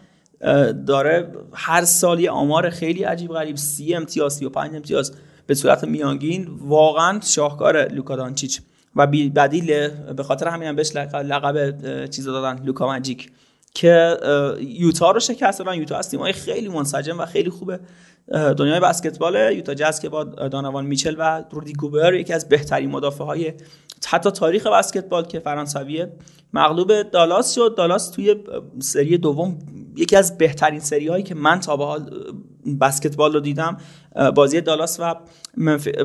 [0.86, 5.12] داره هر سال یه آمار خیلی عجیب غریب سی امتیاز 35 امتیاز.
[5.46, 8.60] به صورت میانگین واقعا شاهکار لوکا دانچیچ
[8.96, 13.30] و بدیل به خاطر همین هم بهش لقب چیز دادن لوکا ماجیک
[13.74, 14.16] که
[14.60, 15.74] یوتا رو شکست دادن.
[15.74, 17.80] یوتا از خیلی منسجم و خیلی خوبه.
[18.28, 23.24] دنیای بسکتبال یوتا جاز که با دانوان میچل و رودی گوبر یکی از بهترین مدافع
[23.24, 23.52] های
[24.06, 26.12] حتی تاریخ بسکتبال که فرانسویه
[26.52, 27.74] مغلوب دالاس شد.
[27.76, 28.36] دالاس توی
[28.78, 29.58] سری دوم
[29.96, 32.10] یکی از بهترین سری هایی که من تا به حال
[32.80, 33.76] بسکتبال رو دیدم
[34.34, 35.14] بازی دالاس و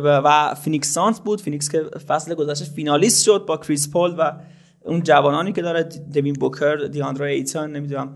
[0.03, 1.41] و فینیکس سانز بود.
[1.41, 4.31] فینیکس که فصل گذشته فینالیست شد با کریس پول و
[4.87, 5.83] اون جوانانی که داره
[6.13, 8.15] دوین بوکر دیاندره ایتون نمی‌دونم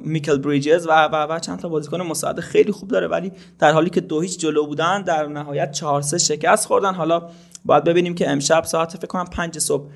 [0.00, 3.08] میکل بریجز و و, و چند تا بازیکن مستعد خیلی خوب داره.
[3.08, 6.94] ولی در حالی که دو هیچ جلو بودن در نهایت 4 3 شکست خوردن.
[6.94, 7.28] حالا
[7.64, 9.90] باید ببینیم که امشب ساعت فکر کنم 5 صبح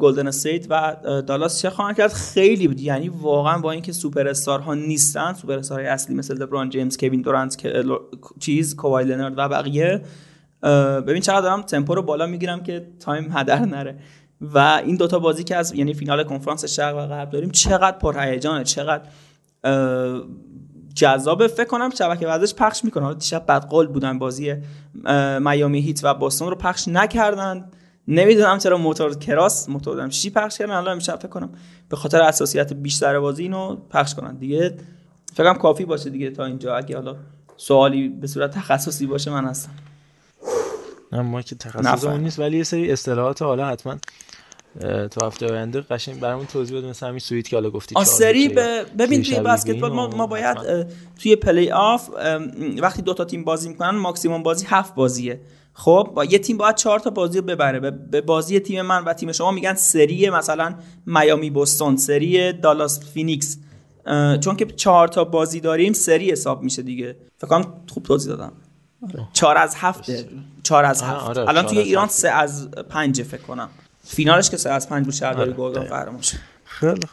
[0.00, 0.96] گلدن استیت و
[1.26, 2.12] دالاس چه خواهند کرد.
[2.12, 2.80] خیلی بود.
[2.80, 7.22] یعنی واقعا با اینکه سوپر ها نیستن سوپر استار های اصلی مثل لبران جیمز کوین
[7.22, 7.66] دورانت
[8.40, 10.02] چیز کاوای لنارد و بقیه
[11.06, 13.98] ببین چقدر دارم تمپو رو بالا می‌گیرم که time هدر نره.
[14.40, 18.64] و این دوتا بازی که از یعنی فینال کنفرانس شرق و غرب داریم چقدر پرهیجانه
[18.64, 19.02] چقدر
[20.94, 23.04] جذاب فکر کنم شبکه ورزش پخش می‌کنه.
[23.04, 24.54] حالا دیشب بدقول بودن بازی
[25.40, 27.70] میامی هیت و بوستون رو پخش نکردن.
[28.08, 30.72] نمی‌دونم چرا موتور کراس موتور دارم چی پخش کردن.
[30.72, 31.50] الان امشب فکر کنم
[31.88, 34.36] به خاطر حساسیت بیشتر بازی اینو پخش کنن.
[34.36, 34.76] دیگه
[35.34, 36.76] فکر کافی باشه دیگه تا اینجا.
[36.76, 37.16] اگه حالا
[37.56, 39.70] سوالی به صورت تخصصی باشه من هستم.
[41.12, 43.96] نه ما که تخصصمون نیست ولی یه سری اصطلاحات حالا حتما
[44.80, 48.48] تو هفته آینده قشنگ برامون توضیح بده مثلا همین سویت که حالا گفتی سری
[48.98, 50.56] ببین توی بسکتبال ما, ما باید
[51.22, 52.10] توی پلی آف
[52.78, 55.40] وقتی دو تا تیم بازی می‌کنن ماکسیموم بازی هفت بازیه.
[55.72, 57.90] خب با یه تیم باید چهار تا بازی رو ببره.
[57.90, 60.74] به بازی تیم من و تیم شما میگن سری مثلا
[61.06, 63.58] میامی بوستون سری دالاس فینیکس.
[64.40, 67.16] چون که چهار تا بازی داریم سری حساب میشه دیگه.
[67.38, 68.52] فکر کنم خوب توضیح دادم.
[69.32, 70.28] چهار از هفته.
[70.62, 71.24] چهار از هفت.
[71.24, 73.68] آره، الان توی ایران سه از پنج فکر کنم.
[74.06, 77.06] فینالش که سه از پنج بود شهرداری گرگان قهرمان شد خیلی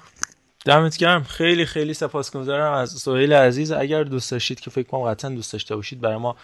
[0.66, 1.24] دمت گرم.
[1.24, 3.72] خیلی خیلی سپاسگزارم از سهیل عزیز.
[3.72, 6.36] اگر دوست داشتید که فکر کنم قطعا دوست داشته باشید برای ما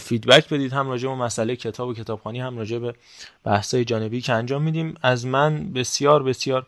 [0.00, 0.72] feedback بدید.
[0.72, 2.94] هم راجع به مسئله کتاب و کتابخوانی هم راجع به
[3.44, 4.94] بحث‌های جانبی که انجام میدیم.
[5.02, 6.66] از من بسیار بسیار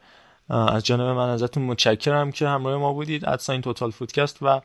[0.48, 3.28] از جانب من ازتون متشکرم که همراه ما بودید.
[3.28, 4.60] ادساین توتال فودکست و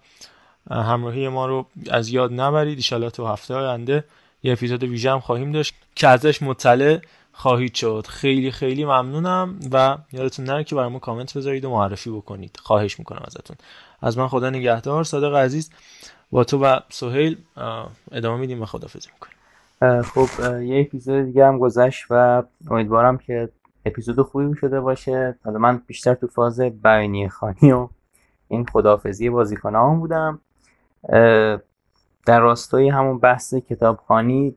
[0.72, 2.86] همراهی ما رو از یاد نبرید.
[2.92, 4.04] ان تو هفته آینده
[4.44, 5.74] یه اپیزود ویژه هم خواهیم داشت.
[5.96, 7.00] که ازش مطلع
[7.34, 8.06] خواهید شد.
[8.10, 12.58] خیلی خیلی ممنونم و یادتون نره که برامون کامنت بذارید و معرفی بکنید.
[12.64, 13.58] خواهش می‌کنم ازتون.
[14.02, 15.04] از من خدا نگهدار.
[15.04, 15.70] صادق عزیز
[16.32, 17.38] با تو و سهیل
[18.12, 20.02] ادامه میدیم و خدافزی می‌کنیم.
[20.02, 23.50] خب یه اپیزود دیگه هم گذشت و امیدوارم که
[23.86, 25.38] اپیزود خوبی شده باشه.
[25.46, 27.90] حالا من بیشتر تو فاز بیانیه خانی و
[28.48, 30.42] این خدافزی بازیکنان بودم.
[32.26, 34.56] در راستای همون بحث کتابخانی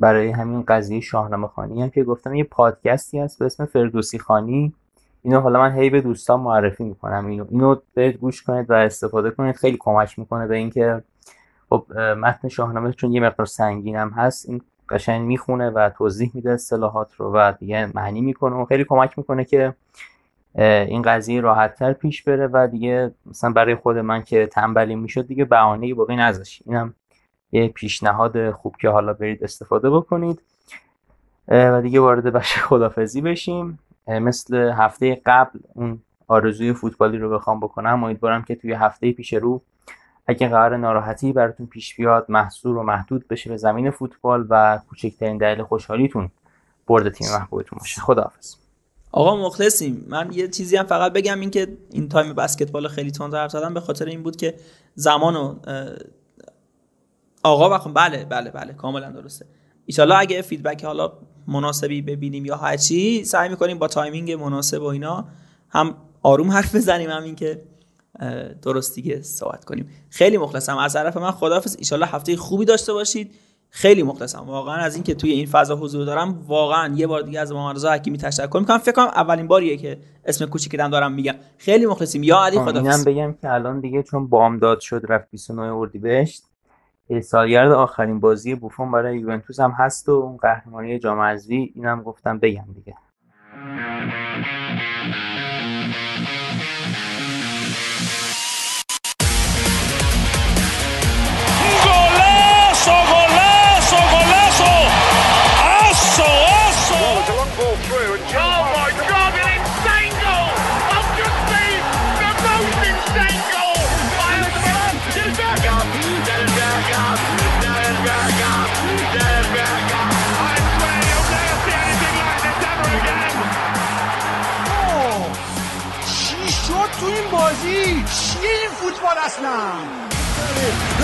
[0.00, 4.74] برای همین قضیه شاهنامه خانی هم که گفتم یه پادکستی هست به اسم فردوسی خانی.
[5.22, 7.26] اینو حالا من هی به دوستان معرفی می‌کنم.
[7.26, 9.56] اینو اینو برید گوش کنید و استفاده کنید.
[9.56, 11.02] خیلی کمک می‌کنه به اینکه
[11.68, 16.50] خب متن شاهنامه چون یه مقدار سنگین هم هست این قشنگ می‌خونه و توضیح میده
[16.50, 19.74] اصطلاحات رو و دیگه معنی می‌کنه و خیلی کمک می‌کنه که
[20.54, 25.44] این قضیه راحتتر پیش بره و دیگه مثلا برای خود من که تنبلی می‌شد دیگه
[25.44, 26.62] بهانه باقی نذاشت.
[26.66, 26.94] اینم
[27.52, 30.42] یه پیشنهاد خوب که حالا برید استفاده بکنید.
[31.48, 33.78] و دیگه وارد بخش خدافزی بشیم.
[34.06, 39.62] مثل هفته قبل اون آرزوی فوتبالی رو بخوام بکنم امیدوارم که توی هفته پیش رو
[40.26, 45.38] اگه قرار ناراحتی براتون پیش بیاد محصور و محدود بشه به زمین فوتبال و کوچکترین
[45.38, 46.30] دلیل خوشحالیتون
[46.86, 48.00] برد تیم محبوبتون باشه.
[48.00, 48.54] خداحافظ.
[49.12, 50.06] آقا مخلصیم.
[50.08, 53.74] من یه چیزی هم فقط بگم این که این time بسکتبال خیلی تند حرف زدم
[53.74, 54.54] به خاطر این بود که
[54.94, 55.60] زمان
[57.42, 57.92] آقا بخون.
[57.92, 59.46] بله بله بله کاملا درسته.
[59.86, 61.12] ایشالا اگه feedback حالا
[61.46, 65.24] مناسبی ببینیم یا هرچی سعی می‌کنیم با timing مناسب و اینا
[65.68, 67.62] هم آروم حرف بزنیم هم این که
[68.62, 69.88] درست دیگه صحبت کنیم.
[70.10, 70.76] خیلی مخلصم.
[70.76, 71.76] از طرف من خداحافظ.
[71.78, 73.34] ایشالا هفته خوبی داشته باشید.
[73.70, 74.38] خیلی مخلصم.
[74.38, 77.92] واقعا از اینکه توی این فضا حضور دارم واقعا یه بار دیگه از محمد رضا
[77.92, 78.78] حکیمی تشکر می‌کنم.
[78.78, 81.34] فکر کنم اولین باریه که اسم کوچیکم دارم میگم.
[81.58, 82.22] خیلی مخلصیم.
[82.22, 83.04] یا علی خداحافظ.
[83.04, 86.42] بگم که الان دیگه چون بامداد شد رفت 29 اردیبهشت
[87.10, 92.02] یعنی سالگرد آخرین بازی بوفون برای یوونتوس هم هست و اون قهرمانی جام حذفی اینم
[92.02, 92.96] گفتم بگم دیگه.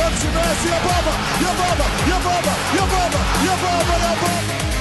[0.01, 0.35] يا بابا
[0.67, 4.76] يا بابا يا بابا يا بابا يا بابا يا بابا يا بابا